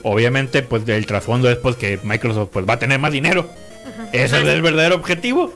Obviamente, 0.03 0.63
pues 0.63 0.89
el 0.89 1.07
trasfondo 1.07 1.51
es 1.51 1.57
pues 1.59 1.77
que 1.77 1.99
Microsoft 2.03 2.51
pues 2.53 2.69
va 2.69 2.75
a 2.75 2.79
tener 2.79 2.99
más 2.99 3.13
dinero. 3.13 3.49
Ese 4.13 4.41
es 4.41 4.49
el 4.49 4.63
verdadero 4.63 4.97
objetivo. 4.97 5.55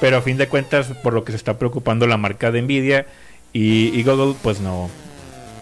Pero 0.00 0.18
a 0.18 0.22
fin 0.22 0.36
de 0.36 0.48
cuentas, 0.48 0.88
por 1.02 1.14
lo 1.14 1.24
que 1.24 1.32
se 1.32 1.36
está 1.36 1.58
preocupando 1.58 2.06
la 2.06 2.16
marca 2.16 2.50
de 2.50 2.60
Nvidia 2.62 3.06
y, 3.52 3.98
y 3.98 4.02
Google, 4.02 4.34
pues 4.42 4.60
no, 4.60 4.90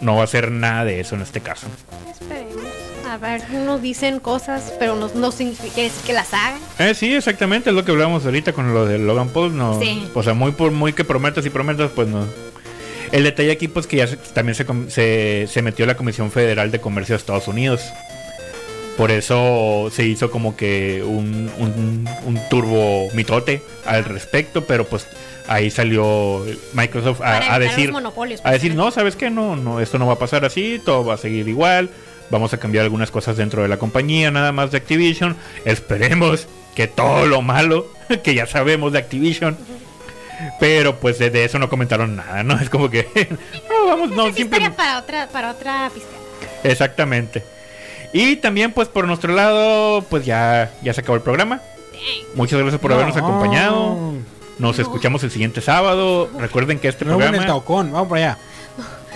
no 0.01 0.15
va 0.15 0.21
a 0.21 0.23
hacer 0.25 0.51
nada 0.51 0.85
de 0.85 0.99
eso 0.99 1.15
en 1.15 1.21
este 1.21 1.39
caso. 1.39 1.67
Esperemos. 2.11 2.63
A 3.09 3.17
ver, 3.17 3.47
nos 3.51 3.79
dicen 3.81 4.19
cosas, 4.19 4.73
pero 4.79 4.95
no, 4.95 5.09
no 5.13 5.31
significa 5.31 5.81
que 6.05 6.13
las 6.13 6.33
hagan. 6.33 6.59
Eh, 6.79 6.95
sí, 6.95 7.13
exactamente, 7.13 7.69
es 7.69 7.75
lo 7.75 7.85
que 7.85 7.91
hablamos 7.91 8.25
ahorita 8.25 8.53
con 8.53 8.73
lo 8.73 8.85
de 8.87 8.97
Logan 8.97 9.29
Paul. 9.29 9.55
No, 9.55 9.79
Sí. 9.79 10.09
O 10.15 10.23
sea, 10.23 10.33
muy 10.33 10.51
por 10.51 10.71
muy 10.71 10.93
que 10.93 11.03
prometas 11.03 11.45
y 11.45 11.49
prometas, 11.51 11.91
pues 11.93 12.07
no. 12.07 12.25
El 13.13 13.23
detalle 13.23 13.51
aquí, 13.51 13.67
pues 13.69 13.87
que 13.87 13.97
ya 13.97 14.07
se- 14.07 14.17
también 14.17 14.55
se, 14.55 14.65
se, 14.89 15.47
se 15.47 15.61
metió 15.61 15.85
la 15.85 15.95
Comisión 15.95 16.31
Federal 16.31 16.71
de 16.71 16.81
Comercio 16.81 17.13
de 17.13 17.19
Estados 17.19 17.47
Unidos. 17.47 17.81
Por 18.97 19.09
eso 19.11 19.89
se 19.91 20.05
hizo 20.05 20.29
como 20.29 20.55
que 20.55 21.01
un, 21.03 21.49
un, 21.57 22.07
un 22.25 22.39
turbo 22.49 23.09
mitote 23.13 23.61
al 23.85 24.03
respecto, 24.05 24.65
pero 24.65 24.85
pues 24.85 25.07
ahí 25.47 25.71
salió 25.71 26.45
Microsoft 26.73 27.21
a, 27.21 27.39
decir 27.59 27.91
a 28.43 28.51
decir 28.51 28.75
no 28.75 28.91
sabes 28.91 29.15
qué 29.15 29.29
no 29.29 29.55
no 29.57 29.79
esto 29.81 29.99
no 29.99 30.07
va 30.07 30.13
a 30.13 30.19
pasar 30.19 30.45
así 30.45 30.79
todo 30.85 31.03
va 31.03 31.15
a 31.15 31.17
seguir 31.17 31.47
igual 31.49 31.89
vamos 32.29 32.53
a 32.53 32.57
cambiar 32.59 32.83
algunas 32.85 33.11
cosas 33.11 33.35
dentro 33.35 33.61
de 33.61 33.67
la 33.67 33.75
compañía 33.77 34.31
nada 34.31 34.53
más 34.53 34.71
de 34.71 34.77
Activision 34.77 35.35
esperemos 35.65 36.47
que 36.75 36.87
todo 36.87 37.25
lo 37.25 37.41
malo 37.41 37.91
que 38.23 38.35
ya 38.35 38.45
sabemos 38.47 38.93
de 38.93 38.99
Activision 38.99 39.57
pero 40.59 40.99
pues 40.99 41.19
de, 41.19 41.45
eso 41.45 41.59
no 41.59 41.69
comentaron 41.69 42.15
nada 42.15 42.43
no 42.43 42.55
es 42.61 42.69
como 42.69 42.89
que 42.89 43.07
no 43.69 43.85
vamos 43.87 44.11
no 44.11 44.31
simplemente 44.33 44.75
para 44.75 44.99
otra, 44.99 45.27
para 45.29 45.51
otra 45.51 45.89
pisteada. 45.93 46.17
exactamente. 46.63 47.43
Y 48.15 48.35
también 48.35 48.71
pues 48.73 48.87
por 48.89 49.07
nuestro 49.07 49.33
lado 49.33 50.03
pues 50.09 50.25
ya 50.25 50.71
ya 50.83 50.93
se 50.93 51.01
acabó 51.01 51.15
el 51.15 51.23
programa. 51.23 51.61
Muchas 52.35 52.59
gracias 52.59 52.79
por 52.81 52.93
habernos 52.93 53.15
No. 53.15 53.25
acompañado. 53.25 54.13
Nos 54.59 54.77
escuchamos 54.77 55.23
el 55.23 55.31
siguiente 55.31 55.61
sábado. 55.61 56.29
Recuerden 56.37 56.77
que 56.77 56.87
este 56.89 57.05
el 57.05 57.09
programa 57.09 57.43
Taucón, 57.45 57.91
vamos 57.91 58.07
para 58.09 58.33
allá. 58.33 58.37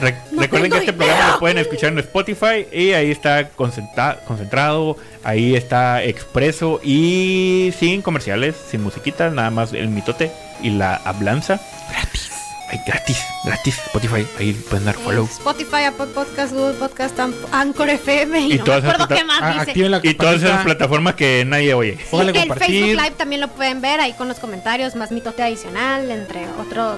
Re- 0.01 0.15
No 0.31 0.41
recuerden 0.41 0.71
que 0.71 0.77
este 0.77 0.91
idea. 0.91 0.97
programa 0.97 1.31
lo 1.33 1.39
pueden 1.39 1.57
escuchar 1.57 1.91
en 1.91 1.99
Spotify 1.99 2.67
y 2.71 2.91
ahí 2.93 3.11
está 3.11 3.49
concentra- 3.49 4.19
concentrado, 4.25 4.97
ahí 5.23 5.55
está 5.55 6.03
expreso 6.03 6.79
y 6.83 7.73
sin 7.79 8.01
comerciales, 8.01 8.55
sin 8.69 8.83
musiquita, 8.83 9.29
nada 9.29 9.49
más 9.49 9.73
el 9.73 9.87
mitote 9.89 10.31
y 10.61 10.69
la 10.71 10.95
hablanza. 10.95 11.59
Gratis. 11.89 12.31
Ay, 12.69 12.81
gratis, 12.85 13.17
gratis. 13.45 13.77
Spotify, 13.85 14.27
ahí 14.39 14.51
pueden 14.51 14.83
dar 14.85 14.95
follow. 14.95 15.23
Spotify, 15.25 15.83
Apple 15.85 16.07
Podcast, 16.07 16.51
Google 16.51 16.73
Podcast, 16.73 17.17
Anchor 17.53 17.89
FM 17.89 18.41
y, 18.41 18.53
Y 18.53 18.57
no 18.57 18.63
todas 18.65 18.83
me 18.83 18.89
esas 18.89 19.01
acuerdo 19.01 19.15
qué 19.21 19.23
más 19.23 19.39
Ah, 19.41 19.49
dice. 19.53 19.61
activen 19.71 19.91
la 19.91 19.99
Y 20.03 20.13
todas 20.15 20.43
esas 20.43 20.63
plataformas 20.65 21.15
que 21.15 21.45
nadie 21.45 21.73
oye. 21.73 21.97
Sí, 21.97 22.17
el. 22.17 22.33
Facebook 22.33 22.89
Live 23.01 23.11
también 23.17 23.39
lo 23.39 23.47
pueden 23.47 23.79
ver 23.79 24.01
ahí 24.01 24.11
con 24.13 24.27
los 24.27 24.39
comentarios, 24.39 24.95
más 24.95 25.11
mitote 25.11 25.43
adicional, 25.43 26.11
entre 26.11 26.45
otros. 26.59 26.97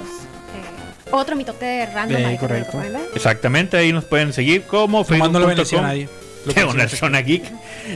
Otro 1.12 1.36
mitote 1.36 1.86
random 1.94 2.22
Eh, 2.22 2.38
correcto. 2.40 2.82
Exactamente, 3.16 3.78
ahí 3.78 3.92
nos 3.92 4.06
pueden 4.06 4.34
seguir 4.34 4.64
como 4.64 5.06
Nomás 5.10 5.32
no 5.32 5.40
lo 5.40 5.48
a 5.48 5.82
nadie. 5.82 6.10
Lo 6.46 6.70
una. 6.70 6.88
Zona 6.88 7.22
Geek. 7.22 7.44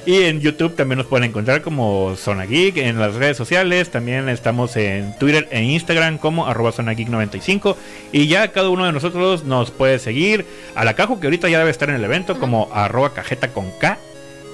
Y 0.05 0.23
en 0.23 0.41
YouTube 0.41 0.75
también 0.75 0.97
nos 0.97 1.07
pueden 1.07 1.29
encontrar 1.29 1.61
como 1.61 2.15
Zona 2.17 2.45
Geek. 2.45 2.77
En 2.77 2.99
las 2.99 3.15
redes 3.15 3.37
sociales 3.37 3.89
también 3.89 4.27
estamos 4.29 4.75
en 4.75 5.17
Twitter 5.17 5.47
e 5.51 5.63
Instagram 5.63 6.17
como 6.17 6.47
arroba 6.47 6.71
Zona 6.71 6.93
Geek 6.93 7.09
95. 7.09 7.77
Y 8.11 8.27
ya 8.27 8.49
cada 8.49 8.69
uno 8.69 8.85
de 8.85 8.91
nosotros 8.91 9.43
nos 9.43 9.71
puede 9.71 9.99
seguir 9.99 10.45
a 10.75 10.83
la 10.83 10.95
cajo 10.95 11.19
que 11.19 11.27
ahorita 11.27 11.49
ya 11.49 11.59
debe 11.59 11.71
estar 11.71 11.89
en 11.89 11.95
el 11.95 12.03
evento 12.03 12.39
como 12.39 12.69
arroba 12.73 13.13
cajeta 13.13 13.49
con 13.49 13.71
K. 13.79 13.97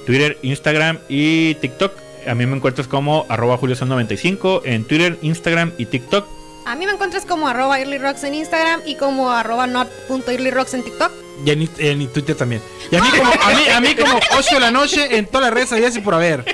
Twitter, 0.06 0.38
Instagram 0.42 1.00
y 1.08 1.56
TikTok. 1.56 1.94
A 2.28 2.36
mí 2.36 2.46
me 2.46 2.56
encuentras 2.56 2.88
como 2.88 3.26
arroba 3.30 3.58
julioson95 3.58 4.62
en 4.66 4.86
Twitter, 4.86 5.18
Instagram 5.22 5.72
y 5.78 5.86
TikTok. 5.86 6.39
A 6.70 6.76
mí 6.76 6.86
me 6.86 6.92
encuentras 6.92 7.26
como 7.26 7.48
arroba 7.48 7.80
earlyrocks 7.80 8.24
en 8.26 8.36
Instagram 8.36 8.82
y 8.86 8.94
como 8.94 9.32
arroba 9.32 9.66
not.earlyrocks 9.66 10.76
en 10.76 10.84
TikTok. 10.84 11.12
Y 11.44 11.50
en, 11.50 11.68
en 11.80 12.08
Twitter 12.14 12.36
también. 12.36 12.62
Y 12.92 12.96
a 12.96 13.02
mí 13.02 13.10
como, 13.10 13.24
a 13.32 13.50
mí, 13.56 13.70
a 13.70 13.82
mí 13.82 13.96
como 13.96 14.20
8 14.38 14.54
de 14.54 14.60
la 14.60 14.70
noche 14.70 15.18
en 15.18 15.26
todas 15.26 15.46
las 15.46 15.54
redes 15.56 15.70
sociales 15.70 15.96
y 15.96 16.02
por 16.02 16.14
haber. 16.14 16.46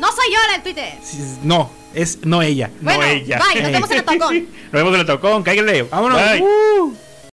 No 0.00 0.08
soy 0.10 0.32
yo 0.32 0.38
la 0.48 0.52
del 0.54 0.62
Twitter. 0.64 0.94
Sí, 1.04 1.18
No, 1.44 1.70
es 1.94 2.18
no 2.24 2.42
ella. 2.42 2.72
Bueno, 2.80 3.02
no 3.02 3.06
ella. 3.06 3.38
bye, 3.38 3.62
nos 3.62 3.70
vemos 3.70 3.90
en 3.92 3.98
el 3.98 4.04
tocón. 4.04 4.48
Nos 4.72 4.72
vemos 4.72 4.94
en 4.94 5.00
el 5.00 5.06
tocón, 5.06 5.42
cállale. 5.44 5.82
Vámonos. 5.84 6.20
Bye. 6.20 6.42
Uh. 6.42 6.94